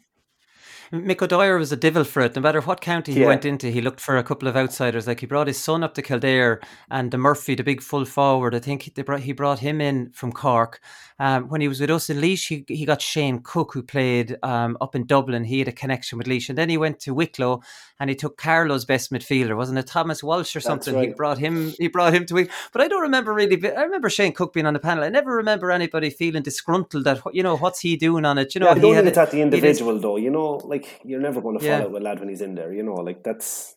Mick 0.93 1.23
O'Dwyer 1.23 1.59
was 1.59 1.73
a 1.73 1.77
devil 1.77 2.05
for 2.05 2.23
it. 2.23 2.37
No 2.37 2.43
matter 2.43 2.61
what 2.61 2.81
county 2.81 3.13
he 3.13 3.21
yeah. 3.21 3.27
went 3.27 3.45
into, 3.45 3.71
he 3.71 3.81
looked 3.81 4.01
for 4.01 4.17
a 4.17 4.23
couple 4.23 4.49
of 4.49 4.57
outsiders. 4.57 5.07
Like 5.07 5.21
he 5.21 5.27
brought 5.27 5.47
his 5.47 5.59
son 5.59 5.83
up 5.83 5.95
to 5.95 6.03
Kildare 6.03 6.61
and 6.91 7.11
the 7.11 7.19
Murphy, 7.19 7.55
the 7.55 7.65
big 7.65 7.83
full 7.83 8.05
forward. 8.05 8.55
I 8.55 8.59
think 8.59 8.95
they 8.95 9.03
brought, 9.03 9.21
he 9.21 9.33
brought 9.33 9.59
him 9.61 9.81
in 9.81 10.11
from 10.13 10.33
Cork. 10.33 10.81
Um, 11.19 11.49
when 11.49 11.63
he 11.63 11.69
was 11.69 11.81
with 11.81 11.91
us 11.91 12.11
in 12.11 12.21
Laois, 12.21 12.47
he, 12.47 12.65
he 12.69 12.85
got 12.85 13.01
Shane 13.01 13.41
Cook, 13.43 13.73
who 13.73 13.83
played 13.83 14.37
um, 14.43 14.77
up 14.83 14.95
in 14.95 15.07
Dublin. 15.07 15.45
He 15.45 15.61
had 15.61 15.69
a 15.69 15.73
connection 15.73 16.19
with 16.19 16.27
Laois. 16.27 16.49
And 16.51 16.59
then 16.59 16.69
he 16.69 16.77
went 16.77 17.01
to 17.01 17.15
Wicklow 17.15 17.63
and 17.99 18.11
he 18.11 18.17
took 18.17 18.37
Carlo's 18.37 18.85
best 18.85 19.11
midfielder, 19.11 19.57
wasn't 19.57 19.79
it? 19.79 19.87
Thomas 19.87 20.23
Walsh 20.23 20.55
or 20.55 20.61
something. 20.61 20.95
Right. 20.95 21.09
He 21.09 21.15
brought 21.15 21.39
him 21.39 21.73
he 21.79 21.89
brought 21.89 22.15
him 22.15 22.27
to 22.27 22.35
Wicklow. 22.35 22.55
But 22.73 22.83
I 22.83 22.89
don't 22.89 23.01
remember 23.03 23.33
really. 23.33 23.57
I 23.75 23.83
remember 23.83 24.11
Shane 24.11 24.33
Cook 24.33 24.53
being 24.53 24.67
on 24.67 24.75
the 24.75 24.79
panel. 24.79 25.05
I 25.05 25.09
never 25.09 25.35
remember 25.35 25.71
anybody 25.71 26.11
feeling 26.11 26.43
disgruntled 26.43 27.05
that, 27.05 27.23
you 27.33 27.43
know, 27.43 27.57
what's 27.57 27.81
he 27.81 27.97
doing 27.97 28.27
on 28.27 28.37
it? 28.37 28.55
You 28.55 28.61
know, 28.61 28.67
yeah, 28.67 28.73
I 28.73 28.79
don't 28.79 28.95
think 28.95 29.07
it's 29.07 29.19
at 29.19 29.31
the 29.31 29.41
individual, 29.41 29.99
though. 29.99 30.17
You 30.17 30.31
know, 30.31 30.61
like 30.65 30.76
you're 31.05 31.21
never 31.21 31.41
going 31.41 31.59
to 31.59 31.65
follow 31.65 31.93
yeah. 31.93 31.99
a 31.99 32.03
lad 32.03 32.21
when 32.21 32.29
he's 32.29 32.41
in 32.41 32.55
there. 32.55 32.73
You 32.73 32.83
know, 32.83 32.95
like 32.95 33.23
that's, 33.23 33.77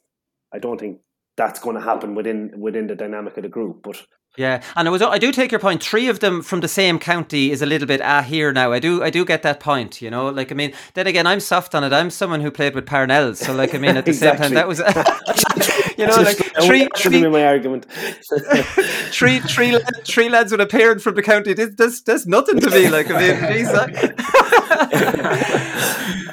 I 0.54 0.60
don't 0.60 0.80
think 0.80 1.00
that's 1.38 1.60
going 1.60 1.76
to 1.76 1.82
happen 1.82 2.16
within 2.16 2.60
within 2.60 2.88
the 2.88 2.96
dynamic 2.96 3.38
of 3.38 3.44
the 3.44 3.50
group. 3.50 3.82
But 3.84 3.98
yeah, 4.40 4.64
and 4.78 4.88
I 4.88 4.92
was 4.92 5.02
I 5.02 5.18
do 5.18 5.34
take 5.34 5.52
your 5.52 5.60
point. 5.60 5.84
Three 5.84 6.08
of 6.08 6.22
them 6.22 6.42
from 6.42 6.62
the 6.62 6.70
same 6.70 6.98
county 6.98 7.52
is 7.52 7.62
a 7.62 7.66
little 7.66 7.86
bit 7.86 8.00
ah 8.02 8.22
here 8.22 8.54
now. 8.54 8.72
I 8.72 8.80
do 8.80 9.04
I 9.04 9.10
do 9.10 9.26
get 9.26 9.44
that 9.44 9.60
point. 9.60 10.02
You 10.02 10.10
know, 10.10 10.30
like 10.30 10.50
I 10.50 10.56
mean, 10.56 10.72
then 10.94 11.08
again, 11.08 11.28
I'm 11.28 11.42
soft 11.42 11.76
on 11.76 11.84
it. 11.84 11.92
I'm 11.92 12.10
someone 12.10 12.40
who 12.40 12.50
played 12.50 12.74
with 12.74 12.86
Parnell, 12.86 13.36
so 13.36 13.54
like 13.54 13.76
I 13.76 13.80
mean, 13.80 13.98
at 13.98 14.06
the 14.06 14.12
exactly. 14.12 14.48
same 14.48 14.54
time, 14.54 14.56
that 14.56 14.66
was 14.66 14.80
you 15.98 16.08
know 16.08 16.16
like 16.16 16.38
three 16.62 16.88
three 16.96 17.28
my 17.28 17.46
argument. 17.46 17.86
three 19.12 19.40
three 19.40 19.78
three 20.06 20.30
lads 20.30 20.54
with 20.54 20.62
a 20.62 20.68
parent 20.68 21.02
from 21.02 21.16
the 21.16 21.22
county. 21.22 21.54
This 21.54 21.76
this 21.76 22.02
that's 22.02 22.26
nothing 22.26 22.62
to 22.62 22.70
me. 22.70 22.88
Like 22.88 23.12
I 23.12 23.20
mean, 23.20 23.36
geez, 23.52 23.68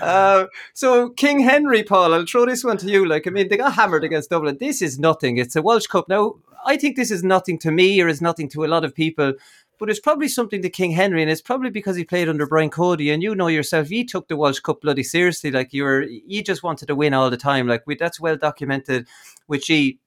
uh, 0.01 0.47
so 0.75 1.09
King 1.11 1.41
Henry, 1.41 1.83
Paul, 1.83 2.15
I'll 2.15 2.25
throw 2.25 2.47
this 2.47 2.63
one 2.63 2.77
to 2.79 2.87
you. 2.87 3.05
Like 3.05 3.27
I 3.27 3.31
mean, 3.31 3.49
they 3.49 3.57
got 3.57 3.73
hammered 3.73 4.05
against 4.05 4.31
Dublin. 4.31 4.59
This 4.61 4.81
is 4.81 4.97
nothing. 4.97 5.39
It's 5.39 5.57
a 5.57 5.63
Walsh 5.63 5.89
Cup 5.89 6.09
now. 6.09 6.37
I 6.67 6.77
think 6.77 6.97
this 6.97 7.11
is 7.11 7.23
nothing 7.23 7.59
to 7.61 7.71
me 7.71 8.01
or 8.03 8.09
is 8.09 8.21
nothing 8.21 8.49
to 8.51 8.64
a 8.64 8.67
lot 8.67 8.85
of 8.85 8.95
people, 8.95 9.35
but 9.79 9.91
it's 9.91 10.01
probably 10.01 10.29
something 10.29 10.62
to 10.62 10.71
King 10.71 10.91
Henry, 10.93 11.23
and 11.23 11.31
it's 11.31 11.43
probably 11.43 11.71
because 11.71 11.97
he 11.97 12.05
played 12.05 12.29
under 12.29 12.47
Brian 12.47 12.71
Cody, 12.71 13.11
and 13.11 13.23
you 13.23 13.35
know 13.35 13.49
yourself, 13.49 13.89
he 13.89 14.05
took 14.05 14.29
the 14.29 14.37
Walsh 14.37 14.61
Cup 14.61 14.81
bloody 14.81 15.03
seriously. 15.03 15.51
Like 15.51 15.73
you 15.73 15.85
were, 15.85 16.03
you 16.03 16.43
just 16.43 16.62
wanted 16.62 16.87
to 16.87 16.95
win 16.95 17.14
all 17.14 17.31
the 17.31 17.37
time. 17.37 17.67
Like 17.67 17.85
we, 17.87 17.95
that's 17.95 18.21
well 18.21 18.37
documented 18.37 19.07
with 19.49 19.64
G. 19.64 19.99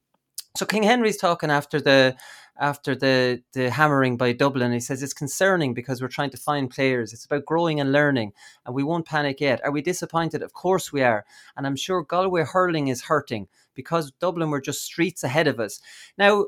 So 0.57 0.65
King 0.65 0.83
Henry's 0.83 1.17
talking 1.17 1.51
after 1.51 1.79
the 1.79 2.15
after 2.59 2.95
the 2.95 3.41
the 3.53 3.69
hammering 3.69 4.17
by 4.17 4.33
Dublin. 4.33 4.73
He 4.73 4.79
says 4.79 5.01
it's 5.03 5.13
concerning 5.13 5.73
because 5.73 6.01
we're 6.01 6.07
trying 6.07 6.31
to 6.31 6.37
find 6.37 6.69
players. 6.69 7.13
It's 7.13 7.25
about 7.25 7.45
growing 7.45 7.79
and 7.79 7.91
learning, 7.91 8.33
and 8.65 8.75
we 8.75 8.83
won't 8.83 9.05
panic 9.05 9.39
yet. 9.39 9.63
Are 9.63 9.71
we 9.71 9.81
disappointed? 9.81 10.41
Of 10.41 10.53
course 10.53 10.91
we 10.91 11.03
are, 11.03 11.25
and 11.55 11.65
I'm 11.67 11.75
sure 11.75 12.03
Galway 12.03 12.43
hurling 12.43 12.87
is 12.87 13.03
hurting 13.03 13.47
because 13.79 14.11
Dublin 14.19 14.49
were 14.49 14.59
just 14.59 14.83
streets 14.83 15.23
ahead 15.23 15.47
of 15.47 15.57
us. 15.57 15.79
Now, 16.17 16.47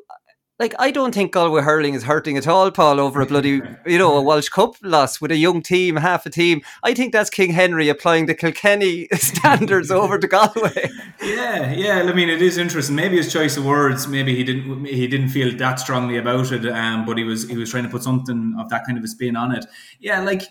like 0.59 0.75
I 0.77 0.91
don't 0.91 1.13
think 1.13 1.31
Galway 1.31 1.61
hurling 1.63 1.95
is 1.95 2.03
hurting 2.03 2.37
at 2.37 2.47
all, 2.47 2.69
Paul, 2.69 2.99
over 2.99 3.21
a 3.21 3.25
bloody 3.25 3.61
you 3.85 3.97
know 3.97 4.15
a 4.17 4.21
Walsh 4.29 4.49
Cup 4.49 4.75
loss 4.83 5.19
with 5.19 5.31
a 5.31 5.35
young 5.35 5.61
team, 5.63 5.95
half 5.95 6.25
a 6.27 6.29
team. 6.29 6.61
I 6.83 6.93
think 6.93 7.13
that's 7.13 7.31
King 7.31 7.51
Henry 7.51 7.89
applying 7.89 8.27
the 8.27 8.35
Kilkenny 8.35 9.07
standards 9.13 9.89
over 9.89 10.19
to 10.19 10.27
Galway. 10.27 10.89
Yeah, 11.23 11.71
yeah. 11.71 12.03
I 12.07 12.13
mean, 12.13 12.29
it 12.29 12.43
is 12.43 12.59
interesting. 12.59 12.95
Maybe 12.95 13.17
his 13.17 13.33
choice 13.33 13.57
of 13.57 13.65
words, 13.65 14.07
maybe 14.07 14.35
he 14.35 14.43
didn't 14.43 14.85
he 14.85 15.07
didn't 15.07 15.29
feel 15.29 15.57
that 15.57 15.79
strongly 15.79 16.17
about 16.17 16.51
it, 16.51 16.65
um, 16.67 17.05
but 17.05 17.17
he 17.17 17.23
was 17.23 17.49
he 17.49 17.57
was 17.57 17.71
trying 17.71 17.85
to 17.85 17.89
put 17.89 18.03
something 18.03 18.55
of 18.59 18.69
that 18.69 18.85
kind 18.85 18.99
of 18.99 19.03
a 19.03 19.07
spin 19.07 19.35
on 19.35 19.55
it. 19.55 19.65
Yeah, 19.99 20.21
like 20.21 20.43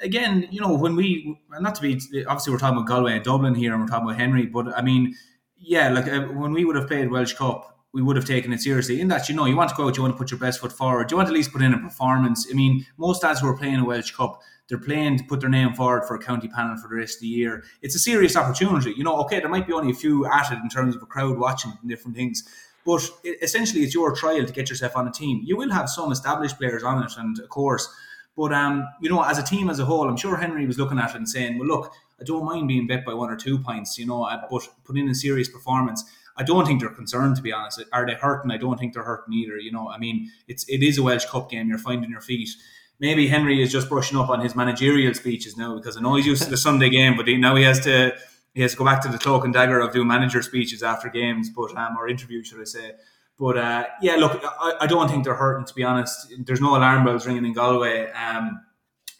again, 0.00 0.46
you 0.50 0.60
know, 0.60 0.74
when 0.76 0.94
we 0.94 1.40
not 1.58 1.74
to 1.74 1.82
be 1.82 1.94
obviously 2.26 2.52
we're 2.52 2.60
talking 2.60 2.76
about 2.76 2.88
Galway 2.88 3.14
and 3.14 3.24
Dublin 3.24 3.56
here, 3.56 3.72
and 3.72 3.82
we're 3.82 3.88
talking 3.88 4.06
about 4.06 4.20
Henry, 4.20 4.46
but 4.46 4.68
I 4.76 4.82
mean, 4.82 5.16
yeah, 5.58 5.90
like 5.90 6.08
uh, 6.08 6.22
when 6.22 6.52
we 6.52 6.64
would 6.64 6.76
have 6.76 6.88
played 6.88 7.10
Walsh 7.10 7.34
Cup 7.34 7.76
we 7.96 8.02
would 8.02 8.16
have 8.16 8.26
taken 8.26 8.52
it 8.52 8.60
seriously. 8.60 9.00
In 9.00 9.08
that, 9.08 9.26
you 9.26 9.34
know, 9.34 9.46
you 9.46 9.56
want 9.56 9.70
to 9.70 9.74
go 9.74 9.88
out, 9.88 9.96
you 9.96 10.02
want 10.02 10.12
to 10.12 10.18
put 10.18 10.30
your 10.30 10.38
best 10.38 10.60
foot 10.60 10.70
forward, 10.70 11.10
you 11.10 11.16
want 11.16 11.28
to 11.28 11.32
at 11.32 11.34
least 11.34 11.50
put 11.50 11.62
in 11.62 11.72
a 11.72 11.78
performance. 11.78 12.46
I 12.50 12.54
mean, 12.54 12.84
most 12.98 13.22
lads 13.22 13.40
who 13.40 13.48
are 13.48 13.56
playing 13.56 13.76
a 13.76 13.86
Walsh 13.86 14.10
Cup, 14.10 14.38
they're 14.68 14.76
playing 14.76 15.16
to 15.16 15.24
put 15.24 15.40
their 15.40 15.48
name 15.48 15.72
forward 15.72 16.04
for 16.04 16.14
a 16.14 16.18
county 16.18 16.46
panel 16.46 16.76
for 16.76 16.88
the 16.88 16.96
rest 16.96 17.16
of 17.16 17.20
the 17.22 17.28
year. 17.28 17.64
It's 17.80 17.94
a 17.94 17.98
serious 17.98 18.36
opportunity. 18.36 18.92
You 18.94 19.02
know, 19.02 19.16
okay, 19.22 19.40
there 19.40 19.48
might 19.48 19.66
be 19.66 19.72
only 19.72 19.92
a 19.92 19.94
few 19.94 20.26
at 20.26 20.52
it 20.52 20.58
in 20.58 20.68
terms 20.68 20.94
of 20.94 21.00
a 21.00 21.06
crowd 21.06 21.38
watching 21.38 21.72
and 21.80 21.88
different 21.88 22.18
things. 22.18 22.46
But 22.84 23.08
essentially, 23.40 23.82
it's 23.82 23.94
your 23.94 24.14
trial 24.14 24.44
to 24.44 24.52
get 24.52 24.68
yourself 24.68 24.94
on 24.94 25.08
a 25.08 25.10
team. 25.10 25.40
You 25.46 25.56
will 25.56 25.72
have 25.72 25.88
some 25.88 26.12
established 26.12 26.58
players 26.58 26.82
on 26.82 27.02
it, 27.02 27.12
and 27.16 27.38
of 27.38 27.48
course, 27.48 27.88
but 28.36 28.52
um, 28.52 28.86
you 29.00 29.08
know, 29.08 29.22
as 29.22 29.38
a 29.38 29.42
team 29.42 29.70
as 29.70 29.78
a 29.78 29.86
whole, 29.86 30.06
I'm 30.06 30.18
sure 30.18 30.36
Henry 30.36 30.66
was 30.66 30.78
looking 30.78 30.98
at 30.98 31.10
it 31.10 31.16
and 31.16 31.28
saying, 31.28 31.58
"Well, 31.58 31.66
look, 31.66 31.92
I 32.20 32.24
don't 32.24 32.44
mind 32.44 32.68
being 32.68 32.86
bet 32.86 33.04
by 33.04 33.14
one 33.14 33.30
or 33.30 33.36
two 33.36 33.58
points, 33.58 33.98
you 33.98 34.06
know, 34.06 34.28
but 34.50 34.68
put 34.84 34.96
in 34.96 35.08
a 35.08 35.14
serious 35.14 35.48
performance." 35.48 36.04
I 36.38 36.42
don't 36.42 36.66
think 36.66 36.80
they're 36.80 36.90
concerned 36.90 37.36
to 37.36 37.42
be 37.42 37.52
honest. 37.52 37.82
Are 37.92 38.06
they 38.06 38.14
hurting? 38.14 38.50
I 38.50 38.58
don't 38.58 38.78
think 38.78 38.92
they're 38.92 39.02
hurting 39.02 39.32
either. 39.32 39.56
You 39.56 39.72
know, 39.72 39.88
I 39.88 39.98
mean, 39.98 40.30
it's 40.48 40.68
it 40.68 40.82
is 40.82 40.98
a 40.98 41.02
Walsh 41.02 41.24
Cup 41.24 41.50
game. 41.50 41.68
You're 41.68 41.78
finding 41.78 42.10
your 42.10 42.20
feet. 42.20 42.50
Maybe 42.98 43.28
Henry 43.28 43.62
is 43.62 43.72
just 43.72 43.88
brushing 43.88 44.18
up 44.18 44.30
on 44.30 44.40
his 44.40 44.54
managerial 44.54 45.14
speeches 45.14 45.56
now 45.56 45.76
because 45.76 45.96
I 45.96 46.00
know 46.00 46.14
he's 46.14 46.26
used 46.26 46.42
to 46.44 46.50
the 46.50 46.56
Sunday 46.56 46.88
game, 46.88 47.16
but 47.16 47.28
he, 47.28 47.36
now 47.36 47.54
he 47.56 47.64
has 47.64 47.80
to 47.80 48.14
he 48.54 48.62
has 48.62 48.72
to 48.72 48.78
go 48.78 48.84
back 48.84 49.02
to 49.02 49.08
the 49.08 49.18
cloak 49.18 49.44
and 49.44 49.52
dagger 49.52 49.80
of 49.80 49.92
doing 49.92 50.08
manager 50.08 50.42
speeches 50.42 50.82
after 50.82 51.08
games, 51.08 51.50
but 51.50 51.76
um, 51.76 51.96
or 51.98 52.08
interviews, 52.08 52.48
should 52.48 52.60
I 52.60 52.64
say? 52.64 52.92
But 53.38 53.58
uh, 53.58 53.84
yeah, 54.00 54.16
look, 54.16 54.40
I, 54.42 54.74
I, 54.80 54.86
don't 54.86 55.10
think 55.10 55.24
they're 55.24 55.34
hurting. 55.34 55.66
To 55.66 55.74
be 55.74 55.84
honest, 55.84 56.32
there's 56.38 56.62
no 56.62 56.74
alarm 56.74 57.04
bells 57.04 57.26
ringing 57.26 57.44
in 57.44 57.52
Galway. 57.52 58.10
Um, 58.12 58.62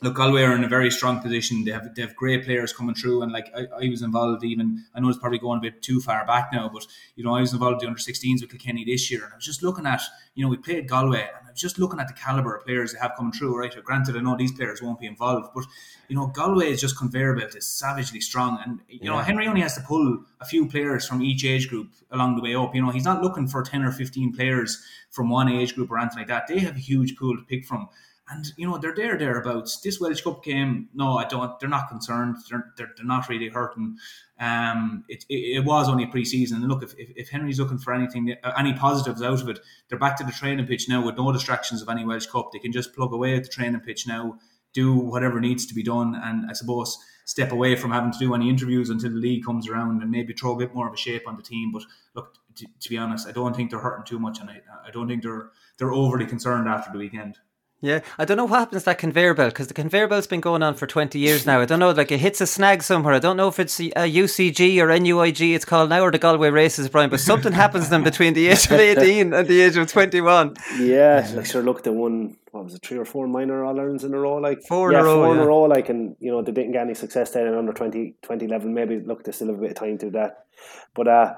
look, 0.03 0.15
Galway 0.15 0.43
are 0.43 0.55
in 0.55 0.65
a 0.65 0.69
very 0.69 0.91
strong 0.91 1.21
position. 1.21 1.65
They 1.65 1.71
have 1.71 1.95
they 1.95 2.03
have 2.03 2.15
great 2.15 2.45
players 2.45 2.73
coming 2.73 2.95
through, 2.95 3.23
and 3.23 3.33
like 3.33 3.49
I, 3.57 3.85
I 3.85 3.89
was 3.89 4.03
involved 4.03 4.45
even. 4.45 4.85
I 4.95 5.01
know 5.01 5.09
it's 5.09 5.19
probably 5.19 5.39
going 5.39 5.59
a 5.59 5.63
bit 5.63 5.83
too 5.83 6.01
far 6.01 6.27
back 6.27 6.51
now, 6.53 6.69
but 6.73 6.87
you 7.15 7.25
know 7.25 7.35
I 7.35 7.41
was 7.41 7.53
involved 7.53 7.83
in 7.83 7.87
the 7.87 7.91
under 7.91 8.01
16s 8.01 8.41
with 8.41 8.51
Kilkenny 8.51 8.85
this 8.85 9.11
year, 9.11 9.25
and 9.25 9.33
I 9.33 9.37
was 9.37 9.45
just 9.45 9.63
looking 9.63 9.87
at 9.87 10.03
you 10.35 10.45
know 10.45 10.51
we 10.51 10.59
played 10.59 10.89
Galway, 10.89 11.23
and 11.23 11.49
I 11.49 11.51
was 11.51 11.61
just 11.61 11.79
looking 11.79 11.99
at 11.99 12.09
the 12.09 12.15
caliber 12.15 12.57
of 12.57 12.65
players 12.65 12.93
they 12.93 12.99
have 12.99 13.17
coming 13.17 13.33
through. 13.33 13.59
Right, 13.59 13.75
granted, 13.85 14.17
I 14.17 14.21
know 14.21 14.37
these 14.37 14.53
players 14.53 14.83
won't 14.83 15.01
be 15.01 15.07
involved, 15.07 15.49
but 15.55 15.65
you 16.09 16.17
know 16.17 16.27
Galway 16.27 16.71
is 16.71 16.81
just 16.81 16.99
conveyor 16.99 17.35
belt 17.35 17.55
is 17.55 17.67
savagely 17.67 18.21
strong, 18.21 18.59
and 18.65 18.81
you 18.89 19.01
yeah. 19.03 19.11
know 19.11 19.19
Henry 19.19 19.47
only 19.47 19.63
has 19.63 19.75
to 19.77 19.81
pull 19.81 20.25
a 20.41 20.45
few 20.45 20.69
players 20.69 21.07
from 21.07 21.23
each 21.23 21.45
age 21.45 21.69
group 21.69 21.91
along 22.11 22.37
the 22.37 22.43
way 22.43 22.55
up. 22.55 22.75
You 22.75 22.83
know 22.83 22.91
he's 22.91 23.05
not 23.05 23.23
looking 23.23 23.49
for 23.49 23.63
ten 23.63 23.83
or 23.83 23.93
fifteen 23.93 24.35
players 24.35 24.85
from 25.11 25.31
one 25.31 25.49
age 25.49 25.75
group 25.75 25.91
or 25.91 25.99
anything 25.99 26.19
like 26.19 26.29
that. 26.29 26.47
They 26.47 26.59
have 26.59 26.77
a 26.77 26.81
huge 26.81 27.17
pool 27.17 27.37
to 27.37 27.43
pick 27.43 27.65
from. 27.65 27.89
And 28.29 28.45
you 28.57 28.67
know 28.67 28.77
they're 28.77 28.95
there 28.95 29.17
thereabouts. 29.17 29.81
This 29.81 30.01
Walsh 30.01 30.21
Cup 30.21 30.43
game, 30.43 30.89
no, 30.95 31.17
I 31.17 31.27
don't. 31.27 31.59
They're 31.61 31.69
not 31.69 31.89
concerned. 31.89 32.37
They're 32.51 32.73
they're, 32.77 32.91
they're 32.97 33.07
not 33.07 33.29
really 33.29 33.49
hurting. 33.49 33.99
Um, 34.41 35.05
it, 35.09 35.25
it, 35.29 35.59
it 35.59 35.65
was 35.65 35.89
only 35.89 36.07
pre-season, 36.07 36.59
and 36.59 36.69
look, 36.69 36.83
if, 36.83 36.93
if, 36.99 37.11
if 37.17 37.29
Henry's 37.29 37.61
looking 37.61 37.79
for 37.79 37.95
anything, 37.95 38.35
uh, 38.43 38.53
any 38.59 38.75
positives 38.75 39.23
out 39.23 39.41
of 39.41 39.49
it, 39.49 39.61
they're 39.89 39.99
back 39.99 40.17
to 40.19 40.25
the 40.25 40.33
training 40.33 40.67
pitch 40.67 40.89
now 40.89 41.05
with 41.07 41.17
no 41.17 41.31
distractions 41.31 41.83
of 41.83 41.89
any 41.89 42.05
Walsh 42.05 42.27
Cup. 42.27 42.51
They 42.53 42.59
can 42.59 42.73
just 42.73 42.95
plug 42.95 43.13
away 43.13 43.37
at 43.37 43.45
the 43.45 43.49
training 43.49 43.81
pitch 43.81 44.09
now, 44.09 44.39
do 44.73 44.93
whatever 44.93 45.39
needs 45.39 45.65
to 45.67 45.75
be 45.75 45.85
done, 45.85 46.21
and 46.21 46.51
I 46.51 46.53
suppose 46.53 46.99
step 47.27 47.53
away 47.53 47.77
from 47.77 47.93
having 47.93 48.13
to 48.13 48.19
do 48.19 48.35
any 48.35 48.49
interviews 48.49 48.91
until 48.91 49.11
the 49.11 49.17
league 49.17 49.45
comes 49.45 49.69
around 49.69 50.03
and 50.03 50.11
maybe 50.11 50.33
throw 50.33 50.55
a 50.55 50.59
bit 50.59 50.75
more 50.75 50.89
of 50.89 50.95
a 50.95 50.97
shape 50.97 51.29
on 51.29 51.37
the 51.37 51.43
team. 51.43 51.71
But 51.73 51.83
look, 52.15 52.35
to, 52.57 52.67
to 52.81 52.89
be 52.89 52.99
honest, 52.99 53.29
I 53.29 53.33
don't 53.33 53.55
think 53.55 53.71
they're 53.71 53.81
hurting 53.81 54.05
too 54.05 54.19
much, 54.19 54.41
and 54.41 54.51
I, 54.51 54.61
I 54.87 54.91
don't 54.91 55.07
think 55.07 55.23
they're 55.23 55.51
they're 55.79 55.93
overly 55.93 56.27
concerned 56.27 56.69
after 56.69 56.91
the 56.91 56.99
weekend. 56.99 57.39
Yeah, 57.83 58.01
I 58.17 58.25
don't 58.25 58.39
know 58.39 58.47
what 58.47 58.61
happens 58.61 58.83
to 58.83 58.87
that 58.87 58.99
conveyor 58.99 59.35
belt 59.35 59.53
because 59.53 59.69
the 59.69 59.75
conveyor 59.75 60.09
belt's 60.09 60.27
been 60.27 60.41
going 60.41 60.63
on 60.63 60.75
for 60.75 60.87
20 60.87 61.19
years 61.19 61.45
now. 61.45 61.61
I 61.61 61.67
don't 61.67 61.79
know, 61.79 61.91
like 61.91 62.11
it 62.11 62.21
hits 62.21 62.41
a 62.41 62.47
snag 62.47 62.83
somewhere. 62.83 63.13
I 63.13 63.19
don't 63.19 63.37
know 63.37 63.49
if 63.49 63.59
it's 63.59 63.79
a 63.79 63.91
UCG 63.91 64.79
or 64.79 64.89
NUIG 64.99 65.55
it's 65.55 65.67
called 65.67 65.91
now 65.91 66.01
or 66.01 66.11
the 66.11 66.19
Galway 66.19 66.49
races, 66.49 66.89
Brian, 66.89 67.11
but 67.11 67.21
something 67.21 67.53
happens 67.53 67.85
to 67.85 67.91
them 67.91 68.03
between 68.03 68.33
the 68.33 68.49
age 68.49 68.65
of 68.67 68.73
18 68.73 69.35
and 69.35 69.47
the 69.47 69.61
age 69.61 69.77
of 69.77 69.93
21. 69.93 70.55
Yeah, 70.79 71.31
like 71.35 71.45
sure, 71.45 71.63
look, 71.63 71.83
the 71.83 71.93
one, 71.93 72.39
what 72.51 72.65
was 72.65 72.75
it, 72.75 72.83
three 72.83 72.97
or 72.97 73.05
four 73.05 73.29
minor 73.29 73.63
All 73.63 73.79
Irelands 73.79 74.05
in 74.05 74.15
a 74.15 74.19
row? 74.19 74.37
Like 74.37 74.63
Four 74.67 74.93
in 74.93 74.95
yeah, 74.95 75.03
a 75.03 75.05
row, 75.05 75.15
Four 75.17 75.35
in 75.35 75.41
a 75.41 75.47
row, 75.47 75.63
like, 75.65 75.91
and 75.91 76.17
you 76.19 76.31
know, 76.31 76.41
they 76.41 76.53
didn't 76.53 76.73
get 76.73 76.81
any 76.81 76.95
success 76.95 77.33
then 77.33 77.47
in 77.47 77.55
under 77.55 77.75
20, 77.75 78.15
20 78.23 78.47
level. 78.47 78.71
Maybe, 78.71 79.01
look, 79.01 79.23
they 79.25 79.33
still 79.33 79.49
have 79.49 79.59
a 79.59 79.61
bit 79.61 79.73
of 79.73 79.77
time 79.77 79.99
to 79.99 80.07
do 80.07 80.13
that. 80.13 80.47
But, 80.95 81.09
uh, 81.09 81.35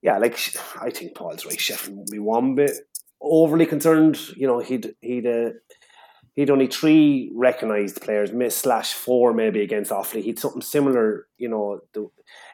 yeah, 0.00 0.16
like, 0.16 0.38
I 0.80 0.88
think 0.88 1.14
Paul's 1.14 1.44
right. 1.44 1.58
Shefflin 1.58 1.96
will 1.96 2.06
be 2.10 2.18
one 2.18 2.54
bit 2.54 2.72
overly 3.24 3.66
concerned. 3.66 4.18
You 4.36 4.46
know, 4.46 4.60
he'd, 4.60 4.94
he'd, 5.00 5.26
uh, 5.26 5.50
he'd 6.34 6.50
only 6.50 6.66
three 6.66 7.30
recognised 7.34 8.00
players, 8.00 8.32
miss 8.32 8.56
slash 8.56 8.92
four 8.92 9.32
maybe 9.32 9.62
against 9.62 9.90
Offaly. 9.90 10.22
He'd 10.22 10.38
something 10.38 10.62
similar, 10.62 11.26
you 11.38 11.48
know, 11.48 11.80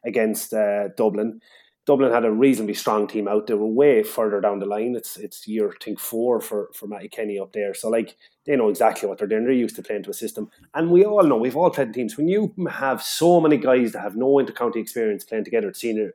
against 0.04 0.52
uh, 0.54 0.88
Dublin. 0.96 1.40
Dublin 1.86 2.12
had 2.12 2.24
a 2.24 2.30
reasonably 2.30 2.74
strong 2.74 3.08
team 3.08 3.26
out. 3.26 3.46
They 3.46 3.54
were 3.54 3.66
way 3.66 4.02
further 4.02 4.40
down 4.40 4.58
the 4.58 4.66
line. 4.66 4.94
It's 4.94 5.16
it's 5.16 5.48
year 5.48 5.70
I 5.70 5.84
think 5.84 5.98
four 5.98 6.40
for 6.40 6.68
for 6.74 6.86
Mattie 6.86 7.08
Kenny 7.08 7.38
up 7.38 7.52
there. 7.52 7.74
So 7.74 7.88
like 7.88 8.16
they 8.46 8.54
know 8.54 8.68
exactly 8.68 9.08
what 9.08 9.18
they're 9.18 9.26
doing. 9.26 9.44
They're 9.44 9.52
used 9.52 9.76
to 9.76 9.82
playing 9.82 10.04
to 10.04 10.10
a 10.10 10.14
system, 10.14 10.50
and 10.74 10.90
we 10.90 11.04
all 11.04 11.24
know 11.24 11.36
we've 11.36 11.56
all 11.56 11.70
played 11.70 11.94
teams. 11.94 12.16
When 12.16 12.28
you 12.28 12.54
have 12.70 13.02
so 13.02 13.40
many 13.40 13.56
guys 13.56 13.92
that 13.92 14.02
have 14.02 14.14
no 14.14 14.26
intercounty 14.34 14.76
experience 14.76 15.24
playing 15.24 15.44
together 15.44 15.68
at 15.68 15.76
senior 15.76 16.14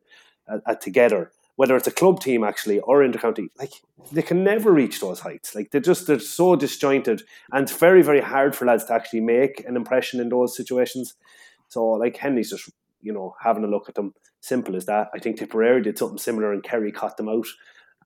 at 0.67 0.81
together, 0.81 1.31
whether 1.55 1.75
it's 1.75 1.87
a 1.87 1.91
club 1.91 2.19
team 2.19 2.43
actually 2.43 2.79
or 2.81 2.99
intercounty, 2.99 3.47
like 3.57 3.71
they 4.11 4.21
can 4.21 4.43
never 4.43 4.71
reach 4.71 4.99
those 4.99 5.19
heights. 5.21 5.55
Like 5.55 5.71
they're 5.71 5.81
just 5.81 6.07
they're 6.07 6.19
so 6.19 6.55
disjointed, 6.55 7.23
and 7.51 7.63
it's 7.63 7.77
very 7.77 8.01
very 8.01 8.21
hard 8.21 8.55
for 8.55 8.65
lads 8.65 8.85
to 8.85 8.93
actually 8.93 9.21
make 9.21 9.65
an 9.67 9.75
impression 9.75 10.19
in 10.19 10.29
those 10.29 10.55
situations. 10.55 11.15
So 11.67 11.85
like 11.85 12.17
Henry's 12.17 12.49
just 12.49 12.69
you 13.01 13.13
know 13.13 13.35
having 13.41 13.63
a 13.63 13.67
look 13.67 13.89
at 13.89 13.95
them, 13.95 14.13
simple 14.41 14.75
as 14.75 14.85
that. 14.85 15.09
I 15.13 15.19
think 15.19 15.37
Tipperary 15.37 15.81
did 15.81 15.97
something 15.97 16.17
similar, 16.17 16.51
and 16.51 16.63
Kerry 16.63 16.91
cut 16.91 17.17
them 17.17 17.29
out. 17.29 17.47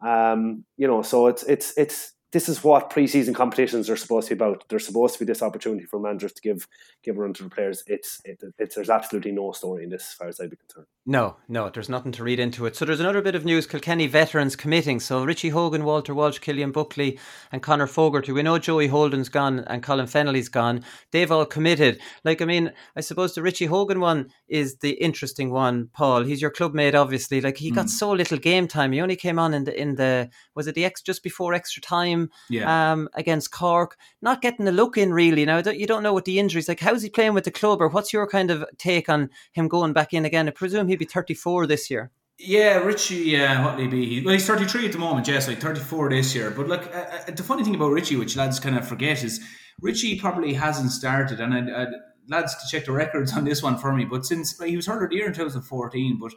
Um, 0.01 0.65
you 0.77 0.87
know, 0.87 1.01
so 1.01 1.27
it's 1.27 1.43
it's 1.43 1.73
it's 1.77 2.13
this 2.31 2.47
is 2.47 2.63
what 2.63 2.91
preseason 2.91 3.33
competitions 3.33 3.89
are 3.89 3.95
supposed 3.95 4.27
to 4.27 4.35
be 4.35 4.43
about. 4.43 4.63
There's 4.69 4.85
supposed 4.85 5.15
to 5.15 5.19
be 5.19 5.25
this 5.25 5.41
opportunity 5.41 5.85
for 5.85 5.99
managers 5.99 6.33
to 6.33 6.41
give 6.41 6.67
give 7.03 7.17
a 7.17 7.21
run 7.21 7.33
to 7.33 7.43
the 7.43 7.49
players. 7.49 7.83
It's 7.87 8.21
it, 8.23 8.43
it's 8.57 8.75
there's 8.75 8.89
absolutely 8.89 9.31
no 9.31 9.51
story 9.51 9.83
in 9.83 9.89
this 9.89 10.09
as 10.09 10.13
far 10.13 10.27
as 10.27 10.39
I'd 10.39 10.51
be 10.51 10.57
concerned. 10.57 10.85
No, 11.05 11.37
no, 11.47 11.69
there's 11.69 11.89
nothing 11.89 12.11
to 12.13 12.23
read 12.23 12.39
into 12.39 12.67
it. 12.67 12.75
So 12.75 12.85
there's 12.85 12.99
another 12.99 13.23
bit 13.23 13.33
of 13.33 13.45
news 13.45 13.65
Kilkenny 13.65 14.05
veterans 14.05 14.55
committing. 14.55 14.99
So 14.99 15.23
Richie 15.23 15.49
Hogan, 15.49 15.83
Walter 15.83 16.13
Walsh, 16.13 16.37
Killian 16.37 16.71
Buckley, 16.71 17.17
and 17.51 17.63
Conor 17.63 17.87
Fogarty. 17.87 18.31
We 18.31 18.43
know 18.43 18.59
Joey 18.59 18.87
Holden's 18.87 19.29
gone 19.29 19.59
and 19.61 19.81
Colin 19.81 20.05
Fennelly's 20.05 20.49
gone. 20.49 20.83
They've 21.11 21.31
all 21.31 21.47
committed. 21.47 21.99
Like, 22.23 22.43
I 22.43 22.45
mean, 22.45 22.71
I 22.95 23.01
suppose 23.01 23.33
the 23.33 23.41
Richie 23.41 23.65
Hogan 23.65 23.99
one 23.99 24.29
is 24.47 24.77
the 24.77 24.91
interesting 24.91 25.49
one, 25.49 25.89
Paul. 25.93 26.23
He's 26.23 26.43
your 26.43 26.51
club 26.51 26.75
mate, 26.75 26.93
obviously. 26.93 27.41
Like, 27.41 27.57
he 27.57 27.71
got 27.71 27.83
hmm. 27.83 27.87
so 27.87 28.11
little 28.11 28.37
game 28.37 28.67
time. 28.67 28.91
He 28.91 29.01
only 29.01 29.15
came 29.15 29.39
on 29.39 29.55
in 29.55 29.63
the, 29.63 29.79
in 29.79 29.95
the 29.95 30.29
was 30.53 30.67
it 30.67 30.75
the 30.75 30.85
ex 30.85 31.01
just 31.01 31.23
before 31.23 31.55
extra 31.55 31.81
time 31.81 32.18
Yeah. 32.49 32.91
um, 32.91 33.09
against 33.13 33.51
Cork? 33.51 33.97
Not 34.21 34.41
getting 34.41 34.67
a 34.67 34.71
look 34.71 34.97
in, 34.97 35.13
really. 35.13 35.45
Now, 35.45 35.59
you 35.59 35.87
don't 35.87 36.03
know 36.03 36.13
what 36.13 36.25
the 36.25 36.39
injuries 36.39 36.67
like. 36.67 36.79
How's 36.79 37.03
he 37.03 37.09
playing 37.09 37.33
with 37.33 37.45
the 37.45 37.51
club, 37.51 37.81
or 37.81 37.89
what's 37.89 38.11
your 38.11 38.27
kind 38.27 38.51
of 38.51 38.65
take 38.77 39.09
on 39.09 39.29
him 39.53 39.67
going 39.67 39.93
back 39.93 40.13
in 40.13 40.25
again? 40.25 40.47
I 40.47 40.51
presume 40.51 40.87
he'd 40.87 40.99
be 40.99 41.05
34 41.05 41.67
this 41.67 41.89
year. 41.89 42.11
Yeah, 42.41 42.77
Richie, 42.77 43.35
uh, 43.39 43.65
what 43.65 43.75
will 43.75 43.83
he 43.83 43.87
be? 43.89 44.23
Well, 44.23 44.33
he's 44.33 44.47
33 44.47 44.85
at 44.85 44.91
the 44.93 44.97
moment, 44.97 45.27
yes, 45.27 45.49
like 45.49 45.59
34 45.59 46.09
this 46.09 46.33
year. 46.33 46.51
But 46.51 46.69
look, 46.69 46.87
uh, 46.95 46.99
uh, 47.27 47.31
the 47.31 47.43
funny 47.43 47.65
thing 47.65 47.75
about 47.75 47.91
Richie, 47.91 48.15
which 48.15 48.37
lads 48.37 48.61
kind 48.61 48.77
of 48.77 48.87
forget, 48.87 49.23
is 49.25 49.41
Richie 49.81 50.17
probably 50.17 50.53
hasn't 50.53 50.91
started, 50.91 51.41
and 51.41 51.53
I'd, 51.53 51.69
I'd, 51.69 51.93
lads 52.29 52.55
to 52.55 52.69
check 52.69 52.85
the 52.85 52.93
records 52.93 53.33
on 53.33 53.43
this 53.43 53.61
one 53.61 53.77
for 53.77 53.93
me, 53.93 54.05
but 54.05 54.25
since 54.25 54.57
he 54.61 54.77
was 54.77 54.85
hurt 54.85 55.11
year 55.11 55.27
in 55.27 55.33
2014, 55.33 56.17
but 56.17 56.31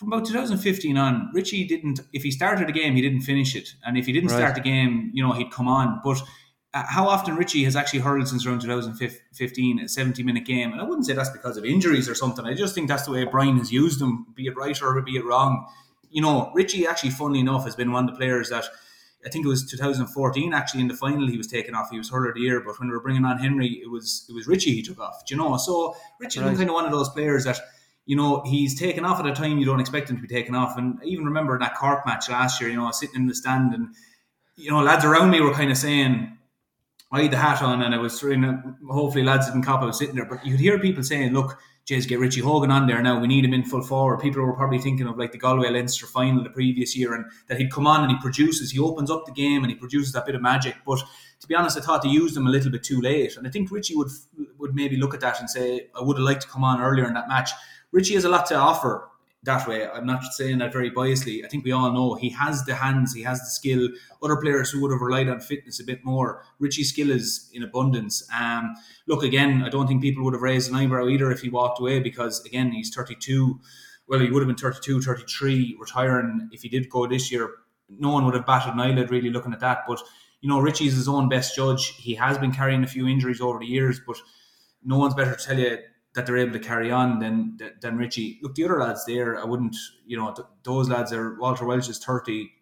from 0.00 0.10
about 0.14 0.24
2015 0.26 0.96
on, 0.96 1.30
Richie 1.34 1.66
didn't, 1.66 2.00
if 2.14 2.22
he 2.22 2.30
started 2.30 2.70
a 2.70 2.72
game, 2.72 2.94
he 2.94 3.02
didn't 3.02 3.20
finish 3.20 3.54
it. 3.54 3.74
And 3.84 3.98
if 3.98 4.06
he 4.06 4.12
didn't 4.12 4.30
Right. 4.30 4.38
start 4.38 4.54
the 4.54 4.62
game, 4.62 5.10
you 5.12 5.22
know, 5.22 5.32
he'd 5.34 5.50
come 5.52 5.68
on. 5.68 6.00
But 6.02 6.22
uh, 6.72 6.84
how 6.88 7.06
often 7.06 7.36
Richie 7.36 7.64
has 7.64 7.76
actually 7.76 7.98
hurled 7.98 8.26
since 8.26 8.46
around 8.46 8.62
2015, 8.62 9.78
a 9.78 9.88
70 9.90 10.22
minute 10.22 10.46
game. 10.46 10.72
And 10.72 10.80
I 10.80 10.84
wouldn't 10.84 11.04
say 11.04 11.12
that's 11.12 11.28
because 11.28 11.58
of 11.58 11.66
injuries 11.66 12.08
or 12.08 12.14
something. 12.14 12.46
I 12.46 12.54
just 12.54 12.74
think 12.74 12.88
that's 12.88 13.04
the 13.04 13.10
way 13.10 13.24
Brian 13.26 13.58
has 13.58 13.70
used 13.70 14.00
him, 14.00 14.24
be 14.34 14.46
it 14.46 14.56
right 14.56 14.80
or 14.82 14.98
be 15.02 15.16
it 15.18 15.24
wrong. 15.26 15.66
You 16.08 16.22
know, 16.22 16.50
Richie 16.54 16.86
actually, 16.86 17.10
funnily 17.10 17.40
enough, 17.40 17.64
has 17.64 17.76
been 17.76 17.92
one 17.92 18.08
of 18.08 18.12
the 18.14 18.16
players 18.16 18.48
that 18.48 18.64
I 19.26 19.28
think 19.28 19.44
it 19.44 19.48
was 19.48 19.68
2014 19.70 20.54
actually 20.54 20.80
in 20.80 20.88
the 20.88 20.94
final 20.94 21.26
he 21.28 21.36
was 21.36 21.46
taken 21.46 21.74
off. 21.74 21.90
He 21.90 21.98
was 21.98 22.08
hurler 22.08 22.30
of 22.30 22.36
the 22.36 22.40
year, 22.40 22.60
but 22.60 22.80
when 22.80 22.88
we 22.88 22.94
were 22.94 23.02
bringing 23.02 23.26
on 23.26 23.36
Henry, 23.36 23.82
it 23.84 23.90
was 23.90 24.24
it 24.30 24.32
was 24.32 24.46
Richie 24.46 24.72
he 24.72 24.82
took 24.82 24.98
off. 24.98 25.26
Do 25.26 25.34
you 25.34 25.38
know? 25.38 25.58
So 25.58 25.94
Richie's 26.18 26.42
been 26.42 26.56
kind 26.56 26.70
of 26.70 26.74
one 26.74 26.86
of 26.86 26.90
those 26.90 27.10
players 27.10 27.44
that 27.44 27.60
you 28.06 28.16
know 28.16 28.42
he's 28.44 28.78
taken 28.78 29.04
off 29.04 29.20
at 29.20 29.26
a 29.26 29.32
time 29.32 29.58
you 29.58 29.66
don't 29.66 29.80
expect 29.80 30.10
him 30.10 30.16
to 30.16 30.22
be 30.22 30.28
taken 30.28 30.54
off. 30.54 30.76
And 30.76 30.98
I 31.02 31.06
even 31.06 31.24
remember 31.24 31.58
that 31.58 31.74
Cork 31.74 32.04
match 32.06 32.28
last 32.28 32.60
year. 32.60 32.70
You 32.70 32.76
know, 32.76 32.84
I 32.84 32.86
was 32.86 33.00
sitting 33.00 33.16
in 33.16 33.26
the 33.26 33.34
stand 33.34 33.74
and 33.74 33.94
you 34.56 34.70
know 34.70 34.82
lads 34.82 35.04
around 35.04 35.30
me 35.30 35.40
were 35.40 35.54
kind 35.54 35.70
of 35.70 35.78
saying. 35.78 36.36
I 37.12 37.22
had 37.22 37.32
the 37.32 37.38
hat 37.38 37.60
on 37.60 37.82
and 37.82 37.92
I 37.92 37.98
was 37.98 38.20
trying 38.20 38.42
to, 38.42 38.62
hopefully 38.88 39.24
lads 39.24 39.46
didn't 39.46 39.64
cop 39.64 39.82
I 39.82 39.86
was 39.86 39.98
sitting 39.98 40.14
there, 40.14 40.26
but 40.26 40.46
you 40.46 40.52
could 40.52 40.60
hear 40.60 40.78
people 40.78 41.02
saying, 41.02 41.32
look, 41.32 41.58
Jays, 41.84 42.06
get 42.06 42.20
Richie 42.20 42.40
Hogan 42.40 42.70
on 42.70 42.86
there 42.86 43.02
now. 43.02 43.18
We 43.18 43.26
need 43.26 43.44
him 43.44 43.52
in 43.52 43.64
full 43.64 43.82
forward. 43.82 44.20
People 44.20 44.42
were 44.42 44.52
probably 44.52 44.78
thinking 44.78 45.08
of 45.08 45.18
like 45.18 45.32
the 45.32 45.38
Galway 45.38 45.70
Leinster 45.70 46.06
final 46.06 46.44
the 46.44 46.50
previous 46.50 46.96
year 46.96 47.14
and 47.14 47.24
that 47.48 47.58
he'd 47.58 47.72
come 47.72 47.84
on 47.84 48.04
and 48.04 48.12
he 48.12 48.18
produces, 48.20 48.70
he 48.70 48.78
opens 48.78 49.10
up 49.10 49.26
the 49.26 49.32
game 49.32 49.64
and 49.64 49.72
he 49.72 49.74
produces 49.74 50.12
that 50.12 50.24
bit 50.24 50.36
of 50.36 50.40
magic. 50.40 50.76
But 50.86 51.00
to 51.40 51.46
be 51.48 51.56
honest, 51.56 51.76
I 51.76 51.80
thought 51.80 52.02
they 52.02 52.08
used 52.10 52.36
him 52.36 52.46
a 52.46 52.50
little 52.50 52.70
bit 52.70 52.84
too 52.84 53.00
late. 53.00 53.36
And 53.36 53.44
I 53.44 53.50
think 53.50 53.72
Richie 53.72 53.96
would 53.96 54.10
would 54.58 54.74
maybe 54.76 54.96
look 54.96 55.14
at 55.14 55.20
that 55.20 55.40
and 55.40 55.50
say, 55.50 55.88
I 55.98 56.02
would 56.02 56.16
have 56.16 56.24
liked 56.24 56.42
to 56.42 56.48
come 56.48 56.62
on 56.62 56.80
earlier 56.80 57.08
in 57.08 57.14
that 57.14 57.28
match. 57.28 57.50
Richie 57.92 58.14
has 58.14 58.24
a 58.24 58.28
lot 58.28 58.46
to 58.46 58.54
offer 58.54 59.10
that 59.42 59.66
way. 59.66 59.88
I'm 59.88 60.06
not 60.06 60.22
saying 60.34 60.58
that 60.58 60.72
very 60.72 60.90
biasly. 60.90 61.44
I 61.44 61.48
think 61.48 61.64
we 61.64 61.72
all 61.72 61.90
know 61.92 62.14
he 62.14 62.28
has 62.30 62.64
the 62.64 62.74
hands, 62.74 63.14
he 63.14 63.22
has 63.22 63.40
the 63.40 63.46
skill. 63.46 63.88
Other 64.22 64.36
players 64.36 64.70
who 64.70 64.82
would 64.82 64.92
have 64.92 65.00
relied 65.00 65.28
on 65.28 65.40
fitness 65.40 65.80
a 65.80 65.84
bit 65.84 66.04
more. 66.04 66.44
Richie's 66.58 66.90
skill 66.90 67.10
is 67.10 67.48
in 67.54 67.62
abundance. 67.62 68.28
Um, 68.38 68.74
look, 69.06 69.22
again, 69.22 69.62
I 69.64 69.70
don't 69.70 69.86
think 69.86 70.02
people 70.02 70.24
would 70.24 70.34
have 70.34 70.42
raised 70.42 70.70
an 70.70 70.76
eyebrow 70.76 71.08
either 71.08 71.30
if 71.30 71.40
he 71.40 71.48
walked 71.48 71.80
away 71.80 72.00
because, 72.00 72.44
again, 72.44 72.70
he's 72.70 72.94
32. 72.94 73.58
Well, 74.06 74.20
he 74.20 74.30
would 74.30 74.40
have 74.40 74.48
been 74.48 74.56
32, 74.56 75.00
33, 75.00 75.76
retiring. 75.80 76.48
If 76.52 76.62
he 76.62 76.68
did 76.68 76.90
go 76.90 77.06
this 77.06 77.32
year, 77.32 77.50
no 77.88 78.10
one 78.10 78.26
would 78.26 78.34
have 78.34 78.46
batted 78.46 78.74
an 78.74 78.80
eyelid 78.80 79.10
really 79.10 79.30
looking 79.30 79.54
at 79.54 79.60
that. 79.60 79.84
But, 79.88 80.02
you 80.42 80.50
know, 80.50 80.60
Richie's 80.60 80.96
his 80.96 81.08
own 81.08 81.30
best 81.30 81.56
judge. 81.56 81.94
He 81.96 82.14
has 82.16 82.36
been 82.36 82.52
carrying 82.52 82.84
a 82.84 82.88
few 82.88 83.08
injuries 83.08 83.40
over 83.40 83.58
the 83.58 83.66
years, 83.66 84.00
but 84.06 84.18
no 84.84 84.98
one's 84.98 85.14
better 85.14 85.34
to 85.34 85.44
tell 85.44 85.58
you 85.58 85.78
that 86.14 86.26
they're 86.26 86.38
able 86.38 86.52
to 86.52 86.58
carry 86.58 86.90
on 86.90 87.18
than 87.20 87.58
than 87.80 87.96
Richie. 87.96 88.38
Look, 88.42 88.54
the 88.54 88.64
other 88.64 88.80
lads 88.80 89.04
there, 89.06 89.38
I 89.40 89.44
wouldn't, 89.44 89.76
you 90.06 90.16
know, 90.16 90.32
th- 90.32 90.46
those 90.64 90.88
lads 90.88 91.12
are 91.12 91.36
Walter 91.38 91.64
Walsh 91.64 91.88
is 91.88 91.98
thirty. 91.98 92.52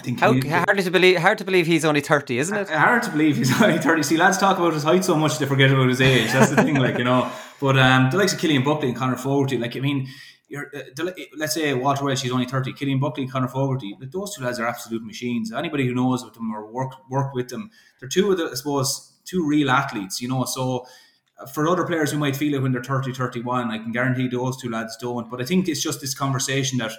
I 0.00 0.04
think 0.04 0.20
How 0.20 0.32
he- 0.32 0.48
hardly 0.48 0.82
to 0.82 0.90
believe, 0.90 1.18
hard 1.18 1.38
to 1.38 1.44
believe 1.44 1.66
he's 1.66 1.84
only 1.84 2.00
30, 2.00 2.38
isn't 2.38 2.56
it? 2.56 2.68
hard 2.70 3.02
to 3.04 3.10
believe 3.10 3.36
he's 3.36 3.52
only 3.62 3.78
30. 3.78 4.02
See, 4.02 4.16
lads 4.16 4.38
talk 4.38 4.56
about 4.58 4.72
his 4.72 4.82
height 4.82 5.04
so 5.04 5.14
much 5.14 5.38
they 5.38 5.46
forget 5.46 5.70
about 5.70 5.88
his 5.88 6.00
age. 6.00 6.32
That's 6.32 6.50
the 6.50 6.56
thing, 6.62 6.76
like, 6.76 6.96
you 6.98 7.04
know. 7.04 7.30
But 7.60 7.78
um, 7.78 8.10
the 8.10 8.16
likes 8.16 8.32
of 8.32 8.40
Killian 8.40 8.64
Buckley 8.64 8.88
and 8.88 8.96
Conor 8.96 9.16
Fogarty, 9.16 9.58
like, 9.58 9.76
I 9.76 9.80
mean, 9.80 10.08
you're, 10.48 10.68
uh, 10.74 10.80
the, 10.96 11.26
let's 11.36 11.54
say 11.54 11.74
Walter 11.74 12.04
Walsh, 12.04 12.22
he's 12.22 12.32
only 12.32 12.46
30. 12.46 12.72
Killian 12.72 13.00
Buckley 13.00 13.24
and 13.24 13.32
Conor 13.32 13.48
Fogarty, 13.48 13.94
like, 14.00 14.10
those 14.10 14.34
two 14.34 14.42
lads 14.42 14.58
are 14.58 14.66
absolute 14.66 15.04
machines. 15.04 15.52
Anybody 15.52 15.86
who 15.86 15.94
knows 15.94 16.24
with 16.24 16.34
them 16.34 16.50
or 16.52 16.66
work, 16.72 16.94
work 17.10 17.32
with 17.34 17.48
them, 17.50 17.70
they're 18.00 18.08
two 18.08 18.32
of 18.32 18.38
the, 18.38 18.48
I 18.50 18.54
suppose, 18.54 19.12
two 19.24 19.46
real 19.46 19.70
athletes, 19.70 20.20
you 20.22 20.26
know. 20.28 20.44
So 20.46 20.86
for 21.46 21.68
other 21.68 21.84
players 21.84 22.12
who 22.12 22.18
might 22.18 22.36
feel 22.36 22.54
it 22.54 22.62
when 22.62 22.72
they're 22.72 22.82
30, 22.82 23.12
31, 23.12 23.70
I 23.70 23.78
can 23.78 23.92
guarantee 23.92 24.28
those 24.28 24.60
two 24.60 24.70
lads 24.70 24.96
don't. 24.96 25.30
But 25.30 25.40
I 25.40 25.44
think 25.44 25.68
it's 25.68 25.82
just 25.82 26.00
this 26.00 26.14
conversation 26.14 26.78
that 26.78 26.92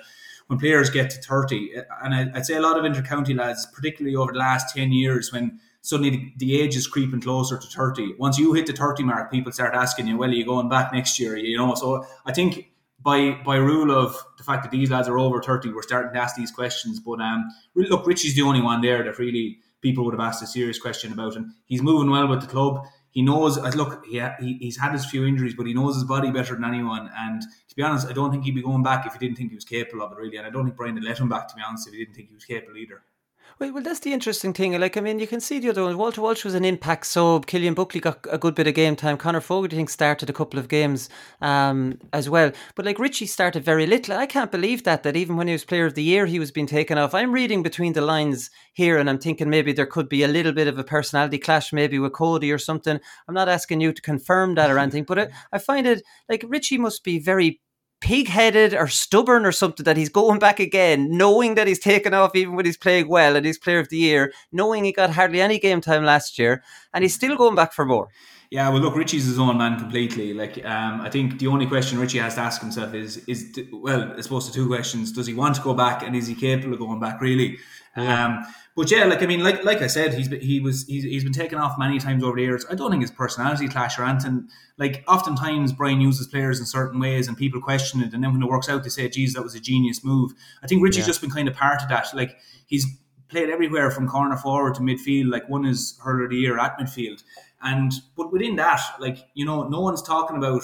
when 0.47 0.59
players 0.59 0.89
get 0.89 1.09
to 1.11 1.21
30, 1.21 1.73
and 2.03 2.13
I, 2.13 2.31
I'd 2.35 2.45
say 2.45 2.55
a 2.55 2.61
lot 2.61 2.77
of 2.77 2.85
inter-county 2.85 3.33
lads, 3.33 3.65
particularly 3.73 4.15
over 4.15 4.33
the 4.33 4.39
last 4.39 4.75
10 4.75 4.91
years, 4.91 5.31
when 5.31 5.59
suddenly 5.81 6.09
the, 6.09 6.33
the 6.37 6.61
age 6.61 6.75
is 6.75 6.87
creeping 6.87 7.21
closer 7.21 7.57
to 7.57 7.67
30. 7.67 8.15
Once 8.17 8.37
you 8.37 8.53
hit 8.53 8.67
the 8.67 8.73
30 8.73 9.03
mark, 9.03 9.31
people 9.31 9.51
start 9.51 9.73
asking 9.73 10.07
you, 10.07 10.17
well, 10.17 10.29
are 10.29 10.33
you 10.33 10.45
going 10.45 10.69
back 10.69 10.93
next 10.93 11.19
year? 11.19 11.37
You 11.37 11.57
know, 11.57 11.75
so 11.75 12.05
I 12.25 12.33
think 12.33 12.69
by 13.01 13.31
by 13.45 13.57
rule 13.57 13.91
of 13.91 14.17
the 14.37 14.43
fact 14.43 14.63
that 14.63 14.71
these 14.71 14.89
lads 14.89 15.07
are 15.07 15.19
over 15.19 15.41
30, 15.41 15.71
we're 15.71 15.81
starting 15.81 16.13
to 16.13 16.19
ask 16.19 16.35
these 16.35 16.51
questions. 16.51 16.99
But 16.99 17.19
um, 17.19 17.49
look, 17.75 18.07
Richie's 18.07 18.35
the 18.35 18.41
only 18.43 18.61
one 18.61 18.81
there 18.81 19.03
that 19.03 19.19
really 19.19 19.59
people 19.81 20.05
would 20.05 20.13
have 20.13 20.21
asked 20.21 20.41
a 20.41 20.47
serious 20.47 20.79
question 20.79 21.11
about. 21.11 21.35
And 21.35 21.51
he's 21.65 21.83
moving 21.83 22.09
well 22.09 22.27
with 22.27 22.41
the 22.41 22.47
club. 22.47 22.85
He 23.13 23.21
knows. 23.21 23.57
uh, 23.57 23.71
Look, 23.75 24.05
he, 24.05 24.21
he 24.39 24.57
he's 24.59 24.77
had 24.77 24.91
his 24.91 25.05
few 25.05 25.25
injuries, 25.25 25.53
but 25.55 25.65
he 25.65 25.73
knows 25.73 25.95
his 25.95 26.03
body 26.03 26.31
better 26.31 26.55
than 26.55 26.65
anyone. 26.65 27.09
And 27.15 27.41
to 27.41 27.75
be 27.75 27.83
honest, 27.83 28.07
I 28.07 28.13
don't 28.13 28.31
think 28.31 28.43
he'd 28.43 28.55
be 28.55 28.61
going 28.61 28.83
back 28.83 29.05
if 29.05 29.13
he 29.13 29.19
didn't 29.19 29.37
think 29.37 29.51
he 29.51 29.55
was 29.55 29.65
capable 29.65 30.03
of 30.03 30.11
it, 30.11 30.17
really. 30.17 30.37
And 30.37 30.47
I 30.47 30.49
don't 30.49 30.65
think 30.65 30.75
Brian 30.75 30.95
would 30.95 31.03
let 31.03 31.19
him 31.19 31.29
back, 31.29 31.47
to 31.49 31.55
be 31.55 31.61
honest, 31.65 31.87
if 31.87 31.93
he 31.93 31.99
didn't 32.03 32.15
think 32.15 32.29
he 32.29 32.35
was 32.35 32.45
capable 32.45 32.77
either. 32.77 33.03
Well, 33.59 33.71
well, 33.71 33.83
that's 33.83 33.99
the 33.99 34.13
interesting 34.13 34.51
thing. 34.51 34.79
Like, 34.79 34.97
I 34.97 35.01
mean, 35.01 35.19
you 35.19 35.27
can 35.27 35.39
see 35.39 35.59
the 35.59 35.69
other 35.69 35.83
one. 35.83 35.97
Walter 35.97 36.21
Walsh 36.21 36.43
was 36.43 36.55
an 36.55 36.65
impact 36.65 37.05
sub. 37.05 37.45
Killian 37.45 37.75
Buckley 37.75 37.99
got 37.99 38.25
a 38.31 38.37
good 38.37 38.55
bit 38.55 38.65
of 38.65 38.73
game 38.73 38.95
time. 38.95 39.15
Conor 39.15 39.41
Fogarty, 39.41 39.75
I 39.75 39.77
think, 39.77 39.89
started 39.89 40.29
a 40.29 40.33
couple 40.33 40.59
of 40.59 40.67
games 40.67 41.07
um, 41.39 41.99
as 42.13 42.29
well. 42.29 42.51
But 42.75 42.85
like 42.85 42.97
Richie 42.97 43.27
started 43.27 43.63
very 43.63 43.85
little. 43.85 44.17
I 44.17 44.25
can't 44.25 44.51
believe 44.51 44.83
that. 44.83 45.03
That 45.03 45.15
even 45.15 45.37
when 45.37 45.47
he 45.47 45.53
was 45.53 45.65
Player 45.65 45.85
of 45.85 45.93
the 45.93 46.03
Year, 46.03 46.25
he 46.25 46.39
was 46.39 46.51
being 46.51 46.67
taken 46.67 46.97
off. 46.97 47.13
I'm 47.13 47.31
reading 47.31 47.61
between 47.61 47.93
the 47.93 48.01
lines 48.01 48.49
here, 48.73 48.97
and 48.97 49.07
I'm 49.09 49.19
thinking 49.19 49.49
maybe 49.49 49.71
there 49.71 49.85
could 49.85 50.09
be 50.09 50.23
a 50.23 50.27
little 50.27 50.53
bit 50.53 50.67
of 50.67 50.79
a 50.79 50.83
personality 50.83 51.37
clash, 51.37 51.71
maybe 51.71 51.99
with 51.99 52.13
Cody 52.13 52.51
or 52.51 52.57
something. 52.57 52.99
I'm 53.27 53.35
not 53.35 53.49
asking 53.49 53.81
you 53.81 53.93
to 53.93 54.01
confirm 54.01 54.55
that 54.55 54.71
or 54.71 54.79
anything, 54.79 55.03
but 55.03 55.19
I, 55.19 55.27
I 55.51 55.59
find 55.59 55.85
it 55.85 56.01
like 56.27 56.43
Richie 56.47 56.79
must 56.79 57.03
be 57.03 57.19
very 57.19 57.61
pig-headed 58.03 58.73
or 58.73 58.89
stubborn 58.89 59.45
or 59.45 59.53
something 59.53 59.85
that 59.85 59.95
he's 59.95 60.09
going 60.09 60.37
back 60.37 60.59
again, 60.59 61.09
knowing 61.09 61.55
that 61.55 61.67
he's 61.67 61.79
taken 61.79 62.13
off 62.13 62.35
even 62.35 62.53
when 62.53 62.65
he's 62.65 62.75
playing 62.75 63.07
well 63.07 63.37
and 63.37 63.45
he's 63.45 63.57
player 63.57 63.79
of 63.79 63.87
the 63.87 63.97
year, 63.97 64.33
knowing 64.51 64.83
he 64.83 64.91
got 64.91 65.09
hardly 65.09 65.39
any 65.39 65.57
game 65.57 65.79
time 65.79 66.03
last 66.03 66.37
year, 66.37 66.61
and 66.93 67.03
he's 67.03 67.15
still 67.15 67.37
going 67.37 67.55
back 67.55 67.71
for 67.71 67.85
more. 67.85 68.09
Yeah, 68.51 68.69
well, 68.69 68.81
look, 68.81 68.95
Richie's 68.95 69.25
his 69.25 69.39
own 69.39 69.57
man 69.57 69.79
completely. 69.79 70.33
Like, 70.33 70.63
um, 70.65 70.99
I 70.99 71.09
think 71.09 71.39
the 71.39 71.47
only 71.47 71.65
question 71.65 71.97
Richie 71.97 72.19
has 72.19 72.35
to 72.35 72.41
ask 72.41 72.61
himself 72.61 72.93
is, 72.93 73.23
is 73.25 73.57
well, 73.71 74.13
I 74.15 74.21
suppose 74.21 74.47
the 74.47 74.53
two 74.53 74.67
questions: 74.67 75.11
Does 75.11 75.25
he 75.25 75.33
want 75.33 75.55
to 75.55 75.61
go 75.61 75.73
back, 75.73 76.03
and 76.03 76.15
is 76.15 76.27
he 76.27 76.35
capable 76.35 76.73
of 76.73 76.79
going 76.79 76.99
back? 76.99 77.19
Really. 77.19 77.57
Yeah. 77.97 78.25
Um, 78.25 78.45
but 78.75 78.89
yeah, 78.89 79.05
like 79.05 79.21
I 79.21 79.27
mean, 79.27 79.43
like 79.43 79.63
like 79.63 79.81
I 79.83 79.87
said, 79.87 80.15
he's 80.15 80.27
been, 80.27 80.41
he 80.41 80.59
was 80.59 80.85
he's, 80.87 81.03
he's 81.03 81.23
been 81.23 81.33
taken 81.33 81.59
off 81.59 81.77
many 81.77 81.99
times 81.99 82.23
over 82.23 82.35
the 82.35 82.41
years. 82.41 82.65
I 82.69 82.75
don't 82.75 82.89
think 82.89 83.03
his 83.03 83.11
personality 83.11 83.67
clash 83.67 83.99
or 83.99 84.03
anything. 84.03 84.49
Like 84.77 85.03
oftentimes, 85.07 85.71
Brian 85.73 86.01
uses 86.01 86.27
players 86.27 86.59
in 86.59 86.65
certain 86.65 86.99
ways, 86.99 87.27
and 87.27 87.37
people 87.37 87.61
question 87.61 88.01
it, 88.01 88.13
and 88.13 88.23
then 88.23 88.33
when 88.33 88.41
it 88.41 88.49
works 88.49 88.69
out, 88.69 88.83
they 88.83 88.89
say, 88.89 89.07
"Geez, 89.09 89.33
that 89.33 89.43
was 89.43 89.53
a 89.53 89.59
genius 89.59 90.03
move." 90.03 90.31
I 90.63 90.67
think 90.67 90.81
Richie's 90.81 90.99
yeah. 90.99 91.07
just 91.07 91.21
been 91.21 91.29
kind 91.29 91.47
of 91.47 91.55
part 91.55 91.83
of 91.83 91.89
that. 91.89 92.07
Like 92.15 92.37
he's 92.65 92.87
played 93.27 93.51
everywhere 93.51 93.91
from 93.91 94.07
corner 94.07 94.37
forward 94.37 94.73
to 94.75 94.81
midfield. 94.81 95.31
Like 95.31 95.47
one 95.47 95.65
is 95.65 95.99
hurler 96.03 96.23
of 96.23 96.31
the 96.31 96.37
year 96.37 96.57
at 96.57 96.77
midfield, 96.79 97.21
and 97.61 97.91
but 98.17 98.31
within 98.31 98.55
that, 98.55 98.81
like 98.99 99.19
you 99.35 99.45
know, 99.45 99.67
no 99.67 99.81
one's 99.81 100.01
talking 100.01 100.37
about 100.37 100.63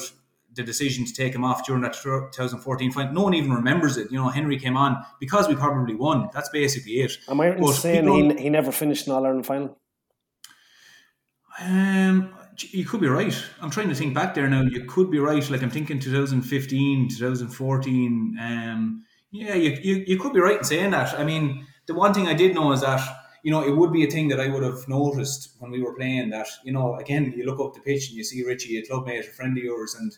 the 0.59 0.65
decision 0.65 1.05
to 1.05 1.13
take 1.13 1.33
him 1.33 1.43
off 1.43 1.65
during 1.65 1.81
that 1.81 1.93
2014 1.93 2.91
fight. 2.91 3.13
No 3.13 3.23
one 3.23 3.33
even 3.33 3.51
remembers 3.51 3.97
it. 3.97 4.11
You 4.11 4.17
know, 4.17 4.27
Henry 4.27 4.59
came 4.59 4.75
on 4.75 5.03
because 5.19 5.47
we 5.47 5.55
probably 5.55 5.95
won. 5.95 6.29
That's 6.33 6.49
basically 6.49 6.99
it. 6.99 7.17
Am 7.29 7.39
I 7.39 7.49
right 7.49 7.75
saying 7.75 8.07
he, 8.07 8.43
he 8.43 8.49
never 8.49 8.71
finished 8.71 9.07
an 9.07 9.13
All 9.13 9.25
Ireland 9.25 9.45
final? 9.45 9.77
Um, 11.61 12.35
you 12.57 12.85
could 12.85 12.99
be 12.99 13.07
right. 13.07 13.35
I'm 13.61 13.69
trying 13.69 13.89
to 13.89 13.95
think 13.95 14.13
back 14.13 14.33
there 14.33 14.49
now. 14.49 14.61
You 14.61 14.85
could 14.85 15.09
be 15.09 15.19
right. 15.19 15.49
Like 15.49 15.63
I'm 15.63 15.71
thinking 15.71 15.99
2015, 15.99 17.09
2014. 17.09 18.37
Um, 18.41 19.05
yeah, 19.31 19.55
you, 19.55 19.77
you, 19.81 20.03
you 20.07 20.19
could 20.19 20.33
be 20.33 20.41
right 20.41 20.57
in 20.57 20.63
saying 20.63 20.91
that. 20.91 21.17
I 21.17 21.23
mean, 21.23 21.65
the 21.87 21.93
one 21.93 22.13
thing 22.13 22.27
I 22.27 22.33
did 22.33 22.53
know 22.53 22.71
is 22.73 22.81
that 22.81 23.01
you 23.43 23.51
know, 23.51 23.63
it 23.63 23.75
would 23.75 23.93
be 23.93 24.05
a 24.05 24.11
thing 24.11 24.27
that 24.29 24.39
I 24.39 24.47
would 24.47 24.63
have 24.63 24.87
noticed 24.87 25.55
when 25.59 25.71
we 25.71 25.81
were 25.81 25.95
playing 25.95 26.31
that, 26.31 26.47
you 26.65 26.73
know, 26.73 26.95
again, 26.95 27.33
you 27.35 27.45
look 27.45 27.59
up 27.59 27.73
the 27.73 27.79
pitch 27.79 28.09
and 28.09 28.17
you 28.17 28.23
see 28.23 28.43
Richie, 28.43 28.77
a 28.77 28.83
clubmate, 28.83 29.29
a 29.29 29.31
friend 29.31 29.57
of 29.57 29.63
yours, 29.63 29.95
and, 29.95 30.11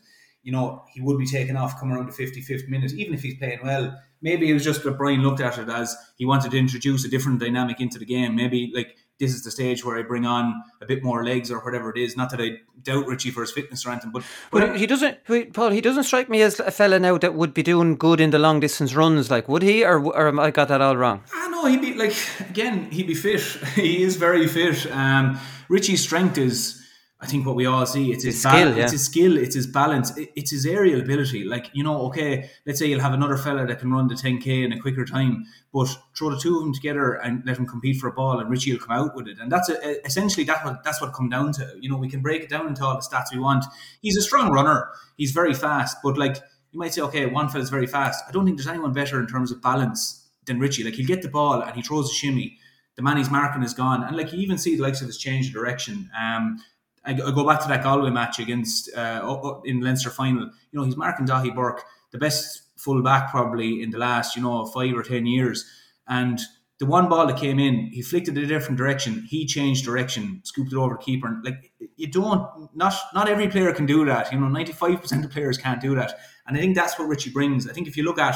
you 0.44 0.52
know, 0.52 0.84
he 0.94 1.02
would 1.02 1.18
be 1.18 1.26
taken 1.26 1.56
off 1.56 1.80
come 1.80 1.92
around 1.92 2.08
the 2.08 2.12
55th 2.12 2.68
minute, 2.68 2.94
even 2.94 3.14
if 3.14 3.22
he's 3.22 3.38
playing 3.38 3.60
well. 3.64 3.98
Maybe 4.22 4.50
it 4.50 4.54
was 4.54 4.64
just 4.64 4.84
that 4.84 4.98
Brian 4.98 5.22
looked 5.22 5.40
at 5.40 5.58
it 5.58 5.70
as 5.70 5.96
he 6.18 6.26
wanted 6.26 6.52
to 6.52 6.58
introduce 6.58 7.06
a 7.06 7.10
different 7.10 7.40
dynamic 7.40 7.80
into 7.80 7.98
the 8.00 8.06
game. 8.06 8.36
Maybe, 8.36 8.72
like, 8.74 8.96
this 9.22 9.36
is 9.36 9.44
the 9.44 9.52
stage 9.52 9.86
where 9.86 9.98
I 9.98 10.02
bring 10.02 10.26
on 10.26 10.64
a 10.82 10.86
bit 10.86 11.04
more 11.04 11.24
legs 11.24 11.52
or 11.52 11.60
whatever 11.60 11.92
it 11.92 11.98
is. 11.98 12.18
Not 12.18 12.32
that 12.32 12.42
I 12.42 12.58
doubt 12.82 13.06
Richie 13.06 13.30
for 13.30 13.42
his 13.42 13.52
fitness 13.52 13.86
or 13.86 13.92
anything, 13.92 14.12
but, 14.12 14.24
but, 14.52 14.70
but 14.70 14.78
he 14.78 14.88
doesn't. 14.88 15.20
Paul, 15.54 15.70
he 15.70 15.80
doesn't 15.80 16.06
strike 16.06 16.28
me 16.28 16.42
as 16.42 16.60
a 16.60 16.72
fella 16.72 17.00
now 17.00 17.20
that 17.20 17.36
would 17.36 17.54
be 17.54 17.62
doing 17.62 17.96
good 17.98 18.20
in 18.20 18.32
the 18.32 18.40
long 18.40 18.60
distance 18.60 18.96
runs. 18.96 19.30
Like, 19.30 19.48
would 19.48 19.62
he, 19.62 19.86
or 19.86 20.04
or 20.04 20.28
am 20.28 20.40
I 20.40 20.50
got 20.50 20.70
that 20.70 20.82
all 20.82 20.98
wrong? 20.98 21.24
I 21.34 21.50
know 21.50 21.68
he'd 21.68 21.82
be 21.82 21.94
like 21.94 22.16
again. 22.50 22.90
He'd 22.90 23.08
be 23.08 23.14
fit. 23.14 23.42
he 23.76 24.02
is 24.02 24.16
very 24.16 24.48
fit. 24.48 24.92
Um, 24.92 25.40
Richie's 25.70 26.02
strength 26.02 26.38
is. 26.38 26.81
I 27.24 27.28
think 27.28 27.46
what 27.46 27.56
we 27.56 27.68
all 27.68 27.86
see 27.86 28.12
it's 28.12 28.24
his, 28.24 28.34
his 28.34 28.42
skill, 28.42 28.76
yeah. 28.76 28.84
it's 28.84 28.94
his 28.94 29.06
skill, 29.06 29.38
it's 29.38 29.54
his 29.54 29.68
balance, 29.68 30.12
it's 30.18 30.50
his 30.50 30.66
aerial 30.66 31.02
ability. 31.02 31.44
Like 31.44 31.70
you 31.72 31.84
know, 31.84 32.02
okay, 32.08 32.50
let's 32.66 32.80
say 32.80 32.88
you'll 32.88 33.00
have 33.00 33.14
another 33.14 33.38
fella 33.38 33.68
that 33.68 33.80
can 33.80 33.92
run 33.92 34.08
the 34.08 34.16
10k 34.16 34.66
in 34.66 34.74
a 34.74 34.80
quicker 34.80 35.06
time, 35.06 35.46
but 35.72 35.88
throw 36.18 36.32
the 36.32 36.40
two 36.40 36.58
of 36.58 36.64
them 36.64 36.74
together 36.74 37.14
and 37.14 37.44
let 37.46 37.58
them 37.58 37.68
compete 37.68 37.98
for 37.98 38.08
a 38.08 38.12
ball, 38.12 38.40
and 38.40 38.50
Richie 38.50 38.72
will 38.72 38.80
come 38.80 38.98
out 38.98 39.16
with 39.16 39.28
it. 39.28 39.38
And 39.40 39.52
that's 39.52 39.70
a, 39.70 40.04
essentially 40.04 40.44
that 40.46 40.66
what 40.66 40.84
that's 40.84 41.00
what 41.00 41.14
come 41.14 41.30
down 41.30 41.52
to. 41.54 41.76
You 41.80 41.92
know, 41.92 41.98
we 41.98 42.10
can 42.10 42.24
break 42.24 42.42
it 42.42 42.50
down 42.50 42.68
into 42.68 42.84
all 42.84 42.96
the 42.96 43.02
stats 43.02 43.32
we 43.32 43.40
want. 43.40 43.66
He's 44.02 44.18
a 44.18 44.22
strong 44.22 44.52
runner. 44.52 44.90
He's 45.16 45.32
very 45.32 45.54
fast, 45.54 45.98
but 46.04 46.18
like 46.18 46.38
you 46.72 46.80
might 46.80 46.94
say, 46.94 47.02
okay, 47.02 47.28
one 47.28 47.50
fella's 47.50 47.70
very 47.70 47.88
fast. 47.88 48.24
I 48.28 48.32
don't 48.32 48.46
think 48.46 48.58
there's 48.58 48.68
anyone 48.68 48.94
better 48.94 49.20
in 49.20 49.28
terms 49.28 49.52
of 49.52 49.62
balance 49.62 50.28
than 50.46 50.60
Richie. 50.60 50.84
Like 50.84 50.96
he'll 50.96 51.06
get 51.06 51.22
the 51.22 51.28
ball 51.28 51.62
and 51.62 51.76
he 51.76 51.84
throws 51.84 52.10
a 52.10 52.14
shimmy. 52.14 52.58
The 52.96 53.04
man 53.04 53.18
he's 53.18 53.30
marking 53.30 53.62
is 53.62 53.76
gone, 53.76 54.04
and 54.04 54.18
like 54.18 54.34
you 54.34 54.40
even 54.40 54.58
see 54.58 54.76
the 54.76 54.82
likes 54.82 55.02
of 55.02 55.08
his 55.08 55.20
change 55.20 55.48
of 55.48 55.54
direction. 55.54 56.10
Um, 56.20 56.58
I, 57.04 57.14
go 57.14 57.48
back 57.48 57.62
to 57.62 57.68
that 57.68 57.84
Galway 57.84 58.12
match 58.12 58.40
against 58.40 58.96
uh, 58.96 59.60
in 59.66 59.82
Leinster 59.82 60.10
final. 60.10 60.44
You 60.44 60.80
know, 60.80 60.84
he's 60.84 60.98
marking 60.98 61.26
Daithí 61.26 61.54
Burke, 61.56 61.84
the 62.12 62.18
best 62.18 62.62
full 62.78 63.02
back 63.02 63.32
probably 63.32 63.82
in 63.82 63.92
the 63.92 63.98
last 63.98 64.36
you 64.36 64.42
know 64.42 64.66
five 64.66 64.96
or 64.96 65.04
ten 65.04 65.26
years, 65.26 65.66
and 66.08 66.40
the 66.82 66.88
one 66.88 67.08
ball 67.10 67.28
that 67.28 67.38
came 67.38 67.60
in, 67.60 67.92
he 67.92 68.02
flicked 68.02 68.28
it 68.28 68.36
in 68.36 68.44
a 68.44 68.48
different 68.48 68.76
direction. 68.76 69.24
He 69.30 69.46
changed 69.46 69.86
direction, 69.86 70.42
scooped 70.44 70.74
it 70.74 70.78
over 70.78 70.96
the 70.96 71.04
keeper. 71.04 71.28
And 71.28 71.46
like 71.46 71.72
you 71.96 72.08
don't, 72.08 72.76
not 72.76 72.96
not 73.14 73.30
every 73.30 73.48
player 73.50 73.72
can 73.72 73.86
do 73.86 74.04
that. 74.06 74.32
You 74.32 74.40
know, 74.40 74.48
ninety 74.48 74.74
five 74.74 75.00
percent 75.00 75.24
of 75.24 75.30
players 75.30 75.60
can't 75.60 75.80
do 75.80 75.94
that. 75.94 76.18
And 76.48 76.58
I 76.58 76.60
think 76.60 76.76
that's 76.76 76.98
what 76.98 77.08
Richie 77.08 77.30
brings. 77.30 77.70
I 77.70 77.74
think 77.74 77.88
if 77.88 77.98
you 77.98 78.04
look 78.04 78.18
at 78.18 78.36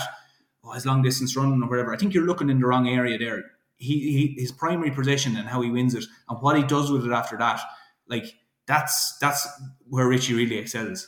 oh, 0.63 0.73
his 0.73 0.85
long 0.85 1.01
distance 1.01 1.35
running 1.35 1.63
or 1.63 1.67
whatever, 1.67 1.91
I 1.91 1.97
think 1.97 2.13
you're 2.13 2.27
looking 2.27 2.51
in 2.51 2.59
the 2.59 2.67
wrong 2.67 2.87
area 2.87 3.17
there. 3.17 3.45
He, 3.77 4.35
he 4.35 4.35
his 4.39 4.51
primary 4.51 4.91
possession 4.91 5.35
and 5.35 5.47
how 5.47 5.61
he 5.61 5.71
wins 5.71 5.95
it 5.95 6.05
and 6.29 6.39
what 6.39 6.55
he 6.55 6.61
does 6.61 6.91
with 6.91 7.03
it 7.03 7.11
after 7.11 7.37
that, 7.37 7.61
like 8.07 8.25
that's 8.67 9.17
that's 9.19 9.47
where 9.87 10.07
Richie 10.07 10.33
really 10.33 10.57
excels. 10.57 11.07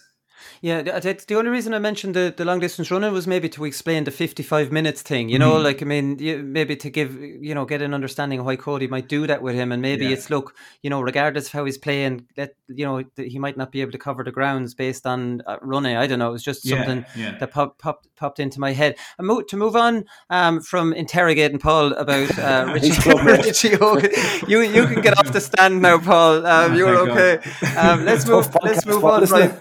Yeah, 0.61 0.81
the 0.81 1.35
only 1.35 1.51
reason 1.51 1.73
I 1.73 1.79
mentioned 1.79 2.15
the, 2.15 2.33
the 2.35 2.45
long 2.45 2.59
distance 2.59 2.89
running 2.91 3.11
was 3.11 3.27
maybe 3.27 3.49
to 3.49 3.65
explain 3.65 4.03
the 4.03 4.11
55 4.11 4.71
minutes 4.71 5.01
thing, 5.01 5.29
you 5.29 5.39
know, 5.39 5.53
mm. 5.53 5.63
like, 5.63 5.81
I 5.81 5.85
mean, 5.85 6.17
maybe 6.51 6.75
to 6.77 6.89
give, 6.89 7.15
you 7.15 7.53
know, 7.53 7.65
get 7.65 7.81
an 7.81 7.93
understanding 7.93 8.39
of 8.39 8.45
why 8.45 8.55
Cody 8.55 8.87
might 8.87 9.07
do 9.07 9.27
that 9.27 9.41
with 9.41 9.55
him. 9.55 9.71
And 9.71 9.81
maybe 9.81 10.05
yeah. 10.05 10.11
it's, 10.11 10.29
look, 10.29 10.55
you 10.81 10.89
know, 10.89 11.01
regardless 11.01 11.47
of 11.47 11.53
how 11.53 11.65
he's 11.65 11.77
playing, 11.77 12.27
that, 12.35 12.55
you 12.67 12.85
know, 12.85 13.03
he 13.15 13.39
might 13.39 13.57
not 13.57 13.71
be 13.71 13.81
able 13.81 13.91
to 13.91 13.97
cover 13.97 14.23
the 14.23 14.31
grounds 14.31 14.73
based 14.73 15.05
on 15.05 15.41
uh, 15.45 15.57
running. 15.61 15.95
I 15.95 16.07
don't 16.07 16.19
know. 16.19 16.29
It 16.29 16.33
was 16.33 16.43
just 16.43 16.67
something 16.67 17.05
yeah, 17.15 17.37
that 17.37 17.51
popped, 17.51 17.79
popped, 17.79 18.07
popped 18.15 18.39
into 18.39 18.59
my 18.59 18.73
head. 18.73 18.97
And 19.17 19.27
mo- 19.27 19.41
to 19.41 19.57
move 19.57 19.75
on 19.75 20.05
um, 20.29 20.61
from 20.61 20.93
interrogating 20.93 21.59
Paul 21.59 21.93
about 21.93 22.37
uh, 22.37 22.71
Richie, 22.73 22.89
Richie 23.23 23.75
Hogan, 23.75 24.11
you, 24.47 24.61
you 24.61 24.85
can 24.87 25.01
get 25.01 25.17
off 25.17 25.31
the 25.31 25.41
stand 25.41 25.81
now, 25.81 25.97
Paul. 25.97 26.45
Um, 26.45 26.75
you're 26.75 26.97
okay. 27.09 27.49
Um, 27.75 28.05
let's 28.05 28.27
move, 28.27 28.55
let's 28.63 28.85
move 28.85 29.03
on, 29.03 29.25
Brian. 29.25 29.57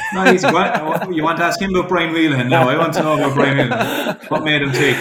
no, 0.14 0.24
he's, 0.32 0.42
you 0.42 1.22
want 1.22 1.38
to 1.38 1.44
ask 1.44 1.60
him 1.60 1.74
about 1.74 1.88
Brian 1.88 2.12
Whelan? 2.12 2.48
No, 2.48 2.68
I 2.68 2.76
want 2.76 2.94
to 2.94 3.02
know 3.02 3.14
about 3.14 3.34
Brian 3.34 3.68
Whelan. 3.68 4.18
What 4.28 4.44
made 4.44 4.62
him 4.62 4.72
take? 4.72 4.96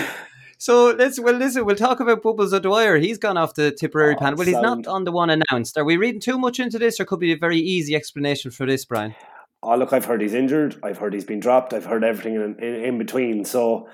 So 0.61 0.91
let's 0.91 1.17
well 1.17 1.35
listen. 1.35 1.65
We'll 1.65 1.77
talk 1.77 2.01
about 2.01 2.21
Bubbles 2.21 2.53
O'Dwyer. 2.53 2.97
He's 2.97 3.17
gone 3.17 3.37
off 3.37 3.53
the 3.53 3.71
Tipperary 3.71 4.15
oh, 4.15 4.19
panel. 4.19 4.37
Well, 4.37 4.45
he's 4.45 4.57
not 4.57 4.87
on 4.87 5.05
the 5.05 5.11
one 5.11 5.29
announced. 5.29 5.77
Are 5.77 5.85
we 5.85 5.95
reading 5.95 6.19
too 6.19 6.37
much 6.37 6.59
into 6.59 6.77
this, 6.77 6.99
or 6.99 7.05
could 7.05 7.21
be 7.21 7.31
a 7.31 7.37
very 7.37 7.57
easy 7.57 7.95
explanation 7.95 8.51
for 8.51 8.65
this, 8.65 8.83
Brian? 8.83 9.15
Oh, 9.63 9.77
look, 9.77 9.93
I've 9.93 10.03
heard 10.03 10.21
he's 10.21 10.33
injured. 10.33 10.77
I've 10.83 10.97
heard 10.97 11.13
he's 11.13 11.23
been 11.23 11.39
dropped. 11.39 11.73
I've 11.73 11.85
heard 11.85 12.03
everything 12.03 12.35
in, 12.35 12.57
in, 12.61 12.83
in 12.83 12.97
between. 12.97 13.45
So, 13.45 13.87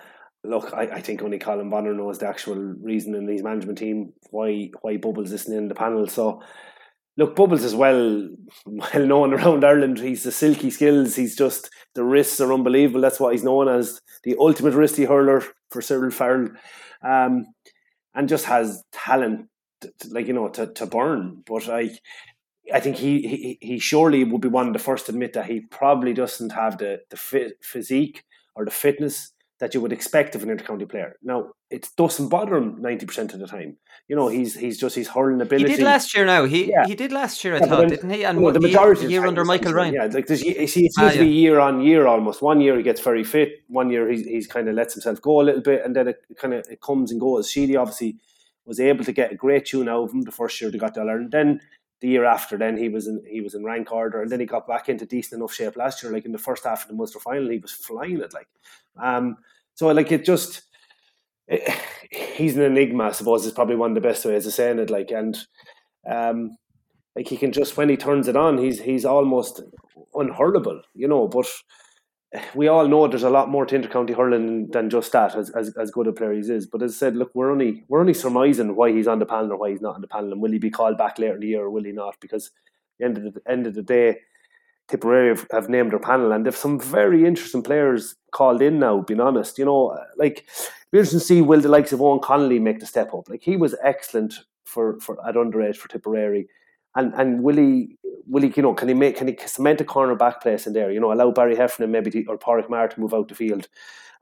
look, 0.43 0.73
I, 0.73 0.83
I, 0.83 1.01
think 1.01 1.21
only 1.21 1.37
Colm 1.37 1.69
Bonnar 1.69 1.93
knows 1.93 2.17
the 2.17 2.27
actual 2.27 2.55
reason 2.55 3.13
in 3.13 3.27
his 3.27 3.43
management 3.43 3.77
team 3.77 4.13
why 4.31 4.69
why 4.81 4.97
Bubbles 4.97 5.31
isn't 5.31 5.55
in 5.55 5.67
the 5.67 5.75
panel. 5.75 6.07
So, 6.07 6.41
look, 7.17 7.35
Bubbles 7.35 7.63
is 7.63 7.75
well 7.75 8.29
well 8.65 9.05
known 9.05 9.33
around 9.33 9.63
Ireland. 9.63 9.99
He's 9.99 10.23
the 10.23 10.31
silky 10.31 10.69
skills. 10.69 11.15
He's 11.15 11.35
just 11.35 11.69
the 11.93 12.03
wrists 12.03 12.41
are 12.41 12.53
unbelievable. 12.53 13.01
That's 13.01 13.19
what 13.19 13.33
he's 13.33 13.43
known 13.43 13.67
as 13.67 14.01
the 14.23 14.35
ultimate 14.39 14.73
wristy 14.73 15.07
hurler 15.07 15.43
for 15.69 15.81
Cyril 15.81 16.11
Farrell, 16.11 16.49
um, 17.03 17.45
and 18.13 18.29
just 18.29 18.45
has 18.45 18.83
talent, 18.91 19.47
to, 19.81 19.91
like 20.09 20.27
you 20.27 20.33
know, 20.33 20.49
to, 20.49 20.67
to 20.73 20.85
burn. 20.85 21.43
But 21.45 21.69
I, 21.69 21.97
I 22.73 22.79
think 22.79 22.97
he, 22.97 23.21
he 23.27 23.57
he 23.61 23.79
surely 23.79 24.23
would 24.23 24.41
be 24.41 24.47
one 24.47 24.67
of 24.67 24.73
the 24.73 24.79
first 24.79 25.05
to 25.05 25.11
admit 25.11 25.33
that 25.33 25.45
he 25.45 25.61
probably 25.61 26.13
doesn't 26.13 26.51
have 26.51 26.77
the 26.77 27.01
the 27.09 27.17
fit, 27.17 27.57
physique 27.61 28.23
or 28.55 28.65
the 28.65 28.71
fitness 28.71 29.31
that 29.59 29.73
you 29.73 29.81
would 29.81 29.93
expect 29.93 30.35
of 30.35 30.43
an 30.43 30.49
intercounty 30.49 30.87
player. 30.87 31.15
Now, 31.23 31.51
it 31.69 31.87
doesn't 31.95 32.29
bother 32.29 32.55
him 32.55 32.81
ninety 32.81 33.05
percent 33.05 33.33
of 33.33 33.39
the 33.39 33.47
time. 33.47 33.77
You 34.07 34.15
know, 34.15 34.27
he's 34.27 34.55
he's 34.55 34.77
just 34.77 34.95
his 34.95 35.07
hurling 35.07 35.41
ability. 35.41 35.71
He 35.71 35.77
did 35.77 35.85
last 35.85 36.13
year. 36.13 36.25
Now 36.25 36.45
he 36.45 36.69
yeah. 36.69 36.85
he 36.85 36.95
did 36.95 37.11
last 37.11 37.43
year. 37.43 37.55
I 37.55 37.59
yeah, 37.59 37.65
thought, 37.65 37.79
then, 37.79 37.89
didn't 37.89 38.09
he? 38.09 38.25
And 38.25 38.39
know, 38.39 38.51
the 38.51 38.59
majority 38.59 39.07
year 39.07 39.25
under 39.25 39.45
Michael 39.45 39.73
Ryan. 39.73 39.93
Yeah, 39.93 40.05
like 40.05 40.27
see, 40.27 40.49
it 40.49 40.69
seems 40.69 40.95
ah, 40.99 41.09
to 41.09 41.19
be 41.19 41.27
year 41.27 41.59
on 41.59 41.81
year 41.81 42.05
almost. 42.05 42.41
One 42.41 42.61
year 42.61 42.75
he 42.77 42.83
gets 42.83 43.01
very 43.01 43.23
fit. 43.23 43.63
One 43.67 43.89
year 43.89 44.09
he's 44.09 44.25
he's 44.25 44.47
kind 44.47 44.67
of 44.67 44.75
lets 44.75 44.93
himself 44.93 45.21
go 45.21 45.41
a 45.41 45.43
little 45.43 45.61
bit, 45.61 45.83
and 45.85 45.95
then 45.95 46.09
it 46.09 46.17
kind 46.37 46.53
of 46.53 46.65
it 46.69 46.81
comes 46.81 47.11
and 47.11 47.19
goes. 47.19 47.49
Sheedy 47.49 47.77
obviously 47.77 48.17
was 48.65 48.79
able 48.79 49.05
to 49.05 49.11
get 49.11 49.31
a 49.31 49.35
great 49.35 49.65
tune 49.65 49.87
out 49.87 50.03
of 50.03 50.11
him 50.11 50.23
the 50.23 50.31
first 50.31 50.59
year 50.59 50.69
they 50.69 50.77
got 50.77 50.95
to 50.95 51.01
Ireland. 51.01 51.31
Then 51.31 51.61
the 52.01 52.07
year 52.07 52.25
after, 52.25 52.57
then 52.57 52.77
he 52.77 52.89
was 52.89 53.07
in 53.07 53.23
he 53.27 53.41
was 53.41 53.55
in 53.55 53.63
rank 53.63 53.91
order, 53.91 54.21
and 54.21 54.31
then 54.31 54.39
he 54.39 54.45
got 54.45 54.67
back 54.67 54.89
into 54.89 55.05
decent 55.05 55.39
enough 55.39 55.53
shape 55.53 55.75
last 55.75 56.03
year. 56.03 56.11
Like 56.11 56.25
in 56.25 56.31
the 56.31 56.37
first 56.37 56.63
half 56.63 56.83
of 56.83 56.89
the 56.89 56.95
Munster 56.95 57.19
final, 57.19 57.49
he 57.49 57.59
was 57.59 57.71
flying 57.71 58.19
it. 58.19 58.33
Like, 58.33 58.47
um, 59.01 59.37
so 59.73 59.87
like 59.87 60.11
it 60.11 60.25
just. 60.25 60.63
It, 61.47 61.61
he's 62.11 62.57
an 62.57 62.63
enigma, 62.63 63.05
I 63.05 63.11
suppose, 63.11 63.45
is 63.45 63.51
probably 63.51 63.75
one 63.75 63.91
of 63.91 63.95
the 63.95 64.01
best 64.01 64.25
ways 64.25 64.47
of 64.47 64.53
saying 64.53 64.79
it. 64.79 64.89
Like, 64.89 65.11
and 65.11 65.37
um, 66.09 66.57
like 67.15 67.27
he 67.27 67.37
can 67.37 67.51
just 67.51 67.77
when 67.77 67.89
he 67.89 67.97
turns 67.97 68.27
it 68.27 68.35
on, 68.35 68.57
he's 68.57 68.81
he's 68.81 69.05
almost 69.05 69.61
unhurlable, 70.13 70.81
you 70.93 71.07
know. 71.07 71.27
But 71.27 71.47
we 72.55 72.67
all 72.67 72.87
know 72.87 73.07
there's 73.07 73.23
a 73.23 73.29
lot 73.29 73.49
more 73.49 73.65
to 73.65 73.77
intercounty 73.77 74.15
hurling 74.15 74.67
than 74.71 74.89
just 74.89 75.11
that, 75.11 75.35
as, 75.35 75.49
as, 75.51 75.75
as 75.77 75.91
good 75.91 76.07
a 76.07 76.13
player 76.13 76.33
he 76.33 76.39
is. 76.39 76.65
But 76.65 76.81
as 76.81 76.93
I 76.93 76.97
said, 76.97 77.15
look, 77.15 77.31
we're 77.33 77.51
only 77.51 77.83
we're 77.87 77.99
only 77.99 78.13
surmising 78.13 78.75
why 78.75 78.91
he's 78.91 79.07
on 79.07 79.19
the 79.19 79.25
panel 79.25 79.53
or 79.53 79.57
why 79.57 79.71
he's 79.71 79.81
not 79.81 79.95
on 79.95 80.01
the 80.01 80.07
panel, 80.07 80.31
and 80.31 80.41
will 80.41 80.51
he 80.51 80.59
be 80.59 80.69
called 80.69 80.97
back 80.97 81.19
later 81.19 81.35
in 81.35 81.41
the 81.41 81.47
year 81.47 81.63
or 81.63 81.69
will 81.69 81.83
he 81.83 81.91
not? 81.91 82.15
Because 82.19 82.51
the 82.99 83.05
end 83.05 83.17
of 83.17 83.33
the 83.33 83.41
end 83.47 83.67
of 83.67 83.75
the 83.75 83.83
day, 83.83 84.19
Tipperary 84.87 85.35
have, 85.51 85.69
named 85.69 85.91
their 85.91 85.99
panel, 85.99 86.31
and 86.31 86.45
there's 86.45 86.57
some 86.57 86.79
very 86.79 87.25
interesting 87.25 87.63
players 87.63 88.15
called 88.31 88.61
in 88.61 88.79
now. 88.79 89.01
Being 89.01 89.21
honest, 89.21 89.57
you 89.57 89.65
know, 89.65 89.89
uh, 89.89 90.03
like 90.17 90.45
be 90.91 90.99
interesting 90.99 91.19
to 91.19 91.25
see 91.25 91.41
will 91.41 91.61
the 91.61 91.69
likes 91.69 91.93
of 91.93 92.01
Owen 92.01 92.19
Connolly 92.19 92.59
make 92.59 92.79
the 92.79 92.85
step 92.85 93.13
up. 93.13 93.29
Like 93.29 93.43
he 93.43 93.57
was 93.57 93.75
excellent 93.83 94.35
for 94.63 94.99
for 94.99 95.17
at 95.27 95.35
underage 95.35 95.77
for 95.77 95.87
Tipperary 95.87 96.47
and 96.95 97.13
and 97.15 97.43
will 97.43 97.57
he 97.57 97.97
will 98.27 98.43
he 98.43 98.53
you 98.55 98.63
know 98.63 98.73
can 98.73 98.87
he 98.87 98.93
make 98.93 99.17
can 99.17 99.27
he 99.27 99.37
cement 99.45 99.81
a 99.81 99.85
corner 99.85 100.15
back 100.15 100.41
place 100.41 100.67
in 100.67 100.73
there? 100.73 100.91
You 100.91 100.99
know, 100.99 101.11
allow 101.11 101.31
Barry 101.31 101.55
Heffernan 101.55 101.91
maybe 101.91 102.11
to, 102.11 102.25
or 102.25 102.37
Pádraig 102.37 102.69
Maher 102.69 102.87
to 102.89 102.99
move 102.99 103.13
out 103.13 103.27
the 103.27 103.35
field. 103.35 103.67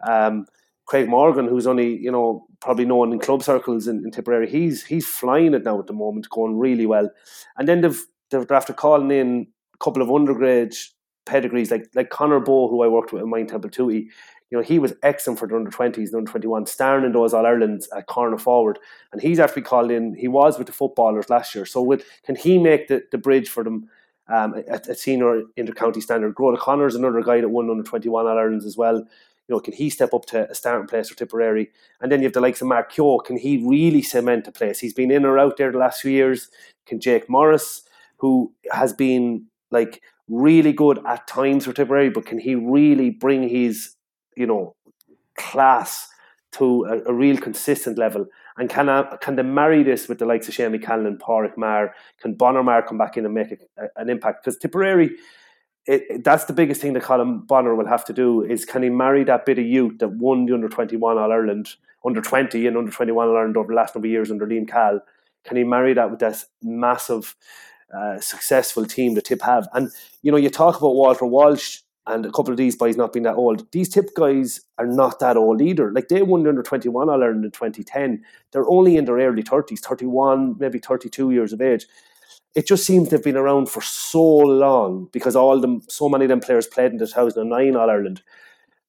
Um, 0.06 0.46
Craig 0.86 1.08
Morgan, 1.08 1.48
who's 1.48 1.68
only 1.68 1.98
you 1.98 2.12
know 2.12 2.46
probably 2.60 2.86
known 2.86 3.14
in 3.14 3.20
club 3.20 3.44
circles 3.44 3.88
in, 3.88 3.98
in, 4.04 4.12
Tipperary, 4.12 4.50
he's 4.50 4.84
he's 4.84 5.08
flying 5.08 5.54
it 5.54 5.64
now 5.64 5.80
at 5.80 5.88
the 5.88 5.94
moment, 5.94 6.30
going 6.30 6.58
really 6.58 6.86
well. 6.86 7.10
And 7.58 7.68
then 7.68 7.82
they've 7.82 8.06
they've 8.30 8.52
after 8.52 8.74
calling 8.74 9.12
in 9.12 9.48
a 9.74 9.78
couple 9.78 10.02
of 10.02 10.12
undergrad 10.12 10.74
pedigrees 11.26 11.72
like 11.72 11.88
like 11.96 12.10
Conor 12.10 12.40
Bowe, 12.40 12.68
who 12.68 12.84
I 12.84 12.88
worked 12.88 13.14
with 13.14 13.24
in 13.24 13.30
Moyne-Templetuohy, 13.30 14.08
you 14.54 14.60
know, 14.60 14.64
he 14.64 14.78
was 14.78 14.94
excellent 15.02 15.40
for 15.40 15.48
the 15.48 15.56
under 15.56 15.72
20s 15.72 15.98
and 15.98 16.14
under 16.14 16.30
21, 16.30 16.68
starring 16.68 17.06
in 17.06 17.12
those 17.12 17.34
All 17.34 17.44
Irelands 17.44 17.90
at 17.90 18.06
corner 18.06 18.38
forward. 18.38 18.78
And 19.12 19.20
he's 19.20 19.40
actually 19.40 19.64
called 19.64 19.90
in, 19.90 20.14
he 20.14 20.28
was 20.28 20.60
with 20.60 20.68
the 20.68 20.74
footballers 20.74 21.28
last 21.28 21.56
year. 21.56 21.66
So, 21.66 21.82
with, 21.82 22.06
can 22.24 22.36
he 22.36 22.60
make 22.60 22.88
the, 22.88 23.02
the 23.12 23.18
bridge 23.18 23.50
for 23.50 23.64
them 23.64 23.90
um, 24.28 24.54
at, 24.68 24.88
at 24.88 25.00
senior 25.00 25.42
inter-county 25.58 26.02
standard? 26.02 26.36
Gearóid 26.36 26.54
O'Connor's 26.54 26.94
another 26.94 27.24
guy 27.24 27.42
that 27.42 27.50
won 27.50 27.72
under 27.72 27.82
21 27.82 28.28
All 28.28 28.38
Irelands 28.38 28.64
as 28.64 28.78
well. 28.78 28.98
You 28.98 29.56
know, 29.56 29.60
can 29.60 29.74
he 29.74 29.90
step 29.90 30.14
up 30.14 30.28
to 30.28 30.48
a 30.48 30.54
starting 30.54 30.88
place 30.88 31.10
for 31.10 31.16
Tipperary? 31.16 31.72
And 32.00 32.12
then 32.12 32.20
you 32.20 32.26
have 32.26 32.34
the 32.34 32.40
likes 32.40 32.62
of 32.62 32.68
Mark 32.68 32.92
Kehoe. 32.92 33.26
Can 33.26 33.38
he 33.38 33.58
really 33.68 34.04
cement 34.04 34.48
a 34.48 34.52
place? 34.52 34.80
He's 34.80 34.94
been 34.94 35.10
in 35.10 35.26
or 35.26 35.40
out 35.40 35.58
there 35.58 35.72
the 35.72 35.80
last 35.80 36.00
few 36.00 36.12
years. 36.12 36.50
Can 36.86 37.00
Jake 37.00 37.28
Morris, 37.28 37.82
who 38.18 38.54
has 38.72 38.94
been 38.94 39.48
like 39.72 40.04
really 40.30 40.74
good 40.74 41.00
at 41.08 41.26
times 41.26 41.66
for 41.66 41.74
Tipperary, 41.74 42.12
but 42.12 42.28
can 42.28 42.38
he 42.38 42.54
really 42.54 43.10
bring 43.10 43.50
his 43.50 43.96
you 44.36 44.46
know, 44.46 44.76
class 45.36 46.10
to 46.54 46.86
a, 46.86 47.12
a 47.12 47.14
real 47.14 47.38
consistent 47.38 47.98
level. 47.98 48.26
And 48.58 48.70
can 48.70 48.88
I, 48.88 49.18
can 49.18 49.36
they 49.36 49.44
marry 49.44 49.84
this 49.84 50.08
with 50.08 50.20
the 50.20 50.26
likes 50.26 50.48
of 50.48 50.54
Shane 50.54 50.74
and 50.74 51.20
Pádraig 51.20 51.58
Maher? 51.58 51.94
Can 52.22 52.36
Bonner 52.36 52.64
Maher 52.64 52.84
come 52.84 52.98
back 52.98 53.18
in 53.18 53.26
and 53.26 53.34
make 53.34 53.52
a, 53.52 53.88
an 53.96 54.10
impact? 54.10 54.44
Because 54.44 54.60
Tipperary, 54.60 55.12
it, 55.86 56.04
it, 56.10 56.24
that's 56.24 56.46
the 56.46 56.54
biggest 56.54 56.80
thing 56.80 56.94
that 56.94 57.04
Colm 57.04 57.46
Bonnar 57.46 57.76
will 57.76 57.88
have 57.88 58.06
to 58.06 58.14
do 58.14 58.44
is 58.44 58.66
can 58.66 58.84
he 58.84 58.90
marry 58.90 59.24
that 59.24 59.46
bit 59.46 59.60
of 59.60 59.66
youth 59.66 59.98
that 60.00 60.10
won 60.10 60.46
the 60.46 60.54
under 60.54 60.70
21 60.70 61.18
All 61.18 61.32
Ireland, 61.32 61.70
under 62.06 62.22
20 62.22 62.68
and 62.68 62.78
under 62.78 62.92
21 62.92 63.28
All 63.28 63.36
Ireland 63.36 63.58
over 63.58 63.70
the 63.70 63.76
last 63.76 63.96
number 63.96 64.08
of 64.08 64.12
years 64.12 64.32
under 64.32 64.48
Liam 64.48 64.68
Cahill? 64.68 65.02
Can 65.44 65.58
he 65.58 65.64
marry 65.64 65.94
that 65.94 66.10
with 66.10 66.20
this 66.20 66.46
massive, 66.62 67.36
uh, 67.94 68.20
successful 68.22 68.86
team 68.86 69.16
that 69.16 69.26
Tip 69.26 69.42
have? 69.42 69.68
And, 69.74 69.90
you 70.22 70.32
know, 70.32 70.38
you 70.38 70.50
talk 70.50 70.78
about 70.78 70.96
Walter 70.96 71.26
Walsh 71.26 71.80
and 72.08 72.26
a 72.26 72.32
couple 72.32 72.52
of 72.52 72.58
these 72.58 72.76
boys 72.76 72.98
not 72.98 73.14
being 73.14 73.24
that 73.24 73.36
old. 73.36 73.70
These 73.72 73.90
tip 73.90 74.14
guys 74.16 74.62
are 74.78 74.86
not 74.86 75.20
that 75.20 75.38
old 75.38 75.62
either. 75.62 75.92
Like 75.92 76.10
they 76.10 76.22
won 76.22 76.44
the 76.44 76.50
under 76.50 76.64
21 76.64 77.10
All 77.10 77.24
Ireland 77.24 77.46
in 77.46 77.52
2010. 77.52 78.24
They're 78.52 78.70
only 78.70 78.98
in 78.98 79.06
their 79.06 79.18
early 79.18 79.44
30s, 79.44 79.80
31, 79.80 80.58
maybe 80.60 80.80
32 80.80 81.32
years 81.32 81.54
of 81.54 81.62
age. 81.62 81.86
It 82.56 82.68
just 82.68 82.86
seems 82.86 83.10
they've 83.10 83.24
been 83.24 83.38
around 83.38 83.70
for 83.70 83.82
so 83.82 84.22
long 84.22 85.10
because 85.12 85.36
all 85.36 85.60
them, 85.60 85.82
so 85.88 86.10
many 86.10 86.26
of 86.26 86.30
them 86.30 86.42
players 86.42 86.68
played 86.68 86.92
in 86.92 86.98
the 86.98 87.08
2009 87.08 87.76
All 87.76 87.90
Ireland. 87.90 88.22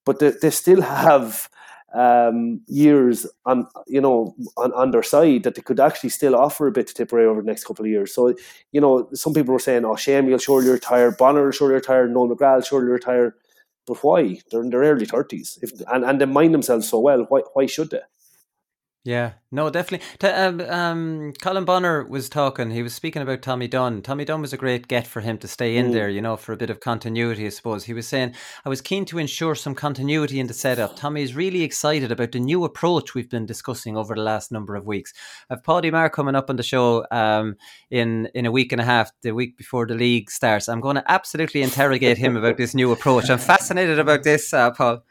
But 0.05 0.19
they, 0.19 0.31
they 0.41 0.49
still 0.49 0.81
have 0.81 1.49
um, 1.95 2.61
years 2.67 3.25
on 3.45 3.67
you 3.87 4.01
know 4.01 4.35
on, 4.57 4.73
on 4.73 4.91
their 4.91 5.03
side 5.03 5.43
that 5.43 5.55
they 5.55 5.61
could 5.61 5.79
actually 5.79 6.09
still 6.09 6.35
offer 6.35 6.67
a 6.67 6.71
bit 6.71 6.87
to 6.87 6.93
Tipperary 6.93 7.27
over 7.27 7.41
the 7.41 7.47
next 7.47 7.65
couple 7.65 7.85
of 7.85 7.91
years. 7.91 8.13
So 8.13 8.35
you 8.71 8.81
know 8.81 9.09
some 9.13 9.33
people 9.33 9.53
were 9.53 9.59
saying, 9.59 9.85
"Oh, 9.85 9.95
Shame 9.95 10.27
will 10.27 10.37
surely 10.39 10.69
retire, 10.69 11.11
Bonner 11.11 11.45
will 11.45 11.51
surely 11.51 11.75
retire, 11.75 12.07
Noel 12.07 12.29
McGrath 12.29 12.55
will 12.57 12.61
surely 12.63 12.91
retire." 12.91 13.35
But 13.87 14.03
why? 14.03 14.41
They're 14.51 14.61
in 14.61 14.71
their 14.71 14.81
early 14.81 15.05
thirties, 15.05 15.59
and 15.87 16.05
and 16.05 16.21
they 16.21 16.25
mind 16.25 16.53
themselves 16.53 16.89
so 16.89 16.99
well. 16.99 17.25
Why 17.29 17.41
why 17.53 17.65
should 17.67 17.91
they? 17.91 18.01
Yeah, 19.05 19.33
no, 19.51 19.69
definitely. 19.69 20.27
Um, 20.27 20.61
um, 20.61 21.33
Colm 21.33 21.63
Bonnar 21.63 22.05
was 22.05 22.27
talking. 22.27 22.71
He 22.71 22.81
was 22.81 22.95
speaking 22.95 23.21
about 23.21 23.43
Tommy 23.43 23.67
Dunne. 23.67 24.01
Tommy 24.01 24.25
Dunne 24.25 24.41
was 24.41 24.51
a 24.51 24.57
great 24.57 24.87
get 24.87 25.05
for 25.05 25.21
him 25.21 25.37
to 25.37 25.47
stay 25.47 25.77
in 25.77 25.89
mm. 25.89 25.93
there, 25.93 26.09
you 26.09 26.23
know, 26.23 26.35
for 26.35 26.53
a 26.53 26.57
bit 26.57 26.71
of 26.71 26.79
continuity, 26.79 27.45
I 27.45 27.49
suppose. 27.49 27.83
He 27.83 27.93
was 27.93 28.07
saying, 28.07 28.33
I 28.65 28.69
was 28.69 28.81
keen 28.81 29.05
to 29.05 29.19
ensure 29.19 29.53
some 29.53 29.75
continuity 29.75 30.39
in 30.39 30.47
the 30.47 30.55
setup. 30.55 30.95
Tommy 30.95 31.21
is 31.21 31.35
really 31.35 31.61
excited 31.61 32.11
about 32.11 32.31
the 32.31 32.39
new 32.39 32.63
approach 32.63 33.13
we've 33.13 33.29
been 33.29 33.45
discussing 33.45 33.95
over 33.95 34.15
the 34.15 34.23
last 34.23 34.51
number 34.51 34.75
of 34.75 34.87
weeks. 34.87 35.13
I've 35.51 35.63
Paddy 35.63 35.91
Maher 35.91 36.09
coming 36.09 36.33
up 36.33 36.49
on 36.49 36.55
the 36.55 36.63
show 36.63 37.05
um, 37.11 37.57
in, 37.91 38.27
in 38.33 38.47
a 38.47 38.51
week 38.51 38.71
and 38.71 38.81
a 38.81 38.85
half, 38.85 39.11
the 39.21 39.33
week 39.33 39.55
before 39.55 39.85
the 39.85 39.93
league 39.93 40.31
starts. 40.31 40.67
I'm 40.67 40.81
going 40.81 40.95
to 40.95 41.11
absolutely 41.11 41.61
interrogate 41.61 42.17
him 42.17 42.35
about 42.35 42.57
this 42.57 42.73
new 42.73 42.91
approach. 42.91 43.29
I'm 43.29 43.37
fascinated 43.37 43.99
about 43.99 44.23
this, 44.23 44.51
uh, 44.51 44.71
Paul. 44.71 45.03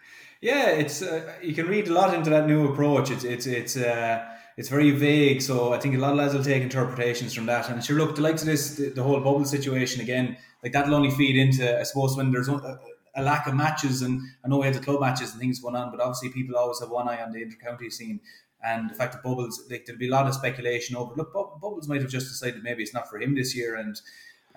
Yeah, 0.44 0.68
it's 0.72 1.00
uh, 1.00 1.32
you 1.40 1.54
can 1.54 1.68
read 1.68 1.88
a 1.88 1.94
lot 1.94 2.12
into 2.12 2.28
that 2.28 2.46
new 2.46 2.68
approach. 2.70 3.10
It's 3.10 3.24
it's 3.24 3.46
it's 3.46 3.78
uh, 3.78 4.22
it's 4.58 4.68
very 4.68 4.90
vague, 4.90 5.40
so 5.40 5.72
I 5.72 5.78
think 5.78 5.94
a 5.94 5.98
lot 5.98 6.12
of 6.12 6.18
lads 6.18 6.34
will 6.34 6.44
take 6.44 6.62
interpretations 6.62 7.32
from 7.32 7.46
that. 7.46 7.70
And 7.70 7.82
sure, 7.82 7.96
look, 7.96 8.14
the 8.14 8.20
likes 8.20 8.42
of 8.42 8.48
this, 8.48 8.76
the, 8.76 8.90
the 8.90 9.02
whole 9.02 9.18
bubble 9.20 9.46
situation 9.46 10.02
again, 10.02 10.36
like 10.62 10.72
that'll 10.72 10.94
only 10.94 11.10
feed 11.10 11.36
into, 11.38 11.80
I 11.80 11.82
suppose, 11.84 12.14
when 12.14 12.30
there's 12.30 12.50
a, 12.50 12.78
a 13.16 13.22
lack 13.22 13.46
of 13.46 13.54
matches. 13.54 14.02
And 14.02 14.20
I 14.44 14.48
know 14.48 14.58
we 14.58 14.66
have 14.66 14.74
the 14.74 14.82
club 14.82 15.00
matches 15.00 15.30
and 15.32 15.40
things 15.40 15.60
going 15.60 15.76
on, 15.76 15.90
but 15.90 16.00
obviously 16.00 16.28
people 16.28 16.58
always 16.58 16.78
have 16.80 16.90
one 16.90 17.08
eye 17.08 17.22
on 17.22 17.32
the 17.32 17.40
inter-county 17.40 17.88
scene. 17.88 18.20
And 18.62 18.90
the 18.90 18.94
fact 18.94 19.14
that 19.14 19.22
Bubbles, 19.22 19.62
like 19.70 19.86
there'll 19.86 19.98
be 19.98 20.08
a 20.08 20.12
lot 20.12 20.26
of 20.26 20.34
speculation 20.34 20.94
over. 20.94 21.14
Look, 21.16 21.32
Bubbles 21.32 21.88
might 21.88 22.02
have 22.02 22.10
just 22.10 22.28
decided 22.28 22.62
maybe 22.62 22.82
it's 22.82 22.92
not 22.92 23.08
for 23.08 23.18
him 23.18 23.34
this 23.34 23.56
year, 23.56 23.76
and 23.76 23.98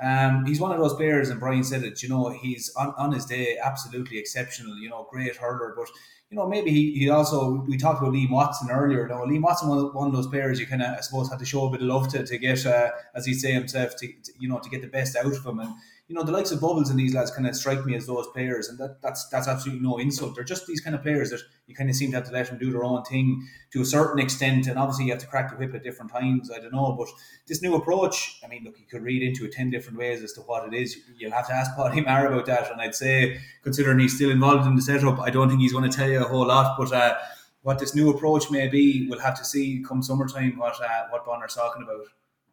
um, 0.01 0.45
he's 0.45 0.59
one 0.59 0.71
of 0.71 0.79
those 0.79 0.93
players, 0.93 1.29
and 1.29 1.39
Brian 1.39 1.63
said 1.63 1.83
it. 1.83 2.03
You 2.03 2.09
know, 2.09 2.29
he's 2.29 2.73
on, 2.75 2.93
on 2.97 3.11
his 3.11 3.25
day 3.25 3.57
absolutely 3.63 4.17
exceptional. 4.19 4.77
You 4.77 4.89
know, 4.89 5.07
great 5.09 5.35
hurler, 5.35 5.73
but 5.75 5.87
you 6.29 6.37
know 6.37 6.47
maybe 6.47 6.71
he, 6.71 6.93
he 6.93 7.09
also 7.09 7.65
we 7.67 7.77
talked 7.77 8.01
about 8.01 8.13
Liam 8.13 8.29
Watson 8.29 8.69
earlier. 8.69 9.07
Now, 9.07 9.25
Liam 9.25 9.41
Watson 9.41 9.69
was 9.69 9.93
one 9.93 10.07
of 10.07 10.13
those 10.13 10.27
players 10.27 10.59
you 10.59 10.67
kind 10.67 10.83
of 10.83 10.97
I 10.97 11.01
suppose 11.01 11.29
had 11.29 11.39
to 11.39 11.45
show 11.45 11.65
a 11.65 11.71
bit 11.71 11.81
of 11.81 11.87
love 11.87 12.09
to 12.09 12.25
to 12.25 12.37
get, 12.37 12.63
uh, 12.65 12.91
as 13.15 13.25
he'd 13.25 13.39
say 13.39 13.53
himself, 13.53 13.95
to, 13.97 14.07
to, 14.07 14.31
you 14.39 14.47
know 14.47 14.59
to 14.59 14.69
get 14.69 14.81
the 14.81 14.87
best 14.87 15.15
out 15.15 15.25
of 15.25 15.45
him 15.45 15.59
and 15.59 15.73
you 16.07 16.15
know, 16.15 16.23
the 16.23 16.31
likes 16.31 16.51
of 16.51 16.61
Bubbles 16.61 16.89
and 16.89 16.97
these 16.97 17.13
lads 17.13 17.31
kind 17.31 17.45
of 17.45 17.55
strike 17.55 17.85
me 17.85 17.93
as 17.93 18.05
those 18.07 18.27
players, 18.27 18.69
and 18.69 18.79
that, 18.79 19.01
that's 19.01 19.27
that's 19.27 19.47
absolutely 19.47 19.85
no 19.85 19.97
insult. 19.97 20.35
They're 20.35 20.43
just 20.45 20.65
these 20.65 20.79
kind 20.79 20.95
of 20.95 21.01
players 21.01 21.31
that 21.31 21.41
you 21.67 21.75
kind 21.75 21.89
of 21.89 21.97
seem 21.97 22.11
to 22.11 22.17
have 22.17 22.27
to 22.27 22.31
let 22.31 22.47
them 22.47 22.57
do 22.57 22.71
their 22.71 22.85
own 22.85 23.03
thing 23.03 23.45
to 23.73 23.81
a 23.81 23.85
certain 23.85 24.19
extent, 24.19 24.67
and 24.67 24.79
obviously 24.79 25.05
you 25.05 25.11
have 25.11 25.21
to 25.21 25.27
crack 25.27 25.51
the 25.51 25.57
whip 25.57 25.75
at 25.75 25.83
different 25.83 26.11
times. 26.11 26.49
I 26.49 26.59
don't 26.59 26.73
know, 26.73 26.95
but 26.97 27.09
this 27.47 27.61
new 27.61 27.75
approach, 27.75 28.39
I 28.43 28.47
mean, 28.47 28.63
look, 28.63 28.79
you 28.79 28.85
could 28.85 29.03
read 29.03 29.21
into 29.21 29.43
it 29.45 29.51
ten 29.51 29.69
different 29.69 29.99
ways 29.99 30.23
as 30.23 30.31
to 30.33 30.41
what 30.41 30.65
it 30.65 30.73
is. 30.73 30.97
You'll 31.17 31.33
have 31.33 31.47
to 31.47 31.53
ask 31.53 31.75
Paddy 31.75 32.01
Maher 32.01 32.27
about 32.27 32.45
that, 32.45 32.71
and 32.71 32.79
I'd 32.79 32.95
say, 32.95 33.41
considering 33.63 33.99
he's 33.99 34.15
still 34.15 34.31
involved 34.31 34.65
in 34.65 34.75
the 34.75 34.81
setup, 34.81 35.19
I 35.19 35.29
don't 35.29 35.49
think 35.49 35.59
he's 35.59 35.73
going 35.73 35.89
to 35.89 35.97
tell 35.97 36.09
you 36.09 36.21
a 36.23 36.27
whole 36.27 36.47
lot, 36.47 36.77
but. 36.77 36.91
Uh, 36.91 37.15
what 37.63 37.79
this 37.79 37.93
new 37.93 38.09
approach 38.09 38.49
may 38.49 38.69
be, 38.69 39.07
we'll 39.09 39.19
have 39.19 39.37
to 39.37 39.43
see 39.43 39.83
come 39.85 40.01
summertime 40.01 40.57
what 40.57 40.81
uh, 40.81 41.07
what 41.09 41.25
Bonnar's 41.25 41.55
talking 41.55 41.83
about. 41.83 42.05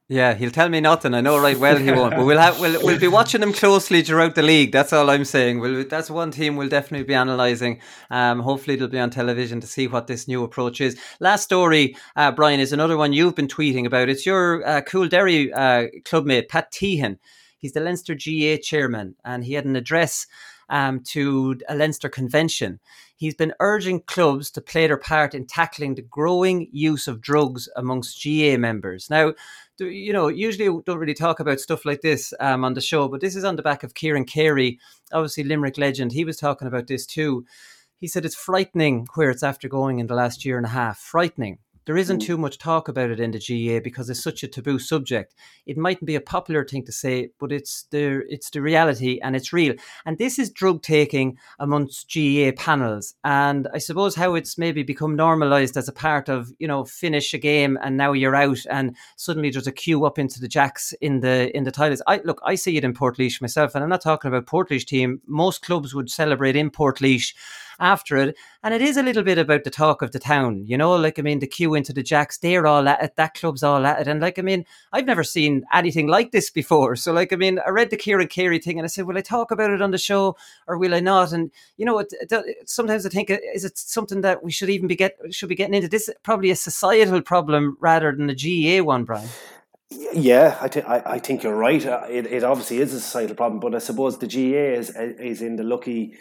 Yeah, 0.06 0.35
he'll 0.35 0.51
tell 0.51 0.68
me 0.68 0.81
nothing. 0.81 1.14
I 1.14 1.22
know 1.22 1.40
right 1.40 1.59
well 1.59 1.78
he 1.78 1.90
won't. 1.90 2.14
But 2.14 2.26
we'll 2.26 2.39
have 2.39 2.60
we'll, 2.60 2.85
we'll 2.85 3.01
be 3.01 3.09
watching 3.09 3.43
him 3.43 3.55
closely 3.55 4.02
throughout 4.02 4.35
the 4.35 4.43
league. 4.43 4.70
That's 4.70 4.93
all 4.93 5.09
I'm 5.09 5.24
saying. 5.24 5.60
We'll, 5.60 5.86
that's 5.86 6.10
one 6.10 6.31
team 6.31 6.56
we'll 6.56 6.68
definitely 6.68 7.06
be 7.06 7.14
analysing. 7.14 7.81
Um, 8.10 8.40
hopefully 8.40 8.74
it'll 8.74 8.89
be 8.89 8.98
on 8.98 9.09
television 9.09 9.62
to 9.62 9.66
see 9.66 9.89
what 9.89 10.06
this 10.06 10.28
new 10.28 10.44
approach 10.44 10.82
is. 10.82 10.98
Last 11.20 11.44
story, 11.44 11.97
uh, 12.16 12.32
Brian, 12.32 12.60
is 12.60 12.74
another 12.74 12.98
one 12.98 13.14
you've 13.14 13.35
been 13.35 13.48
tweeting 13.48 13.86
about. 13.86 14.10
It's 14.10 14.26
your 14.26 14.66
uh, 14.66 14.82
Coolderry 14.82 15.51
uh, 15.55 15.89
clubmate 16.02 16.51
Pat 16.51 16.70
Teehan. 16.70 17.18
He's 17.56 17.72
the 17.72 17.81
Leinster 17.81 18.14
GAA 18.14 18.60
chairman, 18.62 19.14
and 19.24 19.43
he 19.43 19.55
had 19.55 19.64
an 19.64 19.74
address 19.74 20.26
um, 20.68 21.01
to 21.01 21.59
a 21.66 21.74
Leinster 21.74 22.10
convention. 22.10 22.78
He's 23.16 23.35
been 23.35 23.55
urging 23.60 24.01
clubs 24.01 24.51
to 24.51 24.60
play 24.60 24.86
their 24.86 24.97
part 24.97 25.35
in 25.35 25.47
tackling 25.47 25.94
the 25.94 26.02
growing 26.02 26.68
use 26.72 27.06
of 27.06 27.20
drugs 27.20 27.68
amongst 27.76 28.22
GAA 28.22 28.56
members. 28.59 29.09
Now, 29.09 29.35
you 29.78 30.12
know, 30.12 30.28
usually 30.28 30.66
don't 30.84 30.98
really 30.98 31.14
talk 31.14 31.40
about 31.40 31.60
stuff 31.60 31.84
like 31.84 32.01
this 32.01 32.32
um, 32.40 32.64
on 32.64 32.74
the 32.74 32.80
show, 32.80 33.09
but 33.09 33.20
this 33.20 33.34
is 33.34 33.44
on 33.44 33.56
the 33.56 33.62
back 33.62 33.82
of 33.82 33.94
Ciarán 33.94 34.26
Carey, 34.26 34.78
obviously 35.12 35.44
Limerick 35.44 35.78
legend. 35.78 36.12
He 36.12 36.24
was 36.24 36.36
talking 36.36 36.68
about 36.68 36.86
this 36.86 37.06
too. 37.06 37.44
He 37.96 38.06
said 38.06 38.24
it's 38.24 38.34
frightening 38.34 39.06
where 39.14 39.30
it's 39.30 39.42
after 39.42 39.68
going 39.68 39.98
in 39.98 40.06
the 40.06 40.14
last 40.14 40.44
year 40.44 40.56
and 40.56 40.66
a 40.66 40.70
half. 40.70 40.98
Frightening. 40.98 41.59
There 41.86 41.97
isn't 41.97 42.23
hmm. 42.23 42.27
too 42.27 42.39
much 42.39 42.59
talk 42.59 42.89
about 42.89 43.11
it 43.11 43.20
in 43.20 43.31
the 43.31 43.39
GAA 43.39 43.81
because 43.81 44.09
it's 44.09 44.23
such 44.23 44.43
a 44.43 44.48
taboo 44.48 44.78
subject. 44.78 45.35
It 45.66 45.77
mightn't 45.77 46.06
be 46.06 46.15
a 46.15 46.20
popular 46.20 46.65
thing 46.65 46.85
to 46.85 46.93
say, 46.93 47.31
but 47.39 47.52
it's 47.52 47.86
the 47.90 48.23
it's 48.28 48.51
the 48.51 48.62
reality 48.62 49.19
and 49.23 49.36
it's 49.36 49.52
real. 49.52 49.74
And 50.06 50.19
this 50.19 50.39
is 50.39 50.51
drug 50.51 50.82
taking 50.82 51.39
amongst 51.59 52.12
GAA 52.12 52.52
panels, 52.56 53.15
and 53.24 53.69
I 53.73 53.78
suppose 53.78 54.15
how 54.15 54.35
it's 54.35 54.59
maybe 54.59 54.82
become 54.82 55.16
normalised 55.16 55.77
as 55.77 55.89
a 55.89 55.93
part 55.93 56.28
of 56.28 56.52
you 56.59 56.69
know 56.69 56.85
finish 56.85 57.35
a 57.35 57.39
game 57.39 57.78
and 57.82 57.97
now 57.97 58.12
you're 58.12 58.36
out 58.36 58.59
and 58.70 58.97
suddenly 59.16 59.51
there's 59.51 59.66
a 59.66 59.73
queue 59.73 60.05
up 60.05 60.19
into 60.19 60.40
the 60.40 60.48
jacks 60.48 60.93
in 61.01 61.20
the 61.20 61.55
in 61.56 61.65
the 61.65 61.73
toilets. 61.73 62.02
I 62.06 62.20
look, 62.24 62.40
I 62.44 62.55
see 62.55 62.77
it 62.77 62.85
in 62.85 62.94
Portlaoise 62.94 63.40
myself, 63.40 63.74
and 63.74 63.82
I'm 63.82 63.90
not 63.90 64.02
talking 64.02 64.28
about 64.28 64.47
Portlaoise 64.47 64.86
team. 64.86 65.20
Most 65.27 65.62
clubs 65.62 65.94
would 65.94 66.11
celebrate 66.11 66.56
in 66.56 66.70
Portlaoise 66.70 67.35
after 67.80 68.16
it. 68.16 68.36
And 68.62 68.74
it 68.74 68.82
is 68.82 68.96
a 68.96 69.02
little 69.02 69.22
bit 69.22 69.38
about 69.38 69.64
the 69.64 69.70
talk 69.70 70.02
of 70.02 70.12
the 70.12 70.18
town, 70.18 70.64
you 70.66 70.76
know, 70.76 70.94
like, 70.96 71.18
I 71.18 71.22
mean, 71.22 71.38
the 71.38 71.46
queue 71.46 71.74
into 71.74 71.92
the 71.92 72.02
Jacks, 72.02 72.38
they're 72.38 72.66
all 72.66 72.88
at 72.88 73.02
it, 73.02 73.16
that 73.16 73.34
club's 73.34 73.62
all 73.62 73.84
at 73.86 74.01
it. 74.01 74.09
And 74.09 74.20
like, 74.20 74.38
I 74.38 74.42
mean, 74.42 74.64
I've 74.92 75.06
never 75.06 75.24
seen 75.24 75.64
anything 75.72 76.06
like 76.06 76.32
this 76.32 76.51
before. 76.51 76.96
So, 76.96 77.12
like, 77.12 77.32
I 77.32 77.36
mean, 77.36 77.59
I 77.66 77.70
read 77.70 77.90
the 77.90 77.96
Ciarán 77.96 78.30
Carey 78.30 78.59
thing 78.59 78.78
and 78.78 78.84
I 78.84 78.88
said, 78.88 79.06
will 79.06 79.18
I 79.18 79.22
talk 79.22 79.51
about 79.51 79.70
it 79.70 79.82
on 79.82 79.90
the 79.90 79.98
show 79.98 80.36
or 80.66 80.78
will 80.78 80.94
I 80.94 81.01
not? 81.01 81.32
And, 81.32 81.51
you 81.76 81.84
know, 81.84 81.98
it, 81.98 82.12
it, 82.20 82.68
sometimes 82.68 83.06
I 83.06 83.09
think, 83.09 83.30
uh, 83.30 83.38
is 83.55 83.64
it 83.64 83.76
something 83.78 84.20
that 84.22 84.42
we 84.42 84.52
should 84.52 84.70
even 84.70 84.88
be 84.88 84.96
get, 84.96 85.16
should 85.30 85.48
be 85.48 85.55
getting 85.55 85.74
into? 85.74 85.88
This 85.88 86.10
probably 86.22 86.51
a 86.51 86.56
societal 86.56 87.22
problem 87.22 87.76
rather 87.80 88.12
than 88.12 88.30
a 88.30 88.34
GAA 88.34 88.84
one, 88.84 89.05
Brian. 89.05 89.28
Yeah, 90.12 90.56
I, 90.60 91.02
I, 91.06 91.18
think 91.18 91.42
you're 91.42 91.56
right. 91.56 91.84
Uh, 91.84 92.05
it, 92.09 92.26
it 92.26 92.44
obviously 92.44 92.78
is 92.78 92.92
a 92.94 93.01
societal 93.01 93.36
problem, 93.36 93.60
but 93.60 93.74
I 93.74 93.78
suppose 93.78 94.18
the 94.18 94.26
GAA 94.26 94.78
is 94.78 94.90
is 94.90 95.42
in 95.42 95.56
the 95.56 95.62
lucky 95.62 96.14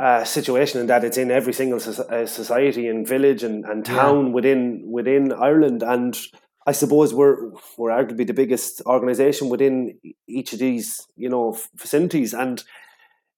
uh, 0.00 0.24
situation 0.24 0.80
in 0.80 0.86
that 0.86 1.04
it's 1.04 1.18
in 1.18 1.30
every 1.30 1.52
single 1.52 1.78
uh, 1.78 2.24
society 2.24 2.88
and 2.88 3.06
village 3.06 3.42
and, 3.42 3.66
and 3.66 3.84
town 3.84 4.28
yeah. 4.28 4.32
within 4.32 4.82
within 4.86 5.30
Ireland. 5.30 5.82
And 5.82 6.18
I 6.66 6.72
suppose 6.72 7.12
we're 7.12 7.50
we're 7.76 7.90
arguably 7.90 8.26
the 8.26 8.32
biggest 8.32 8.80
organization 8.86 9.50
within 9.50 9.98
each 10.26 10.54
of 10.54 10.58
these 10.58 11.06
you 11.16 11.28
know 11.28 11.52
facilities. 11.76 12.32
And 12.32 12.64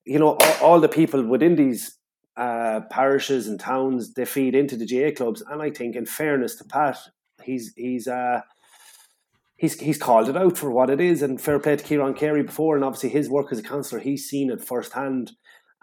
you 0.05 0.21
know 0.21 0.37
all, 0.37 0.55
all 0.63 0.81
the 0.81 0.89
people 0.89 1.27
within 1.27 1.57
these 1.57 1.99
uh, 2.37 2.83
parishes 2.91 3.49
and 3.49 3.59
towns 3.59 4.15
they 4.15 4.25
feed 4.25 4.55
into 4.55 4.77
the 4.77 4.87
GAA 4.87 5.17
clubs. 5.17 5.43
And 5.43 5.61
I 5.61 5.71
think 5.71 5.97
in 5.97 6.07
fairness 6.07 6.55
to 6.57 6.65
Pat 6.65 6.97
he's 7.43 7.73
he's 7.77 8.07
uh 8.07 8.43
he's 9.57 9.81
he's 9.81 9.99
called 9.99 10.29
it 10.29 10.37
out 10.37 10.57
for 10.57 10.71
what 10.71 10.91
it 10.91 11.01
is. 11.01 11.23
And 11.23 11.41
fair 11.41 11.59
play 11.59 11.75
to 11.75 11.83
Ciarán 11.83 12.17
Carey 12.17 12.45
before. 12.45 12.77
And 12.77 12.85
obviously 12.85 13.09
his 13.09 13.29
work 13.29 13.51
as 13.51 13.59
a 13.59 13.65
councillor 13.65 14.01
he's 14.01 14.29
seen 14.29 14.49
it 14.49 14.63
firsthand 14.63 15.33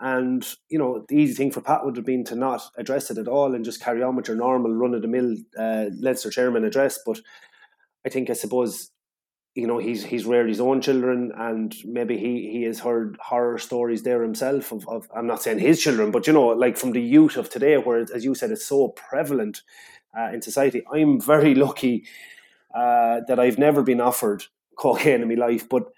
and, 0.01 0.47
you 0.69 0.79
know, 0.79 1.05
the 1.09 1.15
easy 1.15 1.33
thing 1.33 1.51
for 1.51 1.61
Pat 1.61 1.83
would 1.83 1.97
have 1.97 2.05
been 2.05 2.23
to 2.25 2.35
not 2.35 2.61
address 2.77 3.11
it 3.11 3.17
at 3.17 3.27
all 3.27 3.53
and 3.53 3.65
just 3.65 3.81
carry 3.81 4.01
on 4.01 4.15
with 4.15 4.27
your 4.27 4.37
normal 4.37 4.73
run 4.73 4.93
of 4.93 5.01
the 5.01 5.07
mill 5.07 5.35
uh, 5.57 5.85
Leinster 5.99 6.29
chairman 6.29 6.63
address. 6.63 6.99
But 7.05 7.19
I 8.05 8.09
think, 8.09 8.29
I 8.29 8.33
suppose, 8.33 8.91
you 9.55 9.67
know, 9.67 9.77
he's 9.77 10.05
he's 10.05 10.25
reared 10.25 10.47
his 10.47 10.61
own 10.61 10.79
children 10.79 11.33
and 11.35 11.75
maybe 11.83 12.17
he, 12.17 12.49
he 12.49 12.63
has 12.63 12.79
heard 12.79 13.17
horror 13.21 13.57
stories 13.57 14.03
there 14.03 14.23
himself 14.23 14.71
of, 14.71 14.87
of, 14.87 15.09
I'm 15.13 15.27
not 15.27 15.41
saying 15.41 15.59
his 15.59 15.81
children, 15.81 16.11
but, 16.11 16.27
you 16.27 16.33
know, 16.33 16.47
like 16.47 16.77
from 16.77 16.93
the 16.93 17.01
youth 17.01 17.35
of 17.35 17.49
today, 17.49 17.77
where, 17.77 18.05
as 18.13 18.23
you 18.23 18.35
said, 18.35 18.51
it's 18.51 18.65
so 18.65 18.89
prevalent 18.89 19.61
uh, 20.17 20.29
in 20.33 20.41
society. 20.41 20.81
I'm 20.93 21.19
very 21.19 21.55
lucky 21.65 22.05
uh, 22.73 23.21
that 23.27 23.39
I've 23.39 23.57
never 23.57 23.83
been 23.83 23.99
offered 23.99 24.45
cocaine 24.77 25.21
in 25.21 25.27
my 25.27 25.35
life, 25.35 25.67
but 25.67 25.91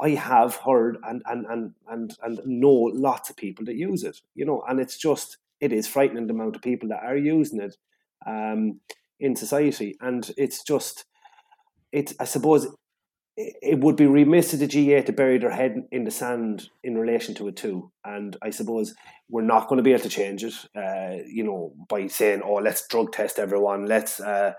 I 0.00 0.10
have 0.10 0.56
heard 0.56 0.98
and 1.04 1.22
and 1.26 1.46
and 1.46 1.74
and 1.88 2.16
and 2.22 2.40
know 2.46 2.70
lots 2.70 3.30
of 3.30 3.36
people 3.36 3.64
that 3.66 3.76
use 3.76 4.04
it, 4.04 4.20
you 4.34 4.44
know, 4.44 4.62
and 4.68 4.78
it's 4.80 4.96
just 4.96 5.38
it 5.60 5.72
is 5.72 5.88
frightening 5.88 6.26
the 6.26 6.34
amount 6.34 6.56
of 6.56 6.62
people 6.62 6.88
that 6.90 7.02
are 7.02 7.16
using 7.16 7.60
it 7.60 7.76
um, 8.26 8.80
in 9.20 9.36
society, 9.36 9.96
and 10.00 10.30
it's 10.36 10.62
just 10.62 11.06
it's 11.92 12.14
I 12.20 12.24
suppose 12.24 12.68
it 13.36 13.80
would 13.80 13.96
be 13.96 14.06
remiss 14.06 14.54
of 14.54 14.60
the 14.60 14.66
GAA 14.66 15.04
to 15.04 15.12
bury 15.12 15.36
their 15.38 15.50
head 15.50 15.86
in 15.92 16.04
the 16.04 16.10
sand 16.10 16.70
in 16.82 16.96
relation 16.96 17.34
to 17.34 17.48
it 17.48 17.56
too. 17.56 17.90
And 18.02 18.34
I 18.40 18.48
suppose 18.48 18.94
we're 19.28 19.42
not 19.42 19.68
going 19.68 19.76
to 19.76 19.82
be 19.82 19.92
able 19.92 20.04
to 20.04 20.08
change 20.08 20.42
it, 20.42 20.54
uh, 20.74 21.22
you 21.26 21.44
know, 21.44 21.74
by 21.88 22.06
saying, 22.06 22.42
"Oh, 22.42 22.54
let's 22.54 22.86
drug 22.88 23.12
test 23.12 23.38
everyone, 23.38 23.86
let's 23.86 24.20
uh, 24.20 24.52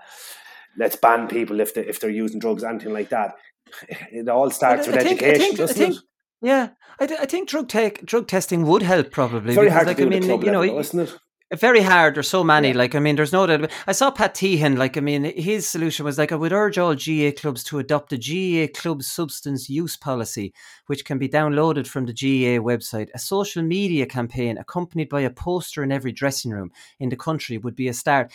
let's 0.76 0.96
ban 0.96 1.28
people 1.28 1.60
if 1.60 1.74
they 1.74 1.86
if 1.86 2.00
they're 2.00 2.10
using 2.10 2.40
drugs, 2.40 2.64
anything 2.64 2.92
like 2.92 3.08
that." 3.10 3.34
it 4.12 4.28
all 4.28 4.50
starts 4.50 4.86
with 4.86 4.96
think, 4.96 5.22
education, 5.22 5.40
think, 5.40 5.56
doesn't 5.56 5.76
think, 5.76 5.96
it? 5.96 6.02
Yeah, 6.40 6.70
I, 7.00 7.04
I 7.04 7.26
think 7.26 7.48
drug 7.48 7.68
take 7.68 8.04
drug 8.04 8.28
testing 8.28 8.66
would 8.66 8.82
help 8.82 9.10
probably. 9.10 9.50
It's 9.50 9.54
very 9.54 9.66
because, 9.66 9.74
hard 9.74 9.86
like, 9.88 9.96
to 9.96 10.02
do 10.02 10.16
I 10.16 10.20
mean, 10.20 10.22
you 10.42 10.52
know, 10.52 10.60
level, 10.60 10.78
isn't 10.78 11.00
it? 11.00 11.18
Very 11.56 11.80
hard. 11.80 12.14
There's 12.14 12.28
so 12.28 12.44
many. 12.44 12.68
Yeah. 12.68 12.76
Like, 12.76 12.94
I 12.94 12.98
mean, 12.98 13.16
there's 13.16 13.32
no 13.32 13.46
doubt. 13.46 13.70
I 13.86 13.92
saw 13.92 14.10
Pat 14.10 14.34
Teehan. 14.34 14.76
Like, 14.76 14.98
I 14.98 15.00
mean, 15.00 15.24
his 15.24 15.66
solution 15.66 16.04
was 16.04 16.18
like, 16.18 16.30
I 16.30 16.36
would 16.36 16.52
urge 16.52 16.76
all 16.76 16.94
GAA 16.94 17.30
clubs 17.34 17.64
to 17.64 17.78
adopt 17.78 18.12
a 18.12 18.18
GAA 18.18 18.70
club 18.78 19.02
substance 19.02 19.70
use 19.70 19.96
policy, 19.96 20.52
which 20.88 21.06
can 21.06 21.16
be 21.16 21.26
downloaded 21.26 21.86
from 21.86 22.04
the 22.04 22.12
GAA 22.12 22.62
website. 22.62 23.08
A 23.14 23.18
social 23.18 23.62
media 23.62 24.04
campaign 24.04 24.58
accompanied 24.58 25.08
by 25.08 25.22
a 25.22 25.30
poster 25.30 25.82
in 25.82 25.90
every 25.90 26.12
dressing 26.12 26.50
room 26.50 26.70
in 27.00 27.08
the 27.08 27.16
country 27.16 27.56
would 27.56 27.74
be 27.74 27.88
a 27.88 27.94
start 27.94 28.30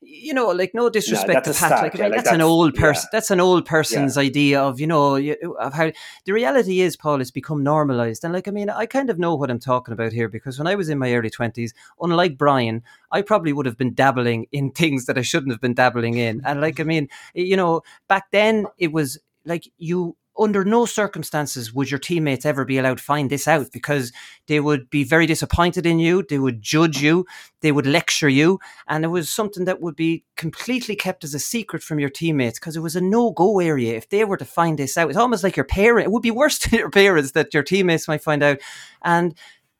you 0.00 0.34
know, 0.34 0.48
like 0.48 0.72
no 0.74 0.90
disrespect 0.90 1.46
to 1.46 1.54
Pat, 1.54 1.70
like, 1.82 1.94
yeah, 1.94 2.04
like, 2.04 2.12
that's, 2.12 2.24
that's, 2.24 2.34
an 2.34 2.40
old 2.40 2.74
person. 2.74 3.04
Yeah. 3.06 3.16
That's 3.16 3.30
an 3.30 3.40
old 3.40 3.64
person's 3.64 4.16
yeah. 4.16 4.22
idea 4.22 4.60
of 4.60 4.78
you 4.78 4.86
know 4.86 5.16
of 5.16 5.72
how 5.72 5.90
the 6.24 6.32
reality 6.32 6.80
is. 6.80 6.96
Paul, 6.96 7.20
it's 7.20 7.30
become 7.30 7.62
normalized, 7.62 8.22
and 8.22 8.32
like 8.32 8.46
I 8.46 8.50
mean, 8.50 8.70
I 8.70 8.86
kind 8.86 9.10
of 9.10 9.18
know 9.18 9.34
what 9.34 9.50
I'm 9.50 9.58
talking 9.58 9.92
about 9.92 10.12
here 10.12 10.28
because 10.28 10.58
when 10.58 10.66
I 10.66 10.74
was 10.74 10.88
in 10.88 10.98
my 10.98 11.12
early 11.14 11.30
twenties, 11.30 11.74
unlike 12.00 12.36
Brian, 12.36 12.82
I 13.10 13.22
probably 13.22 13.52
would 13.52 13.66
have 13.66 13.78
been 13.78 13.94
dabbling 13.94 14.46
in 14.52 14.70
things 14.72 15.06
that 15.06 15.18
I 15.18 15.22
shouldn't 15.22 15.52
have 15.52 15.60
been 15.60 15.74
dabbling 15.74 16.18
in, 16.18 16.42
and 16.44 16.60
like 16.60 16.78
I 16.78 16.84
mean, 16.84 17.08
you 17.34 17.56
know, 17.56 17.82
back 18.08 18.30
then 18.30 18.66
it 18.78 18.92
was 18.92 19.18
like 19.44 19.68
you 19.78 20.16
under 20.38 20.64
no 20.64 20.86
circumstances 20.86 21.72
would 21.72 21.90
your 21.90 21.98
teammates 21.98 22.44
ever 22.44 22.64
be 22.64 22.78
allowed 22.78 22.98
to 22.98 23.04
find 23.04 23.30
this 23.30 23.48
out 23.48 23.72
because 23.72 24.12
they 24.46 24.60
would 24.60 24.90
be 24.90 25.04
very 25.04 25.26
disappointed 25.26 25.86
in 25.86 25.98
you. 25.98 26.24
They 26.28 26.38
would 26.38 26.62
judge 26.62 27.02
you. 27.02 27.26
They 27.60 27.72
would 27.72 27.86
lecture 27.86 28.28
you. 28.28 28.58
And 28.88 29.04
it 29.04 29.08
was 29.08 29.28
something 29.30 29.64
that 29.64 29.80
would 29.80 29.96
be 29.96 30.24
completely 30.36 30.96
kept 30.96 31.24
as 31.24 31.34
a 31.34 31.38
secret 31.38 31.82
from 31.82 31.98
your 31.98 32.10
teammates 32.10 32.58
because 32.58 32.76
it 32.76 32.80
was 32.80 32.96
a 32.96 33.00
no 33.00 33.30
go 33.30 33.60
area. 33.60 33.96
If 33.96 34.08
they 34.08 34.24
were 34.24 34.36
to 34.36 34.44
find 34.44 34.78
this 34.78 34.96
out, 34.96 35.08
it's 35.08 35.18
almost 35.18 35.44
like 35.44 35.56
your 35.56 35.64
parent, 35.64 36.06
it 36.06 36.10
would 36.10 36.22
be 36.22 36.30
worse 36.30 36.58
to 36.60 36.76
your 36.76 36.90
parents 36.90 37.32
that 37.32 37.54
your 37.54 37.62
teammates 37.62 38.08
might 38.08 38.22
find 38.22 38.42
out. 38.42 38.58
And, 39.02 39.34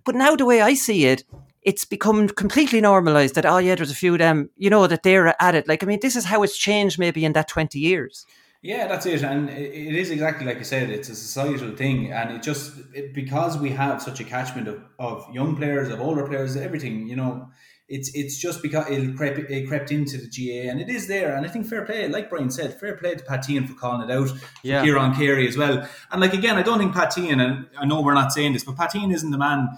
but 0.05 0.15
now 0.15 0.37
the 0.37 0.47
way 0.47 0.61
I 0.61 0.75
see 0.75 1.07
it, 1.07 1.25
it's 1.63 1.85
become 1.85 2.29
completely 2.29 2.81
normalized 2.81 3.35
that, 3.35 3.45
oh, 3.45 3.59
yeah, 3.59 3.75
there's 3.75 3.91
a 3.91 3.95
few 3.95 4.13
of 4.13 4.21
them, 4.21 4.51
you 4.57 4.71
know, 4.71 4.87
that 4.87 5.03
they're 5.03 5.35
at 5.43 5.57
it. 5.57 5.67
Like, 5.67 5.83
I 5.83 5.87
mean, 5.87 5.99
this 6.01 6.15
is 6.15 6.25
how 6.25 6.45
it's 6.45 6.57
changed 6.57 6.97
maybe 6.97 7.25
in 7.25 7.33
that 7.33 7.49
20 7.49 7.81
years. 7.81 8.25
Yeah, 8.67 8.89
that's 8.89 9.07
it, 9.07 9.23
and 9.23 9.49
it 9.49 9.95
is 9.95 10.11
exactly 10.11 10.45
like 10.45 10.59
you 10.59 10.65
said. 10.65 10.91
It's 10.91 11.09
a 11.09 11.15
societal 11.15 11.77
thing, 11.77 12.11
and 12.11 12.33
it 12.33 12.43
just 12.43 12.73
it, 12.93 13.15
because 13.15 13.57
we 13.57 13.71
have 13.71 14.03
such 14.03 14.19
a 14.19 14.25
catchment 14.25 14.67
of, 14.67 14.83
of 14.99 15.25
young 15.33 15.55
players, 15.55 15.89
of 15.89 16.01
older 16.01 16.27
players, 16.27 16.57
everything. 16.57 17.07
You 17.07 17.15
know, 17.15 17.49
it's 17.89 18.11
it's 18.13 18.37
just 18.39 18.63
because 18.63 18.91
it 18.91 19.17
crept 19.17 19.39
it 19.39 19.69
crept 19.69 19.93
into 19.93 20.19
the 20.19 20.27
GAA, 20.27 20.69
and 20.69 20.81
it 20.81 20.89
is 20.89 21.07
there. 21.07 21.37
And 21.37 21.47
I 21.47 21.49
think 21.49 21.69
fair 21.69 21.85
play, 21.85 22.09
like 22.09 22.29
Brian 22.29 22.51
said, 22.51 22.75
fair 22.81 22.97
play 22.97 23.15
to 23.15 23.23
Pat 23.23 23.45
Teehan 23.45 23.69
for 23.69 23.75
calling 23.75 24.11
it 24.11 24.13
out. 24.13 24.31
Yeah, 24.65 24.85
Ciarán 24.85 25.15
Carey 25.15 25.47
as 25.47 25.57
well. 25.57 25.89
And 26.11 26.21
like 26.21 26.35
again, 26.35 26.57
I 26.57 26.63
don't 26.63 26.79
think 26.79 26.93
Pat 26.93 27.13
Teehan, 27.13 27.41
and 27.41 27.67
I 27.79 27.87
know 27.87 28.03
we're 28.03 28.15
not 28.15 28.33
saying 28.33 28.53
this, 28.53 28.65
but 28.65 28.77
Pat 28.77 28.91
Teehan 28.91 29.15
isn't 29.15 29.31
the 29.31 29.39
man 29.39 29.69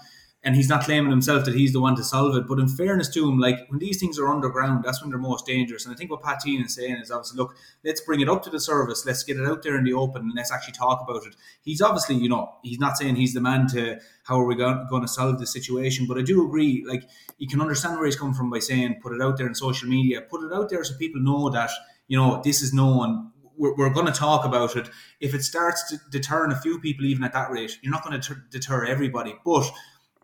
and 0.41 0.55
he's 0.55 0.69
not 0.69 0.83
claiming 0.83 1.09
himself 1.09 1.43
that 1.43 1.53
he's 1.53 1.73
the 1.73 1.81
one 1.81 1.95
to 1.97 2.03
solve 2.03 2.35
it. 2.35 2.47
But 2.47 2.59
in 2.59 2.67
fairness 2.69 3.09
to 3.09 3.27
him, 3.27 3.39
like 3.39 3.59
when 3.67 3.79
these 3.79 3.99
things 3.99 4.17
are 4.17 4.29
underground, 4.29 4.85
that's 4.85 5.01
when 5.01 5.09
they're 5.09 5.19
most 5.19 5.45
dangerous. 5.45 5.85
And 5.85 5.93
I 5.93 5.97
think 5.97 6.09
what 6.09 6.21
Pat 6.21 6.39
Teehan 6.45 6.65
is 6.65 6.75
saying 6.75 6.95
is 6.95 7.11
obviously, 7.11 7.37
look, 7.37 7.55
let's 7.83 7.99
bring 8.01 8.21
it 8.21 8.29
up 8.29 8.43
to 8.43 8.49
the 8.49 8.59
service, 8.59 9.05
let's 9.05 9.23
get 9.23 9.37
it 9.37 9.45
out 9.45 9.63
there 9.63 9.77
in 9.77 9.83
the 9.83 9.93
open, 9.93 10.21
and 10.21 10.33
let's 10.35 10.51
actually 10.51 10.73
talk 10.73 11.01
about 11.01 11.25
it. 11.25 11.35
He's 11.61 11.81
obviously, 11.81 12.15
you 12.15 12.29
know, 12.29 12.53
he's 12.63 12.79
not 12.79 12.97
saying 12.97 13.17
he's 13.17 13.33
the 13.33 13.41
man 13.41 13.67
to 13.69 13.99
how 14.23 14.39
are 14.39 14.45
we 14.45 14.55
going, 14.55 14.87
going 14.89 15.01
to 15.01 15.09
solve 15.09 15.39
the 15.39 15.47
situation, 15.47 16.07
but 16.07 16.17
I 16.17 16.21
do 16.21 16.45
agree. 16.45 16.85
Like 16.87 17.03
you 17.37 17.47
can 17.47 17.59
understand 17.59 17.97
where 17.97 18.05
he's 18.05 18.15
coming 18.15 18.33
from 18.33 18.49
by 18.49 18.59
saying 18.59 18.99
put 19.01 19.13
it 19.13 19.21
out 19.21 19.37
there 19.37 19.47
in 19.47 19.55
social 19.55 19.89
media, 19.89 20.21
put 20.21 20.43
it 20.43 20.53
out 20.53 20.69
there 20.69 20.83
so 20.85 20.95
people 20.95 21.21
know 21.21 21.49
that 21.49 21.69
you 22.07 22.17
know 22.17 22.41
this 22.43 22.61
is 22.61 22.73
known 22.73 23.31
we're, 23.59 23.75
we're 23.75 23.93
going 23.93 24.05
to 24.07 24.11
talk 24.13 24.45
about 24.45 24.75
it. 24.77 24.89
If 25.19 25.35
it 25.35 25.43
starts 25.43 25.87
to 25.89 25.99
deter 26.09 26.47
a 26.47 26.55
few 26.55 26.79
people, 26.79 27.05
even 27.05 27.23
at 27.23 27.33
that 27.33 27.51
rate, 27.51 27.77
you're 27.81 27.91
not 27.91 28.03
going 28.03 28.19
to 28.19 28.37
deter 28.49 28.85
everybody. 28.85 29.35
But 29.45 29.69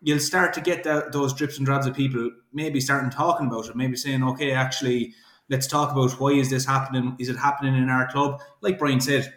you'll 0.06 0.20
start 0.20 0.54
to 0.54 0.62
get 0.62 0.84
that, 0.84 1.12
those 1.12 1.34
drips 1.34 1.58
and 1.58 1.66
drabs 1.66 1.88
of 1.88 1.96
people 1.96 2.30
maybe 2.54 2.80
starting 2.80 3.10
talking 3.10 3.48
about 3.48 3.68
it, 3.68 3.76
maybe 3.76 3.98
saying, 3.98 4.24
okay, 4.24 4.52
actually, 4.52 5.16
let's 5.50 5.66
talk 5.66 5.92
about 5.92 6.12
why 6.20 6.30
is 6.30 6.52
this 6.52 6.64
happening? 6.64 7.16
Is 7.18 7.28
it 7.28 7.38
happening 7.38 7.76
in 7.76 7.90
our 7.90 8.08
club? 8.08 8.40
Like 8.62 8.78
Brian 8.78 9.02
said, 9.02 9.34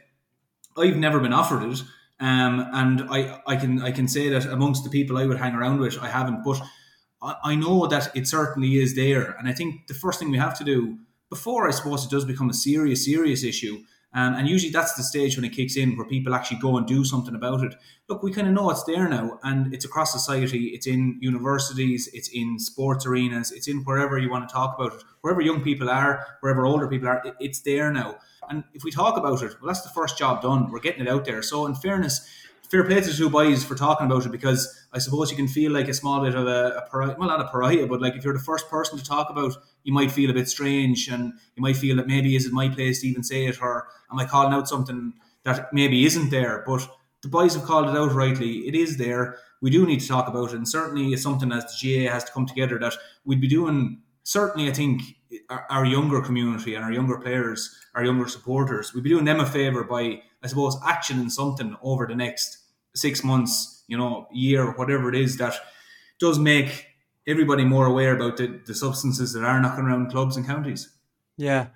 I've 0.77 0.97
never 0.97 1.21
been 1.21 1.33
offered 1.33 1.63
it. 1.73 1.83
Um, 2.21 2.69
and 2.75 3.07
I, 3.11 3.41
I 3.47 3.57
can 3.57 3.81
I 3.81 3.93
can 3.93 4.09
say 4.09 4.29
that 4.29 4.45
amongst 4.45 4.85
the 4.85 4.91
people 4.91 5.17
I 5.17 5.25
would 5.25 5.39
hang 5.39 5.55
around 5.55 5.81
with, 5.81 5.99
I 6.03 6.09
haven't. 6.09 6.45
But 6.45 6.61
I, 7.23 7.37
I 7.45 7.55
know 7.55 7.87
that 7.87 8.15
it 8.15 8.29
certainly 8.29 8.75
is 8.75 8.95
there. 8.95 9.37
And 9.39 9.49
I 9.49 9.53
think 9.53 9.87
the 9.87 9.95
first 9.95 10.19
thing 10.19 10.31
we 10.31 10.37
have 10.37 10.59
to 10.59 10.65
do 10.65 10.99
before 11.31 11.67
I 11.67 11.71
suppose 11.71 12.05
it 12.05 12.11
does 12.11 12.27
become 12.27 12.51
a 12.51 12.55
serious, 12.55 13.07
serious 13.07 13.43
issue, 13.43 13.79
Um, 14.15 14.35
and 14.35 14.49
usually 14.49 14.73
that's 14.73 14.95
the 14.95 15.03
stage 15.03 15.37
when 15.37 15.45
it 15.45 15.53
kicks 15.53 15.77
in 15.77 15.97
where 15.97 16.07
people 16.07 16.35
actually 16.35 16.61
go 16.61 16.79
and 16.79 16.87
do 16.87 17.05
something 17.05 17.35
about 17.35 17.63
it. 17.63 17.75
Look, 18.09 18.23
we 18.23 18.33
kind 18.33 18.49
of 18.49 18.55
know 18.55 18.71
it's 18.71 18.85
there 18.85 19.07
now 19.07 19.39
and 19.43 19.73
it's 19.75 19.85
across 19.85 20.13
society. 20.13 20.69
It's 20.69 20.87
in 20.87 21.19
universities, 21.21 22.09
it's 22.15 22.29
in 22.29 22.59
sports 22.59 23.05
arenas, 23.05 23.53
it's 23.53 23.69
in 23.69 23.85
wherever 23.85 24.17
you 24.19 24.31
want 24.31 24.49
to 24.49 24.53
talk 24.53 24.79
about 24.79 24.95
it. 24.95 25.05
Wherever 25.21 25.43
young 25.43 25.63
people 25.63 25.91
are, 25.91 26.25
wherever 26.41 26.65
older 26.65 26.89
people 26.89 27.09
are, 27.09 27.23
it's 27.39 27.61
there 27.61 27.93
now. 27.93 28.17
And 28.49 28.65
if 28.73 28.83
we 28.83 28.91
talk 28.91 29.19
about 29.19 29.43
it, 29.43 29.55
well, 29.61 29.69
that's 29.69 29.83
the 29.83 29.91
first 29.91 30.17
job 30.17 30.41
done. 30.41 30.71
We're 30.71 30.81
getting 30.81 31.03
it 31.03 31.09
out 31.09 31.27
there. 31.27 31.43
So, 31.43 31.67
in 31.67 31.75
fairness, 31.75 32.27
fair 32.71 32.85
play 32.85 33.01
to 33.01 33.15
two 33.15 33.31
boys 33.31 33.65
for 33.65 33.75
talking 33.75 34.07
about 34.07 34.27
it 34.27 34.33
because 34.33 34.87
I 34.93 34.99
suppose 34.99 35.31
you 35.31 35.37
can 35.37 35.49
feel 35.49 35.73
like 35.73 35.89
a 35.89 35.95
small 35.95 36.23
bit 36.23 36.35
of 36.35 36.47
a, 36.47 36.79
a 36.79 36.89
pariah, 36.91 37.17
well, 37.19 37.29
not 37.29 37.41
a 37.41 37.49
pariah, 37.49 37.87
but 37.87 38.01
like 38.01 38.15
if 38.15 38.25
you're 38.25 38.35
the 38.35 38.41
first 38.41 38.69
person 38.69 38.99
to 38.99 39.05
talk 39.05 39.31
about, 39.31 39.55
you 39.85 39.93
might 39.93 40.11
feel 40.11 40.31
a 40.31 40.35
bit 40.35 40.49
strange 40.49 41.09
and 41.09 41.33
you 41.57 41.63
might 41.63 41.77
feel 41.77 41.97
that 41.97 42.07
maybe 42.07 42.37
is 42.37 42.47
it 42.47 42.53
my 42.53 42.69
place 42.69 43.01
to 43.01 43.09
even 43.09 43.23
say 43.23 43.47
it 43.47 43.61
or 43.63 43.89
am 44.11 44.19
I 44.19 44.25
calling 44.25 44.53
out 44.53 44.69
something 44.69 45.15
that 45.45 45.73
maybe 45.73 46.05
isn't 46.07 46.31
there? 46.31 46.63
But 46.67 46.89
the 47.23 47.29
boys 47.29 47.55
have 47.55 47.65
called 47.65 47.89
it 47.89 47.97
out 47.97 48.13
rightly. 48.13 48.69
It 48.69 48.75
is 48.75 48.97
there. 48.97 49.39
We 49.61 49.71
do 49.71 49.87
need 49.87 50.01
to 50.01 50.09
talk 50.09 50.29
about 50.29 50.53
it, 50.53 50.57
and 50.57 50.69
certainly 50.69 51.09
it's 51.09 51.23
something 51.23 51.51
as 51.51 51.65
the 51.65 52.07
GAA 52.07 52.13
has 52.13 52.25
to 52.25 52.33
come 52.33 52.47
together 52.47 52.79
that 52.79 52.95
we'd 53.25 53.41
be 53.41 53.49
doing. 53.49 54.03
Certainly, 54.23 54.69
I 54.69 54.73
think 54.73 55.03
our, 55.51 55.67
our 55.69 55.85
younger 55.85 56.21
community 56.21 56.75
and 56.75 56.85
our 56.85 56.93
younger 56.93 57.19
players, 57.19 57.77
our 57.95 58.05
younger 58.05 58.29
supporters, 58.29 58.95
we'd 58.95 59.03
be 59.03 59.11
doing 59.11 59.25
them 59.25 59.41
a 59.41 59.47
favour 59.47 59.83
by, 59.83 60.23
I 60.43 60.47
suppose, 60.47 60.77
actioning 60.81 61.31
something 61.31 61.77
over 61.83 62.07
the 62.07 62.15
next 62.15 62.59
six 62.95 63.25
months, 63.25 63.85
you 63.89 63.97
know, 63.97 64.29
year, 64.33 64.73
whatever 64.73 65.09
it 65.09 65.17
is, 65.17 65.39
that 65.39 65.55
does 66.21 66.39
make 66.39 66.87
everybody 67.29 67.63
more 67.63 67.87
aware 67.87 68.17
about 68.17 68.39
the, 68.39 68.59
the 68.67 68.75
substances 68.75 69.35
that 69.35 69.45
are 69.45 69.61
knocking 69.61 69.85
around 69.85 70.11
clubs 70.11 70.37
and 70.37 70.47
counties. 70.47 70.89
Yeah, 71.37 71.67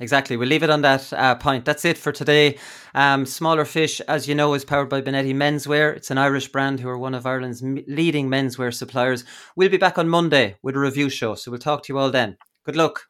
exactly. 0.00 0.36
We'll 0.36 0.48
leave 0.48 0.62
it 0.62 0.70
on 0.70 0.80
that 0.82 1.12
uh, 1.12 1.34
point. 1.36 1.64
That's 1.64 1.84
it 1.84 1.98
for 1.98 2.10
today. 2.10 2.58
Um, 2.94 3.26
Smaller 3.26 3.66
Fish, 3.66 4.00
as 4.02 4.26
you 4.26 4.34
know, 4.34 4.54
is 4.54 4.64
powered 4.64 4.88
by 4.88 5.02
Bonetti 5.02 5.34
Menswear. 5.34 5.94
It's 5.94 6.10
an 6.10 6.18
Irish 6.18 6.48
brand 6.48 6.80
who 6.80 6.88
are 6.88 6.98
one 6.98 7.14
of 7.14 7.26
Ireland's 7.26 7.62
leading 7.62 8.28
menswear 8.28 8.74
suppliers. 8.74 9.24
We'll 9.54 9.68
be 9.68 9.76
back 9.76 9.98
on 9.98 10.08
Monday 10.08 10.56
with 10.62 10.74
a 10.74 10.80
review 10.80 11.10
show, 11.10 11.34
so 11.34 11.50
we'll 11.50 11.60
talk 11.60 11.84
to 11.84 11.92
you 11.92 11.98
all 11.98 12.10
then. 12.10 12.38
Good 12.64 12.76
luck. 12.76 13.02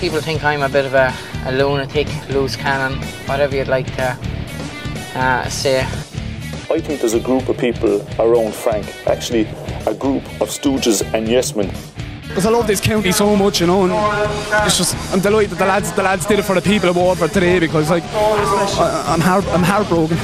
People 0.00 0.22
think 0.22 0.42
I'm 0.42 0.62
a 0.62 0.68
bit 0.70 0.86
of 0.86 0.94
a, 0.94 1.14
a 1.44 1.52
lunatic, 1.52 2.08
loose 2.30 2.56
cannon, 2.56 2.98
whatever 3.26 3.54
you'd 3.54 3.68
like 3.68 3.94
to 3.96 4.39
uh, 5.14 5.48
say. 5.48 5.80
I 6.70 6.80
think 6.80 7.00
there's 7.00 7.14
a 7.14 7.20
group 7.20 7.48
of 7.48 7.58
people 7.58 8.06
around 8.20 8.54
Frank, 8.54 8.86
actually 9.06 9.48
a 9.86 9.94
group 9.94 10.24
of 10.40 10.50
stooges 10.50 11.02
and 11.14 11.28
yes 11.28 11.56
men. 11.56 11.72
Because 12.28 12.46
I 12.46 12.50
love 12.50 12.68
this 12.68 12.80
county 12.80 13.10
so 13.10 13.34
much, 13.34 13.60
you 13.60 13.66
know, 13.66 13.84
and 13.84 13.92
it's 14.64 14.78
just 14.78 14.94
I'm 15.12 15.18
delighted 15.18 15.58
the 15.58 15.66
lads 15.66 15.90
the 15.92 16.02
lads 16.04 16.26
did 16.26 16.38
it 16.38 16.44
for 16.44 16.54
the 16.54 16.62
people 16.62 16.88
of 16.88 16.96
Waterford 16.96 17.32
today 17.32 17.58
because 17.58 17.90
like 17.90 18.04
I, 18.04 19.14
am 19.14 19.20
heart, 19.20 19.44
I'm 19.48 19.64
heartbroken. 19.64 20.16